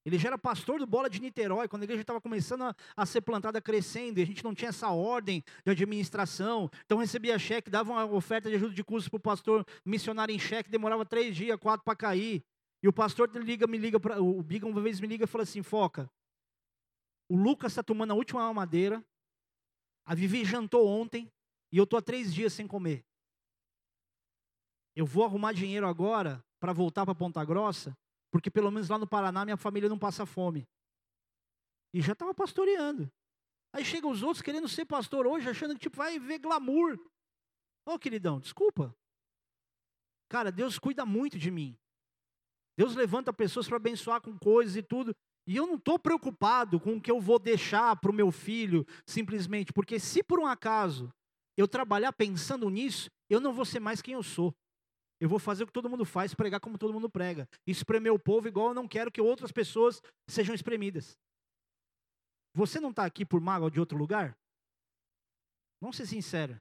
Ele 0.03 0.17
já 0.17 0.29
era 0.29 0.39
pastor 0.39 0.79
do 0.79 0.87
Bola 0.87 1.07
de 1.07 1.21
Niterói, 1.21 1.67
quando 1.67 1.83
a 1.83 1.85
igreja 1.85 2.01
estava 2.01 2.19
começando 2.19 2.63
a, 2.63 2.75
a, 2.97 3.05
ser 3.05 3.21
plantada, 3.21 3.61
crescendo, 3.61 4.19
e 4.19 4.23
a 4.23 4.25
gente 4.25 4.43
não 4.43 4.55
tinha 4.55 4.69
essa 4.69 4.89
ordem 4.89 5.43
de 5.63 5.71
administração. 5.71 6.67
Então 6.85 6.97
recebia 6.97 7.37
cheque, 7.37 7.69
dava 7.69 7.91
uma 7.91 8.05
oferta 8.05 8.49
de 8.49 8.55
ajuda 8.55 8.73
de 8.73 8.83
curso 8.83 9.07
para 9.07 9.17
o 9.17 9.21
pastor 9.21 9.63
missionário 9.85 10.33
em 10.33 10.39
cheque, 10.39 10.67
demorava 10.67 11.05
três 11.05 11.35
dias, 11.35 11.59
quatro 11.59 11.85
para 11.85 11.95
cair. 11.95 12.43
E 12.81 12.87
o 12.87 12.93
pastor 12.93 13.29
liga, 13.35 13.67
me 13.67 13.77
liga, 13.77 13.99
pra, 13.99 14.19
o 14.19 14.41
Biga 14.41 14.65
uma 14.65 14.81
vez 14.81 14.99
me 14.99 15.07
liga 15.07 15.25
e 15.25 15.27
fala 15.27 15.43
assim: 15.43 15.61
Foca, 15.61 16.09
o 17.29 17.37
Lucas 17.37 17.71
está 17.71 17.83
tomando 17.83 18.11
a 18.11 18.15
última 18.15 18.51
madeira. 18.51 19.05
A 20.03 20.15
Vivi 20.15 20.43
jantou 20.43 20.87
ontem. 20.87 21.31
E 21.71 21.77
eu 21.77 21.83
estou 21.83 21.99
há 21.99 22.01
três 22.01 22.33
dias 22.33 22.51
sem 22.51 22.67
comer. 22.67 23.05
Eu 24.95 25.05
vou 25.05 25.23
arrumar 25.23 25.53
dinheiro 25.53 25.87
agora 25.87 26.43
para 26.59 26.73
voltar 26.73 27.05
para 27.05 27.13
Ponta 27.13 27.45
Grossa. 27.45 27.95
Porque 28.31 28.49
pelo 28.49 28.71
menos 28.71 28.89
lá 28.89 28.97
no 28.97 29.07
Paraná 29.07 29.45
minha 29.45 29.55
família 29.55 29.87
não 29.87 29.99
passa 29.99 30.25
fome. 30.25 30.67
E 31.93 32.01
já 32.01 32.13
estava 32.13 32.33
pastoreando. 32.33 33.09
Aí 33.71 33.85
chegam 33.85 34.09
os 34.09 34.23
outros 34.23 34.41
querendo 34.41 34.67
ser 34.67 34.85
pastor 34.85 35.27
hoje, 35.27 35.47
achando 35.47 35.75
que 35.75 35.81
tipo, 35.81 35.97
vai 35.97 36.17
ver 36.17 36.39
glamour. 36.39 36.99
Ô 37.85 37.93
oh, 37.93 37.99
queridão, 37.99 38.39
desculpa. 38.39 38.95
Cara, 40.27 40.51
Deus 40.51 40.79
cuida 40.79 41.05
muito 41.05 41.37
de 41.37 41.51
mim. 41.51 41.77
Deus 42.75 42.95
levanta 42.95 43.31
pessoas 43.31 43.67
para 43.67 43.77
abençoar 43.77 44.21
com 44.21 44.37
coisas 44.37 44.75
e 44.75 44.81
tudo. 44.81 45.15
E 45.49 45.55
eu 45.55 45.65
não 45.65 45.77
estou 45.77 45.97
preocupado 45.97 46.79
com 46.79 46.97
o 46.97 47.01
que 47.01 47.09
eu 47.09 47.19
vou 47.19 47.39
deixar 47.39 47.95
para 47.95 48.11
o 48.11 48.13
meu 48.13 48.31
filho, 48.31 48.85
simplesmente, 49.03 49.73
porque 49.73 49.99
se 49.99 50.21
por 50.21 50.39
um 50.39 50.45
acaso 50.45 51.11
eu 51.57 51.67
trabalhar 51.67 52.13
pensando 52.13 52.69
nisso, 52.69 53.09
eu 53.27 53.39
não 53.39 53.51
vou 53.51 53.65
ser 53.65 53.79
mais 53.79 53.99
quem 53.99 54.13
eu 54.13 54.21
sou. 54.21 54.53
Eu 55.19 55.27
vou 55.27 55.39
fazer 55.39 55.63
o 55.63 55.65
que 55.65 55.73
todo 55.73 55.89
mundo 55.89 56.05
faz, 56.05 56.35
pregar 56.35 56.59
como 56.59 56.77
todo 56.77 56.93
mundo 56.93 57.09
prega. 57.09 57.49
Espremer 57.65 58.13
o 58.13 58.19
povo 58.19 58.47
igual 58.47 58.67
eu 58.67 58.73
não 58.75 58.87
quero 58.87 59.11
que 59.11 59.19
outras 59.19 59.51
pessoas 59.51 60.03
sejam 60.29 60.53
espremidas. 60.53 61.17
Você 62.53 62.79
não 62.79 62.91
está 62.91 63.03
aqui 63.03 63.25
por 63.25 63.41
mágoa 63.41 63.71
de 63.71 63.79
outro 63.79 63.97
lugar? 63.97 64.37
Vamos 65.81 65.97
ser 65.97 66.05
sinceros. 66.05 66.57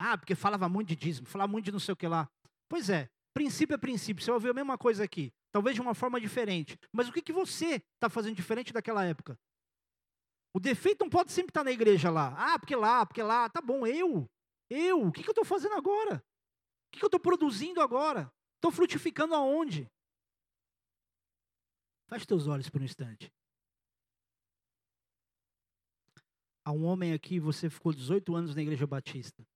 Ah, 0.00 0.16
porque 0.16 0.34
falava 0.34 0.66
muito 0.66 0.88
de 0.88 0.96
dízimo, 0.96 1.26
falava 1.26 1.52
muito 1.52 1.66
de 1.66 1.72
não 1.72 1.78
sei 1.78 1.92
o 1.92 1.96
que 1.96 2.08
lá. 2.08 2.26
Pois 2.70 2.88
é, 2.88 3.06
princípio 3.34 3.74
é 3.74 3.78
princípio. 3.78 4.24
Você 4.24 4.30
vai 4.30 4.36
ouvir 4.36 4.48
a 4.48 4.54
mesma 4.54 4.78
coisa 4.78 5.04
aqui 5.04 5.30
talvez 5.52 5.74
de 5.74 5.80
uma 5.80 5.94
forma 5.94 6.20
diferente. 6.20 6.78
Mas 6.92 7.08
o 7.08 7.12
que, 7.12 7.22
que 7.22 7.32
você 7.32 7.82
está 7.94 8.08
fazendo 8.08 8.36
diferente 8.36 8.72
daquela 8.72 9.04
época? 9.04 9.38
O 10.54 10.60
defeito 10.60 11.00
não 11.00 11.10
pode 11.10 11.32
sempre 11.32 11.50
estar 11.50 11.64
na 11.64 11.70
igreja 11.70 12.10
lá. 12.10 12.34
Ah, 12.36 12.58
porque 12.58 12.74
lá, 12.74 13.04
porque 13.04 13.22
lá. 13.22 13.48
Tá 13.48 13.60
bom, 13.60 13.86
eu. 13.86 14.28
Eu. 14.70 15.06
O 15.06 15.12
que, 15.12 15.22
que 15.22 15.28
eu 15.28 15.32
estou 15.32 15.44
fazendo 15.44 15.74
agora? 15.74 16.16
O 16.16 16.90
que, 16.92 16.98
que 16.98 17.04
eu 17.04 17.08
estou 17.08 17.20
produzindo 17.20 17.80
agora? 17.80 18.32
Estou 18.56 18.70
frutificando 18.70 19.34
aonde? 19.34 19.88
Feche 22.08 22.26
teus 22.26 22.46
olhos 22.46 22.68
por 22.70 22.80
um 22.80 22.84
instante. 22.84 23.30
Há 26.64 26.72
um 26.72 26.84
homem 26.84 27.12
aqui, 27.12 27.38
você 27.38 27.70
ficou 27.70 27.92
18 27.92 28.34
anos 28.34 28.54
na 28.54 28.62
igreja 28.62 28.86
batista. 28.86 29.46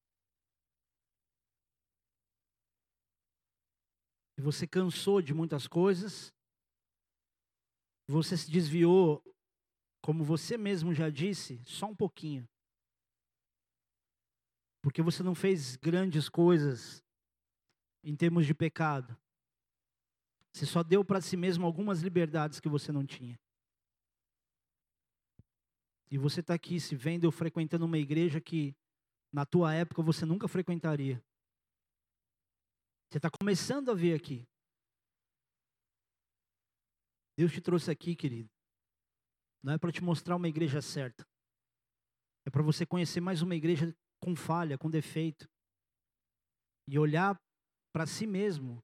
E 4.37 4.41
você 4.41 4.67
cansou 4.67 5.21
de 5.21 5.35
muitas 5.35 5.67
coisas, 5.67 6.33
você 8.07 8.37
se 8.37 8.51
desviou, 8.51 9.23
como 10.01 10.25
você 10.25 10.57
mesmo 10.57 10.95
já 10.95 11.09
disse, 11.09 11.63
só 11.65 11.87
um 11.87 11.95
pouquinho. 11.95 12.49
Porque 14.83 15.01
você 15.01 15.23
não 15.23 15.35
fez 15.35 15.77
grandes 15.77 16.29
coisas 16.29 17.05
em 18.03 18.17
termos 18.17 18.47
de 18.47 18.53
pecado. 18.53 19.17
Você 20.53 20.67
só 20.67 20.83
deu 20.83 21.05
para 21.05 21.21
si 21.21 21.37
mesmo 21.37 21.65
algumas 21.65 22.03
liberdades 22.03 22.61
que 22.61 22.69
você 22.69 22.91
não 22.91 23.07
tinha. 23.07 23.39
E 26.11 26.19
você 26.19 26.41
está 26.41 26.53
aqui 26.53 26.79
se 26.79 26.95
vendo 26.95 27.31
frequentando 27.33 27.87
uma 27.87 27.97
igreja 27.97 28.41
que 28.41 28.77
na 29.33 29.47
tua 29.47 29.73
época 29.73 30.03
você 30.03 30.27
nunca 30.27 30.47
frequentaria. 30.47 31.23
Você 33.13 33.19
está 33.19 33.29
começando 33.31 33.91
a 33.91 33.95
ver 33.95 34.15
aqui. 34.15 34.49
Deus 37.37 37.53
te 37.53 37.61
trouxe 37.61 37.91
aqui, 37.91 38.17
querido. 38.17 38.49
Não 39.63 39.75
é 39.75 39.79
para 39.79 39.93
te 39.93 40.03
mostrar 40.03 40.35
uma 40.35 40.49
igreja 40.49 40.81
certa. 40.81 41.23
É 42.47 42.51
para 42.51 42.63
você 42.63 42.87
conhecer 42.87 43.21
mais 43.21 43.43
uma 43.43 43.55
igreja 43.55 43.95
com 44.19 44.35
falha, 44.35 44.79
com 44.79 44.89
defeito. 44.89 45.47
E 46.89 46.99
olhar 46.99 47.37
para 47.93 48.07
si 48.07 48.27
mesmo. 48.27 48.83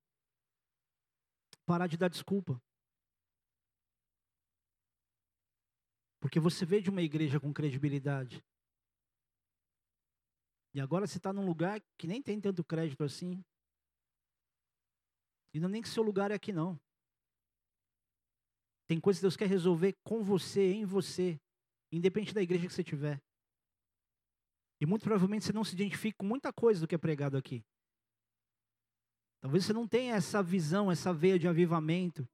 Parar 1.65 1.87
de 1.87 1.97
dar 1.97 2.11
desculpa. 2.11 2.61
Porque 6.21 6.39
você 6.39 6.67
veio 6.67 6.83
de 6.83 6.91
uma 6.91 7.01
igreja 7.01 7.41
com 7.41 7.51
credibilidade. 7.51 8.45
E 10.75 10.81
agora 10.83 11.07
você 11.07 11.17
está 11.17 11.33
num 11.33 11.47
lugar 11.47 11.81
que 11.97 12.07
nem 12.07 12.23
tem 12.23 12.39
tanto 12.39 12.63
crédito 12.63 13.03
assim. 13.03 13.43
E 15.53 15.61
não 15.61 15.69
é 15.69 15.73
nem 15.73 15.83
que 15.83 15.89
seu 15.89 16.03
lugar 16.03 16.31
é 16.31 16.35
aqui, 16.35 16.53
não. 16.53 16.79
Tem 18.87 19.01
coisas 19.01 19.21
que 19.21 19.25
Deus 19.25 19.37
quer 19.37 19.49
resolver 19.49 19.95
com 20.03 20.23
você, 20.23 20.73
em 20.73 20.85
você, 20.85 21.39
independente 21.93 22.35
da 22.35 22.43
igreja 22.43 22.67
que 22.67 22.73
você 22.73 22.85
tiver. 22.85 23.21
E 24.81 24.87
muito 24.87 25.03
provavelmente 25.03 25.45
você 25.45 25.53
não 25.53 25.65
se 25.65 25.75
identifica 25.75 26.19
com 26.19 26.27
muita 26.27 26.53
coisa 26.53 26.81
do 26.81 26.87
que 26.87 26.95
é 26.95 26.99
pregado 26.99 27.37
aqui. 27.37 27.65
Talvez 29.41 29.65
você 29.65 29.73
não 29.73 29.87
tenha 29.87 30.15
essa 30.15 30.43
visão, 30.43 30.91
essa 30.91 31.13
veia 31.13 31.39
de 31.39 31.47
avivamento. 31.47 32.29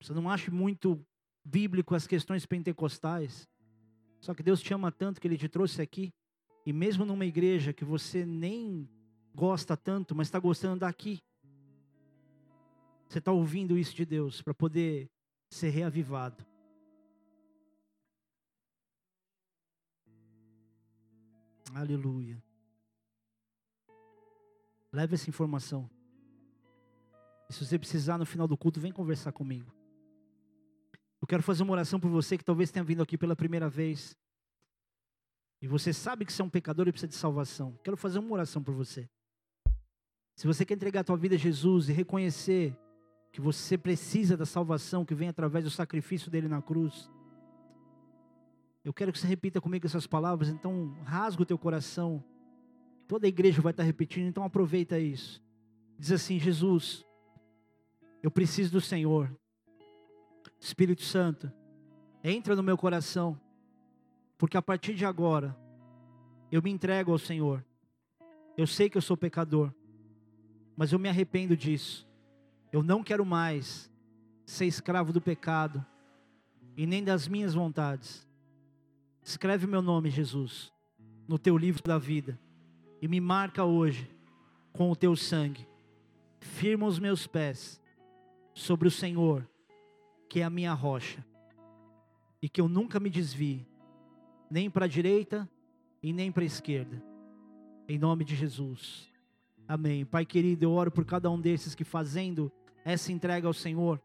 Você 0.00 0.12
não 0.12 0.28
ache 0.28 0.50
muito 0.50 1.04
bíblico 1.44 1.94
as 1.94 2.06
questões 2.06 2.44
pentecostais. 2.44 3.48
Só 4.20 4.34
que 4.34 4.42
Deus 4.42 4.60
te 4.60 4.74
ama 4.74 4.90
tanto 4.90 5.20
que 5.20 5.26
Ele 5.26 5.38
te 5.38 5.48
trouxe 5.48 5.80
aqui. 5.80 6.12
E 6.64 6.72
mesmo 6.72 7.04
numa 7.04 7.24
igreja 7.24 7.72
que 7.72 7.84
você 7.84 8.26
nem 8.26 8.88
gosta 9.34 9.76
tanto, 9.76 10.14
mas 10.14 10.26
está 10.26 10.38
gostando 10.38 10.80
daqui, 10.80 11.22
você 13.08 13.18
está 13.18 13.32
ouvindo 13.32 13.78
isso 13.78 13.94
de 13.94 14.04
Deus 14.04 14.42
para 14.42 14.54
poder 14.54 15.10
ser 15.48 15.70
reavivado. 15.70 16.44
Aleluia. 21.74 22.42
Leve 24.92 25.14
essa 25.14 25.28
informação. 25.28 25.90
E 27.48 27.52
se 27.52 27.64
você 27.64 27.78
precisar 27.78 28.18
no 28.18 28.26
final 28.26 28.48
do 28.48 28.56
culto, 28.56 28.80
vem 28.80 28.90
conversar 28.90 29.30
comigo. 29.32 29.72
Eu 31.20 31.28
quero 31.28 31.42
fazer 31.42 31.62
uma 31.62 31.72
oração 31.72 32.00
por 32.00 32.10
você 32.10 32.36
que 32.36 32.44
talvez 32.44 32.70
tenha 32.70 32.84
vindo 32.84 33.02
aqui 33.02 33.16
pela 33.18 33.36
primeira 33.36 33.68
vez. 33.68 34.16
E 35.60 35.68
você 35.68 35.92
sabe 35.92 36.24
que 36.24 36.32
você 36.32 36.42
é 36.42 36.44
um 36.44 36.50
pecador 36.50 36.88
e 36.88 36.92
precisa 36.92 37.08
de 37.08 37.14
salvação. 37.14 37.78
Quero 37.84 37.96
fazer 37.96 38.18
uma 38.18 38.32
oração 38.32 38.62
por 38.62 38.74
você. 38.74 39.08
Se 40.34 40.46
você 40.46 40.64
quer 40.64 40.74
entregar 40.74 41.00
a 41.00 41.04
tua 41.04 41.16
vida 41.16 41.34
a 41.34 41.38
Jesus 41.38 41.88
e 41.88 41.92
reconhecer 41.92 42.76
que 43.36 43.40
você 43.42 43.76
precisa 43.76 44.34
da 44.34 44.46
salvação 44.46 45.04
que 45.04 45.14
vem 45.14 45.28
através 45.28 45.62
do 45.62 45.70
sacrifício 45.70 46.30
dele 46.30 46.48
na 46.48 46.62
cruz. 46.62 47.10
Eu 48.82 48.94
quero 48.94 49.12
que 49.12 49.18
você 49.18 49.26
repita 49.26 49.60
comigo 49.60 49.84
essas 49.84 50.06
palavras, 50.06 50.48
então 50.48 50.96
rasga 51.04 51.42
o 51.42 51.44
teu 51.44 51.58
coração. 51.58 52.24
Toda 53.06 53.26
a 53.26 53.28
igreja 53.28 53.60
vai 53.60 53.72
estar 53.72 53.82
repetindo, 53.82 54.26
então 54.26 54.42
aproveita 54.42 54.98
isso. 54.98 55.44
Diz 55.98 56.12
assim: 56.12 56.38
Jesus, 56.38 57.04
eu 58.22 58.30
preciso 58.30 58.72
do 58.72 58.80
Senhor. 58.80 59.30
Espírito 60.58 61.02
Santo, 61.02 61.52
entra 62.24 62.56
no 62.56 62.62
meu 62.62 62.78
coração, 62.78 63.38
porque 64.38 64.56
a 64.56 64.62
partir 64.62 64.94
de 64.94 65.04
agora 65.04 65.54
eu 66.50 66.62
me 66.62 66.70
entrego 66.70 67.12
ao 67.12 67.18
Senhor. 67.18 67.62
Eu 68.56 68.66
sei 68.66 68.88
que 68.88 68.96
eu 68.96 69.02
sou 69.02 69.14
pecador, 69.14 69.74
mas 70.74 70.90
eu 70.90 70.98
me 70.98 71.10
arrependo 71.10 71.54
disso. 71.54 72.05
Eu 72.76 72.82
não 72.82 73.02
quero 73.02 73.24
mais 73.24 73.90
ser 74.44 74.66
escravo 74.66 75.10
do 75.10 75.18
pecado 75.18 75.82
e 76.76 76.86
nem 76.86 77.02
das 77.02 77.26
minhas 77.26 77.54
vontades. 77.54 78.28
Escreve 79.22 79.66
meu 79.66 79.80
nome, 79.80 80.10
Jesus, 80.10 80.70
no 81.26 81.38
teu 81.38 81.56
livro 81.56 81.82
da 81.82 81.96
vida 81.96 82.38
e 83.00 83.08
me 83.08 83.18
marca 83.18 83.64
hoje 83.64 84.10
com 84.74 84.90
o 84.90 84.94
teu 84.94 85.16
sangue. 85.16 85.66
Firma 86.38 86.84
os 86.84 86.98
meus 86.98 87.26
pés 87.26 87.80
sobre 88.52 88.88
o 88.88 88.90
Senhor, 88.90 89.48
que 90.28 90.40
é 90.40 90.44
a 90.44 90.50
minha 90.50 90.74
rocha, 90.74 91.24
e 92.42 92.46
que 92.46 92.60
eu 92.60 92.68
nunca 92.68 93.00
me 93.00 93.08
desvie, 93.08 93.66
nem 94.50 94.68
para 94.68 94.84
a 94.84 94.88
direita 94.88 95.48
e 96.02 96.12
nem 96.12 96.30
para 96.30 96.42
a 96.42 96.46
esquerda. 96.46 97.02
Em 97.88 97.98
nome 97.98 98.22
de 98.22 98.36
Jesus. 98.36 99.10
Amém. 99.66 100.04
Pai 100.04 100.26
querido, 100.26 100.66
eu 100.66 100.72
oro 100.72 100.90
por 100.90 101.06
cada 101.06 101.30
um 101.30 101.40
desses 101.40 101.74
que 101.74 101.82
fazendo 101.82 102.52
essa 102.86 103.10
entrega 103.10 103.48
ao 103.48 103.52
Senhor, 103.52 104.00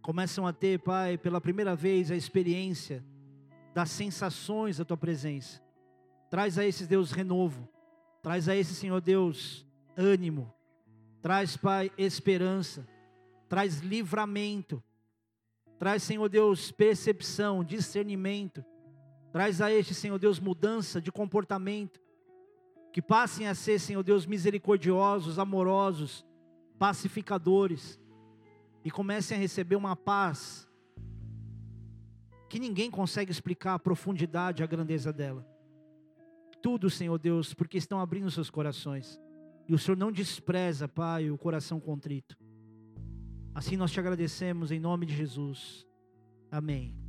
começam 0.00 0.46
a 0.46 0.54
ter, 0.54 0.78
Pai, 0.78 1.18
pela 1.18 1.38
primeira 1.38 1.76
vez 1.76 2.10
a 2.10 2.16
experiência 2.16 3.04
das 3.74 3.90
sensações 3.90 4.78
da 4.78 4.86
tua 4.86 4.96
presença. 4.96 5.60
Traz 6.30 6.56
a 6.56 6.64
esses 6.64 6.88
Deus 6.88 7.12
renovo. 7.12 7.68
Traz 8.22 8.48
a 8.48 8.56
esse 8.56 8.74
Senhor 8.74 9.02
Deus 9.02 9.66
ânimo. 9.94 10.50
Traz, 11.20 11.58
Pai, 11.58 11.92
esperança. 11.98 12.88
Traz 13.50 13.80
livramento. 13.80 14.82
Traz, 15.78 16.02
Senhor 16.02 16.30
Deus, 16.30 16.72
percepção, 16.72 17.62
discernimento. 17.62 18.64
Traz 19.30 19.60
a 19.60 19.70
este, 19.70 19.92
Senhor 19.92 20.18
Deus, 20.18 20.40
mudança 20.40 21.02
de 21.02 21.12
comportamento 21.12 22.00
que 22.94 23.02
passem 23.02 23.46
a 23.46 23.54
ser, 23.54 23.78
Senhor 23.78 24.02
Deus, 24.02 24.24
misericordiosos, 24.24 25.38
amorosos, 25.38 26.24
pacificadores, 26.78 28.00
e 28.84 28.90
comecem 28.90 29.36
a 29.36 29.40
receber 29.40 29.76
uma 29.76 29.94
paz 29.96 30.68
que 32.48 32.58
ninguém 32.58 32.90
consegue 32.90 33.30
explicar 33.30 33.74
a 33.74 33.78
profundidade, 33.78 34.62
a 34.62 34.66
grandeza 34.66 35.12
dela. 35.12 35.46
Tudo, 36.60 36.90
Senhor 36.90 37.18
Deus, 37.18 37.54
porque 37.54 37.78
estão 37.78 37.98
abrindo 37.98 38.30
seus 38.30 38.50
corações. 38.50 39.18
E 39.66 39.74
o 39.74 39.78
Senhor 39.78 39.96
não 39.96 40.12
despreza, 40.12 40.86
Pai, 40.86 41.30
o 41.30 41.38
coração 41.38 41.80
contrito. 41.80 42.36
Assim 43.54 43.76
nós 43.76 43.90
te 43.90 44.00
agradecemos 44.00 44.70
em 44.70 44.78
nome 44.78 45.06
de 45.06 45.14
Jesus. 45.16 45.86
Amém. 46.50 47.01